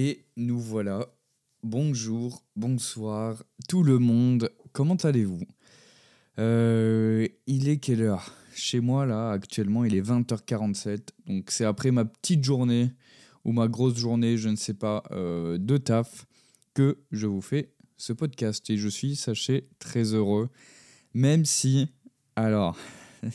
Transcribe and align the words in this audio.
Et 0.00 0.26
nous 0.36 0.60
voilà. 0.60 1.08
Bonjour, 1.64 2.44
bonsoir, 2.54 3.42
tout 3.68 3.82
le 3.82 3.98
monde. 3.98 4.48
Comment 4.70 4.94
allez-vous? 4.94 5.42
Euh, 6.38 7.26
Il 7.48 7.68
est 7.68 7.78
quelle 7.78 8.02
heure? 8.02 8.32
Chez 8.54 8.78
moi, 8.78 9.06
là, 9.06 9.32
actuellement, 9.32 9.84
il 9.84 9.96
est 9.96 10.00
20h47. 10.00 11.00
Donc, 11.26 11.50
c'est 11.50 11.64
après 11.64 11.90
ma 11.90 12.04
petite 12.04 12.44
journée 12.44 12.92
ou 13.44 13.50
ma 13.50 13.66
grosse 13.66 13.96
journée, 13.98 14.36
je 14.36 14.48
ne 14.50 14.54
sais 14.54 14.74
pas, 14.74 15.02
euh, 15.10 15.58
de 15.58 15.78
taf, 15.78 16.26
que 16.74 16.98
je 17.10 17.26
vous 17.26 17.42
fais 17.42 17.72
ce 17.96 18.12
podcast. 18.12 18.70
Et 18.70 18.76
je 18.76 18.86
suis, 18.86 19.16
sachez, 19.16 19.68
très 19.80 20.14
heureux. 20.14 20.48
Même 21.12 21.44
si. 21.44 21.88
Alors. 22.36 22.78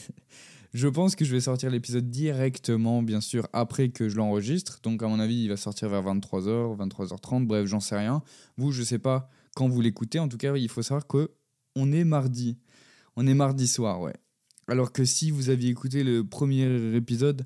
Je 0.73 0.87
pense 0.87 1.15
que 1.15 1.23
je 1.23 1.31
vais 1.31 1.41
sortir 1.41 1.69
l'épisode 1.69 2.09
directement, 2.09 3.03
bien 3.03 3.21
sûr, 3.21 3.47
après 3.53 3.89
que 3.89 4.09
je 4.09 4.15
l'enregistre. 4.17 4.79
Donc, 4.81 5.03
à 5.03 5.07
mon 5.07 5.19
avis, 5.19 5.43
il 5.43 5.49
va 5.49 5.57
sortir 5.57 5.87
vers 5.89 6.01
23h, 6.01 6.75
23h30, 6.77 7.45
bref, 7.45 7.67
j'en 7.67 7.79
sais 7.79 7.95
rien. 7.95 8.23
Vous, 8.57 8.71
je 8.71 8.81
sais 8.81 8.97
pas 8.97 9.29
quand 9.55 9.67
vous 9.67 9.81
l'écoutez. 9.81 10.17
En 10.17 10.27
tout 10.27 10.37
cas, 10.37 10.55
il 10.55 10.69
faut 10.69 10.81
savoir 10.81 11.05
que 11.05 11.29
on 11.75 11.91
est 11.91 12.03
mardi. 12.03 12.57
On 13.15 13.27
est 13.27 13.35
mardi 13.35 13.67
soir, 13.67 14.01
ouais. 14.01 14.15
Alors 14.67 14.91
que 14.91 15.05
si 15.05 15.29
vous 15.29 15.49
aviez 15.49 15.69
écouté 15.69 16.03
le 16.03 16.23
premier 16.23 16.95
épisode, 16.95 17.45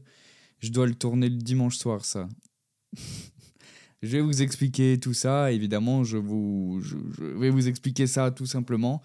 je 0.60 0.72
dois 0.72 0.88
le 0.88 0.96
tourner 0.96 1.28
le 1.28 1.38
dimanche 1.38 1.78
soir, 1.78 2.06
ça. 2.06 2.30
je 4.02 4.08
vais 4.08 4.22
vous 4.22 4.42
expliquer 4.42 5.00
tout 5.02 5.14
ça, 5.14 5.52
évidemment, 5.52 6.06
je, 6.06 6.18
je 6.18 7.24
vais 7.26 7.50
vous 7.50 7.68
expliquer 7.68 8.08
ça 8.08 8.32
tout 8.32 8.46
simplement. 8.46 9.02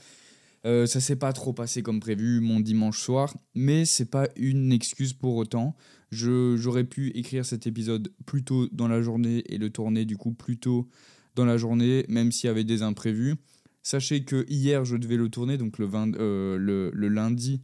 Euh, 0.64 0.86
ça 0.86 1.00
s'est 1.00 1.16
pas 1.16 1.32
trop 1.32 1.52
passé 1.52 1.82
comme 1.82 1.98
prévu 1.98 2.40
mon 2.40 2.60
dimanche 2.60 3.00
soir, 3.00 3.34
mais 3.54 3.84
c'est 3.84 4.10
pas 4.10 4.28
une 4.36 4.72
excuse 4.72 5.12
pour 5.12 5.36
autant. 5.36 5.74
J'aurais 6.10 6.84
pu 6.84 7.08
écrire 7.16 7.44
cet 7.44 7.66
épisode 7.66 8.12
plus 8.26 8.44
tôt 8.44 8.68
dans 8.70 8.86
la 8.86 9.02
journée 9.02 9.42
et 9.48 9.58
le 9.58 9.70
tourner 9.70 10.04
du 10.04 10.16
coup 10.16 10.32
plus 10.32 10.58
tôt 10.58 10.88
dans 11.34 11.46
la 11.46 11.56
journée, 11.56 12.04
même 12.08 12.30
s'il 12.30 12.48
y 12.48 12.50
avait 12.50 12.64
des 12.64 12.82
imprévus. 12.82 13.36
Sachez 13.82 14.24
que 14.24 14.44
hier 14.48 14.84
je 14.84 14.96
devais 14.96 15.16
le 15.16 15.28
tourner, 15.28 15.58
donc 15.58 15.78
le, 15.78 15.86
20 15.86 16.16
euh, 16.16 16.56
le, 16.56 16.90
le 16.94 17.08
lundi. 17.08 17.62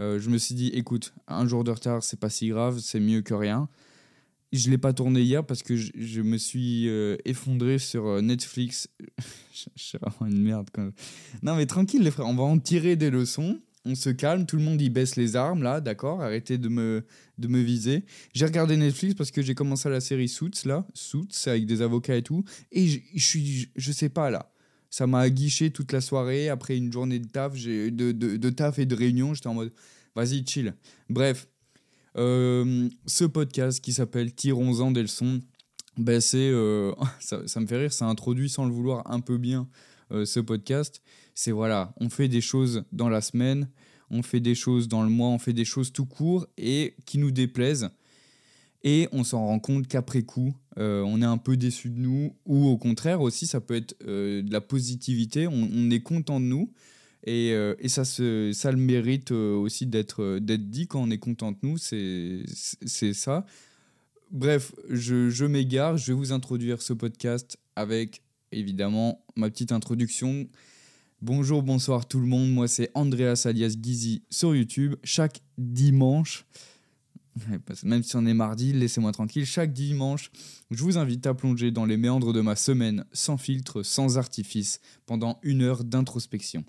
Euh, 0.00 0.18
je 0.18 0.28
me 0.28 0.38
suis 0.38 0.54
dit, 0.54 0.68
écoute, 0.68 1.14
un 1.28 1.46
jour 1.46 1.64
de 1.64 1.70
retard, 1.70 2.02
c'est 2.02 2.18
pas 2.18 2.30
si 2.30 2.48
grave, 2.48 2.80
c'est 2.80 3.00
mieux 3.00 3.22
que 3.22 3.34
rien. 3.34 3.68
Je 4.56 4.70
l'ai 4.70 4.78
pas 4.78 4.92
tourné 4.92 5.20
hier 5.20 5.44
parce 5.44 5.64
que 5.64 5.74
je, 5.74 6.20
me 6.22 6.38
suis 6.38 6.88
euh, 6.88 7.16
effondré 7.24 7.80
sur 7.80 8.06
euh, 8.06 8.20
Netflix. 8.20 8.88
je 9.52 9.68
suis 9.74 9.98
vraiment 9.98 10.30
une 10.32 10.40
merde 10.40 10.68
quand 10.72 10.82
même. 10.82 10.92
Non 11.42 11.56
mais 11.56 11.66
tranquille 11.66 12.04
les 12.04 12.12
frères, 12.12 12.28
on 12.28 12.36
va 12.36 12.44
en 12.44 12.60
tirer 12.60 12.94
des 12.94 13.10
leçons. 13.10 13.58
On 13.84 13.96
se 13.96 14.10
calme, 14.10 14.46
tout 14.46 14.56
le 14.56 14.62
monde 14.62 14.80
y 14.80 14.90
baisse 14.90 15.16
les 15.16 15.34
armes 15.34 15.64
là, 15.64 15.80
d'accord 15.80 16.22
Arrêtez 16.22 16.56
de 16.56 16.68
me, 16.68 17.04
de 17.36 17.48
me 17.48 17.58
viser. 17.58 18.04
J'ai 18.32 18.44
regardé 18.46 18.76
Netflix 18.76 19.14
parce 19.16 19.32
que 19.32 19.42
j'ai 19.42 19.56
commencé 19.56 19.90
la 19.90 20.00
série 20.00 20.28
Suits 20.28 20.64
là, 20.64 20.86
Suits 20.94 21.28
avec 21.46 21.66
des 21.66 21.82
avocats 21.82 22.16
et 22.16 22.22
tout. 22.22 22.44
Et 22.70 22.86
je, 22.86 23.00
suis, 23.16 23.70
je, 23.74 23.92
sais 23.92 24.08
pas 24.08 24.30
là. 24.30 24.52
Ça 24.88 25.08
m'a 25.08 25.18
aguiché 25.18 25.70
toute 25.70 25.90
la 25.90 26.00
soirée 26.00 26.48
après 26.48 26.76
une 26.76 26.92
journée 26.92 27.18
de 27.18 27.26
taf, 27.26 27.54
de, 27.54 27.90
de, 27.90 28.12
de 28.12 28.50
taf 28.50 28.78
et 28.78 28.86
de 28.86 28.94
réunion. 28.94 29.34
J'étais 29.34 29.48
en 29.48 29.54
mode, 29.54 29.72
vas-y 30.14 30.46
chill. 30.46 30.74
Bref, 31.10 31.48
ce 32.16 33.24
podcast 33.24 33.80
qui 33.82 33.92
s'appelle 33.92 34.34
Tirons-en 34.34 34.90
des 34.90 35.02
leçons, 35.02 35.40
ben 35.96 36.20
c'est, 36.20 36.48
euh, 36.50 36.92
ça, 37.20 37.60
me 37.60 37.66
fait 37.66 37.76
rire, 37.76 37.92
ça 37.92 38.06
introduit 38.06 38.48
sans 38.48 38.64
le 38.64 38.72
vouloir 38.72 39.10
un 39.10 39.20
peu 39.20 39.38
bien 39.38 39.68
euh, 40.12 40.24
ce 40.24 40.40
podcast. 40.40 41.02
C'est 41.34 41.50
voilà, 41.50 41.94
on 41.98 42.08
fait 42.08 42.28
des 42.28 42.40
choses 42.40 42.84
dans 42.92 43.08
la 43.08 43.20
semaine, 43.20 43.68
on 44.10 44.22
fait 44.22 44.40
des 44.40 44.54
choses 44.54 44.88
dans 44.88 45.02
le 45.02 45.08
mois, 45.08 45.28
on 45.28 45.38
fait 45.38 45.52
des 45.52 45.64
choses 45.64 45.92
tout 45.92 46.06
court 46.06 46.46
et 46.56 46.94
qui 47.06 47.18
nous 47.18 47.30
déplaisent. 47.30 47.90
Et 48.86 49.08
on 49.12 49.24
s'en 49.24 49.46
rend 49.46 49.58
compte 49.60 49.88
qu'après 49.88 50.22
coup, 50.22 50.54
euh, 50.76 51.02
on 51.02 51.22
est 51.22 51.26
un 51.26 51.38
peu 51.38 51.56
déçu 51.56 51.88
de 51.88 51.98
nous, 51.98 52.36
ou 52.44 52.66
au 52.66 52.76
contraire 52.76 53.22
aussi, 53.22 53.46
ça 53.46 53.62
peut 53.62 53.74
être 53.74 53.96
euh, 54.06 54.42
de 54.42 54.52
la 54.52 54.60
positivité, 54.60 55.46
on 55.48 55.90
est 55.90 56.02
content 56.02 56.38
de 56.38 56.44
nous. 56.44 56.70
Et, 57.26 57.52
euh, 57.52 57.74
ça, 57.88 58.70
le 58.70 58.76
mérite 58.76 59.32
euh, 59.32 59.54
aussi 59.54 59.86
d'être 59.86 60.22
euh, 60.22 60.40
d'être 60.40 60.68
dit 60.68 60.86
quand 60.86 61.02
on 61.02 61.10
est 61.10 61.18
content 61.18 61.52
de 61.52 61.58
nous, 61.62 61.78
c'est 61.78 63.14
ça. 63.14 63.46
Bref, 64.30 64.72
je, 64.90 65.44
m'égare, 65.46 65.96
je 65.96 66.12
vais 66.12 66.18
vous 66.18 66.32
introduire 66.32 66.82
ce 66.82 66.92
podcast 66.92 67.58
avec 67.76 68.22
évidemment 68.52 69.24
ma 69.36 69.48
petite 69.48 69.72
introduction. 69.72 70.46
Bonjour, 71.22 71.62
bonsoir 71.62 72.06
tout 72.06 72.20
le 72.20 72.26
monde, 72.26 72.50
moi 72.50 72.68
c'est 72.68 72.90
Andreas 72.94 73.44
alias 73.46 73.76
Gizy 73.80 74.22
sur 74.28 74.54
YouTube. 74.54 74.96
Chaque 75.02 75.40
dimanche, 75.56 76.44
même 77.84 78.02
si 78.02 78.16
on 78.16 78.26
est 78.26 78.34
mardi, 78.34 78.72
laissez-moi 78.72 79.12
tranquille, 79.12 79.46
chaque 79.46 79.72
dimanche, 79.72 80.30
je 80.70 80.82
vous 80.82 80.98
invite 80.98 81.26
à 81.26 81.32
plonger 81.32 81.70
dans 81.70 81.86
les 81.86 81.96
méandres 81.96 82.32
de 82.32 82.40
ma 82.42 82.56
semaine, 82.56 83.04
sans 83.12 83.38
filtre, 83.38 83.82
sans 83.82 84.18
artifice, 84.18 84.80
pendant 85.06 85.38
une 85.42 85.62
heure 85.62 85.84
d'introspection. 85.84 86.64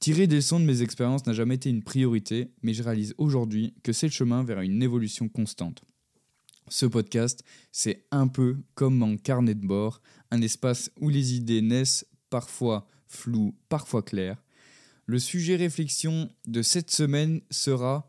Tirer 0.00 0.26
des 0.26 0.36
leçons 0.36 0.58
de 0.58 0.64
mes 0.64 0.80
expériences 0.80 1.26
n'a 1.26 1.34
jamais 1.34 1.56
été 1.56 1.68
une 1.68 1.82
priorité, 1.82 2.48
mais 2.62 2.72
je 2.72 2.82
réalise 2.82 3.14
aujourd'hui 3.18 3.74
que 3.82 3.92
c'est 3.92 4.06
le 4.06 4.12
chemin 4.12 4.42
vers 4.42 4.62
une 4.62 4.82
évolution 4.82 5.28
constante. 5.28 5.82
Ce 6.70 6.86
podcast, 6.86 7.44
c'est 7.70 8.06
un 8.10 8.26
peu 8.26 8.56
comme 8.74 8.96
mon 8.96 9.18
carnet 9.18 9.54
de 9.54 9.66
bord, 9.66 10.00
un 10.30 10.40
espace 10.40 10.90
où 11.02 11.10
les 11.10 11.34
idées 11.34 11.60
naissent 11.60 12.06
parfois 12.30 12.86
floues, 13.08 13.54
parfois 13.68 14.02
claires. 14.02 14.42
Le 15.04 15.18
sujet 15.18 15.56
réflexion 15.56 16.30
de 16.46 16.62
cette 16.62 16.90
semaine 16.90 17.42
sera, 17.50 18.08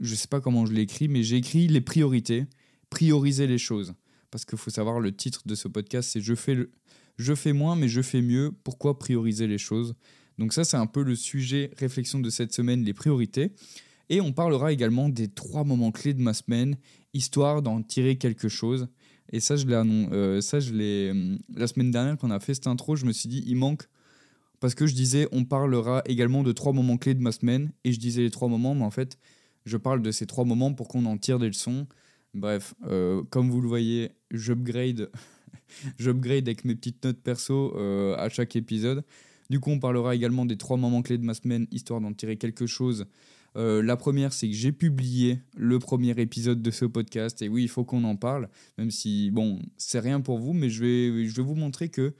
je 0.00 0.10
ne 0.10 0.16
sais 0.16 0.28
pas 0.28 0.42
comment 0.42 0.66
je 0.66 0.74
l'ai 0.74 0.82
écrit, 0.82 1.08
mais 1.08 1.22
j'ai 1.22 1.36
écrit 1.36 1.66
les 1.66 1.80
priorités, 1.80 2.44
prioriser 2.90 3.46
les 3.46 3.56
choses. 3.56 3.94
Parce 4.30 4.44
qu'il 4.44 4.58
faut 4.58 4.70
savoir, 4.70 5.00
le 5.00 5.16
titre 5.16 5.44
de 5.46 5.54
ce 5.54 5.68
podcast, 5.68 6.10
c'est 6.12 6.20
je 6.20 6.34
fais, 6.34 6.54
le, 6.54 6.72
je 7.16 7.34
fais 7.34 7.54
moins, 7.54 7.74
mais 7.74 7.88
je 7.88 8.02
fais 8.02 8.20
mieux. 8.20 8.52
Pourquoi 8.64 8.98
prioriser 8.98 9.46
les 9.46 9.56
choses? 9.56 9.94
Donc 10.38 10.52
ça, 10.52 10.64
c'est 10.64 10.76
un 10.76 10.86
peu 10.86 11.02
le 11.02 11.14
sujet 11.14 11.70
réflexion 11.78 12.18
de 12.18 12.30
cette 12.30 12.52
semaine, 12.52 12.84
les 12.84 12.94
priorités. 12.94 13.52
Et 14.08 14.20
on 14.20 14.32
parlera 14.32 14.72
également 14.72 15.08
des 15.08 15.28
trois 15.28 15.64
moments 15.64 15.90
clés 15.90 16.14
de 16.14 16.22
ma 16.22 16.34
semaine, 16.34 16.76
histoire 17.14 17.62
d'en 17.62 17.82
tirer 17.82 18.16
quelque 18.16 18.48
chose. 18.48 18.88
Et 19.32 19.40
ça, 19.40 19.56
je 19.56 19.66
l'ai 19.66 19.74
euh, 19.74 20.40
euh, 21.12 21.38
la 21.54 21.66
semaine 21.66 21.90
dernière 21.90 22.18
quand 22.18 22.28
on 22.28 22.30
a 22.30 22.40
fait 22.40 22.54
cette 22.54 22.66
intro, 22.66 22.96
je 22.96 23.06
me 23.06 23.12
suis 23.12 23.28
dit 23.28 23.42
il 23.46 23.56
manque 23.56 23.88
parce 24.60 24.74
que 24.74 24.86
je 24.86 24.94
disais 24.94 25.26
on 25.32 25.44
parlera 25.44 26.02
également 26.06 26.42
de 26.42 26.52
trois 26.52 26.72
moments 26.72 26.98
clés 26.98 27.14
de 27.14 27.22
ma 27.22 27.32
semaine 27.32 27.72
et 27.84 27.92
je 27.92 27.98
disais 27.98 28.22
les 28.22 28.30
trois 28.30 28.48
moments, 28.48 28.74
mais 28.74 28.84
en 28.84 28.90
fait, 28.90 29.18
je 29.64 29.76
parle 29.76 30.02
de 30.02 30.10
ces 30.10 30.26
trois 30.26 30.44
moments 30.44 30.72
pour 30.72 30.88
qu'on 30.88 31.04
en 31.06 31.16
tire 31.16 31.38
des 31.38 31.48
leçons. 31.48 31.86
Bref, 32.34 32.74
euh, 32.86 33.22
comme 33.30 33.50
vous 33.50 33.60
le 33.60 33.68
voyez, 33.68 34.12
j'upgrade, 34.30 35.10
j'upgrade 35.98 36.48
avec 36.48 36.64
mes 36.64 36.74
petites 36.74 37.04
notes 37.04 37.20
perso 37.20 37.76
euh, 37.76 38.16
à 38.16 38.28
chaque 38.28 38.56
épisode. 38.56 39.04
Du 39.52 39.60
coup, 39.60 39.70
on 39.70 39.78
parlera 39.78 40.14
également 40.14 40.46
des 40.46 40.56
trois 40.56 40.78
moments 40.78 41.02
clés 41.02 41.18
de 41.18 41.24
ma 41.24 41.34
semaine, 41.34 41.66
histoire 41.70 42.00
d'en 42.00 42.14
tirer 42.14 42.38
quelque 42.38 42.64
chose. 42.64 43.04
Euh, 43.54 43.82
la 43.82 43.98
première, 43.98 44.32
c'est 44.32 44.48
que 44.48 44.54
j'ai 44.54 44.72
publié 44.72 45.40
le 45.54 45.78
premier 45.78 46.18
épisode 46.18 46.62
de 46.62 46.70
ce 46.70 46.86
podcast. 46.86 47.42
Et 47.42 47.50
oui, 47.50 47.64
il 47.64 47.68
faut 47.68 47.84
qu'on 47.84 48.02
en 48.04 48.16
parle, 48.16 48.48
même 48.78 48.90
si, 48.90 49.30
bon, 49.30 49.60
c'est 49.76 50.00
rien 50.00 50.22
pour 50.22 50.38
vous, 50.38 50.54
mais 50.54 50.70
je 50.70 50.82
vais, 50.82 51.42
vous 51.42 51.54
montrer 51.54 51.90
que 51.90 52.14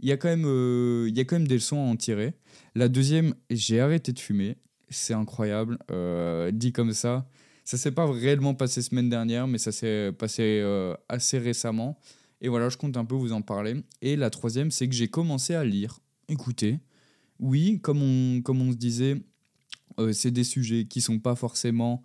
il 0.00 0.08
y, 0.10 0.12
a 0.12 0.18
quand 0.18 0.28
même, 0.28 0.44
euh, 0.44 1.06
il 1.08 1.16
y 1.16 1.20
a 1.20 1.24
quand 1.24 1.36
même 1.36 1.48
des 1.48 1.54
leçons 1.54 1.78
à 1.78 1.88
en 1.88 1.96
tirer. 1.96 2.34
La 2.74 2.90
deuxième, 2.90 3.32
j'ai 3.48 3.80
arrêté 3.80 4.12
de 4.12 4.18
fumer. 4.18 4.58
C'est 4.90 5.14
incroyable. 5.14 5.78
Euh, 5.90 6.50
dit 6.50 6.72
comme 6.72 6.92
ça, 6.92 7.26
ça 7.64 7.78
s'est 7.78 7.92
pas 7.92 8.04
réellement 8.04 8.52
passé 8.54 8.82
semaine 8.82 9.08
dernière, 9.08 9.46
mais 9.46 9.56
ça 9.56 9.72
s'est 9.72 10.12
passé 10.12 10.62
assez 11.08 11.38
récemment. 11.38 11.98
Et 12.42 12.48
voilà, 12.48 12.68
je 12.68 12.76
compte 12.76 12.98
un 12.98 13.06
peu 13.06 13.14
vous 13.14 13.32
en 13.32 13.40
parler. 13.40 13.76
Et 14.02 14.14
la 14.14 14.28
troisième, 14.28 14.70
c'est 14.70 14.86
que 14.86 14.94
j'ai 14.94 15.08
commencé 15.08 15.54
à 15.54 15.64
lire. 15.64 16.00
Écoutez, 16.28 16.80
oui, 17.38 17.80
comme 17.80 18.02
on, 18.02 18.42
comme 18.42 18.60
on 18.60 18.72
se 18.72 18.76
disait, 18.76 19.22
euh, 20.00 20.12
c'est 20.12 20.30
des 20.30 20.44
sujets 20.44 20.86
qui 20.86 21.00
sont 21.00 21.18
pas 21.20 21.36
forcément. 21.36 22.02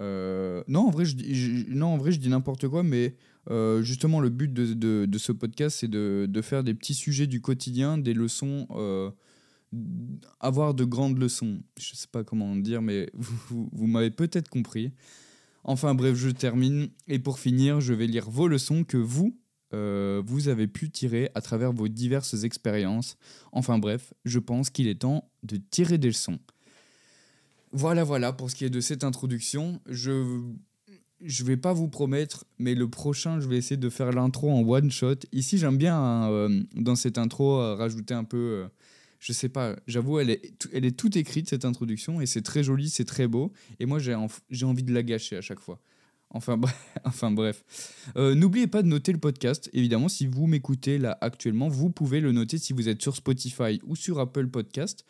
euh, 0.00 0.62
Non, 0.68 0.82
en 0.86 0.90
vrai, 0.90 1.04
je, 1.04 1.68
non, 1.70 1.86
en 1.88 1.98
vrai, 1.98 2.12
je 2.12 2.18
dis 2.20 2.28
n'importe 2.28 2.68
quoi, 2.68 2.82
mais 2.82 3.16
euh, 3.50 3.82
justement, 3.82 4.20
le 4.20 4.30
but 4.30 4.52
de, 4.52 5.18
ce 5.18 5.32
podcast, 5.32 5.78
c'est 5.80 5.88
de, 5.90 6.40
faire 6.42 6.62
des 6.64 6.74
petits 6.74 6.94
sujets 6.94 7.26
du 7.26 7.40
quotidien, 7.40 7.98
des 7.98 8.14
leçons, 8.14 8.66
avoir 10.40 10.74
de 10.74 10.84
grandes 10.84 11.18
leçons. 11.18 11.60
Je 11.78 11.94
sais 11.94 12.08
pas 12.10 12.24
comment 12.24 12.54
dire, 12.56 12.82
mais 12.82 13.10
vous- 13.14 13.68
vous 13.72 13.86
m'avez 13.86 14.10
peut-être 14.10 14.48
compris. 14.48 14.92
Enfin 15.64 15.94
bref, 15.94 16.14
je 16.16 16.30
termine. 16.30 16.88
Et 17.08 17.18
pour 17.18 17.38
finir, 17.40 17.80
je 17.80 17.92
vais 17.92 18.06
lire 18.06 18.30
vos 18.30 18.46
leçons 18.48 18.84
que 18.84 18.96
vous, 18.96 19.36
euh, 19.74 20.22
vous 20.24 20.48
avez 20.48 20.66
pu 20.66 20.90
tirer 20.90 21.30
à 21.34 21.40
travers 21.40 21.72
vos 21.72 21.88
diverses 21.88 22.44
expériences. 22.44 23.16
Enfin 23.52 23.78
bref, 23.78 24.14
je 24.24 24.38
pense 24.38 24.70
qu'il 24.70 24.88
est 24.88 25.00
temps 25.00 25.28
de 25.42 25.56
tirer 25.56 25.98
des 25.98 26.08
leçons. 26.08 26.38
Voilà, 27.72 28.04
voilà, 28.04 28.32
pour 28.32 28.50
ce 28.50 28.54
qui 28.54 28.64
est 28.64 28.70
de 28.70 28.80
cette 28.80 29.04
introduction, 29.04 29.80
je 29.86 30.40
je 31.20 31.44
vais 31.44 31.56
pas 31.56 31.72
vous 31.72 31.88
promettre, 31.88 32.44
mais 32.58 32.74
le 32.74 32.88
prochain, 32.88 33.40
je 33.40 33.48
vais 33.48 33.56
essayer 33.56 33.76
de 33.76 33.88
faire 33.88 34.12
l'intro 34.12 34.50
en 34.50 34.62
one 34.62 34.90
shot. 34.90 35.16
Ici, 35.32 35.58
j'aime 35.58 35.78
bien 35.78 35.96
hein, 35.96 36.30
euh, 36.30 36.62
dans 36.74 36.96
cette 36.96 37.18
intro 37.18 37.60
euh, 37.60 37.74
rajouter 37.74 38.14
un 38.14 38.24
peu, 38.24 38.36
euh, 38.36 38.68
je 39.18 39.32
sais 39.32 39.48
pas, 39.48 39.76
j'avoue, 39.86 40.18
elle 40.18 40.30
est, 40.30 40.66
elle 40.72 40.84
est 40.84 40.96
toute 40.96 41.16
écrite 41.16 41.48
cette 41.48 41.64
introduction 41.64 42.20
et 42.20 42.26
c'est 42.26 42.42
très 42.42 42.62
joli, 42.62 42.90
c'est 42.90 43.04
très 43.04 43.26
beau. 43.28 43.52
Et 43.80 43.86
moi, 43.86 43.98
j'ai 43.98 44.14
envie 44.64 44.82
de 44.82 44.92
la 44.92 45.02
gâcher 45.02 45.36
à 45.36 45.40
chaque 45.40 45.60
fois. 45.60 45.80
Enfin 47.04 47.30
bref. 47.30 47.64
Euh, 48.16 48.34
n'oubliez 48.34 48.66
pas 48.66 48.82
de 48.82 48.88
noter 48.88 49.12
le 49.12 49.18
podcast. 49.18 49.70
Évidemment, 49.72 50.08
si 50.08 50.26
vous 50.26 50.46
m'écoutez 50.46 50.98
là 50.98 51.16
actuellement, 51.20 51.68
vous 51.68 51.90
pouvez 51.90 52.20
le 52.20 52.32
noter 52.32 52.58
si 52.58 52.72
vous 52.72 52.88
êtes 52.88 53.00
sur 53.02 53.16
Spotify 53.16 53.80
ou 53.86 53.96
sur 53.96 54.18
Apple 54.18 54.48
Podcast. 54.48 55.04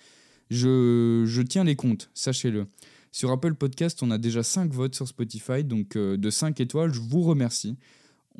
Je, 0.51 1.25
je 1.27 1.43
tiens 1.43 1.65
les 1.65 1.77
comptes, 1.77 2.11
sachez-le. 2.15 2.67
Sur 3.13 3.31
Apple 3.31 3.55
Podcast, 3.55 4.03
on 4.03 4.11
a 4.11 4.19
déjà 4.19 4.43
5 4.43 4.73
votes 4.73 4.95
sur 4.95 5.09
Spotify, 5.09 5.65
donc 5.65 5.97
euh, 5.97 6.17
de 6.17 6.31
5 6.31 6.61
étoiles, 6.61 6.93
je 6.93 7.01
vous 7.01 7.23
remercie. 7.23 7.77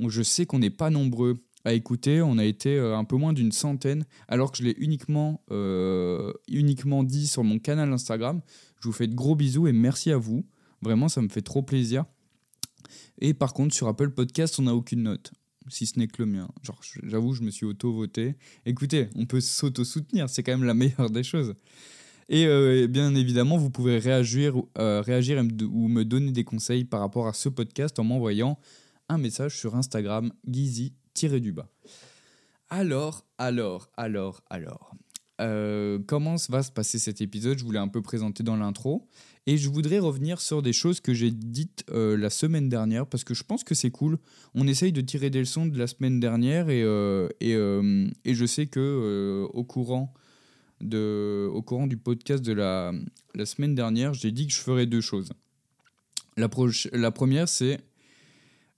Je 0.07 0.23
sais 0.23 0.45
qu'on 0.45 0.59
n'est 0.59 0.71
pas 0.71 0.91
nombreux 0.91 1.39
à 1.65 1.73
écouter, 1.73 2.21
on 2.21 2.39
a 2.39 2.45
été 2.45 2.77
euh, 2.77 2.97
un 2.97 3.05
peu 3.05 3.17
moins 3.17 3.33
d'une 3.33 3.53
centaine, 3.53 4.05
alors 4.29 4.53
que 4.53 4.59
je 4.59 4.65
l'ai 4.65 4.77
uniquement, 4.79 5.41
uniquement 6.49 7.03
dit 7.03 7.27
sur 7.27 7.43
mon 7.43 7.59
canal 7.59 7.93
Instagram. 7.93 8.41
Je 8.81 8.89
vous 8.89 8.93
fais 8.93 9.07
de 9.07 9.15
gros 9.15 9.35
bisous 9.35 9.67
et 9.67 9.73
merci 9.73 10.13
à 10.13 10.19
vous. 10.19 10.45
Vraiment, 10.83 11.09
ça 11.09 11.23
me 11.23 11.29
fait 11.29 11.43
trop 11.43 11.63
plaisir. 11.63 12.05
Et 13.19 13.35
par 13.35 13.55
contre, 13.55 13.75
sur 13.75 13.89
Apple 13.89 14.11
Podcast, 14.11 14.59
on 14.59 14.63
n'a 14.63 14.75
aucune 14.75 15.03
note, 15.03 15.33
si 15.69 15.87
ce 15.87 15.99
n'est 15.99 16.07
que 16.07 16.23
le 16.23 16.27
mien. 16.27 16.49
Genre, 16.63 16.81
j'avoue, 17.03 17.35
je 17.35 17.43
me 17.43 17.51
suis 17.51 17.67
auto-voté. 17.67 18.37
Écoutez, 18.65 19.09
on 19.15 19.27
peut 19.27 19.41
s'auto-soutenir, 19.41 20.29
c'est 20.29 20.43
quand 20.43 20.53
même 20.53 20.65
la 20.65 20.75
meilleure 20.75 21.11
des 21.11 21.23
choses. 21.23 21.55
Et 22.29 22.47
euh, 22.47 22.89
bien 22.89 23.15
évidemment, 23.15 23.57
vous 23.57 23.71
pouvez 23.71 23.99
réagir, 23.99 24.55
euh, 24.79 25.03
ou 25.71 25.89
me 25.89 26.05
donner 26.05 26.33
des 26.33 26.45
conseils 26.45 26.85
par 26.85 27.01
rapport 27.01 27.29
à 27.29 27.33
ce 27.33 27.49
podcast 27.49 27.99
en 27.99 28.05
m'envoyant 28.05 28.59
un 29.09 29.19
message 29.19 29.57
sur 29.57 29.77
Instagram, 29.77 30.33
Gizy-du-bas. 30.49 31.69
Alors, 32.69 33.25
alors, 33.39 33.89
alors, 33.97 34.43
alors. 34.51 34.97
Euh, 35.41 35.99
comment 36.07 36.37
va 36.49 36.63
se 36.63 36.71
passer 36.71 36.99
cet 36.99 37.21
épisode? 37.21 37.59
Je 37.59 37.65
voulais 37.65 37.79
un 37.79 37.89
peu 37.89 38.03
présenter 38.03 38.43
dans 38.43 38.57
l'intro. 38.57 39.07
Et 39.47 39.59
je 39.59 39.69
voudrais 39.69 39.99
revenir 39.99 40.41
sur 40.41 40.63
des 40.63 40.73
choses 40.73 41.01
que 41.01 41.15
j'ai 41.15 41.31
dites 41.31 41.85
euh, 41.91 42.17
la 42.17 42.31
semaine 42.31 42.69
dernière, 42.69 43.07
parce 43.07 43.23
que 43.23 43.35
je 43.35 43.45
pense 43.45 43.63
que 43.63 43.75
c'est 43.75 43.91
cool. 43.91 44.19
On 44.55 44.67
essaye 44.67 44.93
de 44.93 45.01
tirer 45.01 45.31
des 45.31 45.39
leçons 45.41 45.67
de 45.67 45.79
la 45.79 45.87
semaine 45.87 46.19
dernière, 46.19 46.69
et, 46.69 46.83
euh, 46.83 47.29
et, 47.41 47.53
et, 47.53 48.35
je 48.35 48.47
sais 48.47 48.67
que 48.67 49.47
au, 49.53 49.63
courant 49.63 50.13
de, 50.81 51.49
au 51.53 51.63
courant 51.63 51.87
du 51.87 51.97
podcast 51.97 52.45
de 52.45 52.53
la, 52.53 52.93
la 53.35 53.47
semaine 53.47 53.77
dernière, 53.77 54.15
j'ai 54.15 54.33
dit 54.33 54.49
que 54.49 54.53
je 54.53 54.59
ferais 54.59 54.87
deux 54.87 55.01
choses. 55.01 55.31
La, 56.37 56.49
la 56.93 57.11
première, 57.13 57.49
c'est 57.49 57.79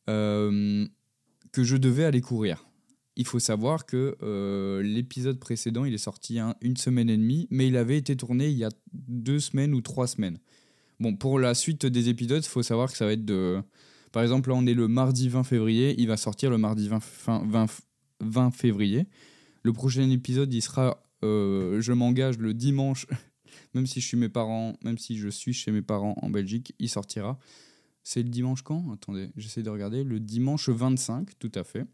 que 0.06 1.64
je 1.64 1.76
devais 1.76 2.04
aller 2.04 2.20
courir. 2.20 2.67
Il 3.18 3.26
faut 3.26 3.40
savoir 3.40 3.84
que 3.84 4.16
l'épisode 4.82 5.38
précédent, 5.38 5.84
il 5.84 5.92
est 5.92 5.98
sorti 5.98 6.38
une 6.62 6.76
semaine 6.76 7.10
et 7.10 7.16
demie, 7.16 7.48
mais 7.50 7.66
il 7.66 7.76
avait 7.76 7.98
été 7.98 8.16
tourné 8.16 8.48
il 8.48 8.56
y 8.56 8.64
a 8.64 8.70
deux 8.92 9.40
semaines 9.40 9.74
ou 9.74 9.82
trois 9.82 10.06
semaines. 10.06 10.38
Bon, 11.00 11.14
pour 11.14 11.38
la 11.38 11.54
suite 11.54 11.86
des 11.86 12.08
épisodes, 12.08 12.42
il 12.44 12.48
faut 12.48 12.62
savoir 12.62 12.90
que 12.90 12.96
ça 12.96 13.06
va 13.06 13.12
être 13.12 13.24
de. 13.24 13.62
Par 14.10 14.22
exemple, 14.22 14.48
là, 14.48 14.56
on 14.56 14.66
est 14.66 14.74
le 14.74 14.88
mardi 14.88 15.28
20 15.28 15.44
février. 15.44 15.94
Il 15.98 16.08
va 16.08 16.16
sortir 16.16 16.50
le 16.50 16.58
mardi 16.58 16.88
20, 16.88 17.02
20, 17.44 17.66
20 18.20 18.50
février. 18.50 19.06
Le 19.62 19.72
prochain 19.72 20.08
épisode, 20.10 20.52
il 20.52 20.62
sera. 20.62 21.04
Euh, 21.24 21.80
je 21.80 21.92
m'engage 21.92 22.38
le 22.38 22.54
dimanche, 22.54 23.06
même 23.74 23.86
si 23.86 24.00
je 24.00 24.06
suis 24.06 24.16
mes 24.16 24.28
parents, 24.28 24.76
même 24.84 24.98
si 24.98 25.16
je 25.16 25.28
suis 25.28 25.52
chez 25.52 25.70
mes 25.70 25.82
parents 25.82 26.16
en 26.22 26.30
Belgique, 26.30 26.74
il 26.78 26.88
sortira. 26.88 27.38
C'est 28.02 28.22
le 28.22 28.28
dimanche 28.28 28.62
quand? 28.62 28.92
Attendez, 28.92 29.30
j'essaie 29.36 29.62
de 29.62 29.70
regarder. 29.70 30.02
Le 30.02 30.18
dimanche 30.18 30.68
25, 30.68 31.38
tout 31.38 31.52
à 31.54 31.62
fait. 31.62 31.84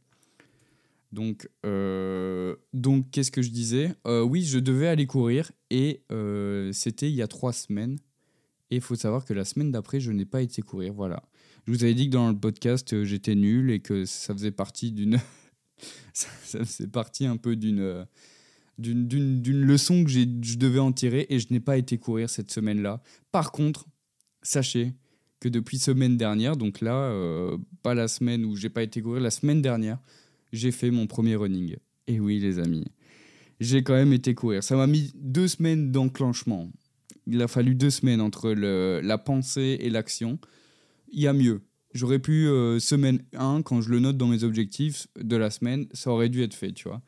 Donc, 1.14 1.49
euh, 1.64 2.56
donc 2.72 3.11
qu'est-ce 3.11 3.31
que 3.31 3.43
je 3.43 3.50
disais? 3.50 3.94
Euh, 4.06 4.22
Oui, 4.22 4.43
je 4.43 4.58
devais 4.58 4.88
aller 4.88 5.06
courir 5.06 5.50
et 5.70 6.02
c'était 6.72 7.08
il 7.08 7.14
y 7.14 7.22
a 7.22 7.28
trois 7.28 7.52
semaines. 7.52 7.99
Et 8.70 8.76
il 8.76 8.81
faut 8.81 8.96
savoir 8.96 9.25
que 9.25 9.32
la 9.34 9.44
semaine 9.44 9.70
d'après, 9.70 10.00
je 10.00 10.11
n'ai 10.11 10.25
pas 10.25 10.43
été 10.43 10.62
courir. 10.62 10.94
Voilà. 10.94 11.22
Je 11.66 11.72
vous 11.72 11.84
avais 11.84 11.94
dit 11.94 12.06
que 12.06 12.12
dans 12.12 12.28
le 12.28 12.38
podcast, 12.38 12.93
euh, 12.93 13.05
j'étais 13.05 13.34
nul 13.34 13.70
et 13.70 13.81
que 13.81 14.05
ça 14.05 14.34
faisait 14.34 14.50
partie 14.50 14.93
d'une. 14.93 15.19
ça 16.12 16.28
faisait 16.43 16.88
partie 16.88 17.26
un 17.26 17.37
peu 17.37 17.56
d'une. 17.56 17.81
Euh, 17.81 18.05
d'une 18.76 19.64
leçon 19.64 20.02
que 20.02 20.11
je 20.11 20.56
devais 20.56 20.81
en 20.81 20.90
tirer 20.90 21.26
et 21.31 21.38
je 21.38 21.46
n'ai 21.50 21.61
pas 21.61 21.76
été 21.76 21.96
courir 21.96 22.28
cette 22.28 22.50
semaine-là. 22.50 23.00
Par 23.31 23.52
contre, 23.52 23.87
sachez 24.43 24.94
que 25.38 25.49
depuis 25.49 25.78
semaine 25.78 26.16
dernière, 26.16 26.56
donc 26.56 26.81
là, 26.81 26.96
euh, 26.96 27.56
pas 27.84 27.94
la 27.94 28.08
semaine 28.08 28.44
où 28.44 28.56
j'ai 28.56 28.70
pas 28.70 28.82
été 28.82 29.00
courir, 29.00 29.22
la 29.22 29.31
semaine 29.31 29.62
dernière, 29.62 30.00
j'ai 30.54 30.70
fait 30.70 30.90
mon 30.90 31.06
premier 31.06 31.36
running. 31.36 31.76
Et 32.06 32.20
oui, 32.20 32.38
les 32.38 32.58
amis, 32.58 32.84
j'ai 33.60 33.82
quand 33.82 33.94
même 33.94 34.12
été 34.12 34.34
courir. 34.34 34.62
Ça 34.62 34.76
m'a 34.76 34.86
mis 34.86 35.12
deux 35.14 35.48
semaines 35.48 35.90
d'enclenchement 35.90 36.70
il 37.26 37.42
a 37.42 37.48
fallu 37.48 37.74
deux 37.74 37.90
semaines 37.90 38.20
entre 38.20 38.50
la 38.52 39.18
pensée 39.18 39.78
et 39.80 39.90
l'action. 39.90 40.38
Il 41.10 41.20
y 41.20 41.26
a 41.26 41.32
mieux. 41.32 41.62
J'aurais 41.92 42.18
pu, 42.18 42.48
euh, 42.48 42.80
semaine 42.80 43.22
1, 43.34 43.62
quand 43.62 43.80
je 43.80 43.88
le 43.90 44.00
note 44.00 44.16
dans 44.16 44.26
mes 44.26 44.42
objectifs 44.42 45.06
de 45.20 45.36
la 45.36 45.50
semaine, 45.50 45.86
ça 45.92 46.10
aurait 46.10 46.28
dû 46.28 46.42
être 46.42 46.54
fait, 46.54 46.72
tu 46.72 46.88
vois. 46.88 47.02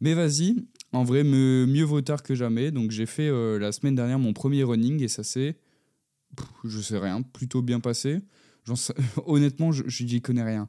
Mais 0.00 0.14
vas-y, 0.14 0.56
en 0.92 1.04
vrai, 1.04 1.22
mieux 1.22 1.84
vaut 1.84 2.00
tard 2.00 2.24
que 2.24 2.34
jamais. 2.34 2.72
Donc 2.72 2.90
j'ai 2.90 3.06
fait 3.06 3.28
euh, 3.28 3.58
la 3.58 3.70
semaine 3.70 3.94
dernière 3.94 4.18
mon 4.18 4.32
premier 4.32 4.64
running 4.64 5.00
et 5.00 5.08
ça 5.08 5.22
s'est, 5.22 5.56
je 6.64 6.80
sais 6.80 6.98
rien, 6.98 7.22
plutôt 7.22 7.62
bien 7.62 7.78
passé. 7.78 8.18
honnêtement, 9.26 9.70
je 9.70 10.18
connais 10.18 10.42
rien. 10.42 10.68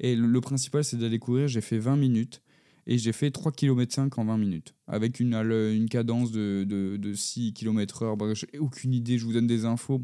Et 0.00 0.16
le, 0.16 0.40
principal, 0.40 0.84
c'est 0.84 0.96
d'aller 0.96 1.18
courir. 1.18 1.48
J'ai 1.48 1.60
fait 1.60 1.78
20 1.78 1.96
minutes. 1.96 2.42
Et 2.86 2.98
j'ai 2.98 3.12
fait 3.12 3.30
3 3.30 3.52
km 3.52 3.94
5 3.94 4.18
en 4.18 4.26
20 4.26 4.36
minutes, 4.36 4.74
avec 4.86 5.18
une, 5.18 5.32
une 5.34 5.88
cadence 5.88 6.30
de, 6.32 6.66
de, 6.68 6.98
de 6.98 7.14
6 7.14 7.54
km 7.54 8.02
heure. 8.02 8.16
Bah, 8.18 8.34
j'ai 8.34 8.58
aucune 8.58 8.92
idée, 8.92 9.16
je 9.16 9.24
vous 9.24 9.32
donne 9.32 9.46
des 9.46 9.64
infos. 9.64 10.02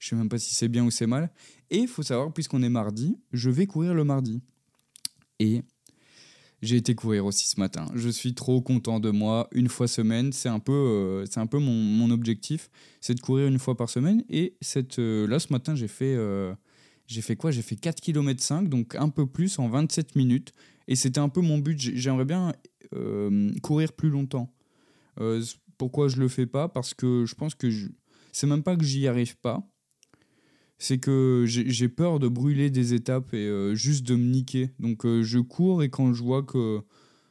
Je 0.00 0.08
sais 0.08 0.16
même 0.16 0.28
pas 0.28 0.38
si 0.38 0.52
c'est 0.52 0.66
bien 0.66 0.84
ou 0.84 0.90
c'est 0.90 1.06
mal. 1.06 1.30
Et 1.70 1.78
il 1.78 1.88
faut 1.88 2.02
savoir, 2.02 2.32
puisqu'on 2.32 2.62
est 2.62 2.68
mardi, 2.68 3.16
je 3.32 3.50
vais 3.50 3.66
courir 3.66 3.94
le 3.94 4.02
mardi. 4.02 4.40
Et 5.38 5.62
j'ai 6.60 6.76
été 6.76 6.94
courir 6.94 7.24
aussi 7.24 7.46
ce 7.46 7.60
matin. 7.60 7.86
Je 7.94 8.08
suis 8.08 8.34
trop 8.34 8.60
content 8.60 8.98
de 9.00 9.10
moi. 9.10 9.48
Une 9.52 9.68
fois 9.68 9.86
semaine, 9.86 10.32
c'est 10.32 10.48
un 10.48 10.58
peu, 10.58 10.72
euh, 10.72 11.26
c'est 11.26 11.40
un 11.40 11.46
peu 11.46 11.58
mon, 11.58 11.72
mon 11.72 12.10
objectif, 12.10 12.68
c'est 13.00 13.14
de 13.14 13.20
courir 13.20 13.46
une 13.46 13.58
fois 13.58 13.76
par 13.76 13.88
semaine. 13.88 14.24
Et 14.28 14.56
cette, 14.60 14.98
euh, 14.98 15.26
là, 15.26 15.38
ce 15.38 15.52
matin, 15.52 15.74
j'ai 15.74 15.88
fait, 15.88 16.14
euh, 16.16 16.52
j'ai 17.08 17.22
fait 17.22 17.36
quoi? 17.36 17.50
J'ai 17.50 17.62
fait 17.62 17.76
4 17.76 18.00
km 18.00 18.40
5, 18.40 18.68
donc 18.68 18.94
un 18.94 19.08
peu 19.08 19.26
plus 19.26 19.58
en 19.58 19.68
27 19.68 20.14
minutes. 20.14 20.52
Et 20.88 20.94
c'était 20.94 21.20
un 21.20 21.30
peu 21.30 21.40
mon 21.40 21.58
but. 21.58 21.78
J'aimerais 21.78 22.26
bien 22.26 22.52
euh, 22.94 23.50
courir 23.62 23.94
plus 23.94 24.10
longtemps. 24.10 24.54
Euh, 25.18 25.42
pourquoi 25.78 26.08
je 26.08 26.20
le 26.20 26.28
fais 26.28 26.46
pas? 26.46 26.68
Parce 26.68 26.92
que 26.92 27.24
je 27.24 27.34
pense 27.34 27.54
que 27.54 27.68
c'est 28.30 28.46
même 28.46 28.62
pas 28.62 28.76
que 28.76 28.84
j'y 28.84 29.08
arrive 29.08 29.38
pas. 29.38 29.66
C'est 30.76 30.98
que 30.98 31.44
j'ai 31.46 31.88
peur 31.88 32.20
de 32.20 32.28
brûler 32.28 32.70
des 32.70 32.94
étapes 32.94 33.34
et 33.34 33.48
euh, 33.48 33.74
juste 33.74 34.06
de 34.06 34.14
me 34.14 34.30
niquer. 34.30 34.70
Donc 34.78 35.06
je 35.06 35.38
cours 35.38 35.82
et 35.82 35.88
quand 35.88 36.12
je 36.12 36.22
vois 36.22 36.42
que 36.42 36.82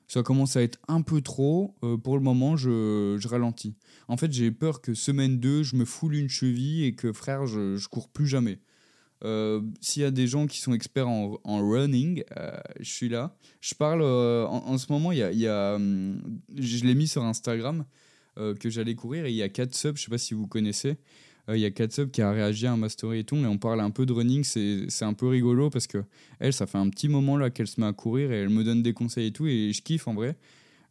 ça 0.08 0.24
commence 0.24 0.58
à 0.58 0.64
être 0.64 0.80
un 0.88 1.02
peu 1.02 1.22
trop, 1.22 1.76
pour 2.04 2.18
le 2.18 2.24
moment, 2.24 2.58
je, 2.58 3.18
je 3.20 3.28
ralentis. 3.28 3.76
En 4.08 4.18
fait, 4.18 4.32
j'ai 4.32 4.52
peur 4.52 4.82
que 4.82 4.94
semaine 4.94 5.40
2, 5.40 5.64
je 5.64 5.76
me 5.76 5.86
foule 5.86 6.16
une 6.16 6.30
cheville 6.30 6.84
et 6.84 6.94
que 6.94 7.14
frère, 7.14 7.46
je, 7.46 7.78
je 7.78 7.88
cours 7.88 8.10
plus 8.10 8.26
jamais. 8.28 8.60
Euh, 9.24 9.62
s'il 9.82 10.04
y 10.04 10.06
a 10.06 10.12
des 10.12 10.28
gens 10.28 10.46
qui 10.46 10.60
sont 10.60 10.74
experts 10.74 11.08
en, 11.08 11.38
running, 11.44 12.24
euh, 12.38 12.58
je 12.80 12.90
suis 12.90 13.10
là. 13.10 13.36
Je 13.62 13.74
parle 13.74 14.02
euh, 14.04 14.46
en, 14.46 14.78
ce 14.78 14.92
moment, 14.92 15.12
y 15.12 15.48
a, 15.48 15.76
hum, 15.76 16.22
je 16.56 16.86
l'ai 16.86 16.96
mis 16.96 17.08
sur 17.08 17.24
Instagram 17.24 17.86
que 18.60 18.70
j'allais 18.70 18.94
courir 18.94 19.26
et 19.26 19.32
il 19.32 19.36
y 19.36 19.42
a 19.42 19.50
4 19.50 19.74
subs, 19.74 19.98
je 19.98 20.04
sais 20.04 20.12
pas 20.12 20.20
si 20.20 20.36
vous 20.36 20.46
connaissez. 20.46 20.98
Il 21.50 21.58
y 21.58 21.66
a 21.66 21.72
4 21.72 21.92
subs 21.92 22.12
qui 22.12 22.22
a 22.22 22.32
réagi 22.32 22.68
à 22.68 22.76
ma 22.76 22.88
story 22.88 23.20
et 23.20 23.24
tout, 23.24 23.36
et 23.36 23.48
on 23.48 23.58
parle 23.58 23.82
un 23.82 23.90
peu 23.90 24.06
de 24.06 24.14
running. 24.14 24.44
C'est 24.44 25.06
un 25.06 25.14
peu 25.14 25.26
rigolo 25.26 25.72
parce 25.72 25.88
que 25.88 26.04
elle, 26.40 26.54
ça 26.54 26.68
fait 26.68 26.78
un 26.78 26.88
petit 26.90 27.08
moment 27.10 27.36
là 27.36 27.50
qu'elle 27.50 27.66
se 27.66 27.82
met 27.82 27.88
à 27.88 27.94
courir 27.94 28.32
et 28.32 28.42
elle 28.42 28.50
me 28.50 28.64
donne 28.64 28.84
des 28.84 28.94
conseils 28.94 29.28
et 29.28 29.32
tout, 29.32 29.48
et 29.48 29.74
je 29.74 29.82
kiffe 29.82 30.08
en 30.08 30.14
vrai. 30.14 30.38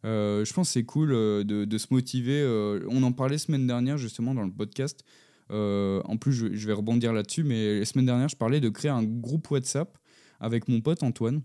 je 0.03 0.53
pense 0.53 0.67
que 0.67 0.73
c'est 0.73 0.83
cool 0.83 1.11
de, 1.11 1.63
de, 1.63 1.77
se 1.77 1.87
motiver. 1.91 2.45
on 2.89 3.01
en 3.01 3.13
parlait 3.13 3.37
semaine 3.37 3.65
dernière 3.65 3.97
justement 3.97 4.35
dans 4.35 4.43
le 4.43 4.51
podcast. 4.51 5.05
Euh, 5.51 6.01
en 6.05 6.17
plus, 6.17 6.33
je, 6.33 6.67
vais 6.67 6.73
rebondir 6.73 7.13
là-dessus, 7.13 7.43
mais 7.43 7.79
la 7.79 7.85
semaine 7.85 8.05
dernière, 8.05 8.29
je 8.29 8.35
parlais 8.35 8.59
de 8.59 8.69
créer 8.69 8.91
un 8.91 9.03
groupe 9.03 9.49
WhatsApp 9.49 9.97
avec 10.39 10.67
mon 10.67 10.81
pote 10.81 11.03
Antoine. 11.03 11.41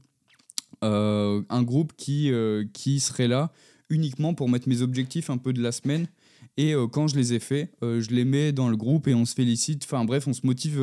Euh, 0.84 1.42
un 1.48 1.62
groupe 1.62 1.92
qui, 1.96 2.32
euh, 2.32 2.64
qui 2.72 2.98
serait 2.98 3.28
là 3.28 3.52
uniquement 3.90 4.34
pour 4.34 4.48
mettre 4.48 4.68
mes 4.68 4.82
objectifs 4.82 5.30
un 5.30 5.38
peu 5.38 5.52
de 5.52 5.62
la 5.62 5.72
semaine. 5.72 6.08
Et 6.56 6.74
quand 6.92 7.08
je 7.08 7.16
les 7.16 7.32
ai 7.32 7.38
faits, 7.38 7.72
je 7.80 8.10
les 8.10 8.26
mets 8.26 8.52
dans 8.52 8.68
le 8.68 8.76
groupe 8.76 9.08
et 9.08 9.14
on 9.14 9.24
se 9.24 9.34
félicite. 9.34 9.84
Enfin 9.84 10.04
bref, 10.04 10.26
on 10.26 10.34
se 10.34 10.44
motive, 10.44 10.78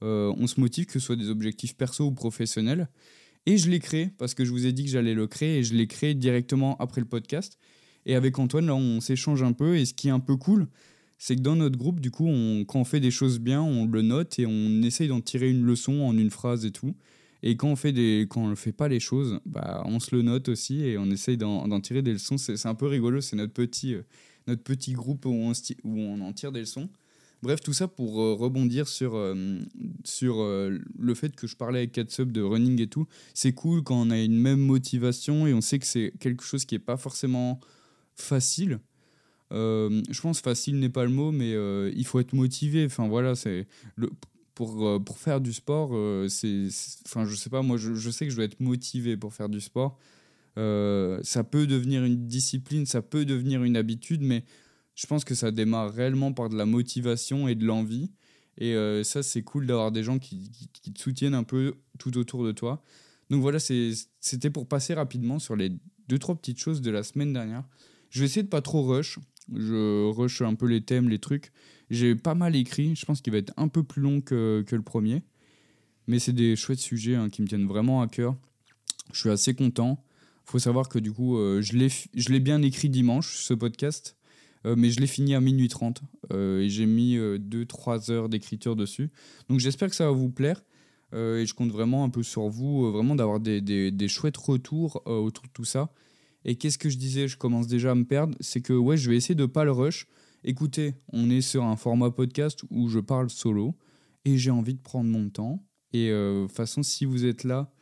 on 0.00 0.46
se 0.46 0.58
motive 0.60 0.86
que 0.86 0.92
ce 0.94 0.98
soit 0.98 1.14
des 1.14 1.28
objectifs 1.28 1.76
perso 1.76 2.06
ou 2.06 2.12
professionnels. 2.12 2.88
Et 3.46 3.56
je 3.56 3.70
l'ai 3.70 3.78
créé 3.78 4.10
parce 4.18 4.34
que 4.34 4.44
je 4.44 4.50
vous 4.50 4.66
ai 4.66 4.72
dit 4.72 4.84
que 4.84 4.90
j'allais 4.90 5.14
le 5.14 5.28
créer 5.28 5.58
et 5.58 5.62
je 5.62 5.74
l'ai 5.74 5.86
créé 5.86 6.14
directement 6.14 6.76
après 6.78 7.00
le 7.00 7.06
podcast. 7.06 7.58
Et 8.06 8.14
avec 8.14 8.38
Antoine, 8.38 8.66
là, 8.66 8.74
on 8.74 9.00
s'échange 9.00 9.42
un 9.42 9.52
peu. 9.52 9.76
Et 9.76 9.84
ce 9.84 9.94
qui 9.94 10.08
est 10.08 10.12
un 10.12 10.20
peu 10.20 10.36
cool, 10.36 10.66
c'est 11.22 11.36
que 11.36 11.42
dans 11.42 11.54
notre 11.54 11.76
groupe, 11.76 12.00
du 12.00 12.10
coup, 12.10 12.26
on, 12.26 12.64
quand 12.64 12.80
on 12.80 12.84
fait 12.84 12.98
des 12.98 13.10
choses 13.10 13.40
bien, 13.40 13.60
on 13.60 13.84
le 13.84 14.00
note 14.00 14.38
et 14.38 14.46
on 14.46 14.80
essaye 14.80 15.06
d'en 15.06 15.20
tirer 15.20 15.50
une 15.50 15.62
leçon 15.66 16.00
en 16.00 16.16
une 16.16 16.30
phrase 16.30 16.64
et 16.64 16.70
tout. 16.70 16.94
Et 17.42 17.56
quand 17.58 17.68
on 17.68 17.76
fait 17.76 17.92
des, 17.92 18.26
quand 18.28 18.50
on 18.50 18.56
fait 18.56 18.72
pas 18.72 18.88
les 18.88 19.00
choses, 19.00 19.38
bah, 19.44 19.82
on 19.84 20.00
se 20.00 20.16
le 20.16 20.22
note 20.22 20.48
aussi 20.48 20.82
et 20.82 20.96
on 20.96 21.10
essaye 21.10 21.36
d'en 21.36 21.80
tirer 21.82 22.00
des 22.00 22.14
leçons. 22.14 22.38
C'est 22.38 22.64
un 22.64 22.74
peu 22.74 22.86
rigolo, 22.86 23.20
c'est 23.20 23.36
notre 23.36 23.52
petit, 23.52 23.94
euh, 23.94 24.02
notre 24.46 24.62
petit 24.62 24.94
groupe 24.94 25.26
où 25.26 25.30
on, 25.30 25.52
où 25.84 25.98
on 26.00 26.22
en 26.22 26.32
tire 26.32 26.52
des 26.52 26.60
leçons. 26.60 26.88
Bref, 27.42 27.60
tout 27.60 27.74
ça 27.74 27.86
pour 27.86 28.14
rebondir 28.14 28.88
sur, 28.88 29.18
sur 30.04 30.42
le 30.44 31.14
fait 31.14 31.34
que 31.34 31.46
je 31.46 31.56
parlais 31.56 31.78
avec 31.78 31.92
Katsub 31.92 32.32
de 32.32 32.42
running 32.42 32.78
et 32.82 32.86
tout. 32.86 33.06
C'est 33.32 33.52
cool 33.52 33.82
quand 33.82 33.96
on 33.98 34.10
a 34.10 34.18
une 34.18 34.36
même 34.36 34.60
motivation 34.60 35.46
et 35.46 35.54
on 35.54 35.62
sait 35.62 35.78
que 35.78 35.86
c'est 35.86 36.12
quelque 36.20 36.44
chose 36.44 36.66
qui 36.66 36.74
n'est 36.74 36.80
pas 36.80 36.98
forcément 36.98 37.58
facile. 38.14 38.78
Je 39.50 40.20
pense 40.20 40.40
facile 40.40 40.78
n'est 40.78 40.88
pas 40.88 41.04
le 41.04 41.10
mot, 41.10 41.32
mais 41.32 41.52
il 41.94 42.04
faut 42.04 42.20
être 42.20 42.32
motivé. 42.32 42.84
Enfin 42.86 43.08
voilà, 43.08 43.34
c'est 43.34 43.66
le 43.96 44.10
pour, 44.54 45.02
pour 45.02 45.18
faire 45.18 45.40
du 45.40 45.54
sport, 45.54 45.96
c'est, 46.28 46.68
enfin 47.06 47.24
je 47.24 47.34
sais 47.34 47.48
pas, 47.48 47.62
moi 47.62 47.78
je, 47.78 48.10
sais 48.10 48.26
que 48.26 48.30
je 48.30 48.36
dois 48.36 48.44
être 48.44 48.60
motivé 48.60 49.16
pour 49.16 49.32
faire 49.32 49.48
du 49.48 49.60
sport. 49.60 49.98
ça 50.56 51.44
peut 51.50 51.66
devenir 51.66 52.04
une 52.04 52.26
discipline, 52.26 52.84
ça 52.84 53.00
peut 53.00 53.24
devenir 53.24 53.64
une 53.64 53.76
habitude, 53.76 54.20
mais 54.20 54.44
je 55.00 55.06
pense 55.06 55.24
que 55.24 55.34
ça 55.34 55.50
démarre 55.50 55.94
réellement 55.94 56.32
par 56.34 56.50
de 56.50 56.56
la 56.56 56.66
motivation 56.66 57.48
et 57.48 57.54
de 57.54 57.64
l'envie. 57.64 58.10
Et 58.58 58.74
euh, 58.74 59.02
ça, 59.02 59.22
c'est 59.22 59.42
cool 59.42 59.66
d'avoir 59.66 59.92
des 59.92 60.02
gens 60.02 60.18
qui, 60.18 60.50
qui, 60.72 60.92
te 60.92 61.00
soutiennent 61.00 61.34
un 61.34 61.44
peu 61.44 61.74
tout 61.98 62.18
autour 62.18 62.44
de 62.44 62.52
toi. 62.52 62.82
Donc 63.30 63.40
voilà, 63.40 63.58
c'était 63.58 64.50
pour 64.50 64.68
passer 64.68 64.92
rapidement 64.92 65.38
sur 65.38 65.56
les 65.56 65.72
deux, 66.08 66.18
trois 66.18 66.34
petites 66.34 66.58
choses 66.58 66.82
de 66.82 66.90
la 66.90 67.02
semaine 67.02 67.32
dernière. 67.32 67.64
Je 68.10 68.20
vais 68.20 68.26
essayer 68.26 68.42
de 68.42 68.48
pas 68.48 68.60
trop 68.60 68.82
rush. 68.82 69.18
Je 69.54 70.10
rush 70.10 70.42
un 70.42 70.54
peu 70.54 70.66
les 70.66 70.80
thèmes, 70.80 71.08
les 71.08 71.18
trucs. 71.18 71.52
J'ai 71.90 72.14
pas 72.14 72.34
mal 72.34 72.56
écrit. 72.56 72.94
Je 72.94 73.04
pense 73.04 73.20
qu'il 73.20 73.32
va 73.32 73.38
être 73.38 73.52
un 73.56 73.68
peu 73.68 73.82
plus 73.82 74.02
long 74.02 74.20
que, 74.20 74.64
le 74.70 74.82
premier. 74.82 75.22
Mais 76.06 76.18
c'est 76.18 76.32
des 76.32 76.56
chouettes 76.56 76.78
sujets 76.78 77.14
hein, 77.14 77.28
qui 77.30 77.42
me 77.42 77.46
tiennent 77.46 77.66
vraiment 77.66 78.02
à 78.02 78.08
cœur. 78.08 78.36
Je 79.12 79.20
suis 79.20 79.30
assez 79.30 79.54
content. 79.54 80.04
faut 80.44 80.58
savoir 80.58 80.88
que 80.88 80.98
du 80.98 81.12
coup, 81.12 81.38
euh, 81.38 81.62
je 81.62 82.32
l'ai 82.32 82.40
bien 82.40 82.62
écrit 82.62 82.88
dimanche, 82.88 83.36
ce 83.36 83.54
podcast. 83.54 84.16
Euh, 84.66 84.74
mais 84.76 84.90
je 84.90 85.00
l'ai 85.00 85.06
fini 85.06 85.34
à 85.34 85.40
minuit 85.40 85.68
30 85.68 86.02
euh, 86.32 86.60
et 86.60 86.68
j'ai 86.68 86.86
mis 86.86 87.16
2-3 87.16 88.10
euh, 88.10 88.14
heures 88.14 88.28
d'écriture 88.28 88.76
dessus. 88.76 89.10
Donc 89.48 89.60
j'espère 89.60 89.88
que 89.88 89.96
ça 89.96 90.04
va 90.04 90.12
vous 90.12 90.30
plaire 90.30 90.62
et 91.12 91.44
je 91.44 91.54
compte 91.54 91.72
vraiment 91.72 92.04
un 92.04 92.08
peu 92.08 92.22
sur 92.22 92.48
vous, 92.48 92.92
vraiment 92.92 93.16
d'avoir 93.16 93.40
des, 93.40 93.60
des, 93.60 94.08
chouettes 94.08 94.36
retours 94.36 95.02
autour 95.06 95.42
de 95.42 95.50
tout 95.52 95.64
ça. 95.64 95.92
Et 96.44 96.56
qu'est-ce 96.56 96.78
que 96.78 96.88
je 96.88 96.96
disais 96.96 97.28
Je 97.28 97.36
commence 97.36 97.66
déjà 97.66 97.92
à 97.92 97.94
me 97.94 98.04
perdre. 98.04 98.36
C'est 98.40 98.60
que 98.60 98.72
ouais, 98.72 98.96
je 98.96 99.10
vais 99.10 99.16
essayer 99.16 99.34
de 99.34 99.46
pas 99.46 99.64
le 99.64 99.72
rush. 99.72 100.06
Écoutez, 100.42 100.94
on 101.12 101.28
est 101.30 101.42
sur 101.42 101.64
un 101.64 101.76
format 101.76 102.10
podcast 102.10 102.64
où 102.70 102.88
je 102.88 102.98
parle 102.98 103.28
solo 103.30 103.76
et 104.24 104.38
j'ai 104.38 104.50
envie 104.50 104.74
de 104.74 104.80
prendre 104.80 105.10
mon 105.10 105.28
temps. 105.28 105.66
Et 105.92 106.08
de 106.08 106.46
toute 106.46 106.56
façon, 106.56 106.82
si 106.82 107.04
vous 107.04 107.26
êtes 107.26 107.44
là, 107.44 107.72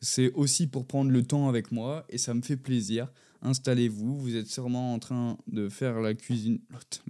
c'est 0.00 0.32
aussi 0.32 0.66
pour 0.66 0.86
prendre 0.86 1.10
le 1.10 1.22
temps 1.22 1.48
avec 1.48 1.72
moi 1.72 2.04
et 2.10 2.18
ça 2.18 2.34
me 2.34 2.42
fait 2.42 2.56
plaisir 2.56 3.10
installez-vous, 3.42 4.18
vous 4.18 4.36
êtes 4.36 4.46
sûrement 4.46 4.94
en 4.94 4.98
train 4.98 5.36
de 5.46 5.68
faire 5.68 6.00
la 6.00 6.14
cuisine. 6.14 6.60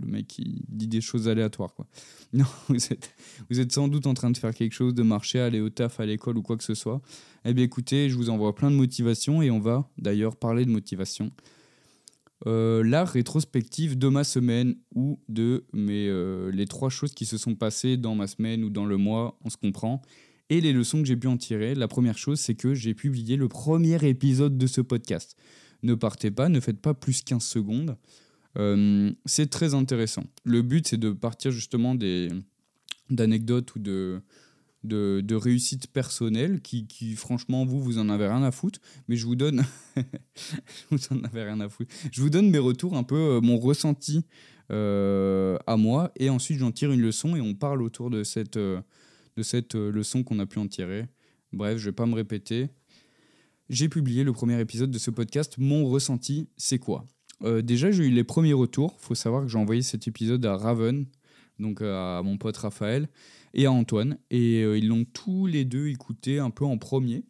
Le 0.01 0.07
mec 0.07 0.27
qui 0.27 0.65
dit 0.69 0.89
des 0.89 1.01
choses 1.01 1.29
aléatoires, 1.29 1.75
quoi. 1.75 1.87
Non, 2.33 2.47
vous 2.69 2.93
êtes, 2.93 3.15
vous 3.51 3.61
êtes 3.61 3.73
sans 3.73 3.89
doute 3.89 4.07
en 4.07 4.15
train 4.15 4.31
de 4.31 4.39
faire 4.39 4.55
quelque 4.55 4.73
chose, 4.73 4.95
de 4.95 5.03
marcher, 5.03 5.39
aller 5.39 5.61
au 5.61 5.69
taf, 5.69 6.01
à 6.01 6.07
l'école 6.07 6.39
ou 6.39 6.43
quoi 6.43 6.57
que 6.57 6.65
ce 6.65 6.75
soit. 6.75 7.03
Eh 7.45 7.53
bien 7.53 7.65
écoutez, 7.65 8.09
je 8.09 8.17
vous 8.17 8.31
envoie 8.31 8.55
plein 8.55 8.71
de 8.71 8.77
motivation 8.77 9.43
et 9.43 9.51
on 9.51 9.61
va 9.61 9.89
d'ailleurs 9.99 10.37
parler 10.37 10.65
de 10.65 10.71
motivation. 10.71 11.31
Euh, 12.47 12.83
la 12.83 13.05
rétrospective 13.05 13.99
de 13.99 14.09
ma 14.09 14.25
semaine 14.25 14.75
ou 14.95 15.21
de 15.29 15.65
mes, 15.73 16.09
euh, 16.09 16.51
les 16.51 16.67
trois 16.67 16.89
choses 16.89 17.13
qui 17.13 17.27
se 17.27 17.39
sont 17.39 17.55
passées 17.55 17.97
dans 17.97 18.15
ma 18.15 18.27
semaine 18.27 18.65
ou 18.65 18.71
dans 18.71 18.87
le 18.87 18.97
mois, 18.97 19.39
on 19.45 19.51
se 19.51 19.57
comprend. 19.57 20.03
Et 20.49 20.61
les 20.61 20.73
leçons 20.73 21.01
que 21.01 21.07
j'ai 21.07 21.17
pu 21.17 21.29
en 21.29 21.37
tirer. 21.37 21.75
La 21.75 21.89
première 21.89 22.19
chose, 22.19 22.41
c'est 22.41 22.55
que 22.55 22.75
j'ai 22.75 22.95
publié 22.95 23.37
le 23.37 23.49
premier 23.49 24.05
épisode 24.09 24.59
de 24.59 24.67
ce 24.67 24.81
podcast 24.81 25.37
ne 25.83 25.95
partez 25.95 26.31
pas, 26.31 26.49
ne 26.49 26.61
faites 26.61 26.81
pas 26.81 26.95
plus 26.95 27.23
15 27.23 27.43
secondes. 27.43 27.97
Euh, 28.59 29.11
c'est 29.25 29.51
très 29.51 29.75
intéressant. 29.75 30.25
Le 30.45 30.63
but, 30.63 30.89
c'est 30.89 30.99
de 30.99 31.11
partir 31.11 31.51
justement 31.51 31.97
d'anecdotes 33.11 33.75
ou 33.75 33.79
de, 33.79 34.21
de, 34.85 35.23
de 35.25 35.35
réussites 35.35 35.89
personnelles 35.89 36.61
qui, 36.61 37.15
franchement, 37.17 37.65
vous, 37.65 37.81
vous 37.81 37.99
en 37.99 38.09
avez 38.09 38.29
rien 38.29 38.43
à 38.43 38.51
foutre. 38.51 38.81
Mais 39.09 39.17
je 39.17 39.27
vous 39.27 39.37
donne. 39.37 39.65
vous 40.91 40.99
en 41.11 41.23
avez 41.25 41.45
rien 41.45 41.61
à 41.61 41.69
foutre. 41.69 41.93
Je 42.11 42.21
vous 42.21 42.31
donne 42.31 42.51
mes 42.51 42.59
retours, 42.59 42.97
un 42.97 43.05
peu 43.05 43.17
euh, 43.17 43.41
mon 43.41 43.59
ressenti 43.59 44.25
euh, 44.71 45.59
à 45.67 45.77
moi. 45.77 46.13
Et 46.17 46.31
ensuite, 46.31 46.59
j'en 46.59 46.73
tire 46.73 46.93
une 46.93 47.03
leçon 47.03 47.37
et 47.37 47.41
on 47.41 47.55
parle 47.55 47.83
autour 47.83 48.11
de 48.11 48.23
cette, 48.23 48.59
de 48.59 48.83
cette 49.43 49.75
leçon 49.75 50.23
qu'on 50.23 50.39
a 50.39 50.47
pu 50.47 50.59
en 50.59 50.69
tirer. 50.69 51.07
Bref, 51.53 51.79
je 51.79 51.87
vais 51.87 51.93
pas 51.93 52.07
me 52.07 52.15
répéter 52.15 52.69
j'ai 53.73 53.89
publié 53.89 54.23
le 54.23 54.35
premier 54.35 54.61
épisode 54.61 54.91
de 54.91 54.99
ce 54.99 55.11
podcast. 55.11 55.55
Mon 55.57 55.87
ressenti, 55.87 56.47
c'est 56.59 56.79
quoi? 56.79 57.07
Euh, 57.43 57.63
Déjà, 57.63 57.91
j'ai 57.91 58.05
eu 58.05 58.11
les 58.11 58.23
premiers 58.23 58.53
retours. 58.53 58.99
faut 59.01 59.15
savoir 59.15 59.43
que 59.43 59.49
j'ai 59.49 59.57
envoyé 59.57 59.81
cet 59.81 60.07
épisode 60.07 60.45
à 60.45 60.59
Raven, 60.59 61.07
donc 61.59 61.81
euh, 61.81 62.19
à 62.19 62.23
mon 62.23 62.37
pote 62.37 62.57
Raphaël, 62.59 63.09
et 63.55 63.65
à 63.65 63.73
Antoine. 63.73 64.19
Et 64.31 64.63
euh, 64.63 64.77
ils 64.77 64.89
l'ont 64.89 65.07
tous 65.07 65.47
les 65.47 65.65
deux 65.65 65.89
écouté 65.89 66.39
un 66.39 66.51
peu 66.51 66.67
en 66.67 66.77
premier. 66.77 67.25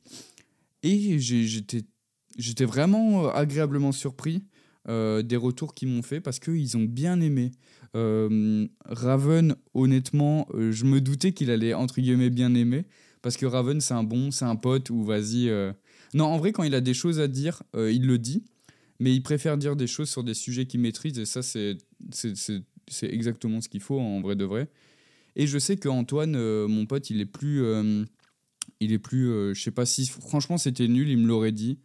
Et 0.82 1.20
j'étais 1.20 2.64
vraiment 2.64 3.28
agréablement 3.28 3.92
surpris 3.92 4.42
des 4.84 5.36
retours 5.36 5.74
qu'ils 5.74 5.86
m'ont 5.86 6.02
fait 6.02 6.20
parce 6.20 6.40
qu'ils 6.40 6.76
ont 6.76 6.82
bien 6.82 7.20
aimé. 7.20 7.52
Raven, 7.94 9.54
honnêtement, 9.74 10.48
je 10.58 10.84
me 10.86 11.00
doutais 11.00 11.30
qu'il 11.30 11.52
allait 11.52 11.72
entre 11.72 12.00
guillemets 12.00 12.30
bien 12.30 12.52
aimer 12.56 12.84
parce 13.22 13.36
que 13.36 13.46
Raven, 13.46 13.80
c'est 13.80 13.94
un 13.94 14.02
bon, 14.02 14.32
c'est 14.32 14.44
un 14.44 14.56
pote 14.56 14.90
où 14.90 15.04
vas-y 15.04 15.48
non, 16.14 16.26
en 16.26 16.38
vrai, 16.38 16.52
quand 16.52 16.62
il 16.62 16.74
a 16.74 16.80
des 16.80 16.94
choses 16.94 17.20
à 17.20 17.28
dire, 17.28 17.62
euh, 17.74 17.90
il 17.90 18.06
le 18.06 18.18
dit, 18.18 18.44
mais 19.00 19.14
il 19.14 19.22
préfère 19.22 19.56
dire 19.56 19.76
des 19.76 19.86
choses 19.86 20.10
sur 20.10 20.24
des 20.24 20.34
sujets 20.34 20.66
qu'il 20.66 20.80
maîtrise, 20.80 21.18
et 21.18 21.24
ça, 21.24 21.42
c'est 21.42 21.78
exactement 23.02 23.60
ce 23.60 23.68
qu'il 23.68 23.80
faut 23.80 23.98
en 23.98 24.20
vrai 24.20 24.36
de 24.36 24.44
vrai. 24.44 24.68
Et 25.34 25.46
je 25.46 25.58
sais 25.58 25.76
qu'Antoine, 25.76 26.36
euh, 26.36 26.68
mon 26.68 26.84
pote, 26.84 27.08
il 27.08 27.20
est 27.20 27.26
plus. 27.26 27.62
Euh, 27.62 28.04
il 28.80 28.92
est 28.92 28.98
plus. 28.98 29.54
je 29.54 29.60
sais 29.60 29.70
pas 29.70 29.86
si. 29.86 30.06
Franchement, 30.06 30.58
c'était 30.58 30.88
nul, 30.88 31.08
il 31.08 31.18
me 31.18 31.26
l'aurait 31.26 31.52
dit. 31.52 31.78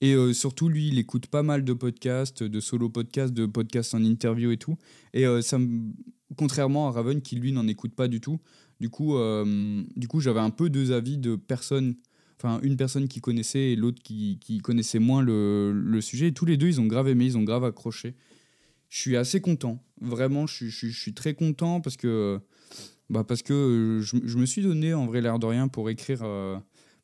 Et 0.00 0.16
surtout, 0.34 0.68
lui, 0.68 0.88
il 0.88 0.98
écoute 0.98 1.28
pas 1.28 1.44
mal 1.44 1.64
de 1.64 1.72
podcasts, 1.72 2.42
de 2.42 2.60
solo 2.60 2.88
podcasts, 2.88 3.32
de 3.32 3.46
podcasts 3.46 3.94
en 3.94 4.02
interview 4.02 4.50
et 4.50 4.56
tout. 4.56 4.76
Et 5.14 5.24
ça 5.42 5.58
contrairement 6.36 6.88
à 6.88 6.90
Raven, 6.90 7.22
qui 7.22 7.36
lui 7.36 7.52
n'en 7.52 7.68
écoute 7.68 7.94
pas 7.94 8.08
du 8.08 8.20
tout. 8.20 8.40
Du 8.80 8.90
coup, 8.90 9.16
du 9.94 10.08
coup 10.08 10.18
j'avais 10.18 10.40
un 10.40 10.50
peu 10.50 10.68
deux 10.68 10.90
avis 10.90 11.18
de 11.18 11.36
personnes 11.36 11.94
enfin 12.42 12.60
une 12.62 12.76
personne 12.76 13.08
qui 13.08 13.20
connaissait 13.20 13.72
et 13.72 13.76
l'autre 13.76 14.02
qui, 14.02 14.60
connaissait 14.62 14.98
moins 14.98 15.22
le, 15.22 16.00
sujet. 16.00 16.28
Et 16.28 16.32
tous 16.32 16.44
les 16.44 16.56
deux, 16.56 16.68
ils 16.68 16.80
ont 16.80 16.86
grave 16.86 17.08
aimé, 17.08 17.24
ils 17.26 17.38
ont 17.38 17.42
grave 17.42 17.64
accroché. 17.64 18.14
Je 18.88 18.98
suis 18.98 19.16
assez 19.16 19.40
content, 19.40 19.82
vraiment, 20.00 20.46
je, 20.46 20.68
suis 20.68 21.14
très 21.14 21.34
content 21.34 21.80
parce 21.80 21.96
que, 21.96 22.40
bah 23.08 23.24
parce 23.24 23.42
que 23.42 24.00
je, 24.02 24.16
je, 24.24 24.38
me 24.38 24.44
suis 24.44 24.62
donné 24.62 24.92
en 24.92 25.06
vrai 25.06 25.22
l'air 25.22 25.38
de 25.38 25.46
rien 25.46 25.68
pour 25.68 25.88
écrire, 25.88 26.20
euh, 26.22 26.58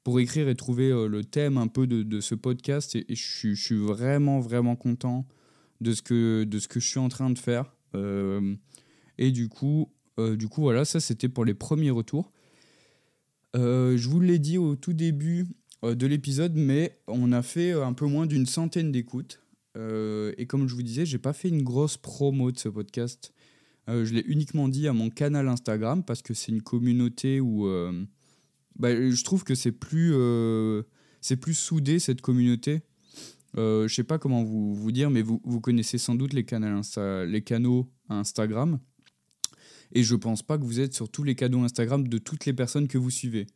pour 0.04 0.20
écrire 0.20 0.48
et 0.48 0.54
trouver 0.54 0.90
euh, 0.90 1.08
le 1.08 1.24
thème 1.24 1.56
un 1.56 1.66
peu 1.66 1.86
de, 1.86 2.20
ce 2.20 2.34
podcast. 2.34 2.94
Et, 2.94 3.06
je, 3.08 3.54
suis 3.54 3.78
vraiment, 3.78 4.40
vraiment 4.40 4.76
content 4.76 5.26
de 5.80 5.92
ce 5.92 6.02
que, 6.02 6.44
de 6.44 6.58
ce 6.58 6.68
que 6.68 6.78
je 6.78 6.88
suis 6.88 7.00
en 7.00 7.08
train 7.08 7.30
de 7.30 7.38
faire. 7.38 7.72
Euh, 7.94 8.54
et 9.16 9.30
du 9.30 9.48
coup, 9.48 9.90
du 10.18 10.48
coup, 10.48 10.62
voilà, 10.62 10.84
ça 10.84 10.98
c'était 10.98 11.28
pour 11.28 11.44
les 11.44 11.54
premiers 11.54 11.90
retours. 11.90 12.32
Euh, 13.56 13.96
je 13.96 14.08
vous 14.08 14.20
l'ai 14.20 14.38
dit 14.38 14.58
au 14.58 14.76
tout 14.76 14.92
début 14.92 15.46
euh, 15.84 15.94
de 15.94 16.06
l'épisode, 16.06 16.54
mais 16.54 17.00
on 17.06 17.32
a 17.32 17.42
fait 17.42 17.72
euh, 17.72 17.84
un 17.84 17.92
peu 17.92 18.06
moins 18.06 18.26
d'une 18.26 18.46
centaine 18.46 18.92
d'écoutes. 18.92 19.42
et 19.76 20.46
comme 20.48 20.66
je 20.68 20.74
vous 20.74 20.82
disais, 20.82 21.06
j'ai 21.06 21.18
pas 21.18 21.32
fait 21.32 21.48
une 21.48 21.62
grosse 21.62 21.96
promo 21.96 22.50
de 22.50 22.58
ce 22.58 22.68
podcast. 22.68 23.32
je 23.86 24.12
l'ai 24.12 24.24
uniquement 24.26 24.68
dit 24.68 24.88
à 24.88 24.92
mon 24.92 25.08
canal 25.08 25.46
Instagram 25.48 26.02
parce 26.02 26.20
que 26.20 26.34
c'est 26.34 26.50
une 26.50 26.62
communauté 26.62 27.40
où 27.40 27.68
bah, 28.74 28.90
je 28.92 29.24
trouve 29.24 29.44
que 29.44 29.54
c'est 29.54 29.70
plus, 29.70 30.14
c'est 31.20 31.36
plus 31.36 31.54
soudé 31.54 32.00
cette 32.00 32.22
communauté. 32.22 32.80
je 33.56 33.86
sais 33.88 34.02
pas 34.02 34.18
comment 34.18 34.42
vous, 34.42 34.90
dire, 34.90 35.10
mais 35.10 35.22
vous, 35.22 35.40
vous 35.44 35.60
connaissez 35.60 35.98
sans 35.98 36.16
doute 36.16 36.32
les 36.32 36.44
canaux 36.44 37.88
Instagram. 38.08 38.80
Et 39.92 40.02
je 40.02 40.14
pense 40.14 40.42
pas 40.42 40.58
que 40.58 40.64
vous 40.64 40.80
êtes 40.80 40.94
sur 40.94 41.08
tous 41.08 41.24
les 41.24 41.34
canaux 41.34 41.62
Instagram 41.62 42.06
de 42.06 42.18
toutes 42.18 42.46
les 42.46 42.52
personnes 42.52 42.88
que 42.88 42.98
vous 42.98 43.10
suivez. 43.10 43.46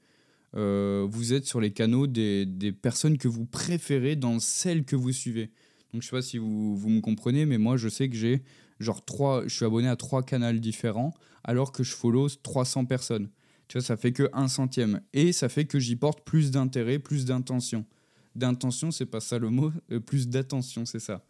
Euh, 0.54 1.06
vous 1.08 1.32
êtes 1.32 1.46
sur 1.46 1.60
les 1.60 1.72
canaux 1.72 2.06
des, 2.06 2.44
des, 2.44 2.72
personnes 2.72 3.16
que 3.16 3.28
vous 3.28 3.46
préférez 3.46 4.16
dans 4.16 4.38
celles 4.38 4.84
que 4.84 4.96
vous 4.96 5.12
suivez. 5.12 5.50
Donc 5.92 6.02
je 6.02 6.08
sais 6.08 6.16
pas 6.16 6.22
si 6.22 6.38
vous, 6.38 6.76
vous 6.76 6.88
me 6.88 7.00
comprenez, 7.00 7.46
mais 7.46 7.58
moi 7.58 7.76
je 7.76 7.88
sais 7.88 8.08
que 8.08 8.16
j'ai 8.16 8.42
genre 8.80 9.04
trois, 9.04 9.44
je 9.46 9.54
suis 9.54 9.64
abonné 9.64 9.88
à 9.88 9.96
trois 9.96 10.22
canaux 10.22 10.52
différents 10.58 11.14
alors 11.44 11.72
que 11.72 11.82
je 11.82 11.92
follow 11.94 12.28
300 12.28 12.84
personnes. 12.84 13.28
Tu 13.68 13.78
vois, 13.78 13.84
ça 13.84 13.96
fait 13.96 14.12
que 14.12 14.28
un 14.32 14.48
centième. 14.48 15.00
Et 15.12 15.32
ça 15.32 15.48
fait 15.48 15.64
que 15.64 15.78
j'y 15.78 15.96
porte 15.96 16.24
plus 16.24 16.50
d'intérêt, 16.50 16.98
plus 16.98 17.24
d'intention. 17.24 17.86
D'intention, 18.34 18.90
c'est 18.90 19.06
pas 19.06 19.20
ça 19.20 19.38
le 19.38 19.50
mot, 19.50 19.72
euh, 19.90 20.00
plus 20.00 20.28
d'attention, 20.28 20.84
c'est 20.84 21.00
ça. 21.00 21.24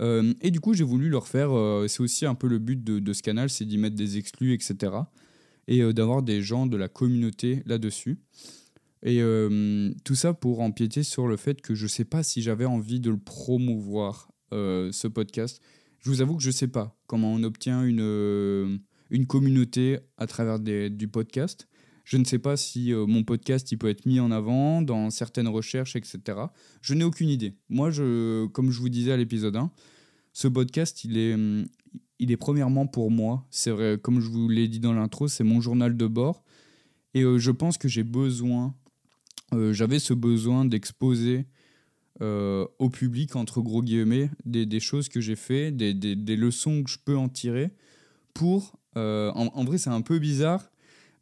Euh, 0.00 0.34
et 0.40 0.50
du 0.50 0.60
coup, 0.60 0.74
j'ai 0.74 0.84
voulu 0.84 1.08
leur 1.08 1.28
faire. 1.28 1.52
Euh, 1.52 1.86
c'est 1.88 2.00
aussi 2.00 2.26
un 2.26 2.34
peu 2.34 2.48
le 2.48 2.58
but 2.58 2.82
de, 2.82 3.12
ce 3.12 3.22
canal, 3.22 3.50
c'est 3.50 3.64
d'y 3.64 3.78
mettre 3.78 3.96
des 3.96 4.18
exclus, 4.18 4.52
etc. 4.52 4.92
Et 5.68 5.82
euh, 5.82 5.92
d'avoir 5.92 6.22
des 6.22 6.42
gens 6.42 6.66
de 6.66 6.76
la 6.76 6.88
communauté 6.88 7.62
là-dessus. 7.66 8.18
Et 9.06 9.20
tout 10.02 10.14
ça 10.14 10.32
pour 10.32 10.60
empiéter 10.60 11.02
sur 11.02 11.28
le 11.28 11.36
fait 11.36 11.60
que 11.60 11.74
je 11.74 11.82
ne 11.82 11.88
sais 11.88 12.06
pas 12.06 12.22
si 12.22 12.40
j'avais 12.40 12.64
envie 12.64 13.00
de 13.00 13.10
le 13.10 13.18
promouvoir, 13.18 14.30
ce 14.50 15.06
podcast. 15.08 15.60
Je 16.00 16.08
vous 16.08 16.22
avoue 16.22 16.36
que 16.36 16.42
je 16.42 16.48
ne 16.48 16.54
sais 16.54 16.68
pas 16.68 16.96
comment 17.06 17.34
on 17.34 17.42
obtient 17.42 17.84
une, 17.84 18.80
une 19.10 19.26
communauté 19.26 19.98
à 20.16 20.26
travers 20.26 20.58
du 20.58 21.06
podcast. 21.06 21.68
Je 22.04 22.18
ne 22.18 22.24
sais 22.24 22.38
pas 22.38 22.56
si 22.56 22.92
euh, 22.92 23.06
mon 23.06 23.24
podcast 23.24 23.72
il 23.72 23.78
peut 23.78 23.88
être 23.88 24.04
mis 24.04 24.20
en 24.20 24.30
avant 24.30 24.82
dans 24.82 25.10
certaines 25.10 25.48
recherches, 25.48 25.96
etc. 25.96 26.20
Je 26.82 26.94
n'ai 26.94 27.04
aucune 27.04 27.30
idée. 27.30 27.54
Moi, 27.70 27.90
je, 27.90 28.46
comme 28.48 28.70
je 28.70 28.78
vous 28.78 28.90
disais 28.90 29.12
à 29.12 29.16
l'épisode 29.16 29.56
1, 29.56 29.70
ce 30.34 30.48
podcast, 30.48 31.04
il 31.04 31.16
est, 31.16 31.34
hum, 31.34 31.64
il 32.18 32.30
est 32.30 32.36
premièrement 32.36 32.86
pour 32.86 33.10
moi. 33.10 33.46
C'est 33.50 33.70
vrai, 33.70 33.98
comme 34.00 34.20
je 34.20 34.28
vous 34.28 34.48
l'ai 34.48 34.68
dit 34.68 34.80
dans 34.80 34.92
l'intro, 34.92 35.28
c'est 35.28 35.44
mon 35.44 35.62
journal 35.62 35.96
de 35.96 36.06
bord. 36.06 36.44
Et 37.14 37.22
euh, 37.22 37.38
je 37.38 37.50
pense 37.50 37.78
que 37.78 37.88
j'ai 37.88 38.04
besoin, 38.04 38.74
euh, 39.54 39.72
j'avais 39.72 39.98
ce 39.98 40.12
besoin 40.12 40.64
d'exposer 40.64 41.46
au 42.20 42.90
public, 42.90 43.34
entre 43.34 43.60
gros 43.60 43.82
guillemets, 43.82 44.30
des, 44.46 44.66
des 44.66 44.78
choses 44.78 45.08
que 45.08 45.20
j'ai 45.20 45.34
fait, 45.34 45.72
des, 45.72 45.92
des, 45.92 46.14
des, 46.14 46.36
leçons 46.36 46.84
que 46.84 46.88
je 46.88 46.98
peux 47.04 47.16
en 47.16 47.28
tirer 47.28 47.72
pour... 48.32 48.78
En, 48.94 49.50
en, 49.52 49.64
vrai, 49.64 49.78
c'est 49.78 49.90
un 49.90 50.00
peu 50.00 50.20
bizarre, 50.20 50.70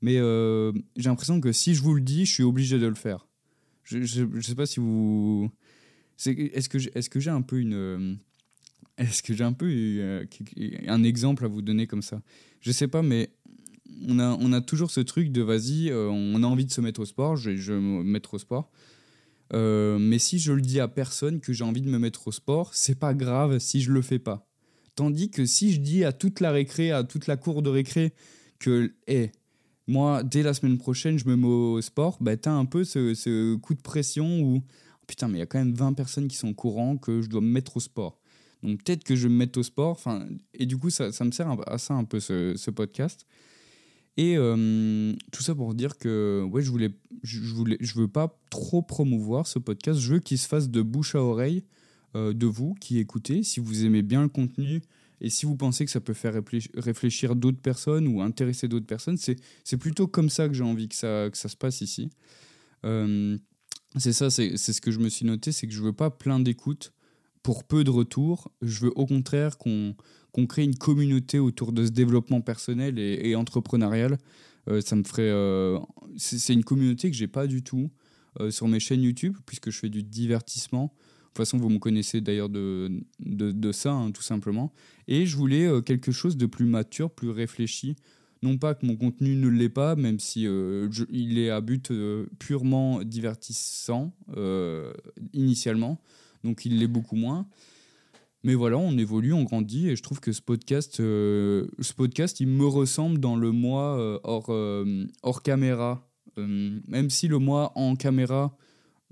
mais 0.02 0.16
euh, 0.16 0.72
j'ai 0.96 1.08
l'impression 1.08 1.40
que 1.40 1.52
si 1.52 1.74
je 1.74 1.82
vous 1.82 1.94
le 1.94 2.00
dis, 2.00 2.26
je 2.26 2.32
suis 2.32 2.42
obligé 2.42 2.78
de 2.78 2.86
le 2.86 2.94
faire. 2.94 3.28
Je 3.84 3.98
ne 3.98 4.40
sais 4.40 4.54
pas 4.54 4.66
si 4.66 4.80
vous. 4.80 5.50
Est-ce 6.26 6.68
que 6.68 6.78
j'ai 6.78 6.90
est 6.90 7.32
un 7.32 7.42
peu 7.42 7.60
une. 7.60 7.74
Euh, 7.74 8.14
est-ce 8.98 9.22
que 9.22 9.32
j'ai 9.32 9.44
un 9.44 9.52
peu 9.52 9.66
euh, 9.70 10.24
un 10.88 11.02
exemple 11.04 11.44
à 11.44 11.48
vous 11.48 11.62
donner 11.62 11.86
comme 11.86 12.02
ça? 12.02 12.20
Je 12.60 12.72
sais 12.72 12.88
pas, 12.88 13.02
mais 13.02 13.30
on 14.06 14.18
a, 14.18 14.36
on 14.40 14.52
a 14.52 14.60
toujours 14.60 14.90
ce 14.90 15.00
truc 15.00 15.30
de 15.30 15.40
vas-y, 15.40 15.92
on 15.92 16.42
a 16.42 16.46
envie 16.46 16.66
de 16.66 16.72
se 16.72 16.80
mettre 16.80 17.00
au 17.00 17.04
sport, 17.04 17.36
je 17.36 17.50
vais, 17.50 17.56
je 17.56 17.72
me 17.72 18.02
mettre 18.02 18.34
au 18.34 18.38
sport. 18.38 18.70
mais 19.52 20.18
si 20.18 20.38
je 20.38 20.52
le 20.52 20.60
dis 20.60 20.80
à 20.80 20.88
personne 20.88 21.40
que 21.40 21.52
j'ai 21.52 21.64
envie 21.64 21.80
de 21.80 21.88
me 21.88 21.98
mettre 21.98 22.28
au 22.28 22.32
sport, 22.32 22.74
c'est 22.74 22.98
pas 22.98 23.14
grave 23.14 23.58
si 23.58 23.80
je 23.80 23.92
le 23.92 24.02
fais 24.02 24.18
pas. 24.18 24.48
Tandis 24.94 25.30
que 25.30 25.46
si 25.46 25.72
je 25.72 25.80
dis 25.80 26.04
à 26.04 26.12
toute 26.12 26.40
la 26.40 26.50
récré, 26.50 26.92
à 26.92 27.02
toute 27.02 27.26
la 27.26 27.36
cour 27.36 27.62
de 27.62 27.70
récré 27.70 28.12
que, 28.58 28.94
hé, 29.06 29.32
moi, 29.86 30.22
dès 30.22 30.42
la 30.42 30.54
semaine 30.54 30.78
prochaine, 30.78 31.18
je 31.18 31.26
me 31.28 31.36
mets 31.36 31.46
au 31.46 31.80
sport, 31.80 32.18
bah, 32.20 32.36
tu 32.36 32.48
as 32.48 32.52
un 32.52 32.64
peu 32.64 32.84
ce, 32.84 33.56
coup 33.56 33.74
de 33.74 33.82
pression 33.82 34.40
où, 34.40 34.62
putain, 35.06 35.28
mais 35.28 35.38
il 35.38 35.40
y 35.40 35.42
a 35.42 35.46
quand 35.46 35.58
même 35.58 35.74
20 35.74 35.92
personnes 35.94 36.28
qui 36.28 36.36
sont 36.36 36.48
au 36.48 36.54
courant 36.54 36.96
que 36.96 37.22
je 37.22 37.28
dois 37.28 37.40
me 37.40 37.48
mettre 37.48 37.76
au 37.76 37.80
sport. 37.80 38.18
Donc 38.62 38.84
peut-être 38.84 39.02
que 39.02 39.16
je 39.16 39.26
me 39.26 39.34
mette 39.34 39.56
au 39.56 39.62
sport, 39.62 40.00
et 40.54 40.66
du 40.66 40.76
coup, 40.76 40.90
ça, 40.90 41.08
me 41.24 41.30
sert 41.32 41.56
à 41.66 41.78
ça 41.78 41.94
un 41.94 42.04
peu 42.04 42.20
ce, 42.20 42.54
ce 42.56 42.70
podcast. 42.70 43.26
Et 44.16 44.36
euh, 44.36 45.14
tout 45.32 45.42
ça 45.42 45.54
pour 45.54 45.74
dire 45.74 45.96
que 45.96 46.46
ouais, 46.50 46.62
je 46.62 46.70
voulais, 46.70 46.90
je 47.22 47.40
voulais, 47.40 47.78
je 47.80 47.98
veux 47.98 48.08
pas 48.08 48.38
trop 48.50 48.82
promouvoir 48.82 49.46
ce 49.46 49.58
podcast. 49.58 49.98
Je 49.98 50.14
veux 50.14 50.18
qu'il 50.18 50.38
se 50.38 50.46
fasse 50.46 50.68
de 50.68 50.82
bouche 50.82 51.14
à 51.14 51.22
oreille 51.22 51.64
euh, 52.14 52.34
de 52.34 52.46
vous 52.46 52.74
qui 52.74 52.98
écoutez. 52.98 53.42
Si 53.42 53.58
vous 53.58 53.86
aimez 53.86 54.02
bien 54.02 54.22
le 54.22 54.28
contenu, 54.28 54.82
et 55.22 55.30
si 55.30 55.46
vous 55.46 55.56
pensez 55.56 55.84
que 55.84 55.90
ça 55.90 56.00
peut 56.00 56.14
faire 56.14 56.34
réfléchir 56.74 57.36
d'autres 57.36 57.60
personnes 57.60 58.08
ou 58.08 58.20
intéresser 58.20 58.66
d'autres 58.66 58.86
personnes, 58.86 59.16
c'est 59.16 59.76
plutôt 59.78 60.08
comme 60.08 60.28
ça 60.28 60.48
que 60.48 60.54
j'ai 60.54 60.64
envie 60.64 60.88
que 60.88 60.96
ça, 60.96 61.30
se 61.32 61.56
passe 61.56 61.80
ici. 61.80 62.10
Euh, 62.84 63.38
c'est 63.96 64.12
ça, 64.12 64.30
c'est 64.30 64.56
ce 64.56 64.80
que 64.80 64.90
je 64.90 64.98
me 64.98 65.08
suis 65.08 65.24
noté, 65.24 65.52
c'est 65.52 65.68
que 65.68 65.72
je 65.72 65.80
veux 65.80 65.92
pas 65.92 66.10
plein 66.10 66.40
d'écoutes 66.40 66.92
pour 67.44 67.62
peu 67.62 67.84
de 67.84 67.90
retours. 67.90 68.50
Je 68.62 68.86
veux 68.86 68.92
au 68.98 69.06
contraire 69.06 69.58
qu'on 69.58 69.94
qu'on 70.32 70.46
crée 70.46 70.64
une 70.64 70.76
communauté 70.76 71.38
autour 71.38 71.72
de 71.72 71.84
ce 71.84 71.90
développement 71.90 72.40
personnel 72.40 72.98
et, 72.98 73.36
entrepreneurial. 73.36 74.18
Euh, 74.68 74.80
ça 74.80 74.96
me 74.96 75.04
ferait. 75.04 75.30
Euh, 75.30 75.78
c'est 76.16 76.52
une 76.54 76.64
communauté 76.64 77.10
que 77.10 77.16
j'ai 77.16 77.28
pas 77.28 77.46
du 77.46 77.62
tout 77.62 77.90
sur 78.48 78.66
mes 78.66 78.80
chaînes 78.80 79.02
YouTube, 79.02 79.36
puisque 79.44 79.70
je 79.70 79.78
fais 79.78 79.90
du 79.90 80.02
divertissement. 80.02 80.94
De 81.32 81.36
toute 81.38 81.46
façon, 81.46 81.56
vous 81.56 81.70
me 81.70 81.78
connaissez 81.78 82.20
d'ailleurs 82.20 82.50
de, 82.50 82.90
de, 83.18 83.72
ça, 83.72 83.90
hein, 83.90 84.10
tout 84.10 84.20
simplement. 84.20 84.70
Et 85.08 85.24
je 85.24 85.34
voulais 85.34 85.64
euh, 85.64 85.80
quelque 85.80 86.12
chose 86.12 86.36
de 86.36 86.44
plus 86.44 86.66
mature, 86.66 87.10
plus 87.10 87.30
réfléchi. 87.30 87.96
Non 88.42 88.58
pas 88.58 88.74
que 88.74 88.84
mon 88.84 88.96
contenu 88.96 89.34
ne 89.34 89.48
l'est 89.48 89.70
pas, 89.70 89.96
même 89.96 90.20
si 90.20 90.46
euh, 90.46 90.90
il 91.08 91.38
est 91.38 91.48
à 91.48 91.62
but 91.62 91.90
euh, 91.90 92.26
purement 92.38 93.02
divertissant 93.02 94.12
initialement, 95.32 96.02
donc 96.44 96.66
il 96.66 96.78
l'est 96.78 96.86
beaucoup 96.86 97.16
moins. 97.16 97.46
Mais 98.44 98.54
voilà, 98.54 98.76
on 98.76 98.98
évolue, 98.98 99.32
on 99.32 99.44
grandit, 99.44 99.88
et 99.88 99.96
je 99.96 100.02
trouve 100.02 100.20
que 100.20 100.32
ce 100.32 100.42
podcast, 100.42 100.96
ce 100.98 101.92
podcast, 101.96 102.40
il 102.40 102.48
me 102.48 102.66
ressemble 102.66 103.20
dans 103.20 103.36
le 103.36 103.52
mois 103.52 104.20
hors, 104.24 104.50
hors 105.22 105.42
caméra. 105.42 106.06
même 106.36 107.08
si 107.08 107.26
le 107.26 107.38
mois 107.38 107.72
en 107.74 107.96
caméra, 107.96 108.54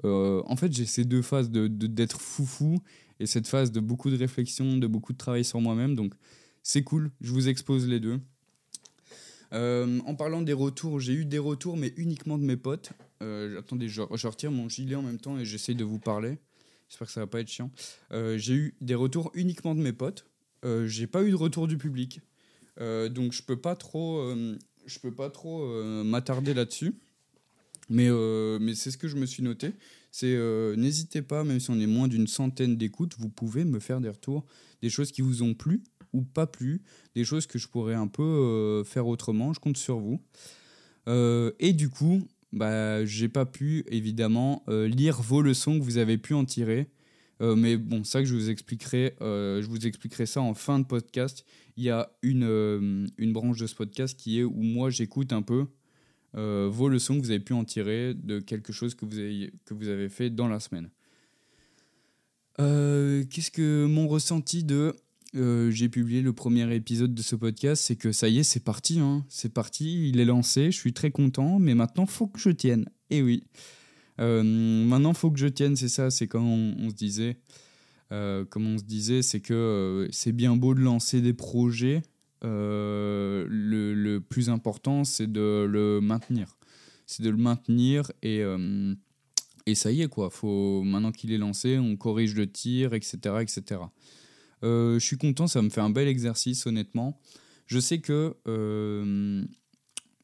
euh, 0.04 0.42
en 0.46 0.56
fait, 0.56 0.72
j'ai 0.72 0.86
ces 0.86 1.04
deux 1.04 1.22
phases 1.22 1.50
d'être 1.50 1.76
de, 1.76 1.86
d'être 1.86 2.20
foufou 2.20 2.78
et 3.18 3.26
cette 3.26 3.46
phase 3.46 3.70
de 3.70 3.80
beaucoup 3.80 4.10
de 4.10 4.16
réflexion, 4.16 4.76
de 4.76 4.86
beaucoup 4.86 5.12
de 5.12 5.18
travail 5.18 5.44
sur 5.44 5.60
moi-même. 5.60 5.94
Donc, 5.94 6.14
c'est 6.62 6.82
cool, 6.82 7.10
je 7.20 7.32
vous 7.32 7.48
expose 7.48 7.86
les 7.86 8.00
deux. 8.00 8.18
Euh, 9.52 9.98
en 10.06 10.14
parlant 10.14 10.42
des 10.42 10.52
retours, 10.52 11.00
j'ai 11.00 11.12
eu 11.12 11.24
des 11.24 11.38
retours, 11.38 11.76
mais 11.76 11.92
uniquement 11.96 12.38
de 12.38 12.44
mes 12.44 12.56
potes. 12.56 12.92
Euh, 13.22 13.58
attendez, 13.58 13.88
je, 13.88 14.02
retire 14.02 14.50
mon 14.50 14.68
gilet 14.68 14.94
en 14.94 15.02
même 15.02 15.18
temps 15.18 15.38
et 15.38 15.44
j'essaye 15.44 15.74
de 15.74 15.84
vous 15.84 15.98
parler. 15.98 16.38
J'espère 16.88 17.06
que 17.06 17.12
ça 17.12 17.20
va 17.20 17.26
pas 17.26 17.40
être 17.40 17.48
chiant. 17.48 17.70
j'ai 18.10 18.54
eu 18.54 18.74
des 18.80 18.94
retours 18.94 19.30
uniquement 19.34 19.74
de 19.74 19.80
mes 19.80 19.92
potes. 19.92 20.26
j'ai 20.86 21.06
pas 21.06 21.22
eu 21.22 21.30
de 21.30 21.36
retour 21.36 21.68
du 21.68 21.78
public. 21.78 22.20
donc, 22.78 23.32
je 23.32 23.42
peux 23.42 23.60
pas 23.60 23.76
trop, 23.76 24.34
je 24.86 24.98
peux 24.98 25.14
pas 25.14 25.30
trop 25.30 25.64
m'attarder 26.02 26.52
là-dessus. 26.52 26.94
Mais, 27.90 28.07
euh, 28.09 28.59
mais 28.61 28.74
c'est 28.74 28.92
ce 28.92 28.96
que 28.96 29.09
je 29.09 29.16
me 29.16 29.26
suis 29.26 29.42
noté. 29.42 29.72
C'est 30.12 30.35
euh, 30.35 30.76
n'hésitez 30.76 31.22
pas, 31.22 31.44
même 31.44 31.59
si 31.61 31.70
on 31.70 31.79
est 31.79 31.88
moins 31.88 32.09
d'une 32.09 32.29
centaine 32.29 32.76
d'écoutes, 32.76 33.16
vous 33.18 33.29
pouvez 33.29 33.64
me 33.64 33.81
faire 33.81 34.00
des 34.00 34.09
retours, 34.09 34.46
des 34.81 34.88
choses 34.88 35.11
qui 35.12 35.22
vous 35.22 35.42
ont 35.42 35.55
plu 35.55 35.83
ou 36.12 36.22
pas 36.22 36.46
plu, 36.46 36.83
des 37.14 37.24
choses 37.24 37.46
que 37.46 37.59
je 37.59 37.68
pourrais 37.68 37.94
un 37.94 38.07
peu 38.07 38.22
euh, 38.22 38.85
faire 38.85 39.07
autrement. 39.09 39.53
Je 39.53 39.61
compte 39.61 39.76
sur 39.76 39.98
vous. 39.98 40.20
et 41.59 41.72
du 41.72 41.88
coup, 41.88 42.22
bah, 42.53 43.05
j'ai 43.05 43.29
pas 43.29 43.46
pu 43.46 43.85
évidemment 43.88 44.64
lire 44.68 45.20
vos 45.20 45.42
leçons 45.42 45.79
que 45.79 45.85
vous 45.85 45.98
avez 45.98 46.18
pu 46.18 46.35
en 46.35 46.44
tirer. 46.44 46.88
mais 47.40 47.76
bon, 47.76 48.05
ça 48.05 48.20
que 48.20 48.26
je 48.26 48.35
vous 48.35 48.50
expliquerai, 48.50 49.16
je 49.20 49.66
vous 49.66 49.85
expliquerai 49.87 50.26
ça 50.26 50.40
en 50.40 50.55
fin 50.55 50.79
de 50.79 50.85
podcast. 50.85 51.44
Il 51.76 51.83
y 51.83 51.90
a 51.90 52.12
une, 52.22 53.09
une 53.18 53.33
branche 53.33 53.59
de 53.59 53.66
ce 53.66 53.74
podcast 53.74 54.16
qui 54.16 54.38
est 54.38 54.44
où 54.44 54.62
moi 54.62 54.90
j'écoute 54.90 55.33
un 55.33 55.42
peu 55.42 55.66
euh, 56.36 56.68
vos 56.70 56.88
leçons 56.88 57.16
que 57.18 57.24
vous 57.24 57.30
avez 57.30 57.40
pu 57.40 57.52
en 57.52 57.64
tirer 57.64 58.14
de 58.14 58.38
quelque 58.38 58.72
chose 58.72 58.94
que 58.94 59.04
vous 59.04 59.18
avez, 59.18 59.52
que 59.64 59.74
vous 59.74 59.88
avez 59.88 60.08
fait 60.08 60.30
dans 60.30 60.48
la 60.48 60.60
semaine. 60.60 60.90
Euh, 62.60 63.24
qu'est-ce 63.30 63.50
que 63.50 63.86
mon 63.86 64.06
ressenti 64.06 64.64
de 64.64 64.94
euh, 65.36 65.70
j'ai 65.70 65.88
publié 65.88 66.22
le 66.22 66.32
premier 66.32 66.74
épisode 66.74 67.14
de 67.14 67.22
ce 67.22 67.36
podcast, 67.36 67.84
c'est 67.84 67.94
que 67.94 68.10
ça 68.10 68.28
y 68.28 68.40
est, 68.40 68.42
c'est 68.42 68.64
parti, 68.64 68.98
hein. 68.98 69.24
c'est 69.28 69.52
parti, 69.52 70.08
il 70.08 70.18
est 70.18 70.24
lancé, 70.24 70.72
je 70.72 70.76
suis 70.76 70.92
très 70.92 71.12
content, 71.12 71.60
mais 71.60 71.76
maintenant 71.76 72.06
faut 72.06 72.26
que 72.26 72.40
je 72.40 72.50
tienne. 72.50 72.86
Et 73.10 73.18
eh 73.18 73.22
oui, 73.22 73.44
maintenant 74.18 75.14
faut 75.14 75.30
que 75.30 75.38
je 75.38 75.46
tienne, 75.46 75.76
c'est 75.76 75.88
ça, 75.88 76.10
c'est 76.10 76.32
on, 76.34 76.90
se 76.90 76.94
disait, 76.94 77.38
comme 78.08 78.66
on 78.66 78.78
se 78.78 78.84
disait, 78.84 79.22
c'est 79.22 79.40
que 79.40 80.08
c'est 80.10 80.32
bien 80.32 80.56
beau 80.56 80.74
de 80.74 80.80
lancer 80.80 81.20
des 81.20 81.32
projets, 81.32 82.02
euh, 82.44 83.46
le, 83.48 84.18
plus 84.18 84.48
important, 84.50 85.05
c'est 85.05 85.31
de 85.31 85.66
le 85.68 86.00
maintenir. 86.00 86.57
C'est 87.07 87.22
de 87.22 87.31
le 87.31 87.37
maintenir 87.37 88.11
et, 88.22 88.40
euh, 88.40 88.94
et 89.66 89.74
ça 89.74 89.90
y 89.90 90.03
est, 90.03 90.09
quoi. 90.09 90.31
Faut, 90.31 90.83
maintenant 90.83 91.12
qu'il 91.12 91.33
est 91.33 91.38
lancé, 91.38 91.79
on 91.79 91.96
corrige 91.96 92.35
le 92.35 92.50
tir, 92.50 92.94
etc. 92.94 93.18
etc. 93.40 93.83
Euh, 94.62 94.98
je 94.98 95.05
suis 95.05 95.18
content, 95.18 95.46
ça 95.46 95.62
me 95.62 95.70
fait 95.70 95.81
un 95.81 95.90
bel 95.90 96.09
exercice, 96.09 96.66
honnêtement. 96.66 97.20
Je 97.66 97.79
sais 97.79 98.00
que. 98.00 98.37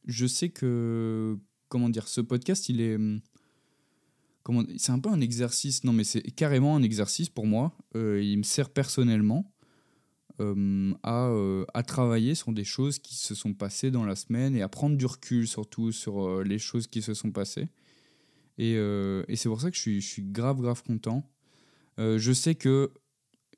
je 0.06 0.26
sais 0.26 0.48
que. 0.48 1.38
Comment 1.68 1.88
dire 1.88 2.06
Ce 2.08 2.20
podcast, 2.20 2.68
il 2.68 2.80
est. 2.80 2.98
C'est 4.76 4.92
un 4.92 5.00
peu 5.00 5.08
un 5.08 5.20
exercice, 5.20 5.82
non 5.82 5.92
mais 5.92 6.04
c'est 6.04 6.22
carrément 6.22 6.76
un 6.76 6.82
exercice 6.84 7.28
pour 7.28 7.46
moi. 7.46 7.76
il 7.94 8.36
me 8.38 8.44
sert 8.44 8.70
personnellement. 8.70 9.52
Euh, 10.40 10.92
à, 11.02 11.28
euh, 11.28 11.64
à, 11.72 11.82
travailler 11.82 12.34
sur 12.34 12.52
des 12.52 12.64
choses 12.64 12.98
qui 12.98 13.14
se 13.14 13.34
sont 13.34 13.54
passées 13.54 13.90
dans 13.90 14.04
la 14.04 14.14
semaine 14.14 14.54
et 14.54 14.60
à 14.60 14.68
prendre 14.68 14.94
du 14.94 15.06
recul 15.06 15.48
surtout 15.48 15.92
sur 15.92 16.28
euh, 16.28 16.44
les 16.44 16.58
choses 16.58 16.88
qui 16.88 17.00
se 17.00 17.14
sont 17.14 17.30
passées. 17.30 17.68
Et, 18.58 18.72
et 18.72 19.36
c'est 19.36 19.50
pour 19.50 19.60
ça 19.60 19.70
que 19.70 19.76
je 19.76 19.82
suis, 19.82 20.00
je 20.00 20.06
suis 20.06 20.22
grave, 20.22 20.62
grave 20.62 20.82
content. 20.82 21.30
je 21.98 22.32
sais 22.32 22.54
que, 22.54 22.90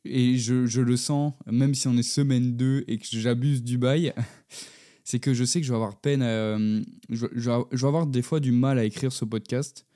et 0.05 0.37
je, 0.37 0.67
je, 0.67 0.81
le 0.81 0.97
sens, 0.97 1.35
même 1.47 1.73
si 1.73 1.87
on 1.87 1.97
est 1.97 2.03
semaine 2.03 2.57
2 2.57 2.85
et 2.89 2.99
que 2.99 3.07
j'abuse 3.09 3.63
du 3.63 3.79
bail, 3.79 4.13
c'est 5.05 5.21
que 5.21 5.35
je 5.35 5.45
sais 5.45 5.61
que 5.61 5.67
je 5.67 5.71
vais 5.71 5.77
avoir 5.77 6.01
peine 6.01 6.23
à, 6.23 6.59
je, 7.11 7.27
je, 7.33 7.51
vais 7.51 7.87
avoir 7.87 8.09
des 8.09 8.23
fois 8.23 8.41
du 8.41 8.51
mal 8.51 8.77
à 8.77 8.85
écrire 8.85 9.13
ce 9.13 9.25
podcast 9.25 9.87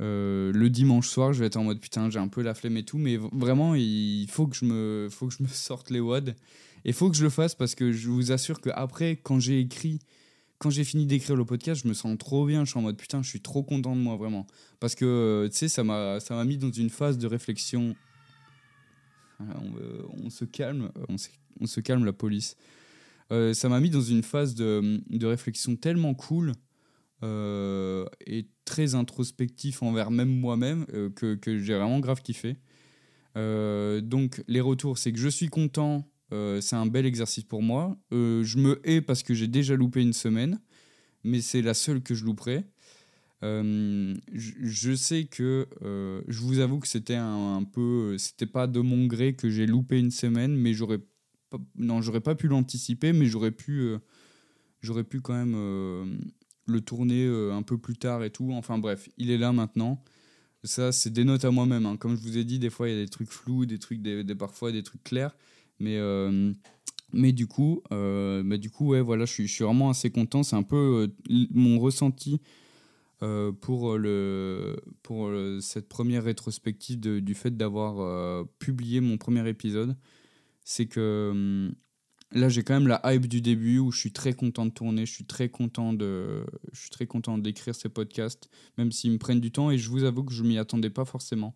euh, 0.00 0.52
le 0.52 0.68
dimanche 0.68 1.08
soir, 1.08 1.32
je 1.32 1.40
vais 1.40 1.46
être 1.46 1.56
en 1.56 1.64
mode 1.64 1.80
putain, 1.80 2.10
j'ai 2.10 2.18
un 2.18 2.28
peu 2.28 2.42
la 2.42 2.54
flemme 2.54 2.76
et 2.76 2.84
tout, 2.84 2.98
mais 2.98 3.16
vraiment, 3.16 3.74
il 3.74 4.26
faut 4.28 4.46
que 4.46 4.56
je 4.56 4.64
me, 4.64 5.08
faut 5.10 5.28
que 5.28 5.34
je 5.34 5.42
me 5.42 5.48
sorte 5.52 5.90
les 5.90 6.00
wads. 6.00 6.34
Et 6.84 6.92
faut 6.92 7.10
que 7.10 7.16
je 7.16 7.24
le 7.24 7.30
fasse 7.30 7.54
parce 7.54 7.74
que 7.74 7.90
je 7.90 8.08
vous 8.08 8.30
assure 8.30 8.60
qu'après, 8.60 9.16
quand 9.16 9.40
j'ai 9.40 9.58
écrit, 9.58 9.98
quand 10.58 10.70
j'ai 10.70 10.84
fini 10.84 11.04
d'écrire 11.06 11.34
le 11.34 11.44
podcast, 11.44 11.82
je 11.82 11.88
me 11.88 11.94
sens 11.94 12.16
trop 12.16 12.46
bien. 12.46 12.64
Je 12.64 12.70
suis 12.70 12.78
en 12.78 12.82
mode 12.82 12.96
putain, 12.96 13.22
je 13.22 13.28
suis 13.28 13.40
trop 13.40 13.64
content 13.64 13.96
de 13.96 14.00
moi, 14.00 14.16
vraiment. 14.16 14.46
Parce 14.78 14.94
que, 14.94 15.04
euh, 15.04 15.48
tu 15.48 15.56
sais, 15.56 15.68
ça 15.68 15.82
m'a 15.82 16.44
mis 16.44 16.58
dans 16.58 16.70
une 16.70 16.90
phase 16.90 17.18
de 17.18 17.26
réflexion. 17.26 17.96
On, 19.40 20.30
se 20.30 20.44
calme, 20.46 20.90
on, 21.08 21.16
on, 21.60 21.66
se 21.66 21.80
calme, 21.80 22.04
la 22.04 22.12
police. 22.12 22.56
Euh, 23.32 23.52
ça 23.52 23.68
m'a 23.68 23.80
mis 23.80 23.90
dans 23.90 24.00
une 24.00 24.22
phase 24.22 24.54
de, 24.54 25.02
de 25.10 25.26
réflexion 25.26 25.76
tellement 25.76 26.14
cool 26.14 26.52
euh, 27.22 28.06
et 28.26 28.46
très 28.66 28.94
introspectif 28.94 29.82
envers 29.82 30.10
même 30.10 30.28
moi-même 30.28 30.84
euh, 30.92 31.08
que, 31.08 31.34
que 31.34 31.58
j'ai 31.58 31.74
vraiment 31.74 32.00
grave 32.00 32.20
kiffé. 32.20 32.56
donc 33.34 34.42
les 34.46 34.60
retours, 34.60 34.98
c'est 34.98 35.12
que 35.12 35.18
je 35.18 35.28
suis 35.28 35.48
content, 35.48 36.10
c'est 36.30 36.76
un 36.76 36.86
bel 36.86 37.06
exercice 37.06 37.44
pour 37.44 37.62
moi. 37.62 37.96
je 38.10 38.58
me 38.58 38.80
hais 38.84 39.00
parce 39.00 39.22
que 39.22 39.32
j'ai 39.32 39.48
déjà 39.48 39.74
loupé 39.76 40.02
une 40.02 40.12
semaine, 40.12 40.60
mais 41.24 41.40
c'est 41.40 41.62
la 41.62 41.74
seule 41.74 42.02
que 42.02 42.14
je 42.14 42.24
louperai. 42.24 42.64
je, 43.42 44.94
sais 44.94 45.24
que 45.24 45.66
je 46.28 46.40
vous 46.40 46.58
avoue 46.60 46.80
que 46.80 46.88
c'était 46.88 47.14
un, 47.14 47.62
peu, 47.64 48.16
c'était 48.18 48.46
pas 48.46 48.66
de 48.66 48.80
mon 48.80 49.06
gré 49.06 49.34
que 49.34 49.50
j'ai 49.50 49.66
loupé 49.66 49.98
une 49.98 50.10
semaine, 50.10 50.56
mais 50.56 50.72
j'aurais 50.74 51.00
non, 51.76 52.02
j'aurais 52.02 52.20
pas 52.20 52.34
pu 52.34 52.48
l'anticiper, 52.48 53.12
mais 53.12 53.26
j'aurais 53.26 53.50
pu, 53.50 53.80
euh, 53.80 53.98
j'aurais 54.80 55.04
pu 55.04 55.20
quand 55.20 55.34
même 55.34 55.54
euh, 55.56 56.18
le 56.66 56.80
tourner 56.80 57.24
euh, 57.24 57.52
un 57.52 57.62
peu 57.62 57.78
plus 57.78 57.96
tard 57.96 58.24
et 58.24 58.30
tout. 58.30 58.50
Enfin 58.52 58.78
bref, 58.78 59.08
il 59.18 59.30
est 59.30 59.38
là 59.38 59.52
maintenant. 59.52 60.02
Ça, 60.64 60.92
c'est 60.92 61.10
des 61.10 61.24
notes 61.24 61.44
à 61.44 61.50
moi-même. 61.50 61.86
Hein. 61.86 61.96
Comme 61.96 62.16
je 62.16 62.22
vous 62.22 62.38
ai 62.38 62.44
dit, 62.44 62.58
des 62.58 62.70
fois, 62.70 62.88
il 62.88 62.96
y 62.96 62.98
a 62.98 63.02
des 63.04 63.08
trucs 63.08 63.30
flous, 63.30 63.66
des 63.66 63.78
trucs, 63.78 64.02
des, 64.02 64.24
parfois 64.34 64.72
des 64.72 64.82
trucs 64.82 65.04
clairs. 65.04 65.36
Mais, 65.78 66.00
mais 67.12 67.32
du 67.32 67.46
coup, 67.46 67.82
mais 67.90 68.58
du 68.58 68.70
coup 68.70 68.88
ouais, 68.88 69.02
voilà, 69.02 69.26
je 69.26 69.32
suis, 69.32 69.46
je 69.46 69.52
suis 69.52 69.64
vraiment 69.64 69.90
assez 69.90 70.10
content. 70.10 70.42
C'est 70.42 70.56
un 70.56 70.62
peu 70.62 71.12
mon 71.28 71.78
ressenti 71.78 72.40
pour, 73.20 73.98
le, 73.98 74.76
pour 75.02 75.30
cette 75.60 75.88
première 75.88 76.24
rétrospective 76.24 76.98
du 76.98 77.34
fait 77.34 77.56
d'avoir 77.56 78.46
publié 78.58 79.00
mon 79.00 79.18
premier 79.18 79.46
épisode 79.48 79.96
c'est 80.66 80.86
que 80.86 81.30
hum, 81.30 81.74
là 82.32 82.48
j'ai 82.48 82.62
quand 82.62 82.74
même 82.74 82.88
la 82.88 83.00
hype 83.04 83.26
du 83.26 83.40
début 83.40 83.78
où 83.78 83.90
je 83.90 83.98
suis 83.98 84.12
très 84.12 84.32
content 84.32 84.66
de 84.66 84.70
tourner, 84.70 85.06
je 85.06 85.12
suis 85.12 85.24
très 85.24 85.48
content 85.48 85.92
de, 85.92 86.44
je 86.72 86.80
suis 86.80 86.90
très 86.90 87.06
content 87.06 87.38
d'écrire 87.38 87.74
ces 87.74 87.88
podcasts, 87.88 88.48
même 88.78 88.92
s'ils 88.92 89.12
me 89.12 89.18
prennent 89.18 89.40
du 89.40 89.50
temps 89.50 89.70
et 89.70 89.78
je 89.78 89.88
vous 89.90 90.04
avoue 90.04 90.24
que 90.24 90.32
je 90.32 90.42
m'y 90.42 90.58
attendais 90.58 90.90
pas 90.90 91.04
forcément. 91.04 91.54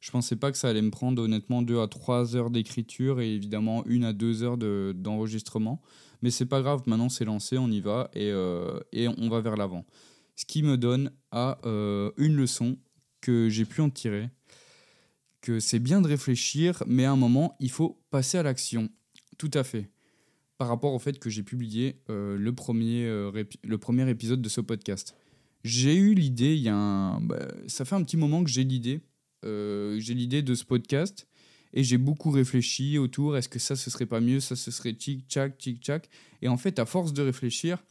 Je 0.00 0.10
pensais 0.10 0.36
pas 0.36 0.50
que 0.50 0.56
ça 0.56 0.68
allait 0.68 0.80
me 0.80 0.90
prendre 0.90 1.22
honnêtement 1.22 1.60
2 1.60 1.80
à 1.80 1.86
3 1.86 2.34
heures 2.34 2.50
d'écriture 2.50 3.20
et 3.20 3.34
évidemment 3.34 3.84
1 3.86 4.02
à 4.02 4.12
2 4.14 4.42
heures 4.42 4.56
d'enregistrement. 4.56 5.82
Mais 6.22 6.30
c'est 6.30 6.46
pas 6.46 6.62
grave, 6.62 6.82
maintenant 6.86 7.10
c'est 7.10 7.26
lancé, 7.26 7.58
on 7.58 7.68
y 7.68 7.80
va 7.80 8.10
et, 8.14 8.30
euh, 8.30 8.80
et 8.92 9.08
on 9.08 9.28
va 9.28 9.40
vers 9.40 9.56
l'avant. 9.56 9.84
Ce 10.36 10.46
qui 10.46 10.62
me 10.62 10.78
donne 10.78 11.10
à 11.32 11.58
euh, 11.66 12.12
une 12.16 12.34
leçon 12.34 12.78
que 13.20 13.50
j'ai 13.50 13.66
pu 13.66 13.82
en 13.82 13.90
tirer 13.90 14.30
que 15.40 15.60
c'est 15.60 15.78
bien 15.78 16.00
de 16.00 16.08
réfléchir, 16.08 16.82
mais 16.86 17.04
à 17.04 17.12
un 17.12 17.16
moment, 17.16 17.56
il 17.60 17.70
faut 17.70 18.02
passer 18.10 18.38
à 18.38 18.42
l'action. 18.42 18.88
Tout 19.38 19.50
à 19.54 19.64
fait. 19.64 19.90
Par 20.60 20.68
rapport 20.68 20.92
au 20.92 20.98
fait 20.98 21.18
que 21.18 21.30
j'ai 21.30 21.42
publié 21.42 22.02
euh, 22.10 22.36
le, 22.36 22.54
premier, 22.54 23.06
euh, 23.06 23.44
le 23.64 23.78
premier 23.78 24.10
épisode 24.10 24.42
de 24.42 24.48
ce 24.50 24.60
podcast. 24.60 25.16
J'ai 25.64 25.96
eu 25.96 26.12
l'idée, 26.12 26.54
il 26.54 26.60
y 26.60 26.68
a 26.68 26.76
un... 26.76 27.18
Bah, 27.22 27.48
ça 27.66 27.86
fait 27.86 27.94
un 27.94 28.02
petit 28.02 28.18
moment 28.18 28.44
que 28.44 28.50
j'ai 28.50 28.64
l'idée. 28.64 29.00
Euh, 29.46 29.98
j'ai 30.00 30.12
l'idée 30.12 30.42
de 30.42 30.54
ce 30.54 30.64
podcast 30.64 31.26
et 31.72 31.82
j'ai 31.82 31.96
beaucoup 31.96 32.30
réfléchi 32.30 32.98
autour. 32.98 33.38
Est-ce 33.38 33.48
que 33.48 33.58
ça, 33.58 33.74
ce 33.74 33.88
serait 33.88 34.04
pas 34.04 34.20
mieux 34.20 34.38
Ça, 34.38 34.54
ce 34.54 34.70
serait 34.70 34.92
tic-tac, 34.92 35.56
tic-tac. 35.56 36.10
Et 36.42 36.48
en 36.48 36.58
fait, 36.58 36.78
à 36.78 36.84
force 36.84 37.14
de 37.14 37.22
réfléchir, 37.22 37.82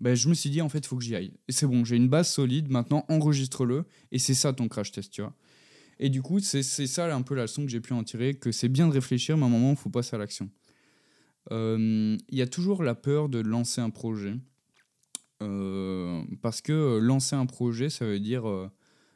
bah, 0.00 0.16
je 0.16 0.28
me 0.28 0.34
suis 0.34 0.50
dit, 0.50 0.62
en 0.62 0.68
fait, 0.68 0.84
faut 0.86 0.96
que 0.96 1.04
j'y 1.04 1.14
aille. 1.14 1.34
C'est 1.48 1.68
bon, 1.68 1.84
j'ai 1.84 1.94
une 1.94 2.08
base 2.08 2.28
solide. 2.28 2.72
Maintenant, 2.72 3.04
enregistre-le. 3.08 3.84
Et 4.10 4.18
c'est 4.18 4.34
ça 4.34 4.52
ton 4.52 4.66
crash 4.66 4.90
test, 4.90 5.12
tu 5.12 5.20
vois. 5.20 5.36
Et 6.00 6.08
du 6.08 6.22
coup, 6.22 6.40
c'est 6.40 6.62
ça 6.64 7.14
un 7.14 7.22
peu 7.22 7.36
la 7.36 7.42
leçon 7.42 7.62
que 7.62 7.70
j'ai 7.70 7.80
pu 7.80 7.92
en 7.92 8.02
tirer, 8.02 8.34
que 8.34 8.50
c'est 8.50 8.68
bien 8.68 8.88
de 8.88 8.92
réfléchir, 8.92 9.36
mais 9.36 9.44
à 9.44 9.46
un 9.46 9.50
moment, 9.50 9.70
il 9.70 9.76
faut 9.76 9.90
passer 9.90 10.16
à 10.16 10.18
l'action. 10.18 10.50
Euh, 11.52 12.16
il 12.28 12.38
y 12.38 12.42
a 12.42 12.46
toujours 12.46 12.82
la 12.82 12.94
peur 12.94 13.28
de 13.28 13.40
lancer 13.40 13.80
un 13.80 13.90
projet. 13.90 14.34
Euh, 15.42 16.22
parce 16.42 16.60
que 16.60 16.98
lancer 16.98 17.34
un 17.34 17.46
projet, 17.46 17.88
ça 17.88 18.04
veut 18.04 18.20
dire 18.20 18.48
euh, 18.48 18.70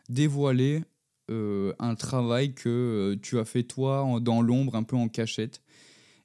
dévoiler 0.09 0.83
un 1.29 1.95
travail 1.95 2.55
que 2.55 3.19
tu 3.23 3.39
as 3.39 3.47
fait 3.47 3.63
toi 3.63 4.19
dans 4.21 4.43
l'ombre, 4.43 4.75
un 4.75 4.83
peu 4.83 4.95
en 4.97 5.09
cachette. 5.09 5.63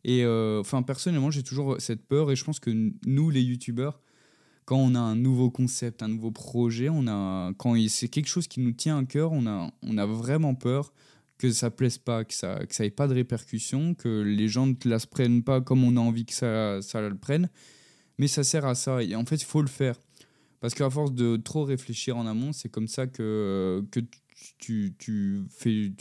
Et 0.03 0.25
enfin, 0.25 0.83
personnellement, 0.83 1.31
j'ai 1.31 1.41
toujours 1.41 1.77
cette 1.79 2.05
peur 2.05 2.31
et 2.31 2.35
je 2.35 2.43
pense 2.43 2.59
que 2.59 2.69
nous, 3.05 3.29
les 3.29 3.41
youtubeurs, 3.41 4.01
quand 4.65 4.77
on 4.77 4.95
a 4.95 4.99
un 4.99 5.15
nouveau 5.15 5.49
concept, 5.51 6.03
un 6.03 6.09
nouveau 6.09 6.31
projet, 6.31 6.89
on 6.89 7.07
a, 7.07 7.53
quand 7.57 7.75
c'est 7.87 8.09
quelque 8.09 8.27
chose 8.27 8.49
qui 8.49 8.59
nous 8.59 8.73
tient 8.73 8.97
à 8.97 9.05
cœur, 9.05 9.31
on 9.31 9.47
a, 9.47 9.71
on 9.83 9.97
a 9.97 10.05
vraiment 10.05 10.53
peur 10.53 10.91
que 11.39 11.51
ça 11.51 11.71
plaise 11.71 11.97
pas, 11.97 12.23
que 12.25 12.33
ça 12.33 12.65
que 12.67 12.75
ça 12.75 12.85
ait 12.85 12.91
pas 12.91 13.07
de 13.07 13.15
répercussions, 13.15 13.95
que 13.95 14.21
les 14.21 14.47
gens 14.47 14.67
ne 14.67 14.75
la 14.85 14.99
se 14.99 15.07
prennent 15.07 15.41
pas 15.41 15.61
comme 15.61 15.83
on 15.83 15.97
a 15.97 15.99
envie 15.99 16.25
que 16.25 16.33
ça, 16.33 16.81
ça 16.83 17.01
le 17.01 17.17
prenne. 17.17 17.49
Mais 18.19 18.27
ça 18.27 18.43
sert 18.43 18.65
à 18.65 18.75
ça. 18.75 19.01
Et 19.01 19.15
en 19.15 19.25
fait, 19.25 19.37
il 19.37 19.45
faut 19.45 19.61
le 19.61 19.69
faire. 19.69 19.95
Parce 20.59 20.73
qu'à 20.75 20.89
force 20.89 21.13
de 21.13 21.37
trop 21.37 21.63
réfléchir 21.63 22.17
en 22.17 22.27
amont, 22.27 22.51
c'est 22.51 22.67
comme 22.69 22.89
ça 22.89 23.07
que, 23.07 23.81
tu, 24.59 25.47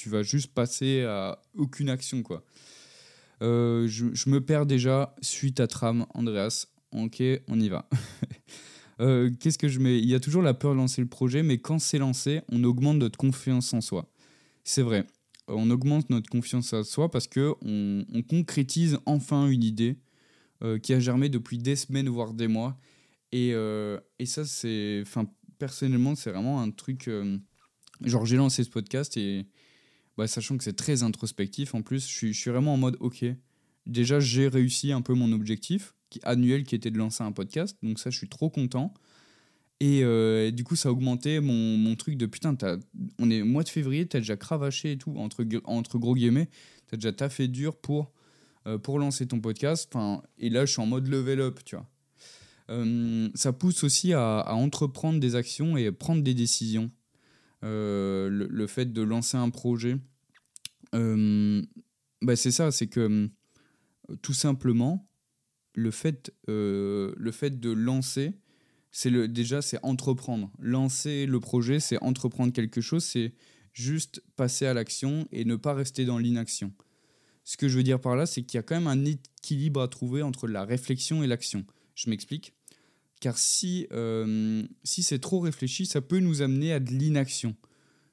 vas 0.06 0.22
juste 0.22 0.52
passer 0.52 1.04
à 1.04 1.40
aucune 1.54 1.88
action. 1.88 2.24
quoi. 2.24 2.44
Euh, 3.40 3.86
je, 3.86 4.28
me 4.28 4.40
perds 4.40 4.66
déjà 4.66 5.14
suite 5.22 5.60
à 5.60 5.68
Tram, 5.68 6.06
Andreas. 6.14 6.66
Ok, 6.92 7.22
on 7.46 7.58
y 7.58 7.68
va. 7.68 7.88
Euh, 9.00 9.30
qu'est-ce 9.38 9.58
que 9.58 9.68
je 9.68 9.78
mets? 9.78 10.00
Il 10.00 10.08
y 10.08 10.14
a 10.16 10.18
toujours 10.18 10.42
la 10.42 10.54
peur 10.54 10.72
de 10.72 10.78
lancer 10.78 11.00
le 11.00 11.06
projet, 11.06 11.44
mais 11.44 11.58
quand 11.58 11.78
c'est 11.78 11.98
lancé, 11.98 12.40
on 12.50 12.64
augmente 12.64 12.96
notre 12.96 13.16
confiance 13.16 13.72
en 13.72 13.80
soi. 13.80 14.10
C'est 14.64 14.82
vrai. 14.82 15.06
On 15.48 15.70
augmente 15.70 16.10
notre 16.10 16.28
confiance 16.28 16.72
en 16.72 16.84
soi 16.84 17.10
parce 17.10 17.26
que 17.26 17.54
on, 17.62 18.22
concrétise 18.22 18.98
enfin 19.06 19.48
une 19.48 19.64
idée 19.64 19.98
euh, 20.62 20.78
qui 20.78 20.92
a 20.92 21.00
germé 21.00 21.28
depuis 21.28 21.58
des 21.58 21.76
semaines 21.76 22.08
voire 22.08 22.34
des 22.34 22.48
mois. 22.48 22.78
Et, 23.32 23.52
euh, 23.52 23.98
et 24.18 24.26
ça, 24.26 24.44
c'est, 24.44 25.00
enfin, 25.02 25.26
personnellement, 25.58 26.14
c'est 26.14 26.30
vraiment 26.30 26.60
un 26.60 26.70
truc. 26.70 27.10
genre, 28.02 28.26
j'ai 28.26 28.36
lancé 28.36 28.64
ce 28.64 28.70
podcast 28.70 29.16
et 29.16 29.46
bah, 30.16 30.26
sachant 30.26 30.58
que 30.58 30.64
c'est 30.64 30.76
très 30.76 31.02
introspectif 31.02 31.74
en 31.74 31.82
plus, 31.82 32.06
je 32.08 32.12
suis, 32.12 32.32
je 32.34 32.40
suis 32.40 32.50
vraiment 32.50 32.74
en 32.74 32.78
mode 32.78 32.96
ok. 33.00 33.24
Déjà, 33.86 34.20
j'ai 34.20 34.48
réussi 34.48 34.92
un 34.92 35.00
peu 35.00 35.14
mon 35.14 35.32
objectif 35.32 35.94
annuel 36.24 36.64
qui 36.64 36.74
était 36.74 36.90
de 36.90 36.98
lancer 36.98 37.22
un 37.22 37.32
podcast. 37.32 37.76
Donc 37.82 37.98
ça, 37.98 38.10
je 38.10 38.18
suis 38.18 38.28
trop 38.28 38.50
content. 38.50 38.92
Et 39.80 40.02
euh, 40.02 40.50
du 40.50 40.64
coup, 40.64 40.74
ça 40.74 40.88
a 40.88 40.92
augmenté 40.92 41.38
mon, 41.40 41.76
mon 41.76 41.94
truc 41.94 42.16
de 42.16 42.26
putain, 42.26 42.56
on 43.18 43.30
est 43.30 43.42
mois 43.42 43.62
de 43.62 43.68
février, 43.68 44.06
t'as 44.06 44.18
déjà 44.18 44.36
cravaché 44.36 44.92
et 44.92 44.98
tout, 44.98 45.14
entre, 45.16 45.44
entre 45.64 45.98
gros 45.98 46.16
guillemets, 46.16 46.48
t'as 46.88 46.96
déjà 46.96 47.12
taffé 47.12 47.46
dur 47.46 47.76
pour, 47.76 48.12
euh, 48.66 48.78
pour 48.78 48.98
lancer 48.98 49.26
ton 49.26 49.40
podcast. 49.40 49.88
Enfin, 49.94 50.22
et 50.38 50.50
là, 50.50 50.66
je 50.66 50.72
suis 50.72 50.82
en 50.82 50.86
mode 50.86 51.06
level 51.06 51.40
up, 51.40 51.60
tu 51.64 51.76
vois. 51.76 51.88
Euh, 52.70 53.28
ça 53.34 53.52
pousse 53.52 53.84
aussi 53.84 54.12
à, 54.12 54.52
entreprendre 54.52 55.20
des 55.20 55.36
actions 55.36 55.76
et 55.76 55.92
prendre 55.92 56.22
des 56.22 56.34
décisions. 56.34 56.90
Le, 57.62 58.28
le, 58.28 58.66
fait 58.68 58.92
de 58.92 59.02
lancer 59.02 59.36
un 59.36 59.50
projet, 59.50 59.96
bah 60.92 62.36
c'est 62.36 62.52
ça, 62.52 62.70
c'est 62.70 62.86
que 62.86 63.28
tout 64.22 64.32
simplement, 64.32 65.08
le 65.74 65.90
fait, 65.90 66.32
le 66.46 67.30
fait 67.32 67.58
de 67.58 67.70
lancer, 67.70 68.34
c'est 68.90 69.10
le, 69.10 69.28
déjà 69.28 69.62
c'est 69.62 69.78
entreprendre. 69.82 70.50
Lancer 70.58 71.26
le 71.26 71.40
projet, 71.40 71.80
c'est 71.80 72.02
entreprendre 72.02 72.52
quelque 72.52 72.80
chose, 72.80 73.04
c'est 73.04 73.34
juste 73.72 74.22
passer 74.36 74.66
à 74.66 74.74
l'action 74.74 75.28
et 75.30 75.44
ne 75.44 75.56
pas 75.56 75.74
rester 75.74 76.04
dans 76.04 76.18
l'inaction. 76.18 76.72
Ce 77.44 77.56
que 77.56 77.68
je 77.68 77.76
veux 77.76 77.82
dire 77.82 78.00
par 78.00 78.16
là, 78.16 78.26
c'est 78.26 78.42
qu'il 78.42 78.58
y 78.58 78.60
a 78.60 78.62
quand 78.62 78.74
même 78.74 78.86
un 78.86 79.04
équilibre 79.04 79.80
à 79.80 79.88
trouver 79.88 80.22
entre 80.22 80.48
la 80.48 80.64
réflexion 80.64 81.22
et 81.22 81.26
l'action. 81.26 81.64
Je 81.94 82.10
m'explique. 82.10 82.52
Car 83.20 83.38
si, 83.38 83.86
euh, 83.92 84.62
si 84.84 85.02
c'est 85.02 85.18
trop 85.18 85.40
réfléchi, 85.40 85.86
ça 85.86 86.00
peut 86.00 86.20
nous 86.20 86.42
amener 86.42 86.72
à 86.72 86.80
de 86.80 86.90
l'inaction 86.90 87.56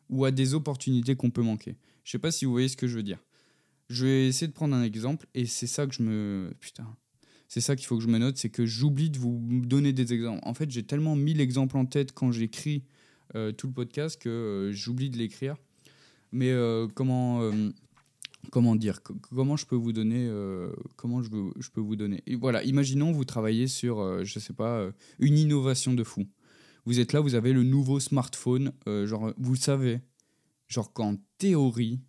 ou 0.10 0.26
à 0.26 0.32
des 0.32 0.54
opportunités 0.54 1.16
qu'on 1.16 1.32
peut 1.32 1.42
manquer. 1.42 1.76
Je 2.04 2.12
sais 2.12 2.20
pas 2.20 2.32
si 2.32 2.46
vous 2.46 2.52
voyez 2.52 2.70
ce 2.70 2.78
que 2.78 2.88
je 2.88 2.96
veux 2.96 3.04
dire. 3.04 3.20
Je 3.90 4.06
vais 4.06 4.28
essayer 4.28 4.48
de 4.48 4.54
prendre 4.54 4.76
un 4.76 4.84
exemple 4.84 5.28
et 5.34 5.46
c'est 5.46 5.68
ça 5.68 5.86
que 5.86 5.94
je 5.94 6.02
me... 6.02 6.54
Putain, 6.60 6.88
c'est 7.56 7.62
ça 7.62 7.78
qu'il 7.78 7.86
faut 7.86 7.96
que 7.96 8.04
je 8.04 8.10
me 8.10 8.18
note, 8.18 8.36
c'est 8.36 8.50
que 8.50 8.66
j'oublie 8.66 9.10
de 9.10 9.18
vous 9.18 9.40
donner 9.50 9.94
des 9.94 10.12
exemples. 10.12 10.42
En 10.44 10.54
fait, 10.54 10.70
j'ai 10.70 10.84
tellement 10.84 11.16
mis 11.16 11.34
l'exemple 11.34 11.78
en 11.78 11.86
tête 11.86 12.12
quand 12.12 12.34
j'écris 12.34 12.84
euh, 13.34 13.54
tout 13.54 13.68
le 13.68 13.72
podcast 13.72 14.22
que 14.22 14.28
euh, 14.28 14.72
j'oublie 14.74 15.10
de 15.10 15.18
l'écrire. 15.18 15.56
Mais 16.34 16.52
euh, 16.52 16.90
comment, 16.94 17.50
comment 18.52 18.76
dire 18.76 19.00
Comment 19.34 19.56
je 19.56 19.66
peux 19.66 19.78
vous 19.78 19.94
donner 19.94 20.30
Comment 20.98 21.24
je, 21.24 21.30
peux 21.30 21.80
vous 21.80 21.96
donner? 21.96 22.22
Et 22.28 22.36
voilà, 22.36 22.62
imaginons 22.66 23.14
vous 23.14 23.24
travaillez 23.24 23.68
sur, 23.68 24.26
je 24.26 24.40
sais 24.40 24.52
pas, 24.52 24.90
une 25.20 25.38
innovation 25.38 25.94
de 25.94 26.04
fou. 26.04 26.28
Vous 26.84 27.00
êtes 27.00 27.14
là, 27.14 27.22
vous 27.22 27.36
avez 27.36 27.54
le 27.54 27.64
nouveau 27.64 28.02
smartphone, 28.02 28.74
genre 28.86 29.32
vous 29.38 29.56
savez, 29.56 30.02
genre 30.68 30.92
qu'en 30.92 31.16
théorie, 31.38 32.02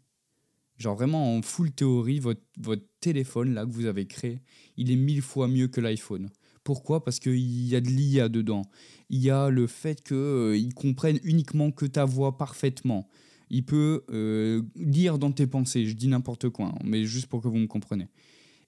Genre 0.77 0.95
vraiment 0.95 1.37
en 1.37 1.43
full 1.43 1.73
théorie, 1.73 2.21
votre, 2.21 2.43
votre 2.59 2.85
téléphone 3.01 3.55
là 3.55 3.65
que 3.65 3.71
vous 3.71 3.87
avez 3.87 4.07
créé, 4.07 4.41
il 4.77 4.91
est 4.91 4.97
mille 4.97 5.23
fois 5.23 5.49
mieux 5.49 5.69
que 5.69 5.81
l'iPhone. 5.81 6.29
Pourquoi? 6.65 7.05
Parce 7.05 7.21
qu'il 7.21 7.67
y 7.67 7.77
a 7.77 7.81
de 7.81 7.89
l'IA 7.89 8.29
dedans. 8.29 8.63
Il 9.09 9.21
y 9.21 9.31
a 9.31 9.51
le 9.51 9.67
fait 9.67 10.03
qu'il 10.03 10.17
euh, 10.17 10.69
comprenne 10.75 11.19
uniquement 11.23 11.71
que 11.71 11.87
ta 11.87 12.05
voix 12.05 12.37
parfaitement. 12.37 13.09
Il 13.51 13.65
peut 13.65 14.05
euh, 14.11 14.63
lire 14.75 15.19
dans 15.19 15.33
tes 15.33 15.47
pensées. 15.47 15.87
Je 15.87 15.95
dis 15.95 16.09
n'importe 16.09 16.49
quoi, 16.49 16.67
hein, 16.67 16.79
mais 16.85 17.05
juste 17.05 17.27
pour 17.27 17.41
que 17.41 17.49
vous 17.49 17.59
me 17.59 17.69
compreniez. 17.69 18.09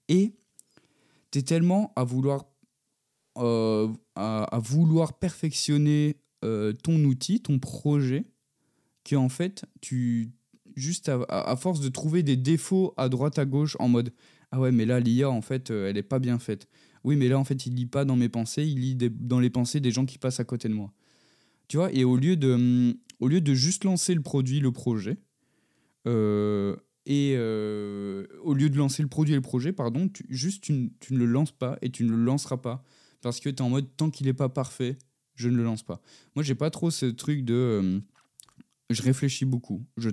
Et 0.07 0.35
tu 1.31 1.39
es 1.39 1.41
tellement 1.41 1.93
à 1.95 2.03
vouloir, 2.03 2.45
euh, 3.37 3.89
à, 4.15 4.59
vouloir 4.61 5.19
perfectionner 5.19 6.17
euh, 6.43 6.73
ton 6.73 7.03
outil, 7.03 7.41
ton 7.41 7.59
projet, 7.59 8.25
qu'en 9.07 9.29
fait, 9.29 9.65
tu, 9.81 10.31
juste 10.79 11.11
à, 11.29 11.55
force 11.55 11.79
de 11.79 11.89
trouver 11.89 12.23
des 12.23 12.37
défauts 12.37 12.93
à 12.97 13.09
droite, 13.09 13.37
à 13.39 13.45
gauche, 13.45 13.75
en 13.79 13.87
mode 13.87 14.13
Ah 14.51 14.59
ouais, 14.59 14.71
mais 14.71 14.85
là, 14.85 14.99
l'IA, 14.99 15.29
en 15.29 15.41
fait, 15.41 15.69
elle 15.69 15.97
est 15.97 16.03
pas 16.03 16.19
bien 16.19 16.39
faite. 16.39 16.67
Oui, 17.03 17.15
mais 17.15 17.27
là, 17.27 17.39
en 17.39 17.43
fait, 17.43 17.65
il 17.65 17.75
lit 17.75 17.85
pas 17.85 18.05
dans 18.05 18.15
mes 18.15 18.29
pensées, 18.29 18.65
il 18.65 18.79
lit 18.79 18.95
dans 18.95 19.39
les 19.39 19.49
pensées 19.49 19.79
des 19.79 19.91
gens 19.91 20.05
qui 20.05 20.17
passent 20.17 20.39
à 20.39 20.45
côté 20.45 20.67
de 20.67 20.73
moi. 20.73 20.91
Tu 21.67 21.77
vois, 21.77 21.93
et 21.93 22.03
au 22.03 22.17
lieu 22.17 22.35
de, 22.35 22.97
au 23.19 23.27
lieu 23.27 23.41
de 23.41 23.53
juste 23.53 23.83
lancer 23.83 24.15
le 24.15 24.21
produit, 24.21 24.59
le 24.59 24.71
projet, 24.71 25.17
euh, 26.07 26.75
et 27.05 27.33
euh, 27.37 28.25
au 28.43 28.53
lieu 28.53 28.69
de 28.69 28.77
lancer 28.77 29.01
le 29.01 29.09
produit 29.09 29.33
et 29.33 29.37
le 29.37 29.41
projet, 29.41 29.71
pardon, 29.71 30.09
juste 30.29 30.63
tu, 30.63 30.73
ne 30.73 31.17
le 31.17 31.25
lances 31.25 31.51
pas 31.51 31.77
et 31.81 31.89
tu 31.89 32.03
ne 32.03 32.11
le 32.11 32.23
lanceras 32.23 32.57
pas. 32.57 32.83
Parce 33.21 33.39
que 33.39 33.49
tu 33.49 33.55
es 33.57 33.61
en 33.61 33.69
mode 33.69 33.87
tant 33.97 34.09
qu'il 34.09 34.27
n'est 34.27 34.33
pas 34.33 34.49
parfait, 34.49 34.97
je 35.35 35.49
ne 35.49 35.57
le 35.57 35.63
lance 35.63 35.83
pas. 35.83 36.01
Moi, 36.35 36.43
j'ai 36.43 36.55
pas 36.55 36.69
trop 36.69 36.91
ce 36.91 37.05
truc 37.05 37.43
de. 37.43 37.53
Euh, 37.53 37.99
je 38.89 39.01
réfléchis 39.01 39.45
beaucoup. 39.45 39.85
Je, 39.97 40.09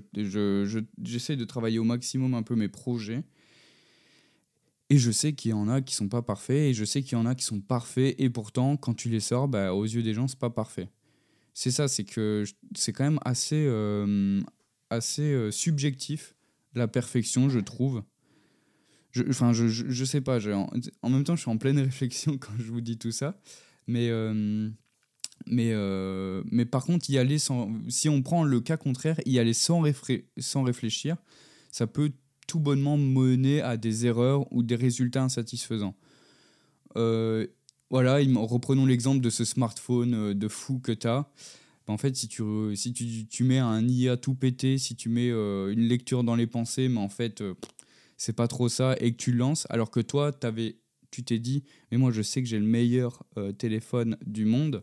j'essaie 1.02 1.36
de 1.36 1.44
travailler 1.44 1.78
au 1.78 1.84
maximum 1.84 2.34
un 2.34 2.42
peu 2.42 2.56
mes 2.56 2.68
projets. 2.68 3.24
Et 4.88 4.98
je 4.98 5.10
sais 5.10 5.32
qu'il 5.32 5.50
y 5.50 5.54
en 5.54 5.68
a 5.68 5.80
qui 5.80 5.94
sont 5.94 6.08
pas 6.08 6.22
parfaits, 6.22 6.70
et 6.70 6.74
je 6.74 6.84
sais 6.84 7.02
qu'il 7.02 7.18
y 7.18 7.20
en 7.20 7.26
a 7.26 7.34
qui 7.34 7.44
sont 7.44 7.60
parfaits, 7.60 8.14
et 8.18 8.30
pourtant, 8.30 8.76
quand 8.76 8.94
tu 8.94 9.08
les 9.08 9.18
sors, 9.18 9.48
bah, 9.48 9.74
aux 9.74 9.84
yeux 9.84 10.02
des 10.02 10.14
gens, 10.14 10.28
c'est 10.28 10.38
pas 10.38 10.50
parfait 10.50 10.88
c'est 11.56 11.70
ça, 11.70 11.88
c'est 11.88 12.04
que 12.04 12.44
c'est 12.76 12.92
quand 12.92 13.04
même 13.04 13.18
assez, 13.24 13.64
euh, 13.66 14.42
assez 14.90 15.22
euh, 15.22 15.50
subjectif, 15.50 16.34
la 16.74 16.86
perfection, 16.86 17.48
je 17.48 17.60
trouve. 17.60 18.02
Enfin, 19.30 19.54
je, 19.54 19.66
je, 19.66 19.86
je, 19.88 20.04
sais 20.04 20.20
pas, 20.20 20.38
en, 20.54 20.68
en, 21.00 21.08
même 21.08 21.24
temps, 21.24 21.34
je 21.34 21.40
suis 21.40 21.50
en 21.50 21.56
pleine 21.56 21.78
réflexion 21.80 22.36
quand 22.36 22.52
je 22.58 22.70
vous 22.70 22.82
dis 22.82 22.98
tout 22.98 23.10
ça. 23.10 23.40
Mais, 23.86 24.10
euh, 24.10 24.68
mais, 25.46 25.72
mais 26.50 26.64
par 26.64 26.84
contre, 26.84 27.10
y 27.10 27.18
aller 27.18 27.38
sans, 27.38 27.70
si 27.88 28.08
on 28.08 28.22
prend 28.22 28.44
le 28.44 28.60
cas 28.60 28.76
contraire, 28.76 29.20
y 29.26 29.38
aller 29.38 29.54
sans, 29.54 29.80
réfléchir, 29.80 31.16
ça 31.70 31.86
peut 31.86 32.12
tout 32.46 32.60
bonnement 32.60 32.96
mener 32.96 33.60
à 33.60 33.76
des 33.76 34.06
erreurs 34.06 34.50
ou 34.52 34.62
des 34.62 34.76
résultats 34.76 35.22
insatisfaisants. 35.22 35.94
Euh, 36.96 37.46
voilà, 37.90 38.18
reprenons 38.36 38.86
l'exemple 38.86 39.20
de 39.20 39.30
ce 39.30 39.44
smartphone 39.44 40.14
euh, 40.14 40.34
de 40.34 40.48
fou 40.48 40.78
que 40.78 40.92
tu 40.92 41.06
as. 41.06 41.28
Bah, 41.86 41.92
en 41.92 41.98
fait, 41.98 42.16
si 42.16 42.26
tu, 42.28 42.42
si 42.74 42.92
tu, 42.92 43.44
mets 43.44 43.58
un 43.58 43.86
IA 43.86 44.16
tout 44.16 44.34
pété, 44.34 44.78
si 44.78 44.96
tu 44.96 45.08
mets 45.08 45.30
euh, 45.30 45.72
une 45.72 45.86
lecture 45.86 46.24
dans 46.24 46.34
les 46.34 46.48
pensées, 46.48 46.88
mais 46.88 46.98
en 46.98 47.08
fait, 47.08 47.42
euh, 47.42 47.54
c'est 48.16 48.34
pas 48.34 48.48
trop 48.48 48.68
ça, 48.68 48.96
et 49.00 49.12
que 49.12 49.16
tu 49.16 49.32
lances, 49.32 49.66
alors 49.70 49.90
que 49.90 50.00
toi, 50.00 50.32
avais, 50.42 50.78
tu 51.10 51.22
t'es 51.22 51.38
dit, 51.38 51.62
mais 51.92 51.98
moi, 51.98 52.10
je 52.10 52.22
sais 52.22 52.42
que 52.42 52.48
j'ai 52.48 52.58
le 52.58 52.66
meilleur 52.66 53.22
téléphone 53.58 54.16
du 54.26 54.46
monde, 54.46 54.82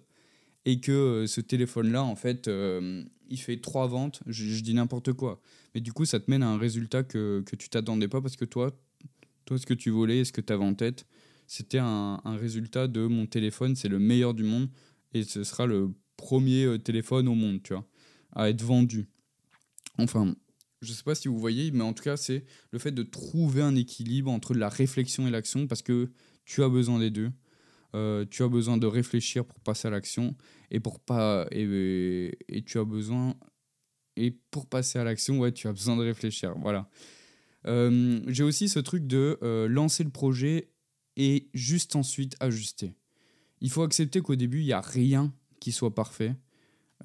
et 0.66 0.80
que 0.80 1.26
ce 1.28 1.42
téléphone-là, 1.42 2.04
en 2.04 2.16
fait, 2.16 2.50
il 3.30 3.40
fait 3.40 3.58
trois 3.58 3.88
ventes, 3.88 4.22
je, 4.28 4.62
dis 4.62 4.74
n'importe 4.74 5.14
quoi. 5.14 5.42
Mais 5.76 5.82
du 5.82 5.92
coup, 5.92 6.06
ça 6.06 6.20
te 6.20 6.30
mène 6.30 6.44
à 6.44 6.48
un 6.48 6.58
résultat 6.58 7.04
que, 7.04 7.44
que 7.46 7.56
tu 7.56 7.70
t'attendais 7.70 8.08
pas, 8.08 8.22
parce 8.22 8.36
que 8.36 8.46
toi, 8.46 8.72
toi, 9.46 9.58
ce 9.58 9.66
que 9.66 9.74
tu 9.74 9.90
voulais, 9.90 10.24
ce 10.24 10.32
que 10.32 10.42
tu 10.42 10.54
avais 10.54 10.64
en 10.64 10.74
tête, 10.74 11.06
c'était 11.48 11.80
un, 11.80 12.20
résultat 12.26 12.88
de 12.88 13.06
mon 13.06 13.26
téléphone, 13.26 13.76
c'est 13.76 13.90
le 13.90 14.00
meilleur 14.00 14.34
du 14.34 14.44
monde 14.44 14.70
et 15.14 15.24
ce 15.24 15.44
sera 15.44 15.66
le 15.66 15.92
premier 16.18 16.66
euh, 16.66 16.80
téléphone 16.80 17.28
au 17.28 17.36
monde, 17.36 17.62
tu 17.62 17.74
vois, 17.74 17.86
à 18.32 18.50
être 18.50 18.64
vendu. 18.64 19.08
Enfin, 19.98 20.36
je 20.82 20.94
sais 20.94 21.04
pas 21.04 21.16
si 21.16 21.28
vous 21.28 21.38
voyez, 21.38 21.72
mais 21.72 21.84
en 21.84 21.94
tout 21.94 22.04
cas, 22.04 22.18
c'est 22.18 22.46
le 22.72 22.80
fait 22.80 22.92
de 22.92 23.04
trouver 23.04 23.62
un 23.62 23.76
équilibre 23.76 24.32
entre 24.32 24.54
la 24.54 24.70
réflexion 24.70 25.28
et 25.28 25.32
l'action 25.32 25.68
parce 25.68 25.82
que 25.82 26.12
tu 26.46 26.64
as 26.64 26.70
besoin 26.70 27.00
des 27.00 27.12
deux. 27.12 27.32
Euh, 27.96 28.26
tu 28.30 28.44
as 28.44 28.48
besoin 28.48 28.78
de 28.78 28.88
réfléchir 28.88 29.46
pour 29.46 29.60
passer 29.60 29.88
à 29.88 29.92
l'action 29.92 30.36
et 30.72 30.80
pour 30.80 31.00
pas 31.00 31.46
et, 31.52 32.32
et, 32.48 32.64
tu 32.64 32.80
as 32.80 32.86
besoin 32.86 33.36
et 34.16 34.32
pour 34.50 34.66
passer 34.68 34.98
à 34.98 35.04
l'action 35.04 35.38
ouais 35.38 35.52
tu 35.52 35.68
as 35.68 35.74
besoin 35.74 35.96
de 35.96 36.02
réfléchir 36.02 36.56
voilà 36.60 36.90
euh, 37.68 38.20
j'ai 38.28 38.42
aussi 38.42 38.68
ce 38.68 38.80
truc 38.80 39.06
de 39.06 39.38
lancer 39.70 40.04
le 40.04 40.10
projet 40.10 40.74
et 41.16 41.50
juste 41.54 41.96
ensuite 41.96 42.36
ajuster. 42.40 42.94
Il 43.62 43.70
faut 43.70 43.84
accepter 43.84 44.22
qu'au 44.22 44.36
début, 44.36 44.60
il 44.60 44.66
n'y 44.66 44.74
a 44.74 44.82
rien 44.82 45.34
qui 45.60 45.72
soit 45.72 45.94
parfait. 45.94 46.36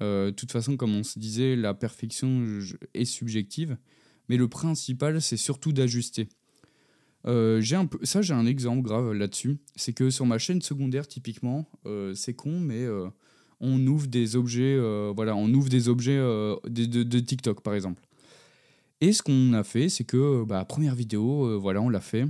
Euh, 0.01 0.27
de 0.27 0.35
toute 0.35 0.51
façon, 0.51 0.77
comme 0.77 0.95
on 0.95 1.03
se 1.03 1.19
disait, 1.19 1.55
la 1.55 1.73
perfection 1.73 2.59
est 2.93 3.05
subjective, 3.05 3.77
mais 4.27 4.37
le 4.37 4.47
principal, 4.47 5.21
c'est 5.21 5.37
surtout 5.37 5.73
d'ajuster. 5.73 6.29
Euh, 7.27 7.61
ça, 8.03 8.21
j'ai 8.21 8.33
un 8.33 8.45
exemple 8.45 8.81
grave 8.81 9.13
là-dessus. 9.13 9.57
C'est 9.75 9.93
que 9.93 10.09
sur 10.09 10.25
ma 10.25 10.37
chaîne 10.37 10.61
secondaire, 10.61 11.07
typiquement, 11.07 11.65
euh, 11.85 12.13
c'est 12.13 12.33
con, 12.33 12.59
mais 12.59 12.85
on 13.59 13.85
ouvre 13.87 14.07
des 14.07 14.35
objets, 14.35 14.77
voilà, 15.13 15.35
on 15.35 15.53
ouvre 15.53 15.69
des 15.69 15.89
objets 15.89 16.17
de, 16.17 17.19
TikTok, 17.19 17.61
par 17.61 17.73
exemple. 17.73 18.01
Et 19.01 19.13
ce 19.13 19.21
qu'on 19.21 19.53
a 19.53 19.63
fait, 19.63 19.89
c'est 19.89 20.03
que, 20.03 20.43
bah, 20.43 20.65
première 20.65 20.95
vidéo, 20.95 21.59
voilà, 21.59 21.81
on 21.81 21.89
l'a 21.89 22.01
fait. 22.01 22.25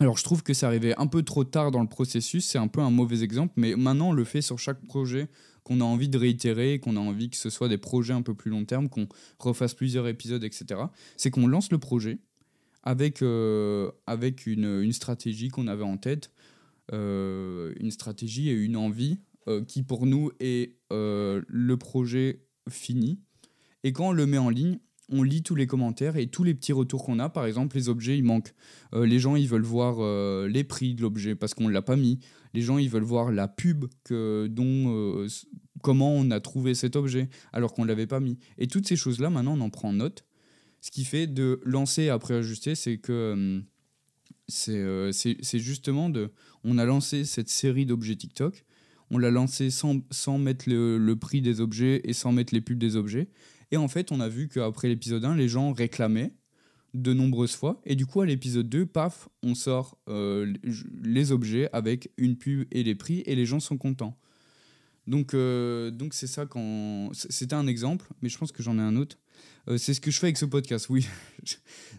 Alors 0.00 0.16
je 0.16 0.24
trouve 0.24 0.42
que 0.42 0.54
c'est 0.54 0.64
arrivé 0.64 0.94
un 0.96 1.06
peu 1.06 1.22
trop 1.22 1.44
tard 1.44 1.70
dans 1.70 1.82
le 1.82 1.88
processus, 1.88 2.46
c'est 2.46 2.56
un 2.56 2.68
peu 2.68 2.80
un 2.80 2.90
mauvais 2.90 3.22
exemple, 3.22 3.52
mais 3.56 3.76
maintenant 3.76 4.08
on 4.08 4.12
le 4.12 4.24
fait 4.24 4.40
sur 4.40 4.58
chaque 4.58 4.82
projet 4.86 5.28
qu'on 5.62 5.82
a 5.82 5.84
envie 5.84 6.08
de 6.08 6.16
réitérer, 6.16 6.80
qu'on 6.80 6.96
a 6.96 7.00
envie 7.00 7.28
que 7.28 7.36
ce 7.36 7.50
soit 7.50 7.68
des 7.68 7.76
projets 7.76 8.14
un 8.14 8.22
peu 8.22 8.34
plus 8.34 8.50
long 8.50 8.64
terme, 8.64 8.88
qu'on 8.88 9.06
refasse 9.38 9.74
plusieurs 9.74 10.08
épisodes, 10.08 10.42
etc. 10.42 10.80
C'est 11.18 11.30
qu'on 11.30 11.46
lance 11.46 11.70
le 11.70 11.76
projet 11.76 12.18
avec, 12.82 13.22
euh, 13.22 13.90
avec 14.06 14.46
une, 14.46 14.80
une 14.82 14.92
stratégie 14.92 15.48
qu'on 15.48 15.66
avait 15.66 15.84
en 15.84 15.96
tête, 15.96 16.30
euh, 16.92 17.72
une 17.78 17.90
stratégie 17.90 18.48
et 18.48 18.52
une 18.52 18.76
envie 18.76 19.20
euh, 19.48 19.64
qui 19.64 19.82
pour 19.82 20.06
nous 20.06 20.30
est 20.40 20.76
le 20.90 21.74
projet 21.74 22.42
fini. 22.68 23.20
Et 23.84 23.92
quand 23.92 24.08
on 24.08 24.12
le 24.12 24.26
met 24.26 24.38
en 24.38 24.50
ligne, 24.50 24.78
on 25.12 25.22
lit 25.22 25.42
tous 25.42 25.56
les 25.56 25.66
commentaires 25.66 26.16
et 26.16 26.28
tous 26.28 26.44
les 26.44 26.54
petits 26.54 26.72
retours 26.72 27.04
qu'on 27.04 27.18
a. 27.18 27.28
Par 27.28 27.46
exemple, 27.46 27.76
les 27.76 27.88
objets, 27.88 28.16
ils 28.16 28.22
manquent. 28.22 28.54
Les 28.92 29.18
gens, 29.18 29.34
ils 29.34 29.48
veulent 29.48 29.62
voir 29.62 30.46
les 30.46 30.62
prix 30.62 30.94
de 30.94 31.02
l'objet 31.02 31.34
parce 31.34 31.54
qu'on 31.54 31.66
ne 31.68 31.72
l'a 31.72 31.82
pas 31.82 31.96
mis. 31.96 32.20
Les 32.54 32.62
gens, 32.62 32.78
ils 32.78 32.90
veulent 32.90 33.02
voir 33.02 33.32
la 33.32 33.48
pub 33.48 33.86
que, 34.04 34.46
dont, 34.48 35.26
comment 35.82 36.12
on 36.12 36.30
a 36.30 36.40
trouvé 36.40 36.74
cet 36.74 36.96
objet 36.96 37.28
alors 37.52 37.72
qu'on 37.72 37.82
ne 37.82 37.88
l'avait 37.88 38.06
pas 38.06 38.20
mis. 38.20 38.38
Et 38.58 38.66
toutes 38.66 38.86
ces 38.86 38.96
choses-là, 38.96 39.30
maintenant, 39.30 39.56
on 39.56 39.60
en 39.60 39.70
prend 39.70 39.92
note. 39.92 40.24
Ce 40.80 40.90
qui 40.90 41.04
fait 41.04 41.26
de 41.26 41.60
lancer 41.64 42.08
après 42.08 42.34
ajuster, 42.34 42.74
c'est 42.74 42.98
que 42.98 43.62
c'est 44.48 45.58
justement 45.58 46.10
de... 46.10 46.30
On 46.64 46.78
a 46.78 46.84
lancé 46.84 47.24
cette 47.24 47.48
série 47.48 47.86
d'objets 47.86 48.16
TikTok. 48.16 48.64
On 49.10 49.18
l'a 49.18 49.30
lancé 49.30 49.70
sans, 49.70 50.00
sans 50.10 50.38
mettre 50.38 50.68
le, 50.68 50.98
le 50.98 51.16
prix 51.16 51.42
des 51.42 51.60
objets 51.60 52.00
et 52.04 52.12
sans 52.12 52.32
mettre 52.32 52.54
les 52.54 52.60
pubs 52.60 52.78
des 52.78 52.96
objets. 52.96 53.28
Et 53.72 53.76
en 53.76 53.88
fait, 53.88 54.12
on 54.12 54.20
a 54.20 54.28
vu 54.28 54.48
qu'après 54.48 54.88
l'épisode 54.88 55.24
1, 55.24 55.36
les 55.36 55.48
gens 55.48 55.72
réclamaient 55.72 56.32
de 56.94 57.12
nombreuses 57.12 57.54
fois. 57.54 57.80
Et 57.84 57.94
du 57.94 58.06
coup, 58.06 58.20
à 58.20 58.26
l'épisode 58.26 58.68
2, 58.68 58.86
paf, 58.86 59.28
on 59.42 59.54
sort 59.54 59.98
euh, 60.08 60.52
les 61.02 61.32
objets 61.32 61.68
avec 61.72 62.10
une 62.16 62.36
pub 62.36 62.66
et 62.70 62.82
les 62.82 62.94
prix, 62.94 63.22
et 63.26 63.34
les 63.34 63.46
gens 63.46 63.60
sont 63.60 63.78
contents. 63.78 64.16
Donc, 65.06 65.34
euh, 65.34 65.90
donc 65.90 66.14
c'est 66.14 66.26
ça 66.26 66.46
quand. 66.46 67.10
C'était 67.12 67.54
un 67.54 67.66
exemple, 67.66 68.08
mais 68.22 68.28
je 68.28 68.38
pense 68.38 68.52
que 68.52 68.62
j'en 68.62 68.78
ai 68.78 68.82
un 68.82 68.96
autre. 68.96 69.18
Euh, 69.68 69.78
c'est 69.78 69.94
ce 69.94 70.00
que 70.00 70.10
je 70.10 70.18
fais 70.18 70.26
avec 70.26 70.38
ce 70.38 70.46
podcast, 70.46 70.88
oui. 70.88 71.06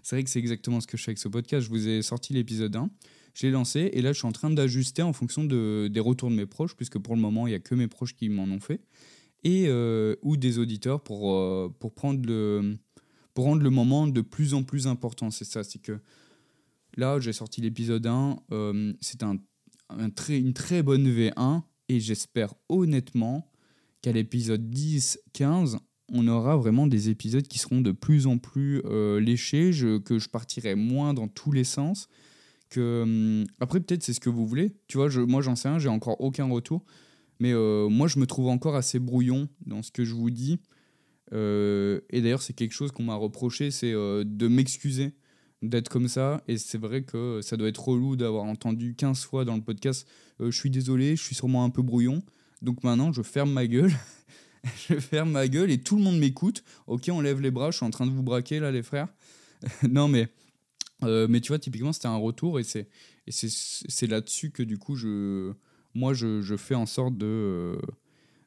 c'est 0.03 0.15
vrai 0.15 0.23
que 0.23 0.29
c'est 0.29 0.39
exactement 0.39 0.81
ce 0.81 0.87
que 0.87 0.97
je 0.97 1.03
fais 1.03 1.11
avec 1.11 1.19
ce 1.19 1.27
podcast. 1.27 1.65
Je 1.65 1.69
vous 1.69 1.87
ai 1.87 2.01
sorti 2.01 2.33
l'épisode 2.33 2.75
1, 2.75 2.89
je 3.33 3.45
l'ai 3.45 3.51
lancé, 3.51 3.89
et 3.93 4.01
là, 4.01 4.13
je 4.13 4.19
suis 4.19 4.27
en 4.27 4.31
train 4.31 4.49
d'ajuster 4.49 5.01
en 5.01 5.13
fonction 5.13 5.43
de, 5.43 5.87
des 5.91 5.99
retours 5.99 6.29
de 6.29 6.35
mes 6.35 6.45
proches, 6.45 6.75
puisque 6.75 6.99
pour 6.99 7.15
le 7.15 7.21
moment, 7.21 7.47
il 7.47 7.51
n'y 7.51 7.55
a 7.55 7.59
que 7.59 7.75
mes 7.75 7.87
proches 7.87 8.15
qui 8.15 8.29
m'en 8.29 8.43
ont 8.43 8.59
fait 8.59 8.81
et 9.43 9.65
euh, 9.67 10.15
ou 10.21 10.37
des 10.37 10.59
auditeurs 10.59 11.01
pour, 11.01 11.35
euh, 11.35 11.73
pour, 11.79 11.93
prendre 11.93 12.25
le, 12.25 12.77
pour 13.33 13.45
rendre 13.45 13.63
le 13.63 13.69
moment 13.69 14.07
de 14.07 14.21
plus 14.21 14.53
en 14.53 14.63
plus 14.63 14.87
important. 14.87 15.31
C'est 15.31 15.45
ça, 15.45 15.63
c'est 15.63 15.79
que 15.79 15.99
là, 16.97 17.19
j'ai 17.19 17.33
sorti 17.33 17.61
l'épisode 17.61 18.05
1, 18.05 18.37
euh, 18.51 18.93
c'est 19.01 19.23
un, 19.23 19.37
un 19.89 20.09
très, 20.09 20.39
une 20.39 20.53
très 20.53 20.83
bonne 20.83 21.07
V1 21.07 21.63
et 21.89 21.99
j'espère 21.99 22.53
honnêtement 22.69 23.51
qu'à 24.01 24.11
l'épisode 24.11 24.69
10, 24.69 25.19
15, 25.33 25.77
on 26.13 26.27
aura 26.27 26.57
vraiment 26.57 26.87
des 26.87 27.09
épisodes 27.09 27.47
qui 27.47 27.57
seront 27.57 27.81
de 27.81 27.91
plus 27.91 28.27
en 28.27 28.37
plus 28.37 28.81
léchés, 29.19 29.73
je, 29.73 29.97
que 29.97 30.19
je 30.19 30.29
partirai 30.29 30.75
moins 30.75 31.13
dans 31.13 31.27
tous 31.27 31.51
les 31.51 31.63
sens. 31.63 32.07
Que, 32.69 33.03
hum, 33.03 33.45
après, 33.59 33.79
peut-être 33.79 34.03
c'est 34.03 34.13
ce 34.13 34.19
que 34.19 34.29
vous 34.29 34.45
voulez. 34.47 34.73
Tu 34.87 34.97
vois, 34.97 35.09
je, 35.09 35.21
moi 35.21 35.41
j'en 35.41 35.55
sais 35.55 35.67
un, 35.67 35.79
j'ai 35.79 35.89
encore 35.89 36.21
aucun 36.21 36.45
retour. 36.45 36.83
Mais 37.41 37.53
euh, 37.53 37.89
moi, 37.89 38.07
je 38.07 38.19
me 38.19 38.27
trouve 38.27 38.49
encore 38.49 38.75
assez 38.75 38.99
brouillon 38.99 39.49
dans 39.65 39.81
ce 39.81 39.89
que 39.89 40.05
je 40.05 40.13
vous 40.13 40.29
dis. 40.29 40.59
Euh, 41.33 41.99
et 42.11 42.21
d'ailleurs, 42.21 42.43
c'est 42.43 42.53
quelque 42.53 42.73
chose 42.73 42.91
qu'on 42.91 43.01
m'a 43.01 43.15
reproché, 43.15 43.71
c'est 43.71 43.93
euh, 43.93 44.23
de 44.23 44.47
m'excuser 44.47 45.15
d'être 45.63 45.89
comme 45.89 46.07
ça. 46.07 46.43
Et 46.47 46.59
c'est 46.59 46.77
vrai 46.77 47.01
que 47.01 47.41
ça 47.41 47.57
doit 47.57 47.67
être 47.67 47.83
relou 47.83 48.15
d'avoir 48.15 48.43
entendu 48.43 48.93
15 48.95 49.25
fois 49.25 49.43
dans 49.43 49.55
le 49.55 49.63
podcast 49.63 50.07
Je 50.39 50.51
suis 50.51 50.69
désolé, 50.69 51.15
je 51.15 51.23
suis 51.23 51.33
sûrement 51.33 51.63
un 51.63 51.71
peu 51.71 51.81
brouillon. 51.81 52.21
Donc 52.61 52.83
maintenant, 52.83 53.11
je 53.11 53.23
ferme 53.23 53.51
ma 53.51 53.65
gueule. 53.65 53.91
je 54.89 54.95
ferme 54.99 55.31
ma 55.31 55.47
gueule 55.47 55.71
et 55.71 55.81
tout 55.81 55.95
le 55.97 56.03
monde 56.03 56.19
m'écoute. 56.19 56.63
Ok, 56.87 57.09
on 57.11 57.21
lève 57.21 57.41
les 57.41 57.51
bras, 57.51 57.71
je 57.71 57.77
suis 57.77 57.85
en 57.85 57.89
train 57.89 58.05
de 58.05 58.11
vous 58.11 58.23
braquer 58.23 58.59
là, 58.59 58.71
les 58.71 58.83
frères. 58.83 59.07
non, 59.89 60.07
mais 60.07 60.29
Euh, 61.03 61.27
mais 61.29 61.41
tu 61.41 61.49
vois, 61.49 61.59
typiquement, 61.59 61.93
c'était 61.93 62.07
un 62.07 62.17
retour 62.17 62.59
et 62.59 62.63
c'est 62.63 62.89
et 63.27 63.31
c'est 63.31 64.07
là-dessus 64.07 64.51
que 64.51 64.63
du 64.63 64.77
coup, 64.79 64.95
je, 64.95 65.53
moi, 65.95 66.13
je, 66.13 66.41
je 66.41 66.57
fais 66.57 66.75
en 66.75 66.85
sorte 66.87 67.17
de, 67.17 67.25
euh, 67.27 67.77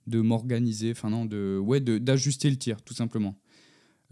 de 0.06 0.20
m'organiser, 0.20 0.92
enfin 0.92 1.10
non, 1.10 1.26
de, 1.26 1.58
ouais, 1.58 1.80
d'ajuster 1.80 2.50
le 2.50 2.56
tir, 2.58 2.82
tout 2.82 2.94
simplement. 2.94 3.36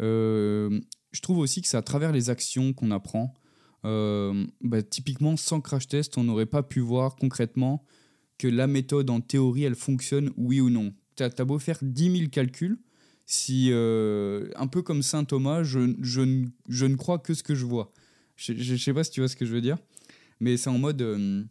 Euh, 0.00 0.80
je 1.12 1.20
trouve 1.22 1.38
aussi 1.38 1.62
que 1.62 1.68
c'est 1.68 1.76
à 1.76 1.82
travers 1.82 2.12
les 2.12 2.30
actions 2.30 2.72
qu'on 2.74 2.90
apprend. 2.92 3.34
Bah, 3.84 4.82
typiquement, 4.82 5.36
sans 5.36 5.60
crash 5.60 5.88
test, 5.88 6.18
on 6.18 6.24
n'aurait 6.24 6.46
pas 6.46 6.62
pu 6.62 6.80
voir 6.80 7.16
concrètement 7.16 7.84
que 8.38 8.48
la 8.48 8.66
méthode 8.66 9.10
en 9.10 9.20
théorie, 9.20 9.64
elle 9.64 9.74
fonctionne, 9.76 10.30
oui 10.36 10.60
ou 10.60 10.70
non. 10.70 10.94
Tu 11.30 11.42
as, 11.42 11.44
beau 11.44 11.58
faire 11.58 11.78
10 11.82 12.18
000 12.18 12.30
calculs, 12.30 12.78
si, 13.26 13.70
un 13.72 14.66
peu 14.66 14.82
comme 14.82 15.02
Saint 15.02 15.24
Thomas, 15.24 15.62
je, 15.62 15.94
je, 16.00 16.44
je 16.68 16.87
ne 16.87 16.96
crois 16.96 17.18
que 17.18 17.35
ce 17.35 17.42
que 17.42 17.54
je 17.54 17.64
vois. 17.64 17.92
Je, 18.37 18.72
ne 18.72 18.76
sais 18.76 18.92
pas 18.92 19.04
si 19.04 19.11
tu 19.11 19.20
vois 19.20 19.28
ce 19.28 19.37
que 19.37 19.44
je 19.44 19.52
veux 19.52 19.61
dire, 19.61 19.78
mais 20.40 20.56
c'est 20.56 20.70
en 20.70 20.78
mode. 20.78 21.02
Euh, 21.02 21.44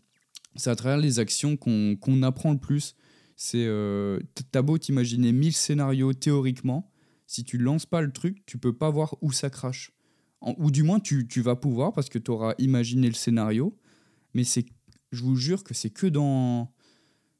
c'est 0.55 0.69
à 0.69 0.75
travers 0.75 0.97
les 0.97 1.19
actions 1.19 1.55
qu'on 1.55 2.23
apprend 2.23 2.51
le 2.51 2.59
plus. 2.59 2.95
C'est. 3.35 3.65
Euh, 3.65 4.19
T'as 4.51 4.61
beau 4.61 4.77
t'imaginer 4.77 5.31
1000 5.31 5.53
scénarios 5.53 6.13
théoriquement, 6.13 6.91
si 7.27 7.43
tu 7.43 7.57
lances 7.57 7.85
pas 7.85 8.01
le 8.01 8.11
truc, 8.11 8.45
tu 8.45 8.57
peux 8.57 8.73
pas 8.73 8.89
voir 8.89 9.15
où 9.21 9.31
ça 9.31 9.49
crache. 9.49 9.91
ou 10.41 10.71
du 10.71 10.83
moins, 10.83 10.99
tu, 10.99 11.27
tu 11.27 11.41
vas 11.41 11.55
pouvoir 11.55 11.93
parce 11.93 12.09
que 12.09 12.19
tu 12.19 12.31
auras 12.31 12.55
imaginé 12.57 13.07
le 13.07 13.13
scénario, 13.13 13.77
mais 14.33 14.43
c'est. 14.43 14.65
Je 15.11 15.23
vous 15.23 15.35
jure 15.35 15.63
que 15.63 15.73
c'est 15.73 15.89
que 15.89 16.07
dans. 16.07 16.73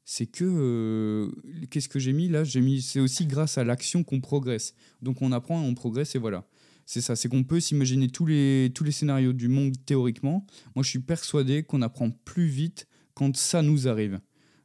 C'est 0.04 0.26
que. 0.26 0.44
Euh, 0.44 1.30
qu'est-ce 1.70 1.88
que 1.88 1.98
j'ai 1.98 2.12
mis 2.12 2.28
là? 2.28 2.44
J'ai 2.44 2.60
mis. 2.60 2.82
C'est 2.82 3.00
aussi 3.00 3.26
grâce 3.26 3.58
à 3.58 3.64
l'action 3.64 4.04
qu'on 4.04 4.20
progresse. 4.20 4.74
Donc 5.00 5.22
on 5.22 5.32
apprend 5.32 5.60
on 5.60 5.74
progresse 5.74 6.14
et 6.14 6.18
voilà 6.18 6.46
c'est 6.86 7.00
ça, 7.00 7.16
c'est 7.16 7.28
qu'on 7.28 7.44
peut 7.44 7.60
s'imaginer 7.60 8.08
tous 8.08 8.26
les, 8.26 8.70
tous 8.74 8.84
les 8.84 8.92
scénarios 8.92 9.32
du 9.32 9.48
monde 9.48 9.74
théoriquement. 9.86 10.46
Moi, 10.74 10.82
je 10.82 10.90
suis 10.90 10.98
persuadé 10.98 11.62
qu'on 11.62 11.82
apprend 11.82 12.10
plus 12.10 12.46
vite 12.46 12.86
quand 13.14 13.36
ça 13.36 13.62
nous 13.62 13.88
arrive. 13.88 14.20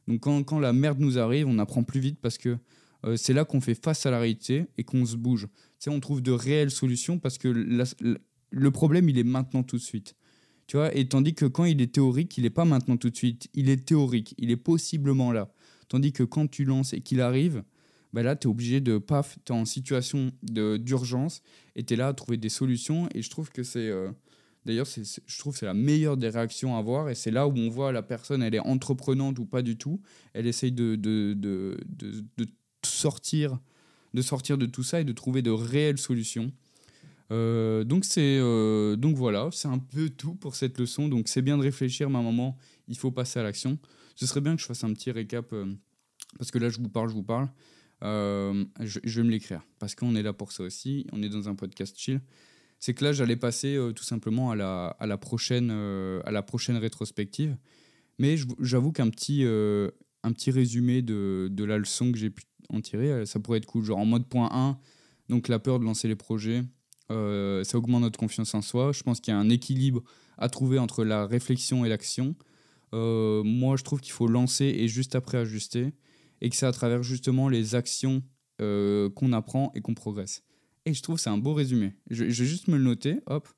Donc, 0.06 0.20
quand, 0.20 0.42
quand 0.42 0.58
la 0.58 0.72
merde 0.72 0.98
nous 1.00 1.18
arrive, 1.18 1.46
on 1.46 1.58
apprend 1.58 1.84
plus 1.84 2.00
vite 2.00 2.18
parce 2.20 2.38
que 2.38 2.58
euh, 3.06 3.16
c'est 3.16 3.32
là 3.32 3.44
qu'on 3.44 3.60
fait 3.60 3.74
face 3.74 4.06
à 4.06 4.10
la 4.10 4.18
réalité 4.18 4.66
et 4.76 4.84
qu'on 4.84 5.04
se 5.04 5.16
bouge. 5.16 5.48
Tu 5.78 5.84
sais, 5.84 5.90
on 5.90 6.00
trouve 6.00 6.22
de 6.22 6.32
réelles 6.32 6.70
solutions 6.70 7.18
parce 7.18 7.38
que 7.38 7.48
le 7.48 8.70
problème, 8.70 9.08
il 9.08 9.18
est 9.18 9.24
maintenant 9.24 9.62
tout 9.62 9.76
de 9.76 9.82
suite. 9.82 10.14
Tu 10.68 10.76
vois, 10.76 10.94
et 10.94 11.08
tandis 11.08 11.34
que 11.34 11.46
quand 11.46 11.64
il 11.64 11.80
est 11.80 11.94
théorique, 11.94 12.36
il 12.36 12.42
n'est 12.44 12.50
pas 12.50 12.66
maintenant 12.66 12.98
tout 12.98 13.08
de 13.08 13.16
suite. 13.16 13.48
Il 13.54 13.70
est 13.70 13.86
théorique, 13.86 14.34
il 14.36 14.50
est 14.50 14.56
possiblement 14.56 15.32
là. 15.32 15.50
Tandis 15.88 16.12
que 16.12 16.22
quand 16.22 16.46
tu 16.46 16.64
lances 16.66 16.92
et 16.92 17.00
qu'il 17.00 17.22
arrive, 17.22 17.64
bah 18.12 18.22
là, 18.22 18.36
tu 18.36 18.46
es 18.46 18.50
obligé 18.50 18.80
de, 18.80 18.98
paf, 18.98 19.38
tu 19.46 19.52
es 19.52 19.56
en 19.56 19.64
situation 19.64 20.30
d'urgence 20.42 21.40
et 21.74 21.84
tu 21.84 21.94
es 21.94 21.96
là 21.96 22.08
à 22.08 22.12
trouver 22.12 22.36
des 22.36 22.50
solutions. 22.50 23.08
Et 23.14 23.22
je 23.22 23.30
trouve 23.30 23.50
que 23.50 23.62
c'est. 23.62 23.88
Euh, 23.88 24.10
d'ailleurs, 24.66 24.86
je 24.86 25.38
trouve 25.38 25.56
c'est 25.56 25.64
la 25.64 25.72
meilleure 25.72 26.18
des 26.18 26.28
réactions 26.28 26.76
à 26.76 26.80
avoir. 26.80 27.08
Et 27.08 27.14
c'est 27.14 27.30
là 27.30 27.48
où 27.48 27.56
on 27.56 27.70
voit 27.70 27.90
la 27.90 28.02
personne, 28.02 28.42
elle 28.42 28.54
est 28.54 28.60
entreprenante 28.60 29.38
ou 29.38 29.46
pas 29.46 29.62
du 29.62 29.78
tout. 29.78 30.02
Elle 30.34 30.46
essaye 30.46 30.72
de, 30.72 30.96
de, 30.96 31.32
de, 31.34 31.78
de 32.36 32.46
sortir, 32.84 33.58
de 34.12 34.20
sortir 34.20 34.58
de 34.58 34.66
tout 34.66 34.82
ça 34.82 35.00
et 35.00 35.04
de 35.04 35.12
trouver 35.12 35.40
de 35.40 35.50
réelles 35.50 35.98
solutions. 35.98 36.52
Euh, 37.30 37.84
donc 37.84 38.04
euh, 38.16 38.96
donc 38.96 39.16
voilà, 39.16 39.48
c'est 39.52 39.68
un 39.68 39.78
peu 39.78 40.08
tout 40.10 40.34
pour 40.34 40.54
cette 40.54 40.78
leçon. 40.78 41.08
Donc 41.08 41.28
c'est 41.28 41.42
bien 41.42 41.58
de 41.58 41.62
réfléchir, 41.62 42.10
mais 42.10 42.16
à 42.16 42.20
un 42.20 42.24
moment, 42.24 42.56
il 42.86 42.96
faut 42.96 43.10
passer 43.10 43.38
à 43.38 43.42
l'action. 43.42 43.78
Ce 44.14 44.26
serait 44.26 44.40
bien 44.40 44.56
que 44.56 44.62
je 44.62 44.66
fasse 44.66 44.84
un 44.84 44.92
petit 44.92 45.10
récap 45.10 45.54
parce 46.36 46.50
que 46.50 46.58
là, 46.58 46.68
je 46.68 46.78
vous 46.78 46.88
parle, 46.88 47.08
je 47.08 47.14
vous 47.14 47.22
parle. 47.22 47.48
Euh, 48.04 48.64
je, 48.80 49.20
vais 49.20 49.26
me 49.26 49.30
l'écrire 49.30 49.62
parce 49.80 49.94
qu'on 49.94 50.14
est 50.14 50.22
là 50.22 50.32
pour 50.32 50.52
ça 50.52 50.62
aussi. 50.62 51.06
On 51.12 51.22
est 51.22 51.28
dans 51.28 51.48
un 51.48 51.54
podcast 51.54 51.98
chill. 51.98 52.20
C'est 52.78 52.94
que 52.94 53.04
là, 53.04 53.12
j'allais 53.12 53.36
passer 53.36 53.74
euh, 53.74 53.92
tout 53.92 54.04
simplement 54.04 54.50
à 54.50 54.56
la, 54.56 54.88
à 55.00 55.06
la, 55.06 55.18
prochaine, 55.18 55.70
euh, 55.72 56.20
à 56.24 56.30
la 56.30 56.42
prochaine 56.42 56.76
rétrospective. 56.76 57.56
Mais 58.18 58.36
j'avoue 58.60 58.92
qu'un 58.92 59.10
petit, 59.10 59.44
un 59.44 60.32
petit 60.32 60.50
résumé 60.50 61.02
de, 61.02 61.48
de, 61.52 61.64
la 61.64 61.78
leçon 61.78 62.10
que 62.10 62.18
j'ai 62.18 62.30
pu 62.30 62.42
en 62.68 62.80
tirer, 62.80 63.24
ça 63.26 63.38
pourrait 63.38 63.58
être 63.58 63.66
cool. 63.66 63.84
Genre 63.84 63.98
en 63.98 64.06
mode 64.06 64.28
point 64.28 64.48
1, 64.52 64.76
donc 65.28 65.46
la 65.46 65.60
peur 65.60 65.78
de 65.78 65.84
lancer 65.84 66.08
les 66.08 66.16
projets, 66.16 66.64
ça 67.10 67.78
augmente 67.78 68.02
notre 68.02 68.18
confiance 68.18 68.54
en 68.54 68.62
soi. 68.62 68.92
Je 68.92 69.02
pense 69.02 69.20
qu'il 69.20 69.32
y 69.32 69.36
a 69.36 69.40
un 69.40 69.48
équilibre 69.48 70.02
à 70.36 70.48
trouver 70.48 70.78
entre 70.78 71.04
la 71.04 71.26
réflexion 71.26 71.84
et 71.84 71.88
l'action. 71.88 72.34
moi, 72.92 73.76
je 73.76 73.84
trouve 73.84 74.00
qu'il 74.00 74.12
faut 74.12 74.28
lancer 74.28 74.64
et 74.64 74.88
juste 74.88 75.14
après 75.14 75.38
ajuster 75.38 75.92
et 76.40 76.50
que 76.50 76.56
c'est 76.56 76.66
à 76.66 76.72
travers 76.72 77.02
justement 77.02 77.48
les 77.48 77.74
actions 77.74 78.22
euh, 78.60 79.10
qu'on 79.10 79.32
apprend 79.32 79.72
et 79.74 79.80
qu'on 79.80 79.94
progresse. 79.94 80.42
Et 80.84 80.94
je 80.94 81.02
trouve 81.02 81.16
que 81.16 81.22
c'est 81.22 81.30
un 81.30 81.38
beau 81.38 81.54
résumé. 81.54 81.94
Je, 82.10 82.24
vais 82.24 82.30
juste 82.30 82.68
me 82.68 82.76
le 82.76 82.84
noter, 82.84 83.20
hop. 83.26 83.48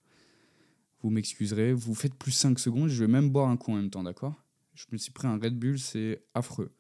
Vous 1.03 1.11
m'excuserez, 1.11 1.73
vous 1.73 1.95
faites 1.95 2.15
plus 2.15 2.33
5 2.33 2.59
secondes, 2.59 2.89
je 2.89 3.05
vais 3.05 3.11
même 3.11 3.31
boire 3.31 3.49
un 3.49 3.57
coup 3.57 3.73
en 3.73 3.77
même 3.77 3.91
temps, 3.91 4.03
d'accord? 4.03 4.35
Je 4.75 4.85
me 4.93 4.99
suis 4.99 5.13
pris 5.13 5.27
un 5.27 5.39
Red 5.39 5.59
Bull, 5.59 5.79
c'est 5.79 6.23
affreux. 6.35 6.71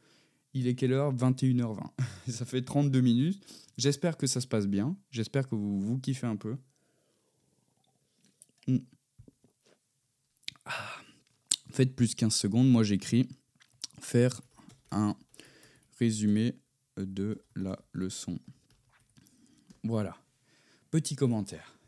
Il 0.55 0.67
est 0.67 0.75
quelle 0.75 0.93
heure? 0.93 1.15
21h20. 1.15 1.91
ça 2.29 2.45
fait 2.45 2.63
32 2.63 3.01
minutes. 3.01 3.45
J'espère 3.77 4.17
que 4.17 4.27
ça 4.27 4.41
se 4.41 4.47
passe 4.47 4.67
bien. 4.67 4.97
J'espère 5.11 5.49
que 5.49 5.55
vous 5.55 5.81
vous 5.81 5.99
kiffez 5.99 6.27
un 6.27 6.37
peu. 6.37 6.57
Hmm. 8.67 8.79
Ah. 10.65 10.97
Faites 11.71 11.95
plus 11.95 12.15
15 12.15 12.35
secondes. 12.35 12.69
Moi, 12.69 12.83
j'écris 12.83 13.29
faire 14.01 14.41
un 14.91 15.17
résumé 15.99 16.57
de 16.97 17.43
la 17.55 17.79
leçon. 17.93 18.39
Voilà. 19.85 20.17
Petit 20.91 21.15
commentaire. 21.15 21.79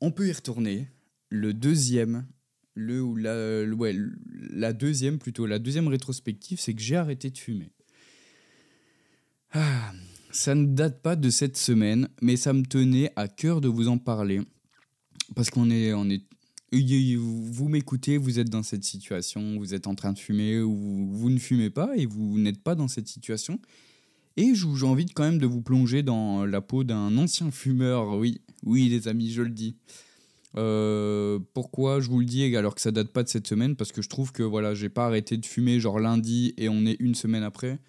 On 0.00 0.10
peut 0.10 0.26
y 0.28 0.32
retourner. 0.32 0.88
Le 1.28 1.52
deuxième, 1.52 2.26
le 2.74 3.02
ou 3.02 3.16
la, 3.16 3.64
ouais, 3.64 3.96
la 4.50 4.72
deuxième 4.72 5.18
plutôt, 5.18 5.46
la 5.46 5.58
deuxième 5.58 5.88
rétrospective, 5.88 6.58
c'est 6.60 6.74
que 6.74 6.82
j'ai 6.82 6.96
arrêté 6.96 7.30
de 7.30 7.38
fumer. 7.38 7.70
Ah, 9.52 9.92
ça 10.30 10.54
ne 10.54 10.66
date 10.66 11.00
pas 11.00 11.16
de 11.16 11.30
cette 11.30 11.56
semaine, 11.56 12.08
mais 12.20 12.36
ça 12.36 12.52
me 12.52 12.64
tenait 12.64 13.12
à 13.14 13.28
cœur 13.28 13.60
de 13.60 13.68
vous 13.68 13.88
en 13.88 13.98
parler 13.98 14.40
parce 15.34 15.50
qu'on 15.50 15.70
est, 15.70 15.92
on 15.92 16.10
est 16.10 16.22
vous 17.16 17.68
m'écoutez, 17.68 18.16
vous 18.16 18.38
êtes 18.38 18.50
dans 18.50 18.62
cette 18.62 18.84
situation, 18.84 19.58
vous 19.58 19.74
êtes 19.74 19.86
en 19.86 19.94
train 19.94 20.12
de 20.12 20.18
fumer 20.18 20.60
ou 20.60 21.08
vous, 21.12 21.30
ne 21.30 21.38
fumez 21.38 21.70
pas 21.70 21.96
et 21.96 22.06
vous 22.06 22.38
n'êtes 22.38 22.62
pas 22.62 22.74
dans 22.74 22.88
cette 22.88 23.06
situation. 23.06 23.60
Et 24.36 24.54
j'ai 24.54 24.86
envie 24.86 25.06
quand 25.06 25.22
même 25.22 25.38
de 25.38 25.46
vous 25.46 25.62
plonger 25.62 26.02
dans 26.02 26.44
la 26.44 26.60
peau 26.60 26.82
d'un 26.82 27.16
ancien 27.16 27.52
fumeur, 27.52 28.18
oui, 28.18 28.40
oui 28.64 28.88
les 28.88 29.06
amis, 29.06 29.30
je 29.30 29.42
le 29.42 29.50
dis. 29.50 29.76
Euh, 30.56 31.40
pourquoi 31.52 32.00
je 32.00 32.08
vous 32.08 32.20
le 32.20 32.26
dis 32.26 32.54
alors 32.56 32.74
que 32.74 32.80
ça 32.80 32.92
date 32.92 33.12
pas 33.12 33.22
de 33.22 33.28
cette 33.28 33.46
semaine 33.46 33.76
Parce 33.76 33.92
que 33.92 34.02
je 34.02 34.08
trouve 34.08 34.32
que 34.32 34.42
voilà, 34.42 34.74
j'ai 34.74 34.88
pas 34.88 35.06
arrêté 35.06 35.36
de 35.36 35.44
fumer 35.44 35.80
genre 35.80 35.98
lundi 35.98 36.54
et 36.56 36.68
on 36.68 36.86
est 36.86 36.96
une 37.00 37.14
semaine 37.14 37.42
après. 37.42 37.80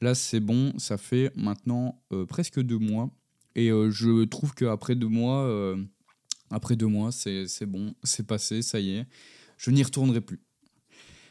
Là 0.00 0.14
c'est 0.14 0.40
bon, 0.40 0.78
ça 0.78 0.98
fait 0.98 1.32
maintenant 1.36 2.02
euh, 2.12 2.26
presque 2.26 2.60
deux 2.60 2.78
mois. 2.78 3.10
Et 3.54 3.70
euh, 3.70 3.90
je 3.90 4.24
trouve 4.24 4.54
qu'après 4.54 4.94
deux 4.94 5.08
mois, 5.08 5.76
après 6.50 6.76
deux 6.76 6.86
mois, 6.86 7.12
c'est 7.12 7.66
bon, 7.66 7.94
c'est 8.02 8.26
passé, 8.26 8.62
ça 8.62 8.80
y 8.80 8.96
est. 8.96 9.06
Je 9.58 9.70
n'y 9.70 9.82
retournerai 9.82 10.20
plus. 10.20 10.40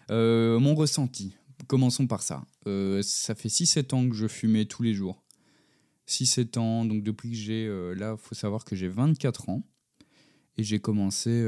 Mon 0.09 0.75
ressenti, 0.75 1.35
commençons 1.67 2.07
par 2.07 2.21
ça. 2.21 2.45
Ça 2.65 3.35
fait 3.35 3.49
6-7 3.49 3.95
ans 3.95 4.09
que 4.09 4.15
je 4.15 4.27
fumais 4.27 4.65
tous 4.65 4.83
les 4.83 4.93
jours. 4.93 5.23
6-7 6.07 6.59
ans, 6.59 6.85
donc 6.85 7.03
depuis 7.03 7.31
que 7.31 7.37
j'ai... 7.37 7.67
Là, 7.95 8.17
faut 8.17 8.35
savoir 8.35 8.65
que 8.65 8.75
j'ai 8.75 8.87
24 8.87 9.49
ans. 9.49 9.63
Et 10.57 10.63
j'ai 10.63 10.79
commencé... 10.79 11.43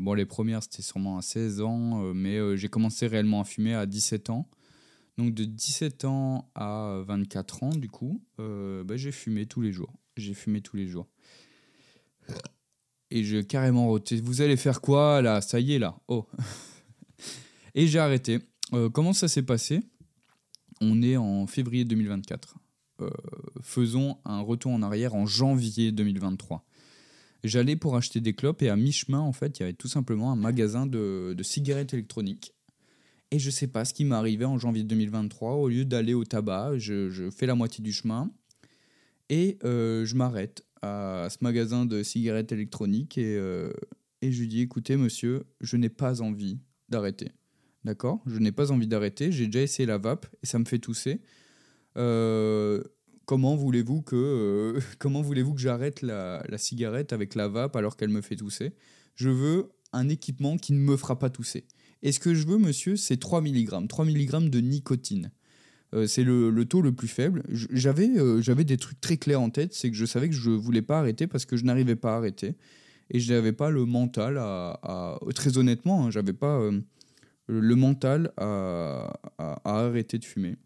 bon, 0.00 0.14
les 0.14 0.24
premières, 0.24 0.62
c'était 0.62 0.82
sûrement 0.82 1.18
à 1.18 1.22
16 1.22 1.60
ans, 1.60 2.14
mais 2.14 2.56
j'ai 2.56 2.68
commencé 2.68 3.06
réellement 3.06 3.40
à 3.40 3.44
fumer 3.44 3.74
à 3.74 3.86
17 3.86 4.30
ans. 4.30 4.48
Donc 5.18 5.34
de 5.34 5.44
17 5.44 6.04
ans 6.04 6.50
à 6.54 7.02
24 7.06 7.62
ans, 7.64 7.70
du 7.70 7.88
coup, 7.88 8.22
bah, 8.38 8.96
j'ai 8.96 9.12
fumé 9.12 9.46
tous 9.46 9.60
les 9.60 9.72
jours. 9.72 9.92
J'ai 10.16 10.32
fumé 10.32 10.60
tous 10.62 10.76
les 10.76 10.86
jours. 10.86 11.08
Et 13.10 13.24
j'ai 13.24 13.44
carrément. 13.44 13.96
Vous 14.22 14.40
allez 14.40 14.56
faire 14.56 14.80
quoi 14.80 15.22
là? 15.22 15.40
Ça 15.40 15.60
y 15.60 15.74
est 15.74 15.78
là. 15.78 15.96
Oh. 16.08 16.26
et 17.74 17.86
j'ai 17.86 17.98
arrêté. 17.98 18.40
Euh, 18.72 18.90
comment 18.90 19.12
ça 19.12 19.28
s'est 19.28 19.42
passé? 19.42 19.80
On 20.80 21.02
est 21.02 21.16
en 21.16 21.46
février 21.46 21.84
2024. 21.84 22.56
Euh, 23.00 23.10
faisons 23.60 24.18
un 24.24 24.40
retour 24.40 24.72
en 24.72 24.82
arrière 24.82 25.14
en 25.14 25.26
janvier 25.26 25.92
2023. 25.92 26.64
J'allais 27.44 27.76
pour 27.76 27.96
acheter 27.96 28.20
des 28.20 28.32
clopes 28.32 28.62
et 28.62 28.68
à 28.68 28.76
mi-chemin, 28.76 29.20
en 29.20 29.32
fait, 29.32 29.58
il 29.58 29.62
y 29.62 29.64
avait 29.64 29.72
tout 29.72 29.88
simplement 29.88 30.32
un 30.32 30.36
magasin 30.36 30.86
de, 30.86 31.36
cigarettes 31.42 31.94
électroniques. 31.94 32.52
Et 33.30 33.38
je 33.38 33.50
sais 33.50 33.66
pas 33.66 33.84
ce 33.84 33.92
qui 33.92 34.04
m'est 34.04 34.14
arrivé 34.14 34.44
en 34.44 34.58
janvier 34.58 34.84
2023. 34.84 35.54
Au 35.54 35.68
lieu 35.68 35.84
d'aller 35.84 36.14
au 36.14 36.24
tabac, 36.24 36.78
je, 36.78 37.28
fais 37.30 37.46
la 37.46 37.54
moitié 37.54 37.82
du 37.82 37.92
chemin 37.92 38.30
et 39.28 39.58
euh, 39.64 40.04
je 40.04 40.14
m'arrête 40.14 40.64
à 40.82 41.28
ce 41.30 41.38
magasin 41.40 41.84
de 41.86 42.02
cigarettes 42.04 42.52
électroniques 42.52 43.18
et, 43.18 43.36
euh, 43.36 43.72
et 44.22 44.30
je 44.30 44.40
lui 44.40 44.48
dis 44.48 44.60
écoutez 44.60 44.96
monsieur, 44.96 45.44
je 45.60 45.76
n'ai 45.76 45.88
pas 45.88 46.22
envie 46.22 46.60
d'arrêter. 46.88 47.32
D'accord? 47.84 48.22
Je 48.26 48.38
n'ai 48.38 48.52
pas 48.52 48.72
envie 48.72 48.86
d'arrêter, 48.86 49.30
j'ai 49.32 49.46
déjà 49.46 49.62
essayé 49.62 49.86
la 49.86 49.98
vape 49.98 50.26
et 50.42 50.46
ça 50.46 50.58
me 50.58 50.64
fait 50.64 50.78
tousser. 50.78 51.20
Euh, 51.96 52.82
comment 53.26 53.56
voulez-vous 53.56 54.02
que, 54.02 54.16
euh, 54.16 54.80
comment 54.98 55.20
voulez-vous 55.22 55.54
que 55.54 55.60
j'arrête 55.60 56.02
la, 56.02 56.42
la 56.48 56.58
cigarette 56.58 57.12
avec 57.12 57.34
la 57.34 57.48
vape 57.48 57.76
alors 57.76 57.96
qu'elle 57.96 58.08
me 58.08 58.22
fait 58.22 58.36
tousser? 58.36 58.72
Je 59.14 59.28
veux 59.28 59.70
un 59.92 60.08
équipement 60.08 60.56
qui 60.56 60.72
ne 60.72 60.78
me 60.78 60.96
fera 60.96 61.18
pas 61.18 61.30
tousser. 61.30 61.66
Et 62.02 62.12
ce 62.12 62.20
que 62.20 62.34
je 62.34 62.46
veux, 62.46 62.58
monsieur, 62.58 62.96
c'est 62.96 63.16
3 63.18 63.40
mg. 63.40 63.88
3 63.88 64.04
mg 64.04 64.50
de 64.50 64.60
nicotine. 64.60 65.30
Euh, 65.94 66.06
c'est 66.06 66.24
le, 66.24 66.50
le 66.50 66.64
taux 66.64 66.82
le 66.82 66.92
plus 66.92 67.08
faible. 67.08 67.42
J'avais 67.48 68.08
euh, 68.18 68.40
j'avais 68.42 68.64
des 68.64 68.76
trucs 68.76 69.00
très 69.00 69.16
clairs 69.16 69.40
en 69.40 69.50
tête, 69.50 69.72
c'est 69.72 69.88
que 69.90 69.96
je 69.96 70.04
savais 70.04 70.28
que 70.28 70.34
je 70.34 70.50
voulais 70.50 70.82
pas 70.82 70.98
arrêter 70.98 71.26
parce 71.26 71.44
que 71.46 71.56
je 71.56 71.64
n'arrivais 71.64 71.96
pas 71.96 72.14
à 72.14 72.16
arrêter. 72.16 72.56
Et 73.10 73.20
je 73.20 73.32
n'avais 73.32 73.52
pas 73.52 73.70
le 73.70 73.84
mental 73.84 74.36
à... 74.38 75.18
très 75.34 75.58
honnêtement, 75.58 76.06
hein, 76.06 76.10
j'avais 76.10 76.32
pas 76.32 76.60
le 77.46 77.74
mental 77.76 78.32
à, 78.36 79.12
à- 79.38 79.60
à 79.64 79.84
arrêter 79.86 80.18
de 80.18 80.24
fumer. 80.24 80.56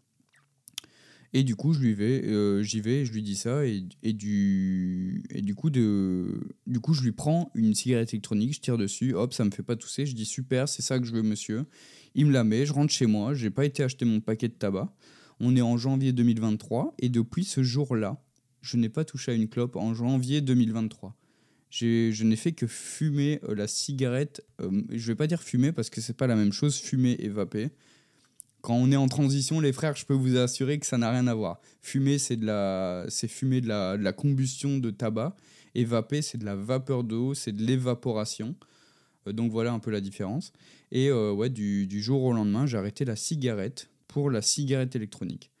Et 1.33 1.43
du 1.43 1.55
coup, 1.55 1.71
je 1.73 1.79
lui 1.79 1.93
vais, 1.93 2.25
euh, 2.25 2.61
j'y 2.61 2.81
vais, 2.81 3.05
je 3.05 3.13
lui 3.13 3.21
dis 3.23 3.37
ça, 3.37 3.65
et, 3.65 3.83
et 4.03 4.11
du, 4.11 5.23
et 5.29 5.41
du 5.41 5.55
coup, 5.55 5.69
de, 5.69 6.41
du 6.67 6.79
coup, 6.81 6.93
je 6.93 7.01
lui 7.03 7.13
prends 7.13 7.51
une 7.55 7.73
cigarette 7.73 8.13
électronique, 8.13 8.53
je 8.53 8.59
tire 8.59 8.77
dessus, 8.77 9.13
hop, 9.13 9.33
ça 9.33 9.45
me 9.45 9.51
fait 9.51 9.63
pas 9.63 9.77
tousser, 9.77 10.05
je 10.05 10.13
dis 10.13 10.25
super, 10.25 10.67
c'est 10.67 10.81
ça 10.81 10.99
que 10.99 11.05
je 11.05 11.13
veux, 11.13 11.21
monsieur. 11.23 11.63
Il 12.15 12.25
me 12.25 12.33
la 12.33 12.43
met, 12.43 12.65
je 12.65 12.73
rentre 12.73 12.91
chez 12.91 13.05
moi, 13.05 13.33
j'ai 13.33 13.49
pas 13.49 13.63
été 13.63 13.81
acheter 13.81 14.03
mon 14.03 14.19
paquet 14.19 14.49
de 14.49 14.53
tabac. 14.53 14.93
On 15.39 15.55
est 15.55 15.61
en 15.61 15.77
janvier 15.77 16.11
2023, 16.11 16.95
et 16.99 17.07
depuis 17.07 17.45
ce 17.45 17.63
jour-là, 17.63 18.21
je 18.61 18.75
n'ai 18.75 18.89
pas 18.89 19.05
touché 19.05 19.31
à 19.31 19.35
une 19.35 19.47
clope 19.47 19.77
en 19.77 19.93
janvier 19.93 20.41
2023. 20.41 21.15
J'ai- 21.69 22.11
Je 22.11 22.25
n'ai 22.25 22.35
fait 22.35 22.51
que 22.51 22.67
fumer 22.67 23.39
euh, 23.47 23.55
la 23.55 23.67
cigarette. 23.67 24.45
euh, 24.59 24.81
je 24.89 25.07
vais 25.07 25.15
pas 25.15 25.27
dire 25.27 25.41
fumer 25.41 25.71
parce 25.71 25.89
que 25.89 26.01
c'est 26.01 26.17
pas 26.17 26.27
la 26.27 26.35
même 26.35 26.51
chose, 26.51 26.75
fumer 26.77 27.15
et 27.19 27.29
vaper. 27.29 27.69
Quand 28.61 28.75
on 28.75 28.91
est 28.91 28.95
en 28.95 29.07
transition, 29.07 29.59
les 29.59 29.73
frères, 29.73 29.95
je 29.95 30.05
peux 30.05 30.13
vous 30.13 30.37
assurer 30.37 30.79
que 30.79 30.85
ça 30.85 30.97
n'a 30.97 31.11
rien 31.11 31.27
à 31.27 31.33
voir. 31.33 31.59
Fumer, 31.81 32.19
c'est 32.19 32.37
de 32.37 32.45
la, 32.45 33.05
c'est 33.09 33.27
fumer 33.27 33.61
de 33.61 33.67
la, 33.67 34.13
combustion 34.13 34.77
de 34.77 34.91
tabac, 34.91 35.35
et 35.73 35.83
vaper, 35.83 36.21
c'est 36.21 36.37
de 36.37 36.45
la 36.45 36.55
vapeur 36.55 37.03
d'eau, 37.03 37.33
c'est 37.33 37.51
de 37.51 37.63
l'évaporation. 37.63 38.55
Euh, 39.27 39.33
donc 39.33 39.51
voilà 39.51 39.71
un 39.73 39.79
peu 39.79 39.89
la 39.91 40.01
différence. 40.01 40.51
Et 40.91 41.09
euh, 41.09 41.31
ouais, 41.31 41.49
du, 41.49 42.01
jour 42.01 42.23
au 42.23 42.33
lendemain, 42.33 42.65
j'ai 42.65 42.77
arrêté 42.77 43.05
la 43.05 43.15
cigarette 43.15 43.89
pour 44.07 44.29
la 44.29 44.41
cigarette 44.41 44.95
électronique. 44.95 45.51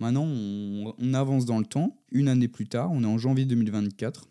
Maintenant, 0.00 0.24
on, 0.24 0.94
on 0.98 1.14
avance 1.14 1.44
dans 1.44 1.58
le 1.58 1.66
temps. 1.66 1.96
Une 2.10 2.28
année 2.28 2.48
plus 2.48 2.66
tard, 2.66 2.90
on 2.92 3.02
est 3.04 3.06
en 3.06 3.18
janvier 3.18 3.44
2024. 3.44 4.26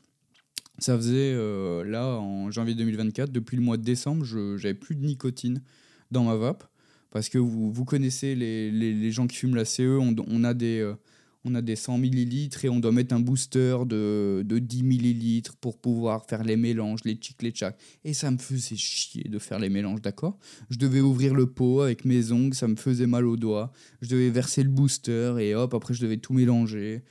Ça 0.81 0.97
faisait 0.97 1.33
euh, 1.35 1.83
là, 1.83 2.17
en 2.17 2.49
janvier 2.49 2.73
2024, 2.73 3.31
depuis 3.31 3.55
le 3.55 3.61
mois 3.61 3.77
de 3.77 3.83
décembre, 3.83 4.25
je 4.25 4.57
j'avais 4.57 4.73
plus 4.73 4.95
de 4.95 5.05
nicotine 5.05 5.61
dans 6.09 6.23
ma 6.23 6.35
vape. 6.35 6.63
Parce 7.11 7.29
que 7.29 7.37
vous, 7.37 7.71
vous 7.71 7.85
connaissez 7.85 8.35
les, 8.35 8.71
les, 8.71 9.11
gens 9.11 9.27
qui 9.27 9.35
fument 9.37 9.55
la 9.55 9.65
CE, 9.65 9.97
on, 9.99 10.15
on 10.27 10.43
a 10.43 10.53
des, 10.53 10.79
euh, 10.79 10.95
on 11.43 11.55
a 11.55 11.61
des 11.61 11.75
100 11.75 11.97
millilitres 11.97 12.65
et 12.65 12.69
on 12.69 12.79
doit 12.79 12.91
mettre 12.91 13.13
un 13.13 13.19
booster 13.19 13.77
de, 13.85 14.43
de 14.45 14.59
10 14.59 14.83
millilitres 14.83 15.55
pour 15.57 15.77
pouvoir 15.77 16.25
faire 16.25 16.43
les 16.43 16.55
mélanges, 16.55 17.01
les 17.03 17.15
tchic, 17.15 17.41
les 17.41 17.51
tchac. 17.51 17.77
Et 18.03 18.13
ça 18.13 18.31
me 18.31 18.37
faisait 18.37 18.75
chier 18.75 19.23
de 19.23 19.39
faire 19.39 19.59
les 19.59 19.69
mélanges, 19.69 20.01
d'accord? 20.01 20.37
Je 20.69 20.77
devais 20.77 21.01
ouvrir 21.01 21.33
le 21.33 21.47
pot 21.47 21.81
avec 21.81 22.05
mes 22.05 22.31
ongles, 22.31 22.53
ça 22.53 22.67
me 22.67 22.75
faisait 22.75 23.07
mal 23.07 23.25
aux 23.25 23.37
doigts. 23.37 23.71
Je 24.01 24.09
devais 24.09 24.29
verser 24.29 24.63
le 24.63 24.69
booster 24.69 25.35
et 25.39 25.55
hop, 25.55 25.73
après 25.73 25.93
je 25.93 26.01
devais 26.01 26.17
tout 26.17 26.33
mélanger. 26.33 27.03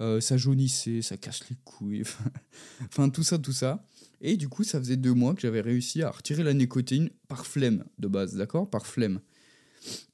Euh, 0.00 0.20
ça 0.20 0.36
jaunissait, 0.36 1.00
ça 1.00 1.16
casse 1.16 1.48
les 1.48 1.56
couilles. 1.64 2.02
enfin, 2.84 3.08
tout 3.08 3.22
ça, 3.22 3.38
tout 3.38 3.52
ça. 3.52 3.82
Et 4.20 4.36
du 4.36 4.48
coup, 4.48 4.64
ça 4.64 4.78
faisait 4.78 4.96
deux 4.96 5.14
mois 5.14 5.34
que 5.34 5.40
j'avais 5.40 5.60
réussi 5.60 6.02
à 6.02 6.10
retirer 6.10 6.42
la 6.42 6.54
nicotine 6.54 7.10
par 7.28 7.46
flemme 7.46 7.84
de 7.98 8.08
base, 8.08 8.34
d'accord? 8.34 8.68
Par 8.68 8.86
flemme. 8.86 9.20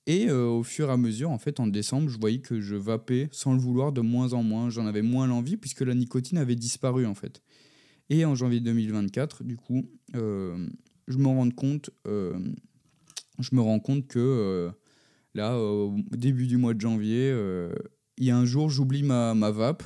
Et 0.07 0.29
euh, 0.29 0.47
au 0.47 0.63
fur 0.63 0.89
et 0.89 0.93
à 0.93 0.97
mesure, 0.97 1.31
en 1.31 1.39
fait, 1.39 1.61
en 1.61 1.67
décembre, 1.67 2.09
je 2.09 2.19
voyais 2.19 2.41
que 2.41 2.61
je 2.61 2.75
vapais 2.75 3.29
sans 3.31 3.53
le 3.53 3.61
vouloir 3.61 3.93
de 3.93 4.01
moins 4.01 4.33
en 4.33 4.43
moins. 4.43 4.69
J'en 4.69 4.87
avais 4.87 5.03
moins 5.03 5.27
l'envie 5.27 5.57
puisque 5.57 5.83
la 5.83 5.95
nicotine 5.95 6.39
avait 6.39 6.57
disparu, 6.57 7.07
en 7.07 7.15
fait. 7.15 7.43
Et 8.11 8.25
en 8.25 8.35
janvier 8.35 8.61
2024, 8.61 9.45
du 9.45 9.57
coup, 9.57 9.85
euh, 10.17 10.67
je 11.07 11.19
me 11.19 11.29
rends 11.29 11.51
compte, 11.51 11.91
euh, 12.09 12.37
je 13.39 13.55
me 13.55 13.61
rends 13.61 13.81
compte 13.81 14.07
que 14.09 14.71
là, 15.35 15.57
au 15.57 15.97
début 16.11 16.47
du 16.47 16.57
mois 16.57 16.75
de 16.75 16.81
janvier, 16.81 17.31
il 18.19 18.25
y 18.25 18.31
a 18.31 18.37
un 18.37 18.45
jour, 18.45 18.71
j'oublie 18.71 19.03
ma, 19.03 19.35
ma 19.35 19.51
vape. 19.51 19.83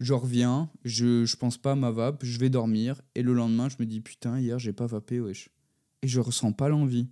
Je 0.00 0.12
reviens, 0.12 0.70
je, 0.84 1.24
je 1.24 1.36
pense 1.36 1.56
pas 1.56 1.72
à 1.72 1.76
ma 1.76 1.90
vape, 1.90 2.24
je 2.24 2.38
vais 2.38 2.50
dormir. 2.50 3.00
Et 3.14 3.22
le 3.22 3.32
lendemain, 3.32 3.68
je 3.68 3.76
me 3.78 3.86
dis, 3.86 4.00
putain, 4.00 4.40
hier, 4.40 4.58
j'ai 4.58 4.72
pas 4.72 4.86
vapé, 4.86 5.20
wesh. 5.20 5.50
Et 6.02 6.08
je 6.08 6.20
ressens 6.20 6.52
pas 6.52 6.68
l'envie. 6.68 7.08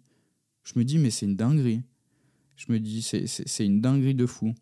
Je 0.64 0.72
me 0.76 0.84
dis, 0.84 0.98
mais 0.98 1.11
c'est 1.11 1.26
une 1.26 1.36
dinguerie. 1.36 1.82
Je 2.66 2.72
me 2.72 2.78
dis, 2.78 3.02
c'est- 3.02 3.64
une 3.64 3.80
dinguerie 3.80 4.14
de 4.14 4.26
fou. 4.26 4.54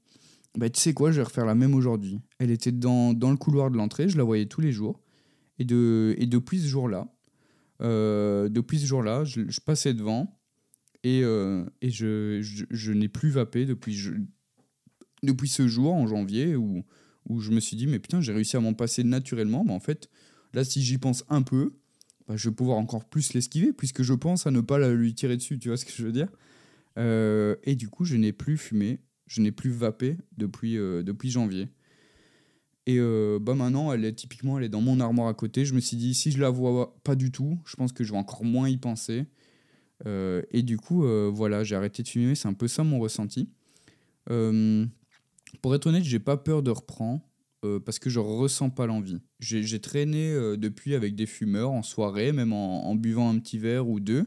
Bah, 0.57 0.71
tu 0.71 0.81
sais 0.81 0.95
quoi, 0.95 1.11
je 1.13 1.19
vais 1.19 1.23
refaire 1.25 1.45
la 1.45 1.55
même 1.55 1.75
aujourd'hui. 1.75 2.21
Elle 2.39 2.51
était 2.51 2.73
dans, 2.73 3.13
dans 3.13 3.31
le 3.31 3.37
couloir 3.37 3.71
de 3.71 3.77
l'entrée, 3.77 4.09
je 4.09 4.17
la 4.17 4.25
voyais 4.25 4.47
tous 4.47 4.61
les 4.61 4.73
jours. 4.73 5.01
Et, 5.59 5.65
de, 5.65 6.15
et 6.19 6.27
depuis 6.27 6.61
ce 6.61 6.67
jour-là, 6.67 7.13
euh, 7.83 8.49
depuis 8.49 8.81
ce 8.81 8.87
jour-là, 8.87 9.25
je, 9.25 9.61
passais 9.61 9.93
devant 9.93 10.39
et, 11.05 11.21
euh, 11.23 11.65
et 11.83 11.91
je, 11.91 12.41
je, 12.71 12.93
n'ai 12.93 13.09
plus 13.09 13.31
vapé 13.31 13.67
depuis, 13.67 13.99
depuis 15.23 15.49
ce 15.49 15.69
jour, 15.69 15.93
en 15.93 16.07
janvier, 16.07 16.57
où, 16.57 16.83
où 17.29 17.41
je 17.41 17.51
me 17.51 17.61
suis 17.61 17.77
dit, 17.77 17.87
mais 17.87 17.99
putain, 17.99 18.23
j'ai 18.23 18.33
réussi 18.33 18.57
à 18.57 18.61
m'en 18.61 18.75
passer 18.75 19.05
naturellement. 19.05 19.63
Mais 19.65 19.73
en 19.73 19.81
fait, 19.81 20.09
là, 20.55 20.65
si 20.65 20.83
j'y 20.83 20.97
pense 20.97 21.25
un 21.29 21.43
peu, 21.43 21.75
bah, 22.27 22.37
je 22.37 22.49
vais 22.49 22.55
pouvoir 22.55 22.79
encore 22.79 23.05
plus 23.05 23.35
l'esquiver, 23.35 23.75
puisque 23.75 24.03
je 24.03 24.15
pense 24.15 24.47
à 24.47 24.51
ne 24.51 24.63
pas 24.63 24.79
la- 24.79 24.93
lui 24.95 25.15
tirer 25.15 25.37
dessus, 25.37 25.59
tu 25.59 25.69
vois 25.69 25.77
ce 25.77 25.85
que 25.85 25.93
je 25.93 26.05
veux 26.05 26.13
dire? 26.13 26.29
Euh, 27.01 27.57
Et 27.65 27.75
du 27.75 27.89
coup, 27.89 28.05
je 28.05 28.17
n'ai 28.17 28.33
plus 28.33 28.57
fumé, 28.57 29.01
je 29.27 29.41
n'ai 29.41 29.53
plus 29.53 29.71
vapé 29.71 30.17
depuis, 30.37 30.77
euh, 30.77 31.03
depuis 31.03 31.31
janvier. 31.31 31.69
Et 32.87 32.97
euh, 32.99 33.39
bah 33.41 33.55
maintenant, 33.55 33.93
elle 33.93 34.05
est 34.05 34.13
typiquement, 34.13 34.59
elle 34.59 34.65
est 34.65 34.71
dans 34.71 34.81
mon 34.81 35.01
armoire 35.01 35.29
à 35.29 35.35
côté. 35.35 35.65
Je 35.65 35.75
me 35.75 35.81
suis 35.81 35.97
dit, 35.97 36.15
si 36.15 36.31
je 36.31 36.41
la 36.41 36.51
vois 36.51 36.99
pas 37.05 37.15
du 37.15 37.31
tout, 37.31 37.59
je 37.65 37.77
pense 37.77 37.93
que 37.93 38.05
je 38.05 38.13
vais 38.13 38.19
encore 38.19 38.45
moins 38.45 38.69
y 38.69 38.77
penser. 38.77 39.27
Et 40.07 40.63
du 40.63 40.79
coup, 40.79 41.05
voilà, 41.31 41.63
j'ai 41.63 41.77
arrêté 41.77 42.03
de 42.03 42.09
fumer. 42.09 42.35
C'est 42.35 42.49
un 42.49 42.55
peu 42.55 42.69
ça 42.69 42.83
mon 42.83 42.99
ressenti. 42.99 43.51
Pour 44.27 45.75
être 45.75 45.87
honnête, 45.87 46.05
j'ai 46.05 46.19
pas 46.19 46.39
peur 46.39 46.63
de 46.63 46.71
reprendre 46.71 47.21
parce 47.85 47.99
que 47.99 48.09
je 48.09 48.19
ressens 48.19 48.71
pas 48.71 48.87
l'envie. 48.87 49.21
J'ai 49.41 49.79
traîné 49.79 50.33
depuis 50.57 50.95
avec 50.95 51.15
des 51.15 51.27
fumeurs 51.27 51.71
en 51.71 51.83
soirée, 51.83 52.33
même 52.33 52.55
en, 52.55 52.95
buvant 52.95 53.29
un 53.29 53.39
petit 53.39 53.59
verre 53.59 53.89
ou 53.91 54.01
deux. 54.01 54.27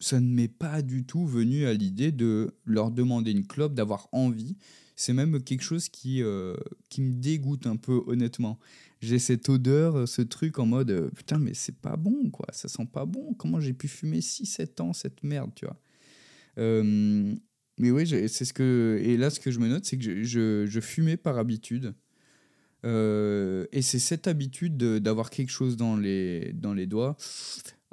Ça 0.00 0.20
ne 0.20 0.28
m'est 0.28 0.48
pas 0.48 0.82
du 0.82 1.04
tout 1.04 1.26
venu 1.26 1.66
à 1.66 1.74
l'idée 1.74 2.12
de 2.12 2.54
leur 2.64 2.90
demander 2.90 3.32
une 3.32 3.46
clope, 3.46 3.74
d'avoir 3.74 4.08
envie. 4.12 4.56
C'est 4.96 5.12
même 5.12 5.42
quelque 5.42 5.62
chose 5.62 5.88
qui, 5.88 6.22
euh, 6.22 6.56
qui 6.88 7.02
me 7.02 7.14
dégoûte 7.14 7.66
un 7.66 7.76
peu, 7.76 8.02
honnêtement. 8.06 8.58
J'ai 9.00 9.18
cette 9.18 9.48
odeur, 9.48 10.08
ce 10.08 10.22
truc 10.22 10.58
en 10.58 10.66
mode 10.66 10.90
euh, 10.90 11.08
putain, 11.10 11.38
mais 11.38 11.54
c'est 11.54 11.76
pas 11.76 11.96
bon, 11.96 12.30
quoi. 12.30 12.46
Ça 12.52 12.68
sent 12.68 12.86
pas 12.92 13.06
bon. 13.06 13.34
Comment 13.34 13.60
j'ai 13.60 13.72
pu 13.72 13.86
fumer 13.86 14.20
6-7 14.20 14.80
ans 14.80 14.92
cette 14.92 15.22
merde, 15.22 15.52
tu 15.54 15.66
vois? 15.66 15.80
Euh, 16.58 17.34
mais 17.78 17.92
oui, 17.92 18.08
c'est 18.28 18.44
ce 18.44 18.52
que. 18.52 19.00
Et 19.02 19.16
là, 19.16 19.30
ce 19.30 19.38
que 19.38 19.52
je 19.52 19.60
me 19.60 19.68
note, 19.68 19.84
c'est 19.84 19.98
que 19.98 20.24
je, 20.24 20.66
je, 20.66 20.80
fumais 20.80 21.16
par 21.16 21.38
habitude. 21.38 21.94
Et 22.84 23.82
c'est 23.82 23.98
cette 23.98 24.26
habitude 24.26 24.76
de- 24.76 24.98
d'avoir 24.98 25.30
quelque 25.30 25.50
chose 25.50 25.76
dans 25.76 25.96
les, 25.96 26.52
dans 26.54 26.74
les 26.74 26.86
doigts, 26.86 27.16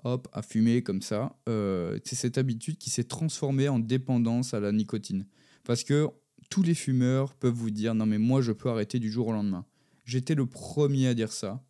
hop, 0.05 0.27
à 0.31 0.41
fumer 0.41 0.81
comme 0.81 1.01
ça. 1.01 1.37
euh, 1.49 1.99
c'est 2.05 2.15
cette 2.15 2.37
habitude 2.37 2.77
qui 2.77 2.89
s'est 2.89 3.03
transformée 3.03 3.67
en 3.67 3.79
dépendance 3.79 4.53
à 4.53 4.59
la 4.59 4.71
nicotine. 4.71 5.25
Parce 5.65 5.83
que 5.83 6.07
tous 6.49 6.61
les 6.63 6.75
fumeurs 6.75 7.33
peuvent 7.33 7.53
vous 7.53 7.71
dire 7.71 7.93
non, 7.95 8.05
mais 8.05 8.19
moi, 8.19 8.41
je 8.41 8.51
peux 8.53 8.69
arrêter 8.69 8.99
du 8.99 9.11
jour 9.11 9.27
au 9.27 9.31
lendemain. 9.33 9.65
J'étais 10.05 10.35
le 10.35 10.45
premier 10.45 11.07
à 11.07 11.13
dire 11.13 11.33
ça. 11.33 11.63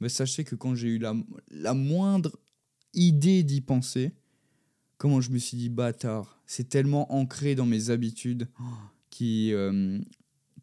Mais 0.00 0.08
sachez 0.08 0.44
que 0.44 0.54
quand 0.54 0.74
j'ai 0.74 0.88
eu 0.88 0.98
la, 0.98 1.14
la 1.50 1.74
moindre 1.74 2.38
idée 2.94 3.42
d'y 3.42 3.60
penser, 3.60 4.12
comment 4.96 5.20
je 5.20 5.30
me 5.30 5.38
suis 5.38 5.56
dit 5.56 5.68
bâtard, 5.68 6.40
c'est 6.46 6.68
tellement 6.68 7.12
ancré 7.12 7.54
dans 7.54 7.66
mes 7.66 7.90
habitudes 7.90 8.48
qui, 9.10 9.52
euh, 9.52 9.98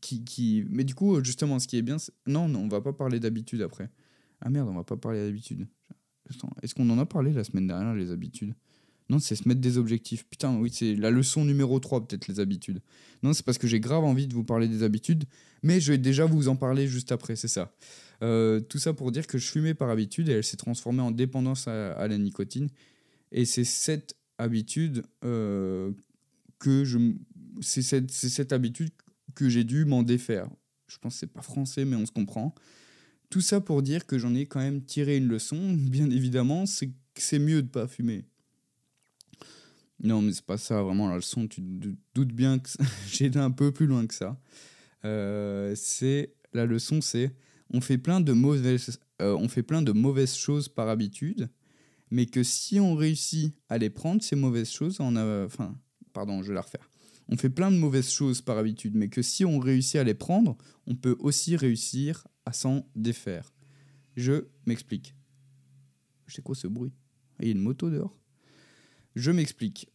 qui, 0.01 0.23
qui... 0.23 0.65
Mais 0.69 0.83
du 0.83 0.95
coup, 0.95 1.21
justement, 1.23 1.59
ce 1.59 1.67
qui 1.67 1.77
est 1.77 1.81
bien... 1.81 1.97
Non, 2.27 2.47
non, 2.47 2.59
on 2.59 2.67
va 2.69 2.79
pas 2.79 2.93
parler 2.93 3.19
d'habitude 3.19 3.61
après. 3.61 3.89
Ah 4.39 4.49
merde, 4.49 4.69
on 4.69 4.75
va 4.75 4.83
pas 4.83 4.97
parler 4.97 5.25
d'habitude. 5.25 5.67
Est-ce 6.61 6.75
qu'on 6.75 6.89
en 6.89 6.99
a 6.99 7.05
parlé 7.05 7.33
la 7.33 7.43
semaine 7.43 7.67
dernière, 7.67 7.93
les 7.93 8.11
habitudes? 8.11 8.53
Non, 9.09 9.19
c'est 9.19 9.35
se 9.35 9.47
mettre 9.47 9.61
des 9.61 9.77
objectifs. 9.77 10.25
Putain, 10.29 10.57
oui, 10.57 10.69
c'est 10.73 10.95
la 10.95 11.11
leçon 11.11 11.43
numéro 11.43 11.79
3, 11.79 12.07
peut-être, 12.07 12.27
les 12.27 12.39
habitudes. 12.39 12.81
Non, 13.21 13.33
c'est 13.33 13.45
parce 13.45 13.57
que 13.57 13.67
j'ai 13.67 13.79
grave 13.79 14.03
envie 14.03 14.27
de 14.27 14.33
vous 14.33 14.43
parler 14.43 14.67
des 14.67 14.83
habitudes, 14.83 15.25
mais 15.61 15.79
je 15.79 15.91
vais 15.91 15.97
déjà 15.97 16.25
vous 16.25 16.47
en 16.47 16.55
parler 16.55 16.87
juste 16.87 17.11
après, 17.11 17.35
c'est 17.35 17.47
ça. 17.47 17.75
Euh, 18.21 18.61
tout 18.61 18.79
ça 18.79 18.93
pour 18.93 19.11
dire 19.11 19.27
que 19.27 19.37
je 19.37 19.47
fumais 19.47 19.73
par 19.73 19.89
habitude 19.89 20.29
et 20.29 20.33
elle 20.33 20.43
s'est 20.43 20.57
transformée 20.57 21.01
en 21.01 21.11
dépendance 21.11 21.67
à, 21.67 22.07
la 22.07 22.17
nicotine. 22.17 22.69
Et 23.31 23.45
c'est 23.45 23.65
cette 23.65 24.15
habitude 24.37 25.03
euh, 25.25 25.91
que 26.59 26.85
je... 26.85 26.97
C'est 27.61 27.81
cette, 27.81 28.09
cette 28.09 28.53
habitude 28.53 28.91
que 29.35 29.49
j'ai 29.49 29.63
dû 29.63 29.85
m'en 29.85 30.03
défaire. 30.03 30.47
Je 30.87 30.97
pense 30.97 31.13
que 31.13 31.19
c'est 31.19 31.27
pas 31.27 31.41
français, 31.41 31.85
mais 31.85 31.95
on 31.95 32.05
se 32.05 32.11
comprend. 32.11 32.55
Tout 33.33 33.41
ça 33.41 33.59
pour 33.59 33.81
dire 33.81 34.05
que 34.05 34.19
j'en 34.19 34.35
ai 34.35 34.45
quand 34.45 34.59
même 34.59 34.83
tiré 34.85 35.17
une 35.17 35.27
leçon, 35.27 35.73
bien 35.73 36.07
évidemment, 36.11 36.67
c'est 36.67 36.89
que 36.89 36.93
c'est 37.15 37.39
mieux 37.39 37.63
de 37.63 37.67
pas 37.67 37.87
fumer. 37.87 38.25
Non, 40.03 40.21
mais 40.21 40.33
c'est 40.33 40.45
pas 40.45 40.59
ça 40.59 40.83
vraiment 40.83 41.09
la 41.09 41.15
leçon. 41.15 41.47
Tu 41.47 41.63
te 41.63 41.87
doutes 42.13 42.31
bien 42.31 42.59
que 42.59 42.69
j'ai 43.11 43.25
été 43.25 43.39
un 43.39 43.49
peu 43.49 43.71
plus 43.71 43.87
loin 43.87 44.05
que 44.05 44.13
ça. 44.13 44.39
c'est 45.75 46.35
la 46.53 46.67
leçon, 46.67 47.01
c'est 47.01 47.35
on 47.71 47.81
fait 47.81 47.97
plein 47.97 48.21
de 48.21 48.33
mauvaises, 48.33 48.99
on 49.19 49.47
fait 49.47 49.63
plein 49.63 49.81
de 49.81 49.93
mauvaises 49.93 50.35
choses 50.35 50.69
par 50.69 50.87
habitude, 50.87 51.49
mais 52.11 52.27
que 52.27 52.43
si 52.43 52.79
on 52.79 52.93
réussit 52.93 53.55
à 53.67 53.79
les 53.79 53.89
prendre 53.89 54.21
ces 54.21 54.35
mauvaises 54.35 54.69
choses, 54.69 54.99
on 54.99 55.15
a, 55.15 55.43
enfin, 55.43 55.75
pardon, 56.13 56.43
je 56.43 56.49
vais 56.49 56.53
la 56.53 56.61
refaire. 56.61 56.87
On 57.29 57.35
fait 57.35 57.49
plein 57.49 57.71
de 57.71 57.77
mauvaises 57.77 58.11
choses 58.11 58.41
par 58.41 58.59
habitude, 58.59 58.95
mais 58.95 59.09
que 59.09 59.23
si 59.23 59.43
on 59.43 59.57
réussit 59.57 59.95
à 59.95 60.03
les 60.03 60.13
prendre, 60.13 60.55
on 60.85 60.93
peut 60.93 61.15
aussi 61.17 61.55
réussir 61.55 62.27
à 62.45 62.53
s'en 62.53 62.87
défaire. 62.95 63.53
Je 64.15 64.45
m'explique. 64.65 65.15
C'est 66.27 66.43
quoi 66.43 66.55
ce 66.55 66.67
bruit? 66.67 66.91
Il 67.39 67.45
y 67.45 67.49
a 67.49 67.51
une 67.51 67.61
moto 67.61 67.89
dehors. 67.89 68.19
Je 69.15 69.31
m'explique. 69.31 69.89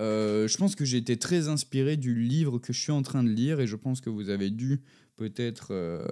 Euh, 0.00 0.48
je 0.48 0.56
pense 0.56 0.74
que 0.74 0.84
j'ai 0.84 0.96
été 0.96 1.18
très 1.18 1.48
inspiré 1.48 1.96
du 1.96 2.14
livre 2.14 2.58
que 2.58 2.72
je 2.72 2.80
suis 2.80 2.92
en 2.92 3.02
train 3.02 3.22
de 3.22 3.28
lire 3.28 3.60
et 3.60 3.66
je 3.66 3.76
pense 3.76 4.00
que 4.00 4.08
vous 4.08 4.30
avez 4.30 4.50
dû 4.50 4.80
peut-être, 5.16 5.72
euh, 5.72 6.06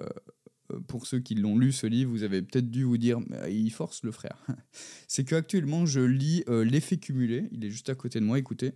pour 0.87 1.07
ceux 1.07 1.19
qui 1.19 1.33
l'ont 1.33 1.57
lu 1.57 1.71
ce 1.71 1.87
livre, 1.87 2.11
vous 2.11 2.23
avez 2.23 2.41
peut-être 2.41 2.69
dû 2.69 2.83
vous 2.83 2.97
dire 2.97 3.19
il 3.49 3.71
force 3.71 4.03
le 4.03 4.11
frère. 4.11 4.45
C'est 5.07 5.23
qu'actuellement 5.23 5.85
je 5.85 6.01
lis 6.01 6.43
euh, 6.49 6.63
L'effet 6.63 6.97
cumulé. 6.97 7.49
Il 7.51 7.65
est 7.65 7.71
juste 7.71 7.89
à 7.89 7.95
côté 7.95 8.19
de 8.19 8.25
moi. 8.25 8.37
Écoutez, 8.37 8.73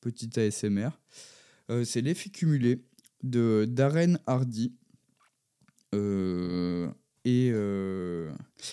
petit 0.00 0.38
ASMR. 0.38 0.90
C'est 1.84 2.02
L'effet 2.02 2.30
cumulé 2.30 2.84
de 3.22 3.66
Darren 3.66 4.18
Hardy. 4.26 4.74
Et, 7.24 7.48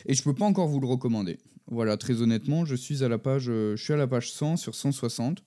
et 0.05 0.13
je 0.13 0.23
peux 0.23 0.33
pas 0.33 0.45
encore 0.45 0.67
vous 0.67 0.79
le 0.79 0.87
recommander. 0.87 1.37
Voilà, 1.71 1.95
très 1.95 2.21
honnêtement, 2.21 2.65
je 2.65 2.75
suis 2.75 3.01
à 3.01 3.07
la 3.07 3.17
page, 3.17 3.45
euh, 3.47 3.77
je 3.77 3.83
suis 3.83 3.93
à 3.93 3.97
la 3.97 4.05
page 4.05 4.33
100 4.33 4.57
sur 4.57 4.75
160. 4.75 5.41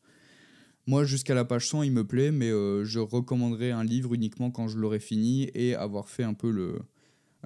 Moi, 0.87 1.05
jusqu'à 1.05 1.35
la 1.35 1.45
page 1.45 1.69
100, 1.69 1.83
il 1.83 1.93
me 1.93 2.03
plaît, 2.03 2.31
mais 2.31 2.51
euh, 2.51 2.83
je 2.85 2.99
recommanderais 2.99 3.73
un 3.73 3.85
livre 3.85 4.15
uniquement 4.15 4.51
quand 4.51 4.67
je 4.67 4.79
l'aurai 4.79 5.01
fini 5.01 5.51
et 5.55 5.75
avoir 5.75 6.09
fait 6.09 6.23
un 6.23 6.33
peu 6.33 6.51
le, 6.51 6.79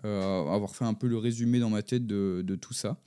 euh, 0.05 0.47
avoir 0.47 0.77
fait 0.77 0.85
un 0.85 0.95
peu 0.95 1.09
le 1.09 1.19
résumé 1.19 1.59
dans 1.59 1.71
ma 1.71 1.83
tête 1.83 2.07
de 2.07 2.55
tout 2.55 2.73
ça. 2.73 3.01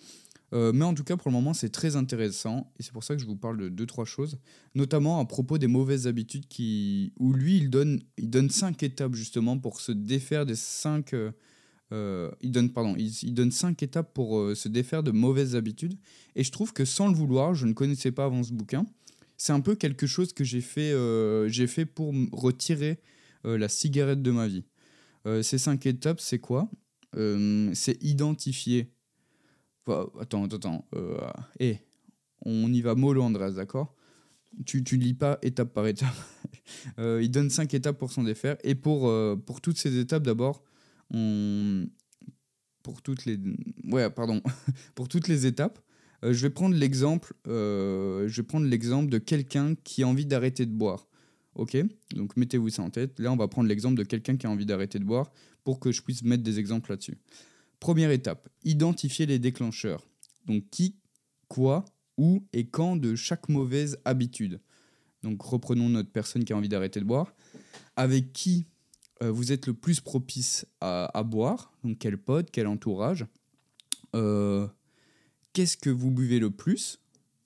Mais 0.54 0.84
en 0.84 0.94
tout 0.94 1.04
cas, 1.04 1.16
pour 1.16 1.30
le 1.30 1.34
moment, 1.34 1.54
c'est 1.54 1.70
très 1.70 1.96
intéressant 1.96 2.74
et 2.78 2.84
c'est 2.84 2.92
pour 2.92 3.04
ça 3.04 3.16
que 3.16 3.22
je 3.22 3.26
vous 3.26 3.38
parle 3.38 3.58
de 3.58 3.70
deux 3.70 3.86
trois 3.86 4.06
choses, 4.06 4.38
notamment 4.76 5.20
à 5.20 5.26
propos 5.26 5.58
des 5.58 5.68
mauvaises 5.68 6.08
habitudes 6.08 6.48
qui, 6.48 7.14
où 7.20 7.32
lui, 7.32 7.58
il 7.58 7.70
donne, 7.70 8.02
il 8.18 8.30
donne 8.30 8.50
cinq 8.50 8.84
étapes 8.84 9.16
justement 9.16 9.58
pour 9.58 9.80
se 9.80 9.94
défaire 9.94 10.46
des 10.46 10.56
cinq 10.56 11.14
euh, 11.94 12.32
il 12.42 12.52
donne 12.52 12.72
pardon, 12.72 12.96
il, 12.98 13.34
donne 13.34 13.52
cinq 13.52 13.84
étapes 13.84 14.14
pour 14.14 14.40
euh, 14.40 14.56
se 14.56 14.70
défaire 14.70 15.04
de 15.04 15.12
mauvaises 15.12 15.56
habitudes. 15.56 15.98
Et 16.36 16.44
je 16.44 16.52
trouve 16.52 16.74
que 16.74 16.86
sans 16.86 17.08
le 17.08 17.14
vouloir, 17.14 17.54
je 17.54 17.66
ne 17.66 17.74
connaissais 17.74 18.12
pas 18.12 18.26
avant 18.26 18.44
ce 18.44 18.54
bouquin. 18.54 18.86
C'est 19.38 19.54
un 19.54 19.60
peu 19.60 19.76
quelque 19.76 20.08
chose 20.08 20.34
que 20.34 20.44
j'ai 20.44 20.62
fait, 20.62 20.92
euh, 20.92 21.50
j'ai 21.50 21.68
fait 21.68 21.86
pour 21.86 22.14
retirer 22.32 23.00
la 23.44 23.70
cigarette 23.70 24.22
de 24.22 24.30
ma 24.30 24.48
vie. 24.48 24.66
ces 25.42 25.58
cinq 25.58 25.88
étapes, 25.88 26.20
c'est 26.22 26.38
quoi? 26.38 26.70
C'est 27.16 27.98
identifier. 28.02 28.94
Attends, 29.88 30.46
attends, 30.46 30.86
Eh, 31.60 31.78
on 32.46 32.72
y 32.72 32.82
va 32.82 32.96
mollo, 32.96 33.22
Andreas, 33.22 33.52
d'accord? 33.52 33.96
Tu, 34.66 34.84
tu 34.84 34.98
lis 34.98 35.14
pas 35.14 35.38
étape 35.42 35.74
par 35.74 35.88
étape. 35.88 36.14
il 36.98 37.30
donne 37.32 37.50
cinq 37.50 37.74
étapes 37.74 37.98
pour 37.98 38.12
s'en 38.12 38.24
défaire. 38.24 38.58
Et 38.64 38.76
pour, 38.76 39.12
pour 39.46 39.62
toutes 39.62 39.78
ces 39.78 39.98
étapes, 39.98 40.24
d'abord, 40.24 40.64
pour 42.84 43.02
toutes 43.02 43.26
les, 43.26 43.40
ouais, 43.86 44.10
pardon, 44.10 44.42
pour 44.96 45.08
toutes 45.08 45.28
les 45.28 45.46
étapes, 45.46 45.80
euh, 46.24 46.34
je 46.34 46.42
vais 46.42 46.50
prendre 46.50 46.76
l'exemple, 46.76 47.34
euh, 47.48 48.28
je 48.28 48.42
vais 48.42 48.48
prendre 48.48 48.68
l'exemple 48.68 49.10
de 49.10 49.18
quelqu'un 49.18 49.76
qui 49.84 50.04
a 50.04 50.08
envie 50.08 50.26
d'arrêter 50.26 50.66
de 50.66 50.72
boire. 50.72 51.08
Ok, 51.56 51.78
donc 52.16 52.38
mettez-vous 52.38 52.70
ça 52.70 52.82
en 52.82 52.90
tête. 52.90 53.20
Là, 53.20 53.32
on 53.32 53.36
va 53.36 53.48
prendre 53.48 53.68
l'exemple 53.68 53.96
de 53.96 54.04
quelqu'un 54.04 54.38
qui 54.38 54.48
a 54.48 54.50
envie 54.50 54.66
d'arrêter 54.66 55.00
de 55.00 55.04
boire 55.04 55.32
pour 55.64 55.80
que 55.80 55.92
je 55.92 56.02
puisse 56.02 56.24
mettre 56.24 56.44
des 56.44 56.60
exemples 56.60 56.92
là-dessus. 56.92 57.18
Première 57.82 58.12
étape, 58.12 58.48
identifier 58.64 59.26
les 59.26 59.40
déclencheurs. 59.40 60.08
Donc 60.46 60.64
qui, 60.70 60.96
quoi, 61.48 61.84
où 62.16 62.46
et 62.54 62.68
quand 62.68 62.96
de 62.96 63.16
chaque 63.16 63.50
mauvaise 63.50 63.98
habitude. 64.06 64.62
Donc 65.24 65.42
reprenons 65.42 65.90
notre 65.90 66.12
personne 66.12 66.46
qui 66.46 66.54
a 66.54 66.58
envie 66.58 66.70
d'arrêter 66.70 67.00
de 67.00 67.06
boire. 67.06 67.34
Avec 67.96 68.34
qui 68.34 68.68
euh, 69.24 69.32
vous 69.32 69.52
êtes 69.52 69.66
le 69.66 69.74
plus 69.74 70.00
propice 70.00 70.68
à, 70.80 71.24
boire, 71.24 71.74
donc 71.84 71.98
quel 71.98 72.20
pote, 72.20 72.50
quel 72.52 72.68
entourage, 72.68 73.26
euh, 74.16 74.68
qu'est-ce 75.54 75.76
que 75.76 75.90
vous 75.90 76.12
buvez 76.12 76.40
le 76.40 76.52
plus, 76.52 77.00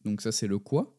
donc 0.03 0.21
ça 0.21 0.31
c'est 0.31 0.47
le 0.47 0.59
quoi, 0.59 0.93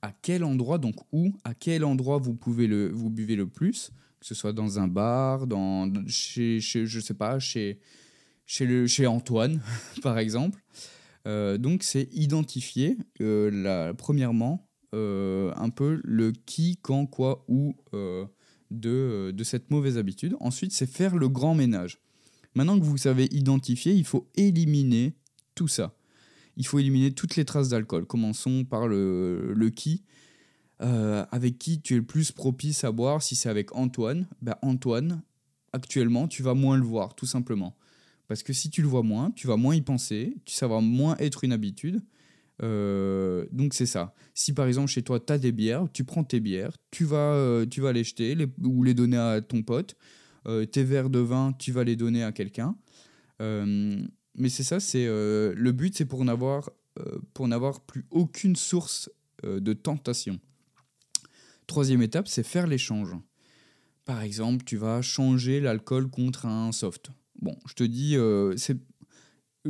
à 0.00 0.12
quel 0.22 0.42
endroit, 0.42 0.78
donc 0.78 0.96
où, 1.12 1.32
à 1.44 1.54
quel 1.54 1.84
endroit 1.84 2.18
vous 2.18 2.34
pouvez 2.34 2.66
le, 2.66 2.88
vous 2.88 3.10
buvez 3.10 3.36
le 3.36 3.46
plus, 3.46 3.92
que 4.20 4.26
ce 4.26 4.34
soit 4.34 4.52
dans 4.52 4.78
un 4.78 4.88
bar, 4.88 5.46
dans, 5.46 5.92
chez, 6.08 6.60
chez 6.60 6.86
je 6.86 7.00
sais 7.00 7.14
pas, 7.14 7.38
chez, 7.38 7.80
chez, 8.46 8.66
le, 8.66 8.86
chez 8.86 9.06
Antoine, 9.06 9.60
par 10.02 10.18
exemple. 10.18 10.62
Euh, 11.26 11.58
donc 11.58 11.82
c'est 11.82 12.08
identifier, 12.12 12.96
la, 13.18 13.94
premièrement, 13.94 14.68
un 14.92 15.70
peu 15.70 16.00
le 16.04 16.32
qui, 16.32 16.78
quand, 16.82 17.06
quoi, 17.06 17.44
où 17.48 17.74
euh, 18.72 19.32
de, 19.32 19.44
cette 19.44 19.70
mauvaise 19.70 19.98
habitude. 19.98 20.36
Ensuite, 20.40 20.72
c'est 20.72 20.86
faire 20.86 21.16
le 21.16 21.28
grand 21.28 21.54
ménage. 21.54 21.98
Maintenant 22.54 22.78
que 22.78 22.84
vous 22.84 22.98
savez 22.98 23.28
identifier, 23.30 23.92
il 23.92 24.04
faut 24.04 24.28
éliminer 24.34 25.14
tout 25.54 25.68
ça. 25.68 25.94
Il 26.56 26.66
faut 26.66 26.78
éliminer 26.78 27.12
toutes 27.12 27.36
les 27.36 27.44
traces 27.44 27.70
d'alcool. 27.70 28.06
Commençons 28.06 28.64
par 28.64 28.88
le, 28.88 29.52
le 29.54 29.70
qui. 29.70 30.04
Euh, 30.82 31.24
avec 31.30 31.58
qui 31.58 31.80
tu 31.80 31.94
es 31.94 31.96
le 31.96 32.02
plus 32.02 32.32
propice 32.32 32.82
à 32.82 32.90
boire 32.90 33.22
Si 33.22 33.36
c'est 33.36 33.48
avec 33.48 33.74
Antoine, 33.76 34.26
ben 34.40 34.56
Antoine, 34.62 35.22
actuellement, 35.72 36.26
tu 36.26 36.42
vas 36.42 36.54
moins 36.54 36.76
le 36.76 36.82
voir, 36.82 37.14
tout 37.14 37.26
simplement. 37.26 37.76
Parce 38.32 38.42
que 38.42 38.54
si 38.54 38.70
tu 38.70 38.80
le 38.80 38.88
vois 38.88 39.02
moins, 39.02 39.30
tu 39.32 39.46
vas 39.46 39.58
moins 39.58 39.74
y 39.74 39.82
penser, 39.82 40.34
ça 40.46 40.66
va 40.66 40.80
moins 40.80 41.18
être 41.18 41.44
une 41.44 41.52
habitude. 41.52 42.00
Euh, 42.62 43.44
donc 43.52 43.74
c'est 43.74 43.84
ça. 43.84 44.14
Si 44.32 44.54
par 44.54 44.66
exemple 44.66 44.88
chez 44.88 45.02
toi 45.02 45.20
tu 45.20 45.30
as 45.34 45.36
des 45.36 45.52
bières, 45.52 45.84
tu 45.92 46.02
prends 46.02 46.24
tes 46.24 46.40
bières, 46.40 46.74
tu 46.90 47.04
vas, 47.04 47.34
euh, 47.34 47.66
tu 47.66 47.82
vas 47.82 47.92
les 47.92 48.04
jeter 48.04 48.34
ou 48.64 48.84
les 48.84 48.94
donner 48.94 49.18
à 49.18 49.42
ton 49.42 49.62
pote. 49.62 49.96
Euh, 50.46 50.64
tes 50.64 50.82
verres 50.82 51.10
de 51.10 51.18
vin, 51.18 51.52
tu 51.58 51.72
vas 51.72 51.84
les 51.84 51.94
donner 51.94 52.24
à 52.24 52.32
quelqu'un. 52.32 52.74
mais 53.38 54.48
c'est 54.48 54.62
ça, 54.62 54.80
c'est 54.80 55.04
le 55.04 55.70
but, 55.72 55.94
c'est 55.94 56.06
pour 56.06 56.24
n'avoir 56.24 56.70
pour 57.34 57.46
n'avoir 57.48 57.82
plus 57.82 58.06
aucune 58.10 58.56
source 58.56 59.10
de 59.42 59.74
tentation. 59.74 60.40
Troisième 61.66 62.00
étape, 62.00 62.28
c'est 62.28 62.44
faire 62.44 62.66
l'échange. 62.66 63.14
Par 64.06 64.22
exemple, 64.22 64.64
tu 64.64 64.78
vas 64.78 65.02
changer 65.02 65.60
l'alcool 65.60 66.08
contre 66.08 66.46
un 66.46 66.72
soft. 66.72 67.10
Bon, 67.42 67.56
je 67.66 67.74
te 67.74 67.84
dis, 67.84 68.16
c'est 68.56 68.78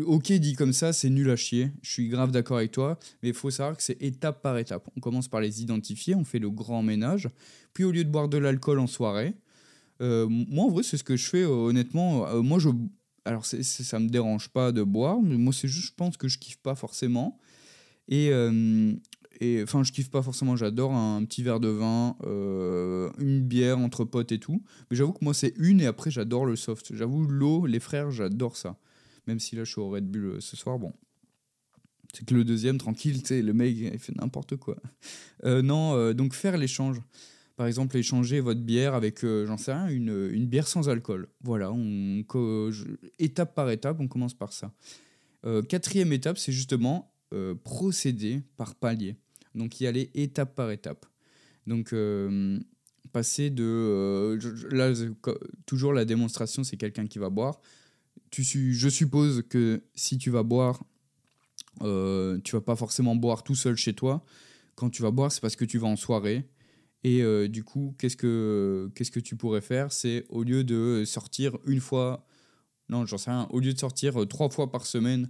Ok, 0.06 0.32
dit 0.32 0.54
comme 0.54 0.72
ça, 0.72 0.94
c'est 0.94 1.10
nul 1.10 1.28
à 1.30 1.36
chier. 1.36 1.70
Je 1.82 1.90
suis 1.90 2.08
grave 2.08 2.30
d'accord 2.30 2.56
avec 2.56 2.70
toi, 2.70 2.98
mais 3.22 3.28
il 3.28 3.34
faut 3.34 3.50
savoir 3.50 3.76
que 3.76 3.82
c'est 3.82 4.00
étape 4.00 4.40
par 4.40 4.56
étape. 4.56 4.88
On 4.96 5.00
commence 5.00 5.28
par 5.28 5.42
les 5.42 5.62
identifier, 5.62 6.14
on 6.14 6.24
fait 6.24 6.38
le 6.38 6.50
grand 6.50 6.82
ménage, 6.82 7.28
puis 7.74 7.84
au 7.84 7.90
lieu 7.92 8.02
de 8.02 8.08
boire 8.08 8.28
de 8.28 8.38
l'alcool 8.38 8.78
en 8.78 8.86
soirée, 8.86 9.34
euh, 10.00 10.26
moi 10.28 10.64
en 10.64 10.68
vrai, 10.70 10.82
c'est 10.82 10.96
ce 10.96 11.04
que 11.04 11.16
je 11.16 11.28
fais, 11.28 11.42
euh, 11.42 11.48
honnêtement. 11.48 12.26
Euh, 12.26 12.42
moi, 12.42 12.58
je. 12.58 12.70
Alors, 13.24 13.44
ça 13.46 13.62
ça 13.62 14.00
me 14.00 14.08
dérange 14.08 14.48
pas 14.48 14.72
de 14.72 14.82
boire, 14.82 15.20
mais 15.22 15.36
moi, 15.36 15.52
c'est 15.52 15.68
juste, 15.68 15.88
je 15.88 15.94
pense 15.94 16.16
que 16.16 16.26
je 16.26 16.38
kiffe 16.38 16.58
pas 16.58 16.74
forcément. 16.74 17.38
Et. 18.08 18.30
Et 19.41 19.62
enfin, 19.62 19.83
je 19.83 19.93
kiffe 19.93 20.11
pas 20.11 20.22
forcément, 20.22 20.57
j'adore 20.57 20.93
un 20.93 21.24
petit 21.24 21.43
verre 21.43 21.61
de 21.61 21.68
vin, 21.68 22.16
une 23.18 23.41
bière 23.41 23.78
entre 23.78 24.05
potes 24.05 24.33
et 24.33 24.39
tout. 24.39 24.62
Mais 24.91 24.97
j'avoue 24.97 25.12
que 25.12 25.24
moi, 25.24 25.35
c'est 25.35 25.55
une 25.57 25.80
et 25.80 25.87
après, 25.87 26.11
j'adore 26.11 26.47
le 26.47 26.57
soft. 26.57 26.95
J'avoue, 26.95 27.24
l'eau, 27.26 27.66
les 27.66 27.80
frères, 27.80 28.11
j'adore 28.11 28.57
ça. 28.57 28.76
Même 29.26 29.39
si 29.39 29.57
là, 29.57 29.64
je 29.64 29.70
suis 29.70 29.80
au 29.80 29.89
Red 29.89 30.11
Bull 30.11 30.24
euh, 30.24 30.41
ce 30.41 30.57
soir, 30.57 30.78
bon. 30.78 30.93
C'est 32.12 32.26
que 32.26 32.35
le 32.35 32.45
deuxième, 32.45 32.76
tranquille, 32.76 33.22
tu 33.22 33.28
sais, 33.28 33.43
le 33.43 33.55
mec, 33.55 33.74
il 33.76 33.99
fait 33.99 34.14
n'importe 34.14 34.57
quoi. 34.57 34.76
Euh, 35.45 35.61
non, 35.61 35.97
euh, 35.97 36.12
donc 36.12 36.35
faire 36.35 36.57
l'échange. 36.57 37.03
Par 37.57 37.66
exemple, 37.66 37.97
échanger 37.97 38.39
votre 38.39 38.61
bière 38.61 38.95
avec, 38.95 39.26
j'en 39.26 39.57
sais 39.57 39.72
rien, 39.72 39.89
une, 39.89 40.30
une, 40.33 40.47
bière 40.47 40.68
sans 40.68 40.89
alcool. 40.89 41.26
Voilà, 41.43 41.72
étape 43.18 43.53
par 43.57 43.68
étape, 43.70 43.99
on 43.99 44.07
commence 44.07 44.35
par 44.35 44.53
ça. 44.53 44.72
quatrième 45.68 46.12
étape, 46.12 46.39
c'est 46.39 46.53
justement 46.53 47.11
procéder 47.64 48.43
par 48.57 48.74
palier. 48.74 49.16
Donc 49.55 49.80
y 49.80 49.87
aller 49.87 50.11
étape 50.14 50.55
par 50.55 50.70
étape. 50.70 51.07
Donc 51.66 51.95
passer 53.12 53.51
de... 53.51 54.39
là, 54.70 54.93
toujours 55.66 55.93
la 55.93 56.05
démonstration, 56.05 56.64
c'est 56.64 56.76
quelqu'un 56.76 57.07
qui 57.07 57.18
va 57.18 57.30
boire 57.30 57.61
je 58.41 58.89
suppose 58.89 59.43
que 59.49 59.83
si 59.95 60.18
tu 60.18 60.30
vas 60.30 60.43
boire, 60.43 60.83
euh, 61.83 62.39
tu 62.45 62.53
vas 62.53 62.61
pas 62.61 62.76
forcément 62.76 63.14
boire 63.14 63.43
tout 63.43 63.55
seul 63.55 63.76
chez 63.76 63.95
toi. 63.95 64.24
Quand 64.74 64.91
tu 64.91 65.03
vas 65.03 65.11
boire, 65.11 65.30
c'est 65.30 65.41
parce 65.41 65.57
que 65.57 65.64
tu 65.64 65.78
vas 65.78 65.89
en 65.89 65.97
soirée. 65.97 66.49
Et 67.05 67.22
euh, 67.22 67.49
du 67.49 67.64
coup, 67.64 67.95
qu'est-ce 67.99 68.16
que, 68.16 68.91
qu'est-ce 68.95 69.11
que 69.11 69.20
tu 69.20 69.37
pourrais 69.37 69.61
faire? 69.61 69.93
C'est 69.93 70.24
au 70.28 70.45
lieu 70.45 70.64
de 70.64 71.05
sortir 71.05 71.59
une 71.66 71.80
fois, 71.80 72.26
non, 72.89 73.07
j'en 73.07 73.18
sais 73.18 73.30
rien, 73.30 73.49
au 73.51 73.61
lieu 73.61 73.74
de 73.74 73.78
sortir 73.78 74.22
euh, 74.22 74.26
trois 74.26 74.49
fois 74.49 74.70
par 74.70 74.87
semaine 74.87 75.28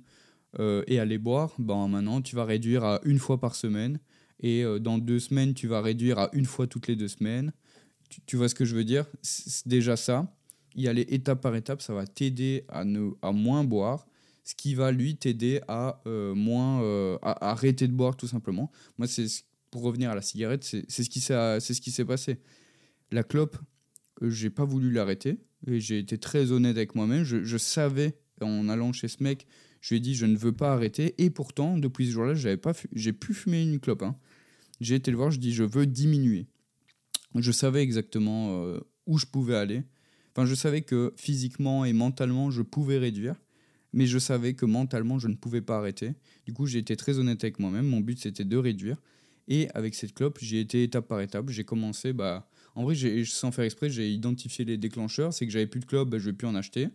et 0.58 0.98
aller 0.98 1.18
boire, 1.18 1.54
ben 1.58 1.88
maintenant 1.88 2.20
tu 2.20 2.36
vas 2.36 2.44
réduire 2.44 2.84
à 2.84 3.00
une 3.04 3.18
fois 3.18 3.40
par 3.40 3.54
semaine. 3.54 3.98
Et 4.40 4.64
dans 4.80 4.98
deux 4.98 5.20
semaines, 5.20 5.54
tu 5.54 5.66
vas 5.68 5.80
réduire 5.80 6.18
à 6.18 6.28
une 6.32 6.46
fois 6.46 6.66
toutes 6.66 6.88
les 6.88 6.96
deux 6.96 7.08
semaines. 7.08 7.52
Tu, 8.26 8.36
vois 8.36 8.48
ce 8.48 8.54
que 8.54 8.64
je 8.64 8.74
veux 8.74 8.84
dire? 8.84 9.06
C'est 9.22 9.66
déjà 9.66 9.96
ça. 9.96 10.34
Y 10.74 10.88
aller 10.88 11.06
étape 11.08 11.40
par 11.40 11.54
étape, 11.54 11.82
ça 11.82 11.94
va 11.94 12.06
t'aider 12.06 12.64
à, 12.68 12.84
ne, 12.84 13.10
à 13.22 13.32
moins 13.32 13.64
boire, 13.64 14.06
ce 14.44 14.54
qui 14.54 14.74
va 14.74 14.90
lui 14.90 15.16
t'aider 15.16 15.60
à 15.68 16.02
euh, 16.06 16.34
moins 16.34 16.82
euh, 16.82 17.18
à, 17.22 17.50
arrêter 17.50 17.88
de 17.88 17.92
boire 17.92 18.16
tout 18.16 18.26
simplement. 18.26 18.70
Moi, 18.98 19.06
c'est 19.06 19.26
pour 19.70 19.82
revenir 19.82 20.10
à 20.10 20.14
la 20.14 20.22
cigarette, 20.22 20.64
c'est 20.64 21.02
ce 21.02 21.80
qui 21.80 21.90
s'est 21.90 22.04
passé. 22.04 22.38
La 23.10 23.22
clope, 23.22 23.56
euh, 24.22 24.30
j'ai 24.30 24.50
pas 24.50 24.64
voulu 24.64 24.90
l'arrêter 24.90 25.38
et 25.66 25.80
j'ai 25.80 25.98
été 25.98 26.18
très 26.18 26.52
honnête 26.52 26.76
avec 26.76 26.94
moi-même. 26.94 27.24
Je, 27.24 27.44
je, 27.44 27.56
savais 27.56 28.18
en 28.40 28.68
allant 28.68 28.92
chez 28.92 29.08
ce 29.08 29.22
mec, 29.22 29.46
je 29.82 29.90
lui 29.90 29.98
ai 29.98 30.00
dit 30.00 30.14
je 30.14 30.24
ne 30.24 30.38
veux 30.38 30.52
pas 30.52 30.72
arrêter 30.72 31.14
et 31.18 31.28
pourtant 31.28 31.76
depuis 31.76 32.06
ce 32.06 32.12
jour-là, 32.12 32.32
j'avais 32.32 32.56
pas 32.56 32.72
j'ai 32.94 33.12
pu 33.12 33.34
fumer 33.34 33.62
une 33.62 33.78
clope. 33.78 34.02
Hein. 34.02 34.16
J'ai 34.80 34.94
été 34.94 35.10
le 35.10 35.18
voir, 35.18 35.30
je 35.30 35.38
dis 35.38 35.52
je 35.52 35.64
veux 35.64 35.84
diminuer. 35.84 36.46
Je 37.34 37.52
savais 37.52 37.82
exactement 37.82 38.62
où 39.06 39.18
je 39.18 39.26
pouvais 39.26 39.56
aller. 39.56 39.82
Enfin, 40.34 40.46
je 40.46 40.54
savais 40.54 40.80
que 40.80 41.12
physiquement 41.16 41.84
et 41.84 41.92
mentalement, 41.92 42.50
je 42.50 42.62
pouvais 42.62 42.98
réduire 42.98 43.36
mais 43.92 44.06
je 44.06 44.18
savais 44.18 44.54
que 44.54 44.66
mentalement, 44.66 45.18
je 45.18 45.28
ne 45.28 45.34
pouvais 45.34 45.60
pas 45.60 45.78
arrêter. 45.78 46.14
Du 46.46 46.52
coup, 46.52 46.66
j'ai 46.66 46.78
été 46.78 46.96
très 46.96 47.18
honnête 47.18 47.42
avec 47.44 47.58
moi-même. 47.58 47.86
Mon 47.86 48.00
but, 48.00 48.18
c'était 48.18 48.44
de 48.44 48.56
réduire. 48.56 48.96
Et 49.48 49.68
avec 49.74 49.94
cette 49.94 50.14
clope, 50.14 50.38
j'ai 50.40 50.60
été 50.60 50.82
étape 50.82 51.08
par 51.08 51.20
étape. 51.20 51.50
J'ai 51.50 51.64
commencé, 51.64 52.12
bah, 52.12 52.48
en 52.74 52.84
vrai, 52.84 52.94
sans 53.24 53.52
faire 53.52 53.64
exprès, 53.64 53.90
j'ai 53.90 54.10
identifié 54.10 54.64
les 54.64 54.78
déclencheurs. 54.78 55.32
C'est 55.34 55.46
que 55.46 55.52
j'avais 55.52 55.66
plus 55.66 55.80
de 55.80 55.84
clope, 55.84 56.08
bah, 56.08 56.18
je 56.18 56.26
ne 56.26 56.30
vais 56.30 56.36
plus 56.36 56.46
en 56.46 56.54
acheter. 56.54 56.88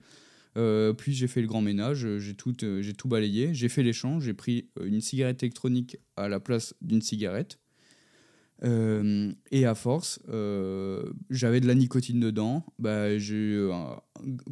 Euh, 0.58 0.94
puis 0.94 1.14
j'ai 1.14 1.28
fait 1.28 1.42
le 1.42 1.48
grand 1.48 1.62
ménage, 1.62 2.18
j'ai 2.18 2.34
tout, 2.34 2.56
euh, 2.64 2.84
tout 2.98 3.08
balayé. 3.08 3.54
J'ai 3.54 3.70
fait 3.70 3.84
l'échange, 3.84 4.26
j'ai 4.26 4.34
pris 4.34 4.70
euh, 4.80 4.86
une 4.86 5.02
cigarette 5.02 5.44
électronique 5.44 5.98
à 6.16 6.28
la 6.28 6.40
place 6.40 6.74
d'une 6.82 7.02
cigarette. 7.02 7.60
et 8.64 9.66
à 9.66 9.76
force, 9.76 10.20
j'avais 11.30 11.60
de 11.60 11.68
la 11.68 11.76
nicotine 11.76 12.20
dedans. 12.20 12.66
Bah, 12.80 13.08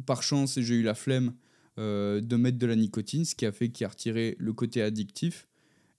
par 0.06 0.22
chance, 0.22 0.60
j'ai 0.60 0.76
eu 0.76 0.82
la 0.82 0.94
flemme 0.94 1.32
euh, 1.78 2.22
de 2.22 2.36
mettre 2.36 2.56
de 2.56 2.66
la 2.66 2.74
nicotine, 2.74 3.26
ce 3.26 3.34
qui 3.34 3.44
a 3.44 3.52
fait 3.52 3.68
qu'il 3.68 3.84
a 3.84 3.90
retiré 3.90 4.34
le 4.38 4.54
côté 4.54 4.80
addictif. 4.80 5.46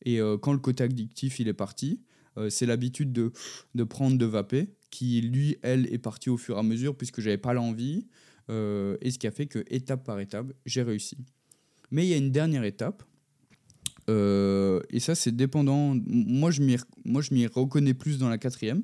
Et 0.06 0.20
euh, 0.20 0.36
quand 0.36 0.52
le 0.52 0.58
côté 0.58 0.84
addictif 0.84 1.40
il 1.40 1.48
est 1.48 1.54
parti, 1.54 2.02
euh, 2.38 2.50
c'est 2.50 2.66
l'habitude 2.66 3.14
de, 3.14 3.32
de 3.76 3.84
prendre 3.84 4.18
de 4.18 4.26
vaper, 4.26 4.70
qui 4.90 5.22
lui, 5.22 5.58
elle, 5.62 5.86
est 5.94 6.00
partie 6.00 6.32
au 6.32 6.38
fur 6.38 6.56
et 6.56 6.60
à 6.60 6.64
mesure 6.64 6.96
puisque 6.98 7.22
j'avais 7.22 7.38
pas 7.38 7.54
l'envie. 7.54 8.08
Et 8.50 9.12
ce 9.12 9.18
qui 9.18 9.28
a 9.28 9.32
fait 9.32 9.46
que 9.48 9.64
étape 9.68 10.04
par 10.04 10.20
étape, 10.20 10.48
j'ai 10.66 10.84
réussi. 10.84 11.18
Mais 11.92 12.06
il 12.06 12.10
y 12.10 12.14
a 12.14 12.18
une 12.18 12.32
dernière 12.32 12.64
étape. 12.64 13.04
et 14.08 15.00
ça, 15.00 15.16
c'est 15.16 15.36
dépendant. 15.36 15.96
Moi, 16.06 16.52
je 16.52 17.34
m'y 17.34 17.48
reconnais 17.48 17.94
plus 17.94 18.18
dans 18.18 18.30
la 18.30 18.38
quatrième. 18.38 18.84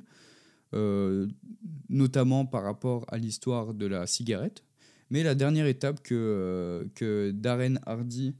notamment 1.89 2.45
par 2.45 2.63
rapport 2.63 3.05
à 3.07 3.17
l'histoire 3.17 3.73
de 3.73 3.85
la 3.85 4.07
cigarette. 4.07 4.63
Mais 5.13 5.21
la 5.21 5.35
dernière 5.35 5.67
étape 5.67 6.01
que, 6.01 6.15
euh, 6.15 6.85
que 6.95 7.29
Darren 7.29 7.75
Hardy, 7.85 8.33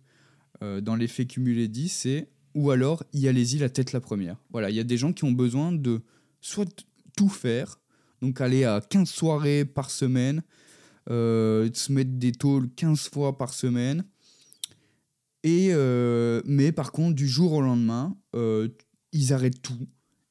euh, 0.63 0.82
dans 0.82 0.95
l'effet 0.95 1.28
cumulé, 1.28 1.67
dit, 1.67 1.88
c'est 1.88 2.30
ou 2.55 2.71
alors 2.71 3.03
y 3.13 3.28
allez-y 3.28 3.59
la 3.59 3.69
tête 3.69 3.91
la 3.93 4.01
première. 4.01 4.38
Voilà, 4.51 4.71
il 4.71 4.76
y 4.76 4.80
a 4.80 4.84
des 4.84 4.97
gens 4.97 5.13
qui 5.13 5.24
ont 5.24 5.32
besoin 5.32 5.71
de 5.71 6.01
soit 6.41 6.84
tout 7.15 7.30
faire, 7.30 7.80
donc 8.24 8.41
aller 8.41 8.63
à 8.63 8.82
15 8.82 9.07
soirées 9.07 9.65
par 9.65 9.91
semaine, 9.91 10.41
euh, 11.10 11.70
se 11.74 11.91
mettre 11.91 12.12
des 12.12 12.32
tôles 12.32 12.70
15 12.76 13.10
fois 13.10 13.38
par 13.38 13.54
semaine. 13.54 14.06
Et, 15.43 15.74
mais 16.45 16.72
par 16.72 16.93
contre, 16.93 17.16
du 17.16 17.28
jour 17.28 17.51
au 17.51 17.62
lendemain, 17.62 18.16
ils 19.12 19.34
arrêtent 19.34 19.62
tout. 19.62 19.88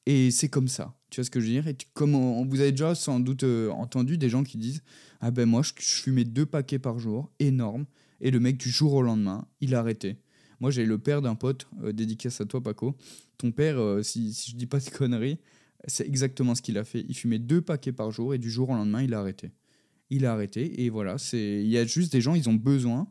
Et 0.07 0.31
c'est 0.31 0.49
comme 0.49 0.67
ça. 0.67 0.95
Tu 1.11 1.21
vois 1.21 1.25
ce 1.25 1.29
que 1.29 1.39
je 1.39 1.45
veux 1.45 1.51
dire? 1.51 1.67
Et 1.67 1.77
comme 1.93 2.13
vous 2.49 2.59
avez 2.59 2.71
déjà 2.71 2.95
sans 2.95 3.19
doute 3.19 3.43
entendu 3.43 4.17
des 4.17 4.29
gens 4.29 4.43
qui 4.43 4.57
disent 4.57 4.81
ah 5.25 5.31
ben 5.31 5.45
moi, 5.45 5.61
je, 5.61 5.71
fumais 5.79 6.25
deux 6.25 6.45
paquets 6.45 6.79
par 6.79 6.99
jour, 6.99 7.31
énorme. 7.39 7.85
Et 8.19 8.29
le 8.29 8.41
mec, 8.41 8.57
du 8.57 8.69
jour 8.69 8.93
au 8.93 9.01
lendemain, 9.01 9.47
il 9.61 9.73
a 9.73 9.79
arrêté. 9.79 10.17
Moi, 10.59 10.69
j'ai 10.69 10.85
le 10.85 10.97
père 10.97 11.21
d'un 11.21 11.35
pote, 11.35 11.65
euh, 11.81 11.93
dédicace 11.93 12.41
à 12.41 12.45
toi, 12.45 12.61
Paco. 12.61 12.97
Ton 13.37 13.53
père, 13.53 13.79
euh, 13.79 14.03
si, 14.03 14.33
si 14.33 14.51
je 14.51 14.57
dis 14.57 14.65
pas 14.65 14.79
de 14.79 14.89
conneries, 14.89 15.39
c'est 15.87 16.05
exactement 16.05 16.55
ce 16.55 16.61
qu'il 16.61 16.77
a 16.77 16.83
fait. 16.83 17.05
Il 17.07 17.15
fumait 17.15 17.39
deux 17.39 17.61
paquets 17.61 17.93
par 17.93 18.11
jour 18.11 18.33
et 18.33 18.37
du 18.37 18.51
jour 18.51 18.69
au 18.69 18.73
lendemain, 18.73 19.01
il 19.01 19.13
a 19.13 19.19
arrêté. 19.21 19.51
Il 20.09 20.25
a 20.25 20.33
arrêté 20.33 20.83
et 20.83 20.89
voilà, 20.89 21.15
il 21.33 21.67
y 21.67 21.77
a 21.77 21.85
juste 21.85 22.11
des 22.11 22.21
gens, 22.21 22.35
ils 22.35 22.49
ont 22.49 22.53
besoin, 22.53 23.07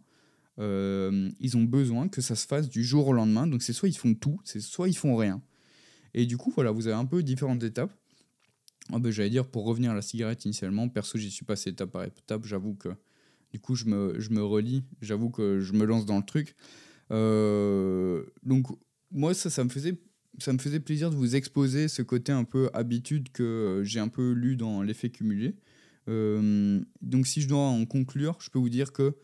euh, 0.59 1.30
ils 1.40 1.57
ont 1.57 1.64
besoin 1.64 2.09
que 2.09 2.20
ça 2.20 2.36
se 2.36 2.47
fasse 2.47 2.68
du 2.68 2.84
jour 2.84 3.09
au 3.09 3.12
lendemain. 3.12 3.47
Donc 3.47 3.62
c'est 3.62 3.72
soit 3.72 3.88
ils 3.88 3.97
font 3.97 4.14
tout, 4.14 4.40
c'est 4.45 4.61
soit 4.61 4.88
ils 4.88 4.97
font 4.97 5.16
rien. 5.16 5.43
Et 6.14 6.26
du 6.26 6.36
coup, 6.36 6.53
voilà, 6.55 6.70
vous 6.70 6.86
avez 6.86 6.97
un 6.97 7.07
peu 7.07 7.22
différentes 7.22 7.62
étapes. 7.62 7.93
Ah 8.93 8.99
ben, 8.99 9.11
j'allais 9.11 9.30
dire, 9.30 9.47
pour 9.47 9.64
revenir 9.64 9.93
à 9.93 9.95
la 9.95 10.03
cigarette 10.03 10.45
initialement, 10.45 10.88
perso, 10.88 11.18
j'y 11.18 11.30
suis 11.30 11.45
passé 11.45 11.70
étape 11.70 11.90
par 11.90 12.05
étape. 12.05 12.45
J'avoue 12.45 12.74
que 12.74 12.90
du 13.53 13.61
coup, 13.61 13.74
je 13.74 13.86
me, 13.86 14.18
je 14.18 14.30
me 14.30 14.43
relis. 14.43 14.84
J'avoue 15.01 15.30
que 15.30 15.61
je 15.61 15.72
me 15.72 15.84
lance 15.84 16.07
dans 16.07 16.18
le 16.18 16.24
truc. 16.24 16.55
Euh, 17.11 18.24
donc, 18.43 18.66
moi, 19.11 19.34
ça, 19.34 19.51
ça 19.51 19.64
me 19.64 19.68
faisait. 19.68 19.99
Ça 20.38 20.55
me 20.55 20.59
faisait 20.59 20.80
plaisir 20.80 21.11
de 21.11 21.14
vous 21.14 21.36
exposer 21.36 21.88
ce 21.88 22.01
côté 22.01 22.32
un 22.32 22.45
peu 22.45 22.70
habitude 22.72 23.30
que 23.32 23.43
euh, 23.43 23.84
j'ai 23.84 24.01
un 24.01 24.09
peu 24.09 24.32
lu 24.32 24.57
dans 24.57 24.82
l'effet 24.82 25.11
cumulé. 25.11 25.57
Euh, 26.09 26.80
donc 27.00 27.26
si 27.26 27.40
je 27.40 27.48
dois 27.48 27.61
en 27.61 27.84
conclure, 27.86 28.36
je 28.40 28.50
peux 28.50 28.59
vous 28.59 28.70
dire 28.70 28.92
que 28.92 29.14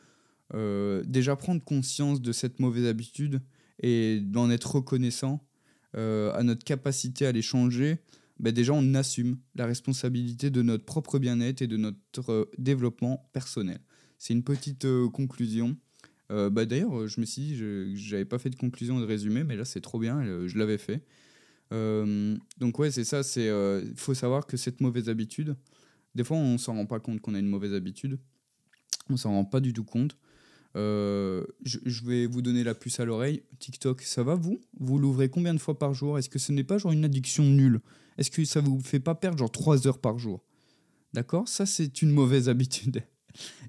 déjà 1.05 1.37
prendre 1.37 1.63
conscience 1.63 2.23
de 2.23 2.33
cette 2.33 2.59
mauvaise 2.59 2.87
habitude 2.87 3.43
et 3.83 4.21
d'en 4.21 4.49
être 4.51 4.77
reconnaissant 4.77 5.45
à 5.93 6.43
notre 6.43 6.65
capacité 6.65 7.27
à 7.27 7.33
les 7.33 7.43
changer, 7.43 7.99
bah, 8.41 8.53
déjà 8.53 8.73
on 8.73 8.95
assume 8.95 9.39
la 9.57 9.67
responsabilité 9.67 10.51
de 10.51 10.63
notre 10.63 10.85
propre 10.85 11.19
bien-être 11.19 11.63
et 11.63 11.67
de 11.67 11.77
notre 11.77 12.31
euh, 12.31 12.51
développement 12.57 13.29
personnel. 13.33 13.81
C'est 14.17 14.33
une 14.33 14.45
petite 14.45 14.85
euh, 14.85 15.09
conclusion. 15.09 15.77
Euh, 16.31 16.51
bah, 16.51 16.65
D'ailleurs, 16.65 17.09
je 17.09 17.21
me 17.21 17.27
suis 17.27 17.43
dit, 17.43 17.57
je 17.57 18.13
n'avais 18.13 18.25
pas 18.25 18.39
fait 18.39 18.51
de 18.51 18.57
conclusion 18.57 19.01
de 19.01 19.05
résumé, 19.05 19.45
mais 19.45 19.57
là 19.57 19.65
c'est 19.65 19.81
trop 19.81 19.99
bien, 19.99 20.47
je 20.47 20.59
l'avais 20.59 20.79
fait. 20.79 21.03
donc 21.71 22.79
ouais, 22.79 22.91
c'est 22.91 23.05
ça, 23.05 23.23
il 23.37 23.93
faut 23.97 24.15
savoir 24.15 24.47
que 24.47 24.57
cette 24.57 24.81
mauvaise 24.81 25.09
habitude, 25.09 25.57
des 26.15 26.25
fois 26.25 26.37
on 26.37 26.59
s'en 26.59 26.75
rend 26.75 26.87
pas 26.87 27.01
compte 27.01 27.21
qu'on 27.21 27.35
a 27.35 27.39
une 27.39 27.49
mauvaise 27.49 27.75
habitude, 27.75 28.19
on 29.11 29.17
s'en 29.17 29.31
rend 29.31 29.45
pas 29.45 29.61
du 29.61 29.73
tout 29.73 29.85
compte. 29.85 30.17
je, 30.75 31.45
je, 31.65 32.05
vais 32.05 32.27
vous 32.27 32.43
donner 32.43 32.63
la 32.63 32.75
puce 32.75 33.01
à 33.01 33.05
l'oreille. 33.05 33.43
TikTok, 33.59 34.03
ça 34.03 34.23
va 34.23 34.35
vous? 34.35 34.61
Vous 34.79 34.99
l'ouvrez 34.99 35.29
combien 35.29 35.55
de 35.55 35.59
fois 35.59 35.79
par 35.79 35.95
jour? 35.95 36.19
Est-ce 36.19 36.29
que 36.29 36.39
ce 36.39 36.53
n'est 36.53 36.65
pas 36.65 36.79
genre 36.79 36.93
une 36.93 37.05
addiction 37.05 37.45
nulle? 37.45 37.81
Est-ce 38.19 38.31
que 38.31 38.45
ça 38.45 38.61
vous 38.61 38.81
fait 38.81 39.01
pas 39.01 39.15
perdre 39.15 39.39
genre 39.39 39.51
3 39.51 39.87
heures 39.87 39.99
par 39.99 40.19
jour? 40.19 40.45
D'accord? 41.15 41.49
Ça, 41.49 41.67
c'est 41.67 42.03
une 42.03 42.11
mauvaise 42.11 42.49
habitude. 42.51 43.03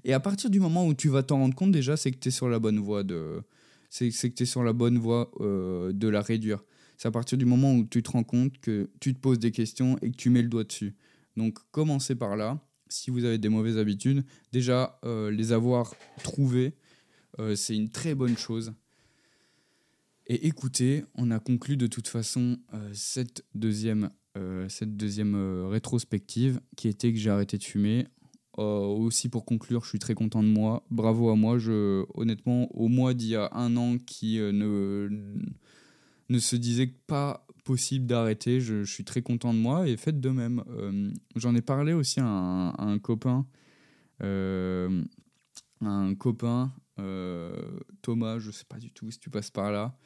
Et 0.04 0.12
à 0.12 0.20
partir 0.20 0.50
du 0.50 0.60
moment 0.60 0.86
où 0.86 0.94
tu 0.94 1.08
vas 1.08 1.22
t'en 1.22 1.38
rendre 1.38 1.54
compte, 1.54 1.72
déjà, 1.72 1.96
c'est 1.96 2.10
que 2.10 2.18
tu 2.18 2.28
es 2.28 2.30
sur 2.30 2.48
la 2.48 2.58
bonne 2.58 2.80
voie 2.80 3.02
de. 3.02 3.42
C'est 3.88 4.10
que 4.10 4.44
sur 4.44 4.62
la 4.62 4.72
bonne 4.72 4.98
voie 4.98 5.30
euh, 5.40 5.92
de 5.92 6.08
la 6.08 6.20
réduire. 6.20 6.62
C'est 6.96 7.08
à 7.08 7.10
partir 7.10 7.38
du 7.38 7.44
moment 7.44 7.74
où 7.74 7.84
tu 7.84 8.02
te 8.02 8.10
rends 8.10 8.22
compte 8.22 8.58
que 8.60 8.90
tu 9.00 9.14
te 9.14 9.18
poses 9.18 9.38
des 9.38 9.50
questions 9.50 9.98
et 10.02 10.10
que 10.10 10.16
tu 10.16 10.30
mets 10.30 10.42
le 10.42 10.48
doigt 10.48 10.64
dessus. 10.64 10.94
Donc, 11.36 11.58
commencez 11.70 12.14
par 12.14 12.36
là. 12.36 12.60
Si 12.88 13.10
vous 13.10 13.24
avez 13.24 13.38
des 13.38 13.48
mauvaises 13.48 13.78
habitudes, 13.78 14.24
déjà, 14.52 14.98
euh, 15.04 15.30
les 15.30 15.52
avoir 15.52 15.94
trouvées, 16.22 16.74
euh, 17.38 17.54
c'est 17.54 17.76
une 17.76 17.90
très 17.90 18.14
bonne 18.14 18.36
chose. 18.36 18.72
Et 20.26 20.46
écoutez, 20.46 21.04
on 21.14 21.30
a 21.30 21.38
conclu 21.38 21.76
de 21.76 21.86
toute 21.86 22.08
façon 22.08 22.58
cette 22.92 23.44
deuxième 23.54 24.10
euh, 24.38 24.68
cette 24.68 24.96
deuxième 24.96 25.34
rétrospective 25.66 26.60
qui 26.76 26.86
était 26.86 27.12
que 27.12 27.18
j'ai 27.18 27.30
arrêté 27.30 27.58
de 27.58 27.64
fumer. 27.64 28.06
Aussi 28.56 29.28
pour 29.28 29.44
conclure, 29.44 29.84
je 29.84 29.88
suis 29.88 29.98
très 29.98 30.14
content 30.14 30.42
de 30.42 30.48
moi. 30.48 30.84
Bravo 30.90 31.30
à 31.30 31.36
moi. 31.36 31.58
Je, 31.58 32.04
honnêtement, 32.14 32.68
au 32.76 32.88
mois 32.88 33.14
d'il 33.14 33.30
y 33.30 33.36
a 33.36 33.48
un 33.54 33.76
an 33.76 33.96
qui 33.98 34.38
ne 34.38 35.08
se 36.38 36.56
disait 36.56 36.92
pas 37.06 37.46
possible 37.62 38.06
d'arrêter, 38.06 38.60
je, 38.60 38.84
suis 38.84 39.04
très 39.04 39.22
content 39.22 39.54
de 39.54 39.58
moi 39.58 39.88
et 39.88 39.96
faites 39.96 40.20
de 40.20 40.30
même. 40.30 40.62
J'en 41.36 41.54
ai 41.54 41.62
parlé 41.62 41.92
aussi 41.92 42.20
à 42.20 42.24
un, 42.26 42.98
copain. 42.98 43.46
un 44.20 46.14
copain, 46.18 46.72
Thomas, 48.02 48.38
je 48.38 48.50
sais 48.50 48.64
pas 48.68 48.78
du 48.78 48.90
tout 48.92 49.10
si 49.10 49.18
tu 49.18 49.30
passes 49.30 49.50
par 49.50 49.72
là. 49.72 49.96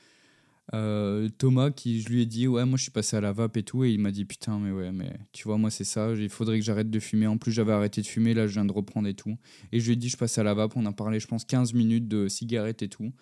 Euh, 0.73 1.29
Thomas 1.37 1.71
qui 1.71 2.01
je 2.01 2.09
lui 2.09 2.23
ai 2.23 2.27
dit 2.27 2.49
ouais 2.49 2.65
moi 2.65 2.79
je 2.79 2.85
suis 2.85 2.91
passé 2.91 3.19
à 3.19 3.21
la 3.21 3.33
vape 3.33 3.59
et 3.59 3.63
tout 3.63 3.85
et 3.85 3.91
il 3.91 4.01
m'a 4.01 4.11
dit 4.11 4.25
putain 4.25 4.59
mais 4.59 4.71
ouais 4.71 4.93
mais 4.93 5.13
tu 5.33 5.45
vois 5.45 5.59
moi 5.59 5.71
c'est 5.71 5.85
ça 5.85 6.15
il 6.15 6.31
faudrait 6.31 6.59
que 6.59 6.65
j'arrête 6.65 6.89
de 6.89 7.01
fumer 7.01 7.27
en 7.27 7.37
plus 7.37 7.53
j'avais 7.53 7.73
arrêté 7.73 8.01
de 8.01 8.07
fumer 8.07 8.33
là 8.33 8.47
je 8.47 8.55
viens 8.55 8.65
de 8.65 8.73
reprendre 8.73 9.07
et 9.07 9.13
tout 9.13 9.37
et 9.73 9.81
je 9.81 9.85
lui 9.85 9.93
ai 9.93 9.97
dit 9.97 10.09
je 10.09 10.17
passe 10.17 10.39
à 10.39 10.43
la 10.43 10.55
vape 10.55 10.75
on 10.75 10.87
a 10.87 10.93
parlé 10.93 11.21
je 11.21 11.27
pense 11.27 11.45
15 11.45 11.75
minutes 11.75 12.09
de 12.09 12.29
cigarette 12.29 12.83
et 12.83 12.89
tout 12.89 13.13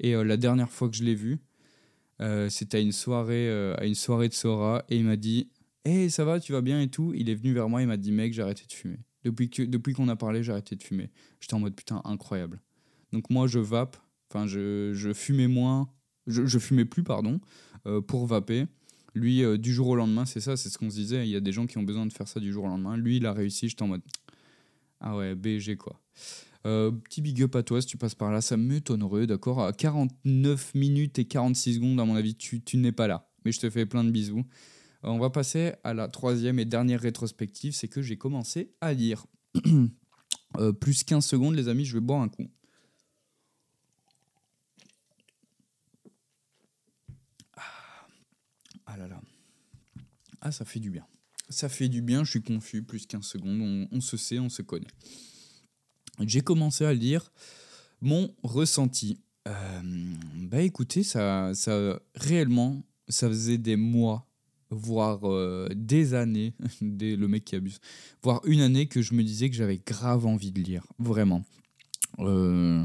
et 0.00 0.16
euh, 0.16 0.24
la 0.24 0.36
dernière 0.36 0.72
fois 0.72 0.88
que 0.88 0.96
je 0.96 1.04
l'ai 1.04 1.14
vu 1.14 1.38
euh, 2.20 2.48
c'était 2.48 2.78
à 2.78 2.80
une 2.80 2.92
soirée 2.92 3.48
à 3.76 3.84
une 3.84 3.94
soirée 3.94 4.28
de 4.28 4.34
Sora 4.34 4.84
et 4.88 4.96
il 4.96 5.04
m'a 5.04 5.16
dit 5.16 5.50
hey 5.84 6.10
ça 6.10 6.24
va 6.24 6.40
tu 6.40 6.52
vas 6.52 6.60
bien 6.60 6.80
et 6.80 6.88
tout? 6.88 7.12
Il 7.14 7.30
est 7.30 7.34
venu 7.34 7.52
vers 7.52 7.68
moi 7.68 7.82
il 7.82 7.88
m'a 7.88 7.96
dit 7.96 8.12
mec 8.12 8.32
j'ai 8.32 8.42
arrêté 8.42 8.64
de 8.66 8.72
fumer 8.72 8.98
depuis 9.24 9.50
que 9.50 9.62
depuis 9.62 9.92
qu'on 9.92 10.08
a 10.08 10.16
parlé 10.16 10.42
j'ai 10.42 10.52
arrêté 10.52 10.76
de 10.76 10.82
fumer 10.82 11.10
j'étais 11.40 11.54
en 11.54 11.60
mode 11.60 11.74
putain 11.74 12.00
incroyable 12.04 12.60
donc 13.12 13.30
moi 13.30 13.46
je 13.46 13.58
vape 13.58 13.96
enfin 14.30 14.46
je, 14.46 14.92
je 14.94 15.12
fumais 15.12 15.48
moins 15.48 15.88
je, 16.28 16.58
fumais 16.58 16.84
plus, 16.84 17.02
pardon, 17.02 17.40
euh, 17.86 18.00
pour 18.00 18.26
vaper. 18.26 18.66
Lui, 19.14 19.42
euh, 19.42 19.56
du 19.56 19.72
jour 19.72 19.88
au 19.88 19.96
lendemain, 19.96 20.26
c'est 20.26 20.40
ça, 20.40 20.56
c'est 20.56 20.68
ce 20.68 20.78
qu'on 20.78 20.90
se 20.90 20.96
disait. 20.96 21.26
Il 21.26 21.30
y 21.30 21.36
a 21.36 21.40
des 21.40 21.52
gens 21.52 21.66
qui 21.66 21.78
ont 21.78 21.82
besoin 21.82 22.06
de 22.06 22.12
faire 22.12 22.28
ça 22.28 22.38
du 22.38 22.52
jour 22.52 22.64
au 22.64 22.68
lendemain. 22.68 22.96
Lui, 22.96 23.16
il 23.16 23.26
a 23.26 23.32
réussi. 23.32 23.68
J'étais 23.68 23.82
en 23.82 23.88
mode 23.88 24.02
Ah 25.00 25.16
ouais, 25.16 25.34
BG 25.34 25.76
quoi. 25.76 26.00
Euh, 26.66 26.90
petit 26.90 27.22
big 27.22 27.42
up 27.42 27.54
à 27.56 27.62
toi 27.62 27.80
si 27.80 27.86
tu 27.86 27.96
passes 27.96 28.14
par 28.14 28.32
là, 28.32 28.40
ça 28.40 28.56
m'étonnerait, 28.56 29.26
d'accord 29.26 29.62
À 29.62 29.72
49 29.72 30.74
minutes 30.74 31.18
et 31.18 31.24
46 31.24 31.74
secondes, 31.74 32.00
à 32.00 32.04
mon 32.04 32.16
avis, 32.16 32.34
tu, 32.34 32.62
n'es 32.74 32.92
pas 32.92 33.06
là. 33.06 33.28
Mais 33.44 33.52
je 33.52 33.60
te 33.60 33.70
fais 33.70 33.86
plein 33.86 34.04
de 34.04 34.10
bisous. 34.10 34.44
Euh, 35.04 35.08
on 35.08 35.18
va 35.18 35.30
passer 35.30 35.72
à 35.84 35.94
la 35.94 36.08
troisième 36.08 36.58
et 36.58 36.64
dernière 36.64 37.00
rétrospective, 37.00 37.74
c'est 37.74 37.88
que 37.88 38.02
j'ai 38.02 38.16
commencé 38.16 38.74
à 38.80 38.92
lire. 38.92 39.26
Euh, 40.56 40.72
plus 40.72 41.04
15 41.04 41.26
secondes, 41.26 41.54
les 41.54 41.68
amis, 41.68 41.84
je 41.84 41.92
vais 41.92 42.00
boire 42.00 42.22
un 42.22 42.30
coup. 42.30 42.50
Ah 48.86 48.96
là 48.96 49.06
là. 49.06 49.20
Ah, 50.40 50.50
ça 50.50 50.64
fait 50.64 50.80
du 50.80 50.90
bien. 50.90 51.06
Ça 51.50 51.68
fait 51.68 51.90
du 51.90 52.00
bien, 52.00 52.24
je 52.24 52.30
suis 52.30 52.42
confus, 52.42 52.82
plus 52.82 53.06
15 53.06 53.22
secondes, 53.22 53.60
on, 53.60 53.88
on 53.92 54.00
se 54.00 54.16
sait, 54.16 54.38
on 54.38 54.48
se 54.48 54.62
connaît. 54.62 54.88
J'ai 56.20 56.40
commencé 56.40 56.84
à 56.84 56.92
lire 56.92 57.32
mon 58.00 58.34
ressenti. 58.42 59.20
Euh, 59.46 59.80
bah 60.42 60.62
écoutez, 60.62 61.02
ça, 61.02 61.52
ça 61.54 62.00
réellement, 62.14 62.82
ça 63.08 63.28
faisait 63.28 63.58
des 63.58 63.76
mois, 63.76 64.26
voire 64.70 65.20
euh, 65.24 65.68
des 65.74 66.14
années, 66.14 66.54
le 66.80 67.26
mec 67.26 67.44
qui 67.44 67.56
abuse, 67.56 67.78
voire 68.22 68.40
une 68.44 68.60
année 68.60 68.86
que 68.86 69.00
je 69.00 69.14
me 69.14 69.22
disais 69.22 69.48
que 69.48 69.56
j'avais 69.56 69.80
grave 69.84 70.26
envie 70.26 70.52
de 70.52 70.60
lire, 70.60 70.86
vraiment. 70.98 71.44
Euh, 72.18 72.84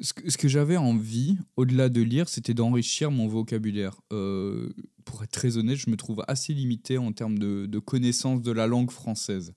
ce 0.00 0.12
que, 0.12 0.48
j'avais 0.48 0.76
envie, 0.76 1.38
au-delà 1.56 1.88
de 1.88 2.02
lire, 2.02 2.28
c'était 2.28 2.54
d'enrichir 2.54 3.12
mon 3.12 3.28
vocabulaire. 3.28 4.00
Pour 4.08 5.22
être 5.22 5.30
très 5.30 5.58
honnête, 5.58 5.76
je 5.76 5.90
me 5.90 5.96
trouve 5.96 6.24
assez 6.26 6.52
limité 6.52 6.98
en 6.98 7.12
termes 7.12 7.38
de, 7.38 7.66
de 7.66 7.78
connaissance 7.78 8.42
de 8.42 8.50
la 8.50 8.66
langue 8.66 8.90
française. 8.90 9.54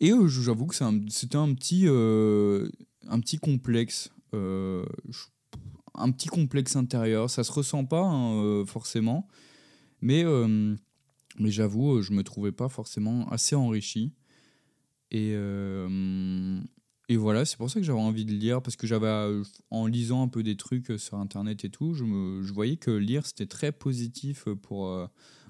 Et 0.00 0.12
euh, 0.12 0.28
j'avoue 0.28 0.66
que 0.66 0.74
c'était 0.74 1.36
un, 1.36 1.54
petit, 1.54 1.84
euh, 1.86 2.68
un 3.08 3.20
petit 3.20 3.38
complexe. 3.38 4.10
euh, 4.34 4.84
un 5.94 6.10
petit 6.10 6.28
complexe 6.28 6.76
intérieur. 6.76 7.30
Ça 7.30 7.42
se 7.42 7.52
ressent 7.52 7.84
pas 7.86 8.02
hein, 8.02 8.34
euh, 8.42 8.64
forcément. 8.66 9.28
Mais, 10.02 10.24
mais 11.38 11.50
j'avoue, 11.50 12.02
je 12.02 12.12
me 12.12 12.22
trouvais 12.22 12.52
pas 12.52 12.68
forcément 12.68 13.26
assez 13.30 13.56
enrichi. 13.56 14.12
Et, 15.10 15.32
et 17.08 17.16
voilà, 17.16 17.44
c'est 17.46 17.56
pour 17.56 17.70
ça 17.70 17.80
que 17.80 17.86
j'avais 17.86 17.98
envie 17.98 18.26
de 18.26 18.32
lire, 18.32 18.60
parce 18.60 18.76
que 18.76 18.86
j'avais, 18.86 19.42
en 19.70 19.86
lisant 19.86 20.22
un 20.22 20.28
peu 20.28 20.42
des 20.42 20.56
trucs 20.56 20.92
sur 20.98 21.16
Internet 21.16 21.64
et 21.64 21.70
tout, 21.70 21.94
je, 21.94 22.04
me, 22.04 22.42
je 22.42 22.52
voyais 22.52 22.76
que 22.76 22.90
lire, 22.90 23.24
c'était 23.24 23.46
très 23.46 23.72
positif 23.72 24.44
pour, 24.62 24.86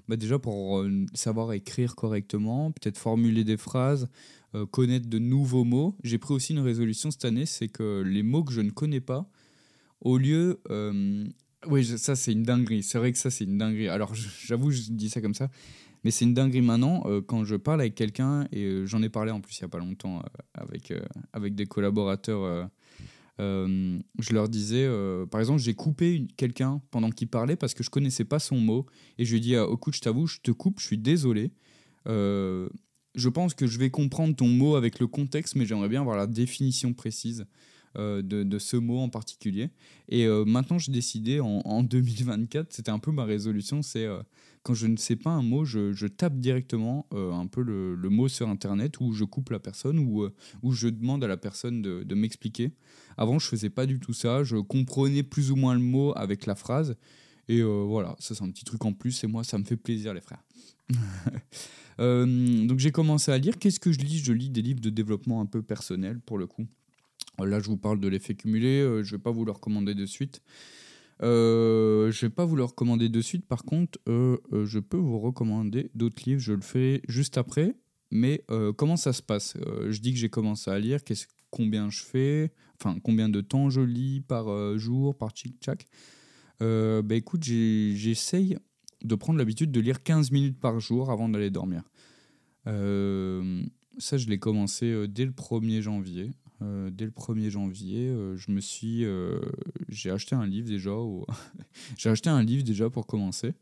bah 0.07 0.15
déjà 0.15 0.39
pour 0.39 0.85
savoir 1.13 1.51
écrire 1.51 1.95
correctement, 1.95 2.71
peut-être 2.71 2.97
formuler 2.97 3.43
des 3.43 3.57
phrases, 3.57 4.07
euh, 4.55 4.65
connaître 4.65 5.09
de 5.09 5.19
nouveaux 5.19 5.65
mots. 5.65 5.97
J'ai 6.03 6.17
pris 6.17 6.33
aussi 6.33 6.53
une 6.53 6.59
résolution 6.59 7.11
cette 7.11 7.25
année, 7.25 7.45
c'est 7.45 7.67
que 7.67 8.01
les 8.01 8.23
mots 8.23 8.43
que 8.43 8.53
je 8.53 8.61
ne 8.61 8.69
connais 8.69 9.01
pas, 9.01 9.29
au 9.99 10.17
lieu... 10.17 10.61
euh, 10.69 11.25
oui, 11.67 11.83
ça 11.83 12.15
c'est 12.15 12.31
une 12.31 12.43
dinguerie, 12.43 12.81
c'est 12.81 12.97
vrai 12.97 13.11
que 13.11 13.17
ça 13.17 13.29
c'est 13.29 13.43
une 13.43 13.57
dinguerie. 13.57 13.89
Alors 13.89 14.13
j'avoue, 14.15 14.71
je 14.71 14.83
dis 14.91 15.09
ça 15.09 15.19
comme 15.21 15.33
ça, 15.33 15.49
mais 16.03 16.11
c'est 16.11 16.23
une 16.23 16.33
dinguerie 16.33 16.61
maintenant 16.61 17.03
euh, 17.07 17.19
quand 17.21 17.43
je 17.43 17.55
parle 17.57 17.81
avec 17.81 17.95
quelqu'un, 17.95 18.47
et 18.53 18.85
j'en 18.85 19.01
ai 19.01 19.09
parlé 19.09 19.31
en 19.31 19.41
plus 19.41 19.57
il 19.57 19.63
n'y 19.63 19.65
a 19.65 19.69
pas 19.69 19.79
longtemps 19.79 20.23
avec, 20.53 20.93
avec 21.33 21.55
des 21.55 21.65
collaborateurs. 21.65 22.69
je 23.39 24.33
leur 24.33 24.47
disais, 24.47 24.87
par 25.29 25.41
exemple, 25.41 25.59
j'ai 25.59 25.73
coupé 25.73 26.25
quelqu'un 26.37 26.81
pendant 26.89 27.09
qu'il 27.09 27.27
parlait 27.27 27.57
parce 27.57 27.73
que 27.73 27.83
je 27.83 27.89
connaissais 27.89 28.23
pas 28.23 28.39
son 28.39 28.57
mot, 28.57 28.85
et 29.17 29.25
je 29.25 29.31
lui 29.31 29.37
ai 29.39 29.41
dit, 29.41 29.55
ah, 29.57 29.67
écoute, 29.73 29.95
je 29.95 30.01
t'avoue, 30.01 30.27
je 30.27 30.39
te 30.39 30.51
coupe, 30.51 30.79
je 30.79 30.85
suis 30.85 30.97
désolé. 30.97 31.51
Je 33.17 33.29
pense 33.29 33.53
que 33.55 33.67
je 33.67 33.79
vais 33.79 33.89
comprendre 33.89 34.35
ton 34.35 34.47
mot 34.47 34.75
avec 34.75 34.99
le 34.99 35.07
contexte, 35.07 35.55
mais 35.55 35.65
j'aimerais 35.65 35.89
bien 35.89 36.01
avoir 36.01 36.15
la 36.15 36.27
définition 36.27 36.93
précise 36.93 37.45
euh, 37.97 38.21
de, 38.21 38.59
ce 38.59 38.77
mot 38.77 38.99
en 38.99 39.09
particulier. 39.09 39.71
Et 40.07 40.27
euh, 40.27 40.45
maintenant, 40.45 40.77
j'ai 40.77 40.91
décidé 40.91 41.39
en, 41.39 41.61
en 41.65 41.81
2024, 41.81 42.71
c'était 42.71 42.91
un 42.91 42.99
peu 42.99 43.11
ma 43.11 43.25
résolution, 43.25 43.81
c'est 43.81 44.05
euh, 44.05 44.21
quand 44.61 44.75
je 44.75 44.85
ne 44.85 44.97
sais 44.97 45.15
pas 45.15 45.31
un 45.31 45.41
mot, 45.41 45.65
je, 45.65 46.05
tape 46.05 46.37
directement 46.37 47.07
un 47.11 47.47
peu 47.47 47.63
le, 47.63 48.09
mot 48.09 48.27
sur 48.27 48.49
Internet 48.49 48.99
ou 48.99 49.13
je 49.13 49.23
coupe 49.23 49.49
la 49.49 49.59
personne 49.59 49.97
ou, 49.97 50.29
je 50.73 50.89
demande 50.89 51.23
à 51.23 51.27
la 51.27 51.37
personne 51.37 51.81
de, 51.81 52.03
de 52.03 52.15
m'expliquer. 52.15 52.71
Avant, 53.15 53.39
je 53.39 53.47
faisais 53.47 53.69
pas 53.69 53.85
du 53.85 53.99
tout 53.99 54.13
ça. 54.13 54.43
Je 54.43 54.57
comprenais 54.57 55.23
plus 55.23 55.51
ou 55.51 55.55
moins 55.55 55.73
le 55.73 55.79
mot 55.79 56.11
avec 56.17 56.45
la 56.45 56.55
phrase. 56.55 56.97
Et 57.49 57.61
euh, 57.61 57.83
voilà, 57.87 58.15
ça 58.19 58.35
c'est 58.35 58.43
un 58.43 58.51
petit 58.51 58.65
truc 58.65 58.83
en 58.85 58.93
plus. 58.93 59.23
Et 59.23 59.27
moi, 59.27 59.43
ça 59.43 59.57
me 59.57 59.63
fait 59.63 59.77
plaisir, 59.77 60.13
les 60.13 60.21
frères. 60.21 60.43
Euh, 61.99 62.67
donc 62.67 62.77
j'ai 62.77 62.91
commencé 62.91 63.31
à 63.31 63.39
lire. 63.39 63.57
Qu'est-ce 63.57 63.79
que 63.79 63.91
je 63.91 63.97
lis? 63.97 64.19
Je 64.19 64.31
lis 64.31 64.51
des 64.51 64.61
livres 64.61 64.79
de 64.79 64.91
développement 64.91 65.41
un 65.41 65.47
peu 65.47 65.63
personnel 65.63 66.19
pour 66.19 66.37
le 66.37 66.45
coup. 66.45 66.67
Là, 67.39 67.59
je 67.59 67.67
vous 67.67 67.77
parle 67.77 67.99
de 67.99 68.07
l'effet 68.07 68.35
cumulé. 68.35 68.81
euh, 68.81 69.03
je 69.03 69.15
vais 69.15 69.21
pas 69.21 69.31
vous 69.31 69.45
le 69.45 69.51
recommander 69.51 69.95
de 69.95 70.05
suite. 70.05 70.41
Euh, 71.23 72.11
je 72.11 72.25
vais 72.25 72.29
pas 72.29 72.45
vous 72.45 72.55
le 72.55 72.63
recommander 72.63 73.09
de 73.09 73.21
suite. 73.21 73.45
Par 73.45 73.63
contre, 73.63 73.99
euh, 74.07 74.37
je 74.65 74.79
peux 74.79 74.97
vous 74.97 75.19
recommander 75.19 75.91
d'autres 75.95 76.21
livres. 76.25 76.41
Je 76.41 76.53
le 76.53 76.61
fais 76.61 77.01
juste 77.07 77.37
après. 77.37 77.75
Mais 78.09 78.45
comment 78.77 78.95
ça 78.95 79.11
se 79.11 79.21
passe? 79.21 79.57
Je 79.89 79.99
dis 79.99 80.13
que 80.13 80.19
j'ai 80.19 80.29
commencé 80.29 80.71
à 80.71 80.79
lire. 80.79 80.99
Combien 81.49 81.89
je 81.89 82.01
fais? 82.01 82.53
Enfin, 82.79 82.99
combien 83.03 83.27
de 83.27 83.41
temps 83.41 83.69
je 83.69 83.81
lis 83.81 84.21
par 84.21 84.77
jour, 84.77 85.17
par 85.17 85.31
tchic-tchac 85.31 85.85
euh, 86.61 87.01
Bah 87.01 87.15
écoute, 87.15 87.43
j'essaye 87.43 88.57
de 89.03 89.15
prendre 89.15 89.39
l'habitude 89.39 89.71
de 89.71 89.79
lire 89.79 90.03
15 90.03 90.31
minutes 90.31 90.59
par 90.59 90.79
jour 90.79 91.11
avant 91.11 91.29
d'aller 91.29 91.49
dormir. 91.49 91.83
Euh, 92.67 93.63
ça, 93.97 94.17
je 94.17 94.27
l'ai 94.27 94.39
commencé 94.39 94.85
euh, 94.85 95.07
dès 95.07 95.25
le 95.25 95.31
1er 95.31 95.81
janvier. 95.81 96.31
Euh, 96.61 96.89
dès 96.89 97.05
le 97.05 97.11
1er 97.11 97.49
janvier, 97.49 98.13
je 98.35 98.51
me 98.51 98.59
suis, 98.59 99.05
j'ai 99.89 100.11
acheté 100.11 100.35
un 100.35 100.45
livre 100.45 100.67
déjà. 100.67 100.91
j'ai 101.97 102.09
acheté 102.09 102.29
un 102.29 102.43
livre 102.43 102.63
déjà 102.63 102.89
pour 102.89 103.05
commencer. 103.05 103.53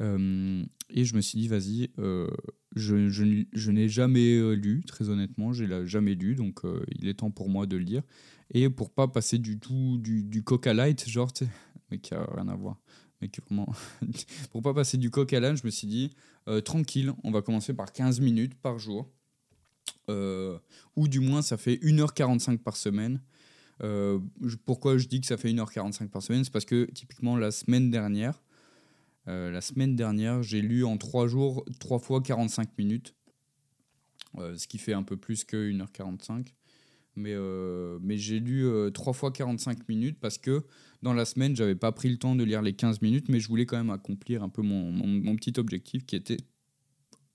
Et 0.00 1.04
je 1.04 1.14
me 1.16 1.20
suis 1.20 1.38
dit, 1.38 1.48
vas-y, 1.48 1.90
je, 2.74 3.70
n'ai 3.70 3.88
jamais 3.88 4.56
lu, 4.56 4.82
très 4.84 5.08
honnêtement, 5.10 5.52
je 5.52 5.64
l'ai 5.64 5.86
jamais 5.86 6.14
lu, 6.14 6.34
donc 6.34 6.62
il 6.96 7.08
est 7.08 7.14
temps 7.14 7.30
pour 7.30 7.48
moi 7.48 7.66
de 7.66 7.76
le 7.76 7.84
lire. 7.84 8.02
Et 8.52 8.70
pour 8.70 8.90
pas 8.90 9.06
passer 9.06 9.38
du 9.38 9.58
tout 9.58 9.98
du, 9.98 10.24
du 10.24 10.42
coca 10.42 10.72
light, 10.72 11.08
genre, 11.08 11.32
mais 11.90 11.98
qui 11.98 12.14
a 12.14 12.24
rien 12.34 12.48
à 12.48 12.54
voir, 12.54 12.80
mais 13.20 13.28
qui 13.28 13.40
vraiment. 13.40 13.72
pour 14.50 14.62
pas 14.62 14.74
passer 14.74 14.96
du 14.96 15.10
coq 15.10 15.32
à 15.32 15.40
l'âne, 15.40 15.56
je 15.56 15.64
me 15.64 15.70
suis 15.70 15.86
dit, 15.86 16.10
euh, 16.48 16.60
tranquille, 16.60 17.12
on 17.24 17.30
va 17.30 17.42
commencer 17.42 17.74
par 17.74 17.92
15 17.92 18.20
minutes 18.20 18.54
par 18.54 18.78
jour. 18.78 19.10
Euh, 20.10 20.58
ou 20.96 21.08
du 21.08 21.20
moins, 21.20 21.42
ça 21.42 21.56
fait 21.56 21.76
1h45 21.76 22.58
par 22.58 22.76
semaine. 22.76 23.20
Euh, 23.82 24.18
pourquoi 24.64 24.98
je 24.98 25.06
dis 25.06 25.20
que 25.20 25.26
ça 25.26 25.36
fait 25.36 25.50
1h45 25.52 26.08
par 26.08 26.22
semaine? 26.22 26.44
C'est 26.44 26.52
parce 26.52 26.64
que 26.64 26.84
typiquement, 26.86 27.36
la 27.36 27.50
semaine 27.50 27.90
dernière, 27.90 28.42
la 29.26 29.60
semaine 29.60 29.94
dernière, 29.94 30.42
j'ai 30.42 30.62
lu 30.62 30.86
en 30.86 30.96
3 30.96 31.26
jours 31.26 31.62
3 31.80 31.98
fois 31.98 32.22
45 32.22 32.78
minutes. 32.78 33.14
Ce 34.38 34.66
qui 34.66 34.78
fait 34.78 34.94
un 34.94 35.02
peu 35.02 35.18
plus 35.18 35.44
que 35.44 35.70
1h45. 35.70 36.46
Mais, 37.18 37.32
euh, 37.34 37.98
mais 38.00 38.16
j'ai 38.16 38.38
lu 38.40 38.66
3 38.94 39.12
fois 39.12 39.32
45 39.32 39.88
minutes 39.88 40.18
parce 40.20 40.38
que 40.38 40.64
dans 41.02 41.12
la 41.12 41.24
semaine, 41.24 41.54
j'avais 41.54 41.74
pas 41.74 41.92
pris 41.92 42.08
le 42.08 42.16
temps 42.16 42.34
de 42.34 42.44
lire 42.44 42.62
les 42.62 42.72
15 42.72 43.02
minutes, 43.02 43.28
mais 43.28 43.40
je 43.40 43.48
voulais 43.48 43.66
quand 43.66 43.76
même 43.76 43.90
accomplir 43.90 44.42
un 44.42 44.48
peu 44.48 44.62
mon, 44.62 44.90
mon- 44.92 45.36
petit 45.36 45.58
objectif 45.58 46.06
qui 46.06 46.16
était 46.16 46.38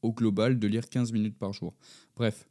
au 0.02 0.12
global 0.12 0.60
de 0.60 0.68
lire 0.68 0.90
15 0.90 1.12
minutes 1.12 1.38
par 1.38 1.54
jour. 1.54 1.74
Bref. 2.16 2.48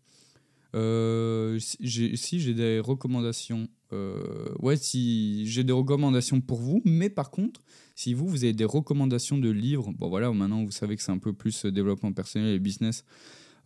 Euh, 0.74 1.58
si 1.58 2.40
j'ai 2.40 2.54
des 2.54 2.80
recommandations, 2.80 3.68
euh, 3.92 4.48
ouais, 4.58 4.78
si 4.78 5.46
j'ai 5.46 5.64
des 5.64 5.72
recommandations 5.72 6.40
pour 6.40 6.60
vous, 6.60 6.80
mais 6.86 7.10
par 7.10 7.30
contre, 7.30 7.62
si 7.94 8.14
vous, 8.14 8.26
vous 8.26 8.44
avez 8.44 8.54
des 8.54 8.64
recommandations 8.64 9.36
de 9.36 9.50
livres, 9.50 9.92
bon 9.92 10.08
voilà, 10.08 10.32
maintenant 10.32 10.64
vous 10.64 10.70
savez 10.70 10.96
que 10.96 11.02
c'est 11.02 11.12
un 11.12 11.18
peu 11.18 11.34
plus 11.34 11.66
euh, 11.66 11.70
développement 11.72 12.12
personnel 12.14 12.54
et 12.54 12.58
business 12.58 13.04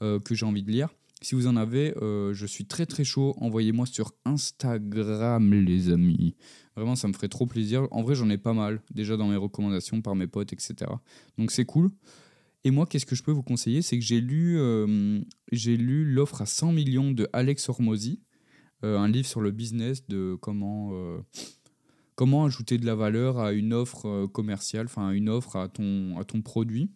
euh, 0.02 0.18
que 0.18 0.34
j'ai 0.34 0.46
envie 0.46 0.64
de 0.64 0.70
lire. 0.72 0.88
Si 1.26 1.34
vous 1.34 1.48
en 1.48 1.56
avez, 1.56 1.92
euh, 2.00 2.32
je 2.34 2.46
suis 2.46 2.66
très 2.66 2.86
très 2.86 3.02
chaud. 3.02 3.34
Envoyez-moi 3.38 3.84
sur 3.86 4.12
Instagram, 4.24 5.52
les 5.52 5.90
amis. 5.90 6.36
Vraiment, 6.76 6.94
ça 6.94 7.08
me 7.08 7.12
ferait 7.14 7.26
trop 7.26 7.46
plaisir. 7.46 7.88
En 7.90 8.04
vrai, 8.04 8.14
j'en 8.14 8.30
ai 8.30 8.38
pas 8.38 8.52
mal 8.52 8.80
déjà 8.94 9.16
dans 9.16 9.26
mes 9.26 9.34
recommandations 9.34 10.02
par 10.02 10.14
mes 10.14 10.28
potes, 10.28 10.52
etc. 10.52 10.88
Donc 11.36 11.50
c'est 11.50 11.64
cool. 11.64 11.90
Et 12.62 12.70
moi, 12.70 12.86
qu'est-ce 12.86 13.06
que 13.06 13.16
je 13.16 13.24
peux 13.24 13.32
vous 13.32 13.42
conseiller? 13.42 13.82
C'est 13.82 13.98
que 13.98 14.04
j'ai 14.04 14.20
lu, 14.20 14.56
euh, 14.60 15.18
l'offre 15.50 16.42
à 16.42 16.46
100 16.46 16.70
millions 16.70 17.10
de 17.10 17.26
Alex 17.32 17.68
Hormozy, 17.70 18.20
euh, 18.84 18.96
un 18.96 19.08
livre 19.08 19.26
sur 19.26 19.40
le 19.40 19.50
business 19.50 20.06
de 20.06 20.36
comment, 20.40 20.92
ajouter 22.44 22.78
de 22.78 22.86
la 22.86 22.94
valeur 22.94 23.40
à 23.40 23.50
une 23.50 23.74
offre 23.74 24.26
commerciale, 24.26 24.86
enfin 24.86 25.08
à 25.08 25.12
une 25.12 25.28
offre 25.28 25.56
à 25.56 25.66
ton, 25.66 26.20
à 26.20 26.24
ton 26.24 26.40
produit. 26.40 26.92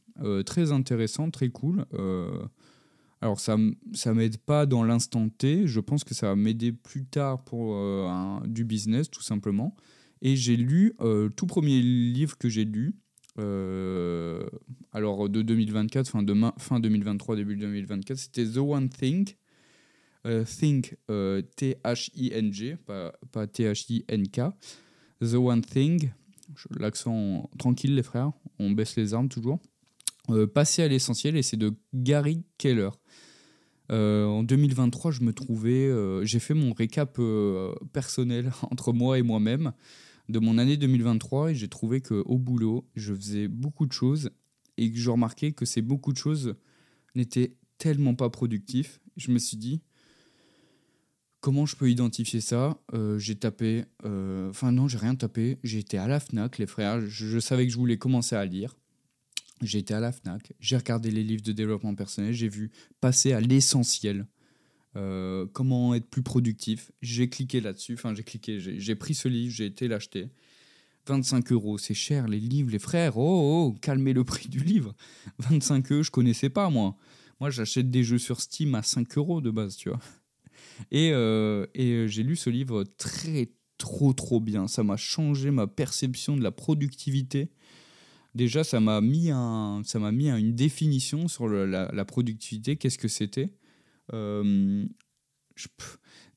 Très 0.46 0.70
intéressant, 0.70 1.32
très 1.32 1.48
cool. 1.48 1.84
Alors 3.20 3.38
ça 3.38 3.56
ça 3.92 4.14
m'aide 4.14 4.38
pas 4.38 4.66
dans 4.66 4.82
l'instant 4.82 5.28
T, 5.28 5.66
je 5.66 5.80
pense 5.80 6.04
que 6.04 6.14
ça 6.14 6.28
va 6.28 6.36
m'aider 6.36 6.72
plus 6.72 7.04
tard 7.04 7.44
pour 7.44 7.74
euh, 7.76 8.40
du 8.46 8.64
business 8.64 9.10
tout 9.10 9.22
simplement. 9.22 9.76
Et 10.22 10.36
j'ai 10.36 10.56
lu, 10.56 10.94
euh, 11.00 11.24
le 11.24 11.30
tout 11.30 11.46
premier 11.46 11.80
livre 11.80 12.36
que 12.36 12.48
j'ai 12.48 12.64
lu, 12.64 12.94
euh, 13.38 14.42
alors 14.92 15.28
de 15.28 15.42
2024, 15.42 16.08
fin, 16.08 16.22
de 16.22 16.34
fin 16.58 16.80
2023, 16.80 17.36
début 17.36 17.56
2024, 17.56 18.18
c'était 18.18 18.44
The 18.44 18.58
One 18.58 18.88
Thing. 18.88 19.34
Euh, 20.26 20.44
think, 20.44 20.96
euh, 21.10 21.40
T-H-I-N-G, 21.56 22.76
pas, 22.84 23.14
pas 23.32 23.46
T-H-I-N-K. 23.46 24.40
The 25.22 25.34
One 25.34 25.62
Thing, 25.62 26.10
l'accent 26.78 27.48
tranquille 27.58 27.94
les 27.94 28.02
frères, 28.02 28.32
on 28.58 28.70
baisse 28.70 28.96
les 28.96 29.14
armes 29.14 29.28
toujours. 29.28 29.60
passer 30.54 30.82
à 30.82 30.88
l'essentiel 30.88 31.36
et 31.36 31.42
c'est 31.42 31.56
de 31.56 31.74
Gary 31.94 32.44
Keller. 32.58 32.90
En 33.90 34.42
2023, 34.42 35.10
je 35.10 35.22
me 35.22 35.32
trouvais, 35.32 35.90
j'ai 36.24 36.38
fait 36.38 36.54
mon 36.54 36.72
récap 36.72 37.20
personnel 37.92 38.52
entre 38.70 38.92
moi 38.92 39.18
et 39.18 39.22
moi-même 39.22 39.72
de 40.30 40.38
mon 40.38 40.58
année 40.58 40.76
2023 40.76 41.50
et 41.50 41.54
j'ai 41.54 41.68
trouvé 41.68 42.00
qu'au 42.00 42.38
boulot, 42.38 42.88
je 42.94 43.14
faisais 43.14 43.48
beaucoup 43.48 43.86
de 43.86 43.92
choses 43.92 44.30
et 44.76 44.90
que 44.90 44.98
je 44.98 45.10
remarquais 45.10 45.52
que 45.52 45.64
ces 45.64 45.82
beaucoup 45.82 46.12
de 46.12 46.18
choses 46.18 46.54
n'étaient 47.14 47.56
tellement 47.78 48.14
pas 48.14 48.30
productifs. 48.30 49.00
Je 49.16 49.32
me 49.32 49.38
suis 49.38 49.56
dit, 49.56 49.82
comment 51.40 51.66
je 51.66 51.76
peux 51.76 51.90
identifier 51.90 52.40
ça? 52.40 52.80
Euh, 52.94 53.18
J'ai 53.18 53.34
tapé, 53.34 53.84
euh, 54.04 54.50
enfin 54.50 54.72
non, 54.72 54.88
j'ai 54.88 54.98
rien 54.98 55.14
tapé, 55.14 55.58
j'ai 55.64 55.78
été 55.80 55.98
à 55.98 56.06
la 56.06 56.20
FNAC, 56.20 56.58
les 56.58 56.66
frères, 56.66 57.00
je, 57.00 57.38
savais 57.38 57.66
que 57.66 57.72
je 57.72 57.78
voulais 57.78 57.98
commencer 57.98 58.36
à 58.36 58.44
lire. 58.44 58.76
J'ai 59.62 59.78
été 59.78 59.92
à 59.94 60.00
la 60.00 60.12
FNAC, 60.12 60.52
j'ai 60.58 60.76
regardé 60.76 61.10
les 61.10 61.22
livres 61.22 61.42
de 61.42 61.52
développement 61.52 61.94
personnel, 61.94 62.32
j'ai 62.32 62.48
vu 62.48 62.70
passer 63.00 63.32
à 63.32 63.40
l'essentiel. 63.40 64.26
Euh, 64.96 65.46
comment 65.52 65.94
être 65.94 66.08
plus 66.08 66.22
productif. 66.22 66.90
J'ai 67.00 67.28
cliqué 67.28 67.60
là-dessus, 67.60 67.94
enfin 67.94 68.14
j'ai 68.14 68.24
cliqué, 68.24 68.58
j'ai 68.58 68.94
pris 68.96 69.14
ce 69.14 69.28
livre, 69.28 69.52
j'ai 69.54 69.66
été 69.66 69.86
l'acheter. 69.86 70.28
25 71.06 71.52
euros, 71.52 71.78
c'est 71.78 71.94
cher 71.94 72.28
les 72.28 72.40
livres, 72.40 72.70
les 72.70 72.78
frères. 72.78 73.16
Oh, 73.16 73.22
oh, 73.22 73.66
oh 73.68 73.78
calmez 73.80 74.12
le 74.12 74.24
prix 74.24 74.48
du 74.48 74.60
livre. 74.60 74.94
25 75.38 75.92
euros, 75.92 76.02
je 76.02 76.10
connaissais 76.10 76.50
pas 76.50 76.70
moi. 76.70 76.96
Moi, 77.40 77.50
j'achète 77.50 77.90
des 77.90 78.04
jeux 78.04 78.18
sur 78.18 78.40
Steam 78.40 78.74
à 78.74 78.82
5 78.82 79.16
euros 79.16 79.40
de 79.40 79.50
base, 79.50 79.76
tu 79.76 79.88
vois. 79.88 80.00
Et, 80.90 81.10
euh, 81.12 81.66
et 81.74 81.92
euh, 81.92 82.06
j'ai 82.06 82.22
lu 82.22 82.36
ce 82.36 82.50
livre 82.50 82.84
très, 82.96 83.50
trop, 83.78 84.12
trop 84.12 84.40
bien. 84.40 84.68
Ça 84.68 84.82
m'a 84.82 84.96
changé 84.96 85.50
ma 85.50 85.66
perception 85.66 86.36
de 86.36 86.42
la 86.42 86.50
productivité. 86.52 87.50
Déjà, 88.34 88.62
ça 88.62 88.80
m'a 88.80 89.00
mis, 89.00 89.30
un, 89.30 89.82
ça 89.84 89.98
m'a 89.98 90.12
mis 90.12 90.30
une 90.30 90.54
définition 90.54 91.26
sur 91.28 91.48
la, 91.48 92.04
productivité, 92.04 92.76
qu'est-ce 92.76 92.98
que 92.98 93.08
c'était. 93.08 93.52
Euh, 94.12 94.86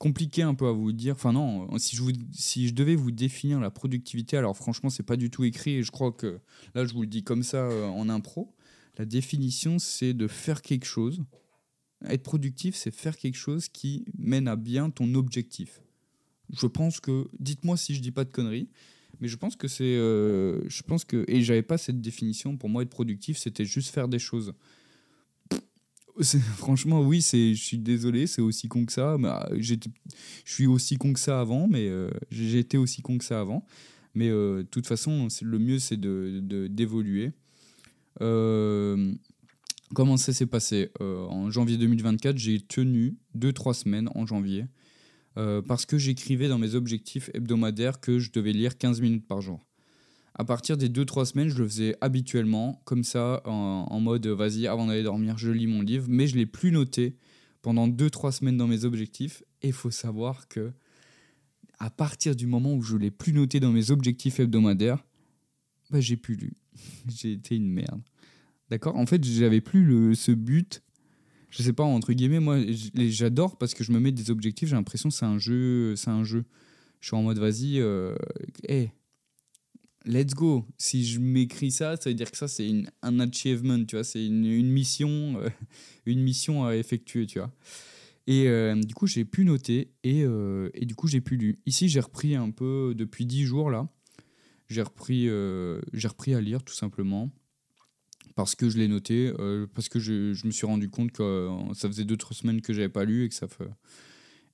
compliqué 0.03 0.41
un 0.41 0.53
peu 0.53 0.67
à 0.67 0.71
vous 0.71 0.91
dire. 0.91 1.15
Enfin 1.15 1.31
non, 1.31 1.77
si 1.77 1.95
je, 1.95 2.01
vous, 2.01 2.11
si 2.33 2.67
je 2.67 2.73
devais 2.73 2.95
vous 2.95 3.11
définir 3.11 3.59
la 3.59 3.71
productivité, 3.71 4.35
alors 4.35 4.57
franchement 4.57 4.89
c'est 4.89 5.03
pas 5.03 5.15
du 5.15 5.29
tout 5.29 5.45
écrit 5.45 5.75
et 5.75 5.83
je 5.83 5.91
crois 5.91 6.11
que 6.11 6.41
là 6.75 6.85
je 6.85 6.93
vous 6.93 7.01
le 7.01 7.07
dis 7.07 7.23
comme 7.23 7.41
ça 7.41 7.69
euh, 7.69 7.87
en 7.87 8.09
impro. 8.09 8.53
La 8.97 9.05
définition 9.05 9.79
c'est 9.79 10.13
de 10.13 10.27
faire 10.27 10.61
quelque 10.61 10.85
chose. 10.85 11.23
Être 12.05 12.23
productif 12.23 12.75
c'est 12.75 12.93
faire 12.93 13.17
quelque 13.17 13.37
chose 13.37 13.69
qui 13.69 14.03
mène 14.17 14.49
à 14.49 14.57
bien 14.57 14.89
ton 14.89 15.13
objectif. 15.15 15.81
Je 16.51 16.67
pense 16.67 16.99
que, 16.99 17.29
dites-moi 17.39 17.77
si 17.77 17.95
je 17.95 18.01
dis 18.01 18.11
pas 18.11 18.25
de 18.25 18.31
conneries, 18.31 18.67
mais 19.23 19.29
je 19.29 19.37
pense 19.37 19.55
que 19.55 19.69
c'est, 19.69 19.95
euh, 19.95 20.67
je 20.67 20.83
pense 20.83 21.05
que 21.05 21.23
et 21.29 21.41
j'avais 21.41 21.61
pas 21.63 21.77
cette 21.77 22.01
définition. 22.01 22.57
Pour 22.57 22.67
moi 22.67 22.83
être 22.83 22.89
productif 22.89 23.37
c'était 23.37 23.63
juste 23.63 23.93
faire 23.93 24.09
des 24.09 24.19
choses. 24.19 24.53
Franchement, 26.57 27.01
oui, 27.01 27.21
je 27.21 27.53
suis 27.53 27.77
désolé, 27.77 28.27
c'est 28.27 28.41
aussi 28.41 28.67
con 28.67 28.85
que 28.85 28.91
ça. 28.91 29.17
Bah, 29.17 29.49
je 29.57 29.75
suis 30.45 30.67
aussi 30.67 30.97
con 30.97 31.13
que 31.13 31.19
ça 31.19 31.39
avant, 31.39 31.67
mais 31.67 31.87
euh, 31.87 32.11
été 32.31 32.77
aussi 32.77 33.01
con 33.01 33.17
que 33.17 33.25
ça 33.25 33.39
avant. 33.39 33.65
Mais 34.13 34.29
euh, 34.29 34.57
de 34.57 34.67
toute 34.67 34.85
façon, 34.85 35.27
le 35.41 35.59
mieux, 35.59 35.79
c'est 35.79 35.99
d'évoluer. 35.99 37.27
De, 37.27 37.33
euh, 38.21 39.13
comment 39.95 40.17
ça 40.17 40.33
s'est 40.33 40.45
passé? 40.45 40.91
En 40.99 41.49
janvier 41.49 41.77
2024, 41.77 42.37
j'ai 42.37 42.59
tenu 42.59 43.15
2-3 43.35 43.73
semaines 43.73 44.09
en 44.13 44.25
janvier 44.25 44.65
parce 45.35 45.85
que 45.85 45.97
j'écrivais 45.97 46.47
dans 46.47 46.59
mes 46.59 46.75
objectifs 46.75 47.29
hebdomadaires 47.33 47.99
que 47.99 48.19
je 48.19 48.31
devais 48.31 48.53
lire 48.53 48.77
15 48.77 49.01
minutes 49.01 49.27
par 49.27 49.41
jour 49.41 49.65
à 50.35 50.43
partir 50.43 50.77
des 50.77 50.89
2-3 50.89 51.25
semaines, 51.25 51.49
je 51.49 51.57
le 51.57 51.67
faisais 51.67 51.95
habituellement, 52.01 52.81
comme 52.85 53.03
ça, 53.03 53.41
en, 53.45 53.99
mode 53.99 54.25
vas-y, 54.27 54.67
avant 54.67 54.87
d'aller 54.87 55.03
dormir, 55.03 55.37
je 55.37 55.51
lis 55.51 55.67
mon 55.67 55.81
livre, 55.81 56.07
mais 56.09 56.27
je 56.27 56.33
ne 56.33 56.39
l'ai 56.39 56.45
plus 56.45 56.71
noté 56.71 57.17
pendant 57.61 57.87
2-3 57.87 58.31
semaines 58.31 58.57
dans 58.57 58.67
mes 58.67 58.83
objectifs. 58.83 59.43
Et 59.61 59.67
il 59.67 59.73
faut 59.73 59.91
savoir 59.91 60.47
que 60.47 60.71
à 61.79 61.89
partir 61.89 62.35
du 62.35 62.47
moment 62.47 62.73
où 62.73 62.81
je 62.81 62.95
ne 62.95 63.01
l'ai 63.01 63.11
plus 63.11 63.33
noté 63.33 63.59
dans 63.59 63.71
mes 63.71 63.91
objectifs 63.91 64.39
hebdomadaires, 64.39 65.03
bah, 65.91 65.99
j'ai 65.99 66.17
plus 66.17 66.35
lu. 66.35 66.53
j'ai 67.07 67.33
été 67.33 67.55
une 67.55 67.69
merde. 67.69 68.01
D'accord? 68.69 68.95
En 68.95 69.05
fait, 69.05 69.23
j'avais 69.23 69.61
plus 69.61 70.15
ce 70.15 70.31
but. 70.31 70.81
Je 71.53 71.61
sais 71.61 71.73
pas, 71.73 71.83
entre 71.83 72.13
guillemets, 72.13 72.39
moi, 72.39 72.57
j'adore 72.95 73.59
parce 73.59 73.75
que 73.75 73.83
je 73.83 73.91
me 73.91 73.99
mets 73.99 74.11
des 74.11 74.31
objectifs, 74.31 74.69
j'ai 74.69 74.75
l'impression 74.75 75.09
que 75.09 75.15
c'est 75.15 75.25
un 75.25 75.37
jeu. 75.37 75.95
C'est 75.95 76.09
un 76.09 76.23
jeu. 76.23 76.45
Je 76.99 77.07
suis 77.07 77.15
en 77.15 77.21
mode 77.21 77.37
vas-y, 77.37 77.79
euh, 77.79 78.15
let's 80.05 80.33
go. 80.33 80.65
Si 80.79 81.05
je 81.05 81.19
m'écris 81.19 81.69
ça, 81.69 81.95
ça 81.95 82.09
veut 82.09 82.15
dire 82.15 82.31
que 82.31 82.37
ça, 82.37 82.47
c'est 82.47 82.71
un 83.03 83.19
achievement, 83.19 83.85
tu 83.85 83.95
vois, 83.95 84.03
c'est 84.03 84.25
une, 84.25 84.45
une, 84.45 84.71
mission, 84.71 85.37
euh, 85.37 85.49
une 86.07 86.21
mission 86.21 86.65
à 86.65 86.75
effectuer, 86.75 87.27
tu 87.27 87.37
vois. 87.37 87.51
Et 88.25 88.47
euh, 88.47 88.73
du 88.75 88.95
coup, 88.95 89.05
j'ai 89.05 89.25
pu 89.25 89.45
noter 89.45 89.91
et, 90.03 90.23
euh, 90.23 90.71
et 90.73 90.87
du 90.87 90.95
coup, 90.95 91.07
j'ai 91.07 91.21
pu 91.21 91.37
lire. 91.37 91.53
Ici, 91.67 91.87
j'ai 91.87 91.99
repris 91.99 92.35
un 92.35 92.49
peu 92.49 92.95
depuis 92.97 93.27
10 93.27 93.43
jours 93.43 93.69
là. 93.69 93.87
J'ai 94.69 94.81
repris, 94.81 95.27
j'ai 95.93 96.07
repris 96.07 96.33
à 96.33 96.41
lire 96.41 96.63
tout 96.63 96.73
simplement 96.73 97.29
parce 98.35 98.55
que 98.55 98.69
je 98.69 98.77
l'ai 98.77 98.87
noté, 98.87 99.31
parce 99.73 99.89
que 99.89 99.99
je, 99.99 100.45
me 100.45 100.51
suis 100.51 100.65
rendu 100.65 100.89
compte 100.89 101.11
que 101.11 101.49
ça 101.73 101.87
faisait 101.87 102.03
2-3 102.03 102.33
semaines 102.33 102.61
que 102.61 102.73
j'avais 102.73 102.89
pas 102.89 103.05
lu 103.05 103.25
et 103.25 103.29
que 103.29 103.35
ça 103.35 103.47
fait 103.47 103.69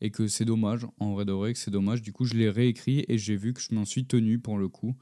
et 0.02 0.12
que 0.12 0.28
c'est 0.28 0.46
dommage, 0.46 0.86
en 1.00 1.14
vrai 1.14 1.26
de 1.26 1.32
vrai, 1.32 1.54
que 1.54 1.60
c'est 1.60 1.72
dommage. 1.72 2.02
Du 2.02 2.14
coup, 2.14 2.26
je 2.26 2.36
l'ai 2.36 2.50
réécrit 2.50 3.04
et 3.08 3.18
j'ai 3.18 3.36
vu 3.36 3.54
que 3.54 3.60
je 3.60 3.76
m'en 3.76 3.86
suis 3.86 4.06
tenu 4.06 4.40
pour 4.40 4.58
le 4.58 4.70
coup. 4.70 4.96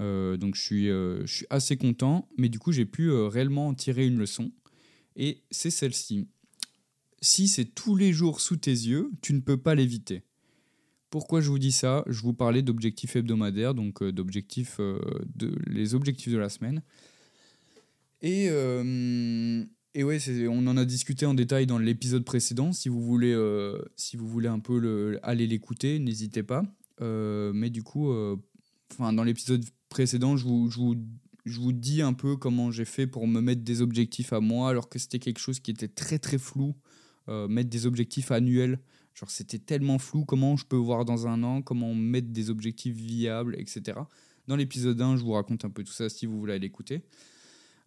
Euh, 0.00 0.36
donc 0.36 0.54
je 0.54 0.62
suis, 0.62 0.88
euh, 0.88 1.26
je 1.26 1.34
suis 1.34 1.46
assez 1.50 1.76
content, 1.76 2.28
mais 2.38 2.48
du 2.48 2.58
coup 2.58 2.72
j'ai 2.72 2.86
pu 2.86 3.10
euh, 3.10 3.28
réellement 3.28 3.74
tirer 3.74 4.06
une 4.06 4.18
leçon. 4.18 4.50
Et 5.16 5.42
c'est 5.50 5.70
celle-ci. 5.70 6.28
Si 7.20 7.48
c'est 7.48 7.66
tous 7.66 7.96
les 7.96 8.12
jours 8.12 8.40
sous 8.40 8.56
tes 8.56 8.70
yeux, 8.70 9.10
tu 9.20 9.34
ne 9.34 9.40
peux 9.40 9.58
pas 9.58 9.74
l'éviter. 9.74 10.22
Pourquoi 11.10 11.40
je 11.40 11.50
vous 11.50 11.58
dis 11.58 11.72
ça? 11.72 12.04
Je 12.06 12.22
vous 12.22 12.32
parlais 12.32 12.62
d'objectifs 12.62 13.16
hebdomadaires, 13.16 13.74
donc 13.74 14.02
d'objectifs, 14.02 14.78
de, 14.78 15.54
les 15.66 15.94
objectifs 15.94 16.32
de 16.32 16.38
la 16.38 16.48
semaine. 16.48 16.82
Et, 18.22 18.46
et 19.94 20.04
ouais, 20.04 20.18
on 20.48 20.66
en 20.66 20.76
a 20.76 20.84
discuté 20.84 21.26
en 21.26 21.34
détail 21.34 21.66
dans 21.66 21.78
l'épisode 21.78 22.24
précédent. 22.24 22.72
Si 22.72 22.88
vous 22.88 23.00
voulez, 23.00 23.34
si 23.96 24.16
vous 24.16 24.28
voulez 24.28 24.48
un 24.48 24.58
peu 24.58 24.78
le, 24.78 25.18
aller 25.22 25.46
l'écouter, 25.46 25.98
n'hésitez 25.98 26.42
pas. 26.42 26.62
mais 27.00 27.70
du 27.70 27.82
coup, 27.82 28.12
enfin, 28.92 29.12
dans 29.12 29.24
l'épisode 29.24 29.64
précédent, 29.88 30.36
je 30.36 30.44
vous, 30.44 30.70
je 30.70 30.78
vous, 30.78 30.96
je 31.46 31.60
vous 31.60 31.72
dis 31.72 32.02
un 32.02 32.12
peu 32.12 32.36
comment 32.36 32.70
j'ai 32.70 32.84
fait 32.84 33.06
pour 33.06 33.26
me 33.26 33.40
mettre 33.40 33.62
des 33.62 33.80
objectifs 33.80 34.32
à 34.32 34.40
moi, 34.40 34.68
alors 34.68 34.88
que 34.88 34.98
c'était 34.98 35.18
quelque 35.18 35.40
chose 35.40 35.60
qui 35.60 35.70
était 35.70 35.88
très 35.88 36.18
très 36.18 36.38
flou. 36.38 36.74
Euh, 37.30 37.46
mettre 37.46 37.70
des 37.70 37.86
objectifs 37.86 38.32
annuels, 38.32 38.80
genre 39.14 39.30
c'était 39.30 39.58
tellement 39.58 39.98
flou, 39.98 40.24
comment 40.24 40.56
je 40.56 40.66
peux 40.66 40.76
voir 40.76 41.04
dans 41.04 41.28
un 41.28 41.44
an, 41.44 41.62
comment 41.62 41.94
mettre 41.94 42.28
des 42.28 42.50
objectifs 42.50 42.96
viables, 42.96 43.54
etc. 43.56 44.00
Dans 44.48 44.56
l'épisode 44.56 45.00
1, 45.00 45.16
je 45.16 45.22
vous 45.22 45.32
raconte 45.32 45.64
un 45.64 45.70
peu 45.70 45.84
tout 45.84 45.92
ça 45.92 46.08
si 46.08 46.26
vous 46.26 46.40
voulez 46.40 46.58
l'écouter. 46.58 47.02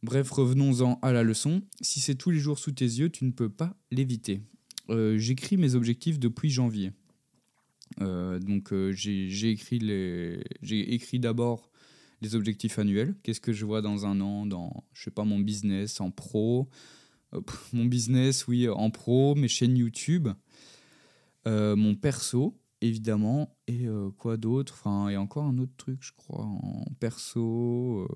Bref, 0.03 0.29
revenons-en 0.31 0.99
à 1.01 1.11
la 1.11 1.23
leçon. 1.23 1.63
Si 1.81 1.99
c'est 1.99 2.15
tous 2.15 2.29
les 2.29 2.39
jours 2.39 2.59
sous 2.59 2.71
tes 2.71 2.85
yeux, 2.85 3.09
tu 3.09 3.25
ne 3.25 3.31
peux 3.31 3.49
pas 3.49 3.75
l'éviter. 3.89 4.41
Euh, 4.89 5.17
j'écris 5.17 5.57
mes 5.57 5.75
objectifs 5.75 6.19
depuis 6.19 6.49
janvier. 6.49 6.91
Euh, 8.01 8.37
donc 8.39 8.73
j'ai 8.91 9.49
écrit, 9.49 11.19
d'abord 11.19 11.71
les 12.21 12.35
objectifs 12.35 12.79
annuels. 12.79 13.15
Qu'est-ce 13.23 13.41
que 13.41 13.53
je 13.53 13.65
vois 13.65 13.81
dans 13.81 14.05
un 14.05 14.19
an, 14.21 14.45
dans, 14.45 14.83
je 14.93 15.03
sais 15.03 15.11
pas, 15.11 15.23
mon 15.23 15.39
business 15.39 16.01
en 16.01 16.11
pro, 16.11 16.69
euh, 17.33 17.41
mon 17.73 17.85
business, 17.85 18.47
oui, 18.47 18.67
en 18.69 18.89
pro, 18.89 19.35
mes 19.35 19.47
chaînes 19.47 19.77
YouTube, 19.77 20.29
euh, 21.47 21.75
mon 21.75 21.95
perso, 21.95 22.57
évidemment, 22.81 23.55
et 23.67 23.87
euh, 23.87 24.09
quoi 24.17 24.37
d'autre? 24.37 24.73
Enfin, 24.77 25.07
a 25.13 25.19
encore 25.19 25.45
un 25.45 25.57
autre 25.57 25.75
truc, 25.77 25.99
je 26.01 26.13
crois, 26.13 26.45
en 26.45 26.85
perso. 26.99 28.07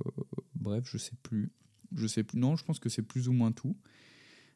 bref, 0.55 0.85
je 0.91 0.97
sais 0.97 1.15
plus. 1.23 1.51
Je 1.95 2.07
sais 2.07 2.23
plus. 2.23 2.39
Non, 2.39 2.55
je 2.55 2.65
pense 2.65 2.79
que 2.79 2.89
c'est 2.89 3.01
plus 3.01 3.27
ou 3.27 3.33
moins 3.33 3.51
tout. 3.51 3.75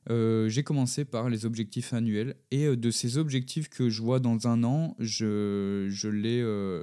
j'ai 0.09 0.63
commencé 0.63 1.05
par 1.05 1.29
les 1.29 1.45
objectifs 1.45 1.93
annuels 1.93 2.35
et 2.49 2.75
de 2.75 2.91
ces 2.91 3.17
objectifs 3.17 3.69
que 3.69 3.89
je 3.89 4.01
vois 4.01 4.19
dans 4.19 4.47
un 4.47 4.63
an, 4.63 4.95
je, 4.99 5.87
je, 5.89 6.07
les, 6.09 6.39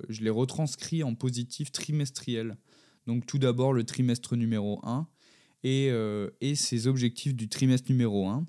je 0.08 0.22
les 0.22 0.30
retranscris 0.30 1.02
en 1.02 1.14
positif 1.14 1.72
trimestriel. 1.72 2.56
Donc 3.08 3.24
tout 3.24 3.38
d'abord 3.38 3.72
le 3.72 3.84
trimestre 3.84 4.36
numéro 4.36 4.80
1 4.84 5.08
et, 5.64 5.88
euh, 5.90 6.28
et 6.42 6.54
ses 6.54 6.86
objectifs 6.86 7.34
du 7.34 7.48
trimestre 7.48 7.90
numéro 7.90 8.28
1. 8.28 8.46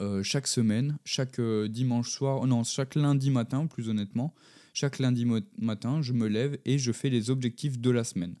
Euh, 0.00 0.22
chaque 0.22 0.46
semaine, 0.46 0.96
chaque 1.04 1.38
euh, 1.38 1.68
dimanche 1.68 2.10
soir, 2.10 2.46
non, 2.46 2.64
chaque 2.64 2.94
lundi 2.94 3.30
matin 3.30 3.66
plus 3.66 3.90
honnêtement, 3.90 4.34
chaque 4.72 4.98
lundi 4.98 5.26
matin, 5.58 6.00
je 6.00 6.14
me 6.14 6.26
lève 6.26 6.58
et 6.64 6.78
je 6.78 6.90
fais 6.90 7.10
les 7.10 7.28
objectifs 7.28 7.78
de 7.78 7.90
la 7.90 8.02
semaine. 8.02 8.34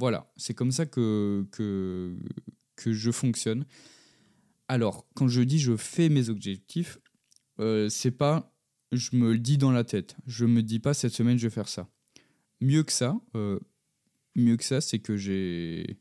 Voilà, 0.00 0.32
c'est 0.38 0.54
comme 0.54 0.72
ça 0.72 0.86
que, 0.86 1.46
je 2.86 3.10
fonctionne. 3.10 3.66
Alors, 4.66 5.06
quand 5.14 5.28
je 5.28 5.42
dis 5.42 5.58
je 5.58 5.76
fais 5.76 6.08
mes 6.08 6.30
objectifs, 6.30 6.98
euh, 7.58 7.90
c'est 7.90 8.10
pas 8.10 8.50
je 8.92 9.14
me 9.14 9.32
le 9.32 9.38
dis 9.38 9.58
dans 9.58 9.70
la 9.70 9.84
tête. 9.84 10.16
Je 10.26 10.46
me 10.46 10.62
dis 10.62 10.78
pas 10.78 10.94
cette 10.94 11.12
semaine 11.12 11.38
je 11.38 11.48
vais 11.48 11.54
faire 11.54 11.68
ça. 11.68 11.86
Mieux 12.62 12.82
que 12.82 12.92
ça, 12.92 13.20
euh, 13.36 13.60
mieux 14.34 14.56
que 14.56 14.64
ça, 14.64 14.80
c'est 14.80 15.00
que 15.00 15.18
j'ai 15.18 15.98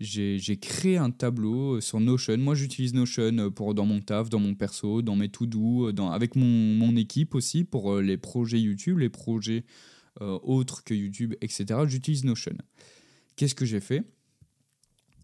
j'ai 0.00 0.56
créé 0.56 0.96
un 0.96 1.10
tableau 1.10 1.82
sur 1.82 2.00
Notion. 2.00 2.38
Moi, 2.38 2.54
j'utilise 2.54 2.94
Notion 2.94 3.50
pour 3.50 3.74
dans 3.74 3.84
mon 3.84 4.00
taf, 4.00 4.30
dans 4.30 4.40
mon 4.40 4.54
perso, 4.54 5.02
dans 5.02 5.16
mes 5.16 5.28
to-do, 5.28 5.92
avec 6.10 6.34
mon, 6.34 6.96
équipe 6.96 7.34
aussi 7.34 7.64
pour 7.64 7.92
euh, 7.92 8.00
les 8.00 8.16
projets 8.16 8.58
YouTube, 8.58 9.00
les 9.00 9.10
projets 9.10 9.66
autres 10.20 10.82
que 10.82 10.94
YouTube, 10.94 11.34
etc. 11.42 11.80
J'utilise 11.86 12.24
Notion. 12.24 12.56
Qu'est-ce 13.38 13.54
que 13.54 13.64
j'ai 13.64 13.78
fait? 13.78 14.02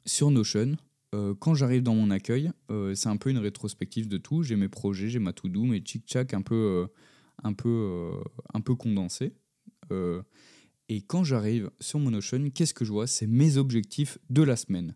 Sur 0.07 0.31
Notion, 0.31 0.77
euh, 1.17 1.35
quand 1.35 1.57
j'arrive 1.57 1.83
dans 1.83 1.97
mon 1.97 2.13
accueil, 2.13 2.53
c'est 2.95 3.09
un 3.09 3.17
peu 3.17 3.31
une 3.31 3.39
rétrospective 3.39 4.07
de 4.07 4.19
tout. 4.19 4.45
J'ai 4.45 4.55
mes 4.55 4.69
projets, 4.69 5.09
j'ai 5.09 5.19
ma 5.19 5.33
to-do, 5.33 5.65
mes 5.65 5.83
chic-chac 5.85 6.33
un 6.33 6.43
peu, 6.43 6.87
un 7.43 7.53
peu, 7.55 8.13
un 8.55 8.61
peu 8.61 8.77
condensés. 8.77 9.33
Et 10.89 11.01
quand 11.03 11.25
j'arrive 11.25 11.73
sur 11.81 11.99
mon 11.99 12.13
Notion, 12.13 12.51
qu'est-ce 12.51 12.73
que 12.73 12.85
je 12.85 12.93
vois? 12.93 13.09
C'est 13.09 13.27
mes 13.27 13.57
objectifs 13.57 14.19
de 14.31 14.43
la 14.43 14.55
semaine. 14.55 14.95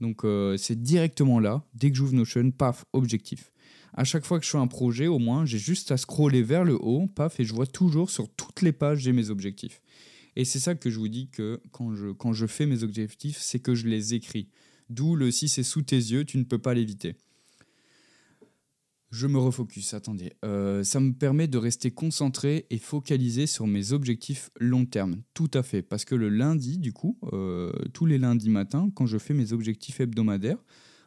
Donc 0.00 0.24
euh, 0.24 0.56
c'est 0.56 0.82
directement 0.82 1.38
là, 1.38 1.64
dès 1.74 1.92
que 1.92 1.96
j'ouvre 1.96 2.14
Notion, 2.14 2.50
paf, 2.50 2.84
objectif. 2.92 3.52
À 3.94 4.02
chaque 4.02 4.24
fois 4.24 4.40
que 4.40 4.44
je 4.44 4.50
fais 4.50 4.58
un 4.58 4.66
projet, 4.66 5.06
au 5.06 5.20
moins, 5.20 5.44
j'ai 5.44 5.58
juste 5.58 5.92
à 5.92 5.96
scroller 5.96 6.42
vers 6.42 6.64
le 6.64 6.74
haut, 6.74 7.06
paf, 7.06 7.38
et 7.38 7.44
je 7.44 7.54
vois 7.54 7.66
toujours 7.66 8.10
sur 8.10 8.28
toutes 8.28 8.62
les 8.62 8.72
pages, 8.72 8.98
j'ai 9.00 9.12
mes 9.12 9.30
objectifs. 9.30 9.80
Et 10.36 10.44
c'est 10.44 10.58
ça 10.58 10.74
que 10.74 10.90
je 10.90 10.98
vous 10.98 11.08
dis 11.08 11.28
que 11.28 11.60
quand 11.72 11.94
je, 11.94 12.12
quand 12.12 12.32
je 12.32 12.46
fais 12.46 12.66
mes 12.66 12.82
objectifs, 12.82 13.38
c'est 13.38 13.60
que 13.60 13.74
je 13.74 13.86
les 13.86 14.14
écris. 14.14 14.48
D'où 14.88 15.16
le 15.16 15.30
si 15.30 15.48
c'est 15.48 15.62
sous 15.62 15.82
tes 15.82 15.96
yeux, 15.96 16.24
tu 16.24 16.38
ne 16.38 16.44
peux 16.44 16.58
pas 16.58 16.74
l'éviter. 16.74 17.16
Je 19.10 19.26
me 19.26 19.38
refocus, 19.38 19.92
attendez. 19.92 20.34
Euh, 20.44 20.84
ça 20.84 21.00
me 21.00 21.12
permet 21.12 21.48
de 21.48 21.58
rester 21.58 21.90
concentré 21.90 22.66
et 22.70 22.78
focalisé 22.78 23.48
sur 23.48 23.66
mes 23.66 23.92
objectifs 23.92 24.50
long 24.60 24.84
terme. 24.84 25.22
Tout 25.34 25.50
à 25.52 25.64
fait. 25.64 25.82
Parce 25.82 26.04
que 26.04 26.14
le 26.14 26.28
lundi, 26.28 26.78
du 26.78 26.92
coup, 26.92 27.18
euh, 27.32 27.72
tous 27.92 28.06
les 28.06 28.18
lundis 28.18 28.50
matins, 28.50 28.90
quand 28.94 29.06
je 29.06 29.18
fais 29.18 29.34
mes 29.34 29.52
objectifs 29.52 29.98
hebdomadaires, 29.98 30.62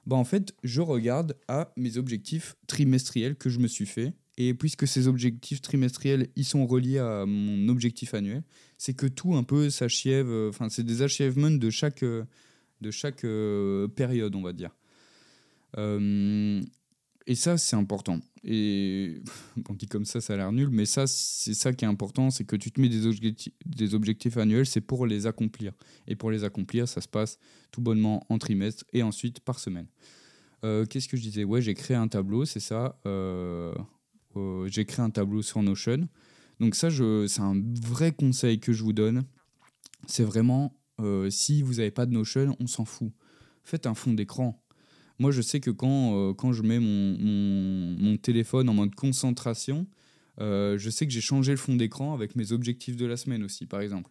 bah 0.05 0.17
en 0.17 0.25
fait, 0.25 0.53
je 0.63 0.81
regarde 0.81 1.37
à 1.47 1.71
mes 1.77 1.97
objectifs 1.97 2.55
trimestriels 2.67 3.37
que 3.37 3.49
je 3.49 3.59
me 3.59 3.67
suis 3.67 3.85
fait. 3.85 4.13
Et 4.37 4.53
puisque 4.53 4.87
ces 4.87 5.07
objectifs 5.07 5.61
trimestriels, 5.61 6.27
ils 6.35 6.45
sont 6.45 6.65
reliés 6.65 6.97
à 6.97 7.25
mon 7.25 7.69
objectif 7.69 8.13
annuel, 8.13 8.43
c'est 8.77 8.95
que 8.95 9.05
tout 9.05 9.35
un 9.35 9.43
peu 9.43 9.69
s'achève. 9.69 10.27
Euh, 10.27 10.49
enfin, 10.49 10.69
c'est 10.69 10.83
des 10.83 11.01
achèvements 11.01 11.51
de 11.51 11.69
chaque, 11.69 12.03
de 12.03 12.91
chaque 12.91 13.25
période, 13.95 14.35
on 14.35 14.41
va 14.41 14.53
dire. 14.53 14.71
Et 17.25 17.35
ça, 17.35 17.57
c'est 17.57 17.75
important. 17.75 18.19
Et 18.43 19.21
on 19.69 19.73
dit 19.73 19.87
comme 19.87 20.05
ça, 20.05 20.19
ça 20.19 20.33
a 20.33 20.37
l'air 20.37 20.51
nul, 20.51 20.69
mais 20.69 20.85
ça, 20.85 21.07
c'est 21.07 21.53
ça 21.53 21.73
qui 21.73 21.85
est 21.85 21.87
important, 21.87 22.29
c'est 22.29 22.43
que 22.43 22.55
tu 22.55 22.71
te 22.71 22.81
mets 22.81 22.89
des 22.89 23.05
objectifs, 23.05 23.53
des 23.65 23.95
objectifs 23.95 24.37
annuels, 24.37 24.65
c'est 24.65 24.81
pour 24.81 25.05
les 25.05 25.25
accomplir. 25.25 25.73
Et 26.07 26.15
pour 26.15 26.31
les 26.31 26.43
accomplir, 26.43 26.87
ça 26.87 27.01
se 27.01 27.07
passe 27.07 27.39
tout 27.71 27.81
bonnement 27.81 28.25
en 28.29 28.37
trimestre 28.37 28.83
et 28.93 29.03
ensuite 29.03 29.39
par 29.39 29.59
semaine. 29.59 29.87
Euh, 30.65 30.85
qu'est-ce 30.85 31.07
que 31.07 31.17
je 31.17 31.21
disais? 31.21 31.43
Ouais, 31.43 31.61
j'ai 31.61 31.73
créé 31.73 31.95
un 31.95 32.07
tableau, 32.07 32.45
c'est 32.45 32.59
ça. 32.59 32.97
Euh, 33.05 33.73
euh, 33.73 33.73
j'ai 34.65 34.85
créé 34.85 35.03
un 35.03 35.09
tableau 35.09 35.41
sur 35.41 35.61
Notion. 35.63 36.07
Donc 36.59 36.75
ça, 36.75 36.89
c'est 36.89 37.41
un 37.41 37.61
vrai 37.81 38.11
conseil 38.11 38.59
que 38.59 38.73
je 38.73 38.83
vous 38.83 38.93
donne. 38.93 39.23
C'est 40.07 40.23
vraiment, 40.23 40.75
si 41.29 41.61
vous 41.61 41.75
n'avez 41.75 41.91
pas 41.91 42.05
de 42.05 42.11
Notion, 42.11 42.55
on 42.59 42.67
s'en 42.67 42.85
fout. 42.85 43.11
Faites 43.63 43.87
un 43.87 43.95
fond 43.95 44.13
d'écran 44.13 44.63
moi, 45.19 45.31
je 45.31 45.41
sais 45.41 45.59
que 45.59 45.71
quand, 45.71 46.15
euh, 46.15 46.33
quand 46.33 46.53
je 46.53 46.63
mets 46.63 46.79
mon, 46.79 47.17
mon, 47.97 48.17
téléphone 48.17 48.69
en 48.69 48.73
mode 48.73 48.95
concentration, 48.95 49.87
euh, 50.41 50.77
je 50.77 50.89
sais 50.89 51.05
que 51.05 51.13
j'ai 51.13 51.21
changé 51.21 51.51
le 51.51 51.57
fond 51.57 51.75
d'écran 51.75 52.13
avec 52.13 52.35
mes 52.35 52.51
objectifs 52.51 52.97
de 52.97 53.05
la 53.05 53.17
semaine 53.17 53.43
aussi, 53.43 53.65
par 53.65 53.81
exemple. 53.81 54.09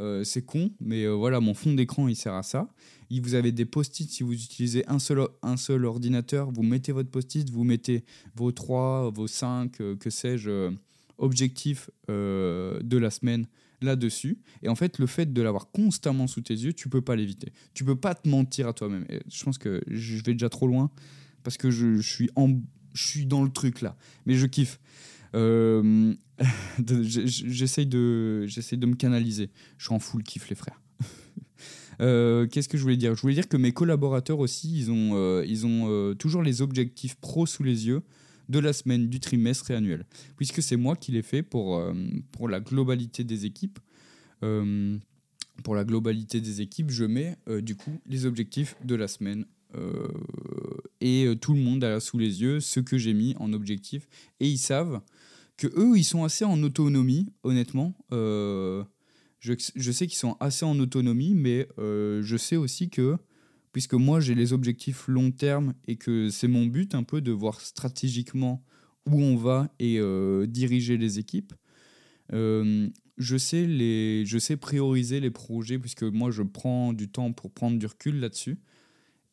Euh, 0.00 0.24
c'est 0.24 0.42
con, 0.42 0.70
mais 0.80 1.06
voilà, 1.06 1.40
mon 1.40 1.54
fond 1.54 1.72
d'écran, 1.74 2.08
il 2.08 2.16
sert 2.16 2.34
à 2.34 2.42
ça. 2.42 2.68
Et 3.10 3.20
vous 3.20 3.34
avez 3.34 3.52
des 3.52 3.66
post-it, 3.66 4.10
si 4.10 4.22
vous 4.22 4.32
utilisez 4.32 4.88
un 4.88 4.98
seul, 4.98 5.26
un 5.42 5.56
seul 5.56 5.84
ordinateur, 5.84 6.50
vous 6.50 6.62
mettez 6.62 6.92
votre 6.92 7.10
post-it, 7.10 7.48
vous 7.50 7.64
mettez 7.64 8.04
vos 8.34 8.52
3, 8.52 9.10
vos 9.10 9.26
5, 9.26 9.72
que 9.98 10.10
sais-je, 10.10 10.72
objectifs 11.18 11.90
de 12.08 12.96
la 12.96 13.10
semaine 13.10 13.46
là-dessus. 13.82 14.38
Et 14.62 14.68
en 14.68 14.74
fait, 14.74 14.98
le 14.98 15.06
fait 15.06 15.32
de 15.32 15.42
l'avoir 15.42 15.70
constamment 15.70 16.26
sous 16.26 16.40
tes 16.40 16.54
yeux, 16.54 16.72
tu 16.72 16.88
peux 16.88 17.00
pas 17.00 17.16
l'éviter. 17.16 17.52
Tu 17.74 17.84
peux 17.84 17.96
pas 17.96 18.14
te 18.14 18.28
mentir 18.28 18.68
à 18.68 18.72
toi-même. 18.72 19.06
je 19.28 19.44
pense 19.44 19.58
que 19.58 19.82
je 19.86 20.22
vais 20.22 20.32
déjà 20.32 20.48
trop 20.48 20.66
loin 20.66 20.90
parce 21.42 21.56
que 21.56 21.70
je, 21.70 22.00
suis, 22.00 22.30
en, 22.36 22.50
je 22.94 23.06
suis 23.06 23.26
dans 23.26 23.42
le 23.42 23.50
truc 23.50 23.80
là. 23.80 23.96
Mais 24.26 24.34
je 24.34 24.46
kiffe. 24.46 24.80
Euh, 25.34 26.14
j'essaye 26.86 27.86
de, 27.86 28.46
de 28.46 28.86
me 28.86 28.94
canaliser. 28.94 29.50
Je 29.78 29.86
suis 29.86 29.94
en 29.94 29.98
full 29.98 30.22
kiff, 30.22 30.48
les 30.48 30.56
frères. 30.56 30.80
Euh, 32.00 32.48
qu'est-ce 32.48 32.68
que 32.68 32.78
je 32.78 32.82
voulais 32.82 32.96
dire? 32.96 33.14
Je 33.14 33.20
voulais 33.20 33.34
dire 33.34 33.48
que 33.48 33.58
mes 33.58 33.70
collaborateurs 33.70 34.40
aussi, 34.40 34.76
ils 34.76 34.90
ont, 34.90 35.10
euh, 35.12 35.44
ils 35.46 35.66
ont 35.66 36.14
toujours 36.14 36.42
les 36.42 36.60
objectifs 36.60 37.14
pro 37.16 37.46
sous 37.46 37.62
les 37.62 37.86
yeux 37.86 38.02
de 38.48 38.58
la 38.58 38.72
semaine, 38.72 39.08
du 39.08 39.20
trimestre 39.20 39.70
et 39.70 39.74
annuel. 39.74 40.04
Puisque 40.36 40.62
c'est 40.62 40.74
moi 40.74 40.96
qui 40.96 41.12
l'ai 41.12 41.22
fait 41.22 41.44
pour, 41.44 41.80
pour 42.32 42.48
la 42.48 42.58
globalité 42.58 43.22
des 43.22 43.44
équipes. 43.44 43.78
Pour 44.40 45.76
la 45.76 45.84
globalité 45.84 46.40
des 46.40 46.60
équipes, 46.60 46.90
je 46.90 47.04
mets 47.04 47.36
du 47.60 47.76
coup 47.76 48.00
les 48.06 48.26
objectifs 48.26 48.74
de 48.82 48.96
la 48.96 49.06
semaine. 49.06 49.44
et 51.00 51.32
tout 51.40 51.52
le 51.52 51.60
monde 51.60 51.84
a 51.84 52.00
sous 52.00 52.18
les 52.18 52.40
yeux 52.42 52.58
ce 52.58 52.80
que 52.80 52.98
j'ai 52.98 53.12
mis 53.12 53.36
en 53.38 53.52
objectif. 53.52 54.08
Et 54.40 54.48
ils 54.48 54.58
savent 54.58 55.02
que 55.68 55.78
eux, 55.78 55.96
ils 55.96 56.04
sont 56.04 56.24
assez 56.24 56.44
en 56.44 56.62
autonomie, 56.62 57.32
honnêtement. 57.42 57.94
Je, 58.10 58.84
je, 59.40 59.92
sais 59.92 60.06
qu'ils 60.06 60.18
sont 60.18 60.36
assez 60.38 60.64
en 60.64 60.78
autonomie, 60.78 61.34
mais 61.34 61.68
je 61.78 62.36
sais 62.36 62.56
aussi 62.56 62.90
que 62.90 63.16
puisque 63.72 63.94
moi 63.94 64.20
j'ai 64.20 64.34
les 64.34 64.52
objectifs 64.52 65.08
long 65.08 65.30
terme 65.30 65.74
et 65.88 65.96
que 65.96 66.28
c'est 66.28 66.48
mon 66.48 66.66
but 66.66 66.94
un 66.94 67.02
peu 67.02 67.20
de 67.20 67.32
voir 67.32 67.60
stratégiquement 67.60 68.62
où 69.06 69.20
on 69.20 69.36
va 69.36 69.68
et 69.78 69.98
euh, 69.98 70.46
diriger 70.46 70.96
les 70.96 71.18
équipes. 71.18 71.54
Euh, 72.32 72.88
je, 73.18 73.36
sais 73.36 73.66
les, 73.66 74.24
je 74.26 74.38
sais 74.38 74.56
prioriser 74.56 75.20
les 75.20 75.30
projets 75.30 75.78
puisque 75.78 76.04
moi 76.04 76.30
je 76.30 76.42
prends 76.42 76.92
du 76.92 77.08
temps 77.08 77.32
pour 77.32 77.50
prendre 77.50 77.78
du 77.78 77.86
recul 77.86 78.20
là-dessus. 78.20 78.58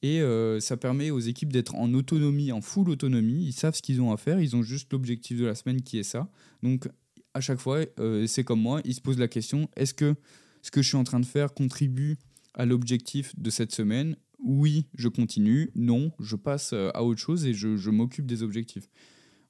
Et 0.02 0.22
euh, 0.22 0.60
ça 0.60 0.78
permet 0.78 1.12
aux 1.12 1.20
équipes 1.20 1.52
d'être 1.52 1.76
en 1.76 1.93
autonomie, 1.93 2.52
en 2.52 2.62
full 2.62 2.89
autonomie. 2.89 3.45
Ils 3.45 3.54
savent 3.54 3.76
ce 3.76 3.82
qu'ils 3.82 4.02
ont 4.02 4.12
à 4.12 4.18
faire, 4.18 4.39
ils 4.39 4.56
ont 4.56 4.64
juste 4.64 4.91
l'objectif 4.93 5.38
de 5.38 5.45
la 5.45 5.56
semaine 5.56 5.82
qui 5.82 6.00
est 6.00 6.04
ça. 6.04 6.30
Donc 6.64 6.88
à 7.34 7.41
chaque 7.41 7.60
fois, 7.60 7.82
c'est 8.28 8.43
comme 8.43 8.62
moi, 8.62 8.82
ils 8.86 8.95
se 8.95 9.02
posent 9.02 9.20
la 9.20 9.28
question, 9.28 9.70
est-ce 9.76 9.93
que 9.93 10.16
ce 10.62 10.72
que 10.72 10.82
je 10.82 10.88
suis 10.88 10.97
en 10.97 11.04
train 11.04 11.20
de 11.20 11.26
faire 11.26 11.54
contribue 11.54 12.18
à 12.54 12.66
l'objectif 12.66 13.38
de 13.38 13.50
cette 13.50 13.72
semaine? 13.72 14.16
Oui, 14.43 14.86
je 14.95 15.10
continue, 15.10 15.70
non, 15.76 16.12
je 16.20 16.36
passe 16.36 16.72
euh, 16.74 16.91
à 16.93 17.04
autre 17.04 17.20
chose 17.20 17.45
et 17.45 17.54
je, 17.54 17.89
m'occupe 17.89 18.26
des 18.26 18.41
objectifs. 18.41 18.89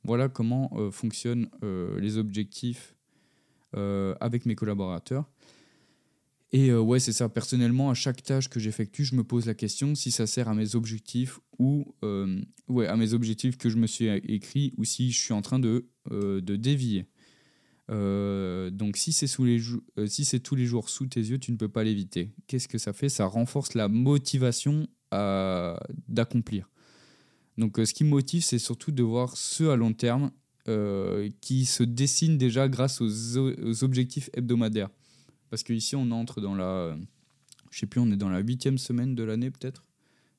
Voilà 0.03 0.29
comment 0.29 0.71
euh, 0.75 0.89
fonctionnent 0.91 1.49
euh, 1.63 1.99
les 1.99 2.17
objectifs 2.17 2.95
avec 4.19 4.47
mes 4.47 4.55
collaborateurs. 4.55 5.29
Et 6.51 6.73
ouais, 6.73 6.99
c'est 6.99 7.13
ça. 7.13 7.29
Personnellement, 7.29 7.91
à 7.91 7.93
chaque 7.93 8.23
tâche 8.23 8.49
que 8.49 8.59
j'effectue, 8.59 9.05
je 9.05 9.15
me 9.15 9.23
pose 9.23 9.45
la 9.45 9.53
question 9.53 9.93
si 9.93 10.09
ça 10.09 10.25
sert 10.25 10.47
à 10.47 10.55
mes 10.55 10.75
objectifs 10.75 11.39
ou 11.59 11.93
ouais, 12.67 12.87
à 12.87 12.95
mes 12.95 13.13
objectifs 13.13 13.57
que 13.57 13.69
je 13.69 13.77
me 13.77 13.85
suis 13.85 14.07
écrit 14.07 14.73
ou 14.77 14.83
si 14.83 15.11
je 15.11 15.19
suis 15.19 15.33
en 15.33 15.43
train 15.43 15.59
de, 15.59 15.85
de 16.09 16.55
dévier. 16.55 17.05
donc 17.87 18.97
si 18.97 19.11
c'est 19.11 19.27
si 19.27 20.41
tous 20.41 20.55
les 20.55 20.65
jours 20.65 20.89
sous 20.89 21.05
tes 21.05 21.19
yeux, 21.19 21.37
tu 21.37 21.51
ne 21.51 21.57
peux 21.57 21.69
pas 21.69 21.83
l'éviter. 21.83 22.31
Qu'est-ce 22.47 22.67
que 22.67 22.79
ça 22.79 22.93
fait? 22.93 23.09
Ça 23.09 23.27
renforce 23.27 23.75
la 23.75 23.87
motivation 23.87 24.87
d'accomplir. 25.11 26.67
Donc 27.59 27.77
ce 27.77 27.93
qui 27.93 28.05
me 28.05 28.09
motive, 28.09 28.41
c'est 28.41 28.57
surtout 28.57 28.91
de 28.91 29.03
voir 29.03 29.35
ce 29.35 29.65
à 29.65 29.75
long 29.75 29.93
terme 29.93 30.31
euh, 30.69 31.29
qui 31.41 31.65
se 31.65 31.83
dessine 31.83 32.37
déjà 32.37 32.69
grâce 32.69 33.01
aux, 33.01 33.83
objectifs 33.83 34.29
hebdomadaires. 34.33 34.89
Parce 35.49 35.63
qu'ici, 35.63 35.95
on 35.95 36.11
entre 36.11 36.41
dans 36.41 36.55
la... 36.55 36.97
Je 37.71 37.79
sais 37.79 37.85
plus, 37.85 37.99
on 37.99 38.11
est 38.11 38.17
dans 38.17 38.29
la 38.29 38.39
huitième 38.39 38.77
semaine 38.77 39.15
de 39.15 39.23
l'année 39.23 39.51
peut-être. 39.51 39.85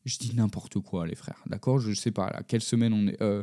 Je 0.05 0.19
dis 0.19 0.35
n'importe 0.35 0.81
quoi, 0.81 1.07
les 1.07 1.15
frères. 1.15 1.43
D'accord? 1.47 1.79
Je 1.79 1.93
sais 1.93 2.11
pas, 2.11 2.27
à 2.27 2.43
quelle 2.43 2.63
semaine 2.63 2.93
on 2.93 3.07
est. 3.07 3.21
Euh, 3.23 3.43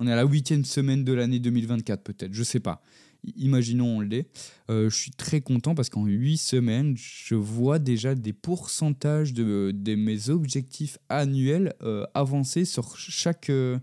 on 0.00 0.06
est 0.06 0.12
à 0.12 0.16
la 0.16 0.24
huitième 0.24 0.64
semaine 0.64 1.02
de 1.02 1.12
l'année 1.12 1.40
2024 1.40 2.04
peut-être, 2.04 2.32
je 2.32 2.44
sais 2.44 2.60
pas 2.60 2.82
imaginons 3.36 3.98
on 3.98 4.00
l'est, 4.00 4.26
euh, 4.70 4.90
je 4.90 4.96
suis 4.96 5.10
très 5.10 5.40
content 5.40 5.74
parce 5.74 5.90
qu'en 5.90 6.04
8 6.04 6.36
semaines, 6.36 6.96
je 6.96 7.34
vois 7.34 7.78
déjà 7.78 8.14
des 8.14 8.32
pourcentages 8.32 9.32
de, 9.32 9.72
mes 9.94 10.30
objectifs 10.30 10.98
annuels 11.08 11.74
euh, 11.82 12.06
avancer 12.14 12.64
sur 12.64 12.96
chaque, 12.96 13.50
euh, 13.50 13.78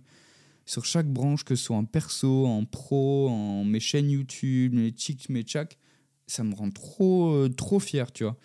sur 0.66 0.86
chaque 0.86 1.08
branche, 1.08 1.44
que 1.44 1.56
ce 1.56 1.66
soit 1.66 1.78
en 1.78 1.86
perso, 1.86 2.46
en 2.46 2.66
pro, 2.66 3.30
en 3.30 3.64
mes 3.64 3.80
chaînes 3.80 4.10
YouTube, 4.10 4.74
mes 4.74 4.94
chics, 4.96 5.30
mes 5.30 5.44
tchacs. 5.44 5.78
Ça 6.28 6.44
me 6.44 6.56
rend 6.56 6.72
trop, 6.72 7.48
trop 7.50 7.80
fier, 7.80 8.12
tu 8.12 8.24
vois. 8.24 8.38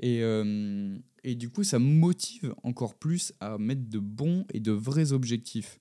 Et, 0.00 0.22
euh, 0.22 0.96
et 1.24 1.34
du 1.34 1.48
coup, 1.48 1.64
ça 1.64 1.78
me 1.78 1.84
motive 1.84 2.54
encore 2.62 2.94
plus 2.94 3.32
à 3.40 3.58
mettre 3.58 3.88
de 3.88 3.98
bons 3.98 4.44
et 4.52 4.60
de 4.60 4.72
vrais 4.72 5.12
objectifs. 5.12 5.80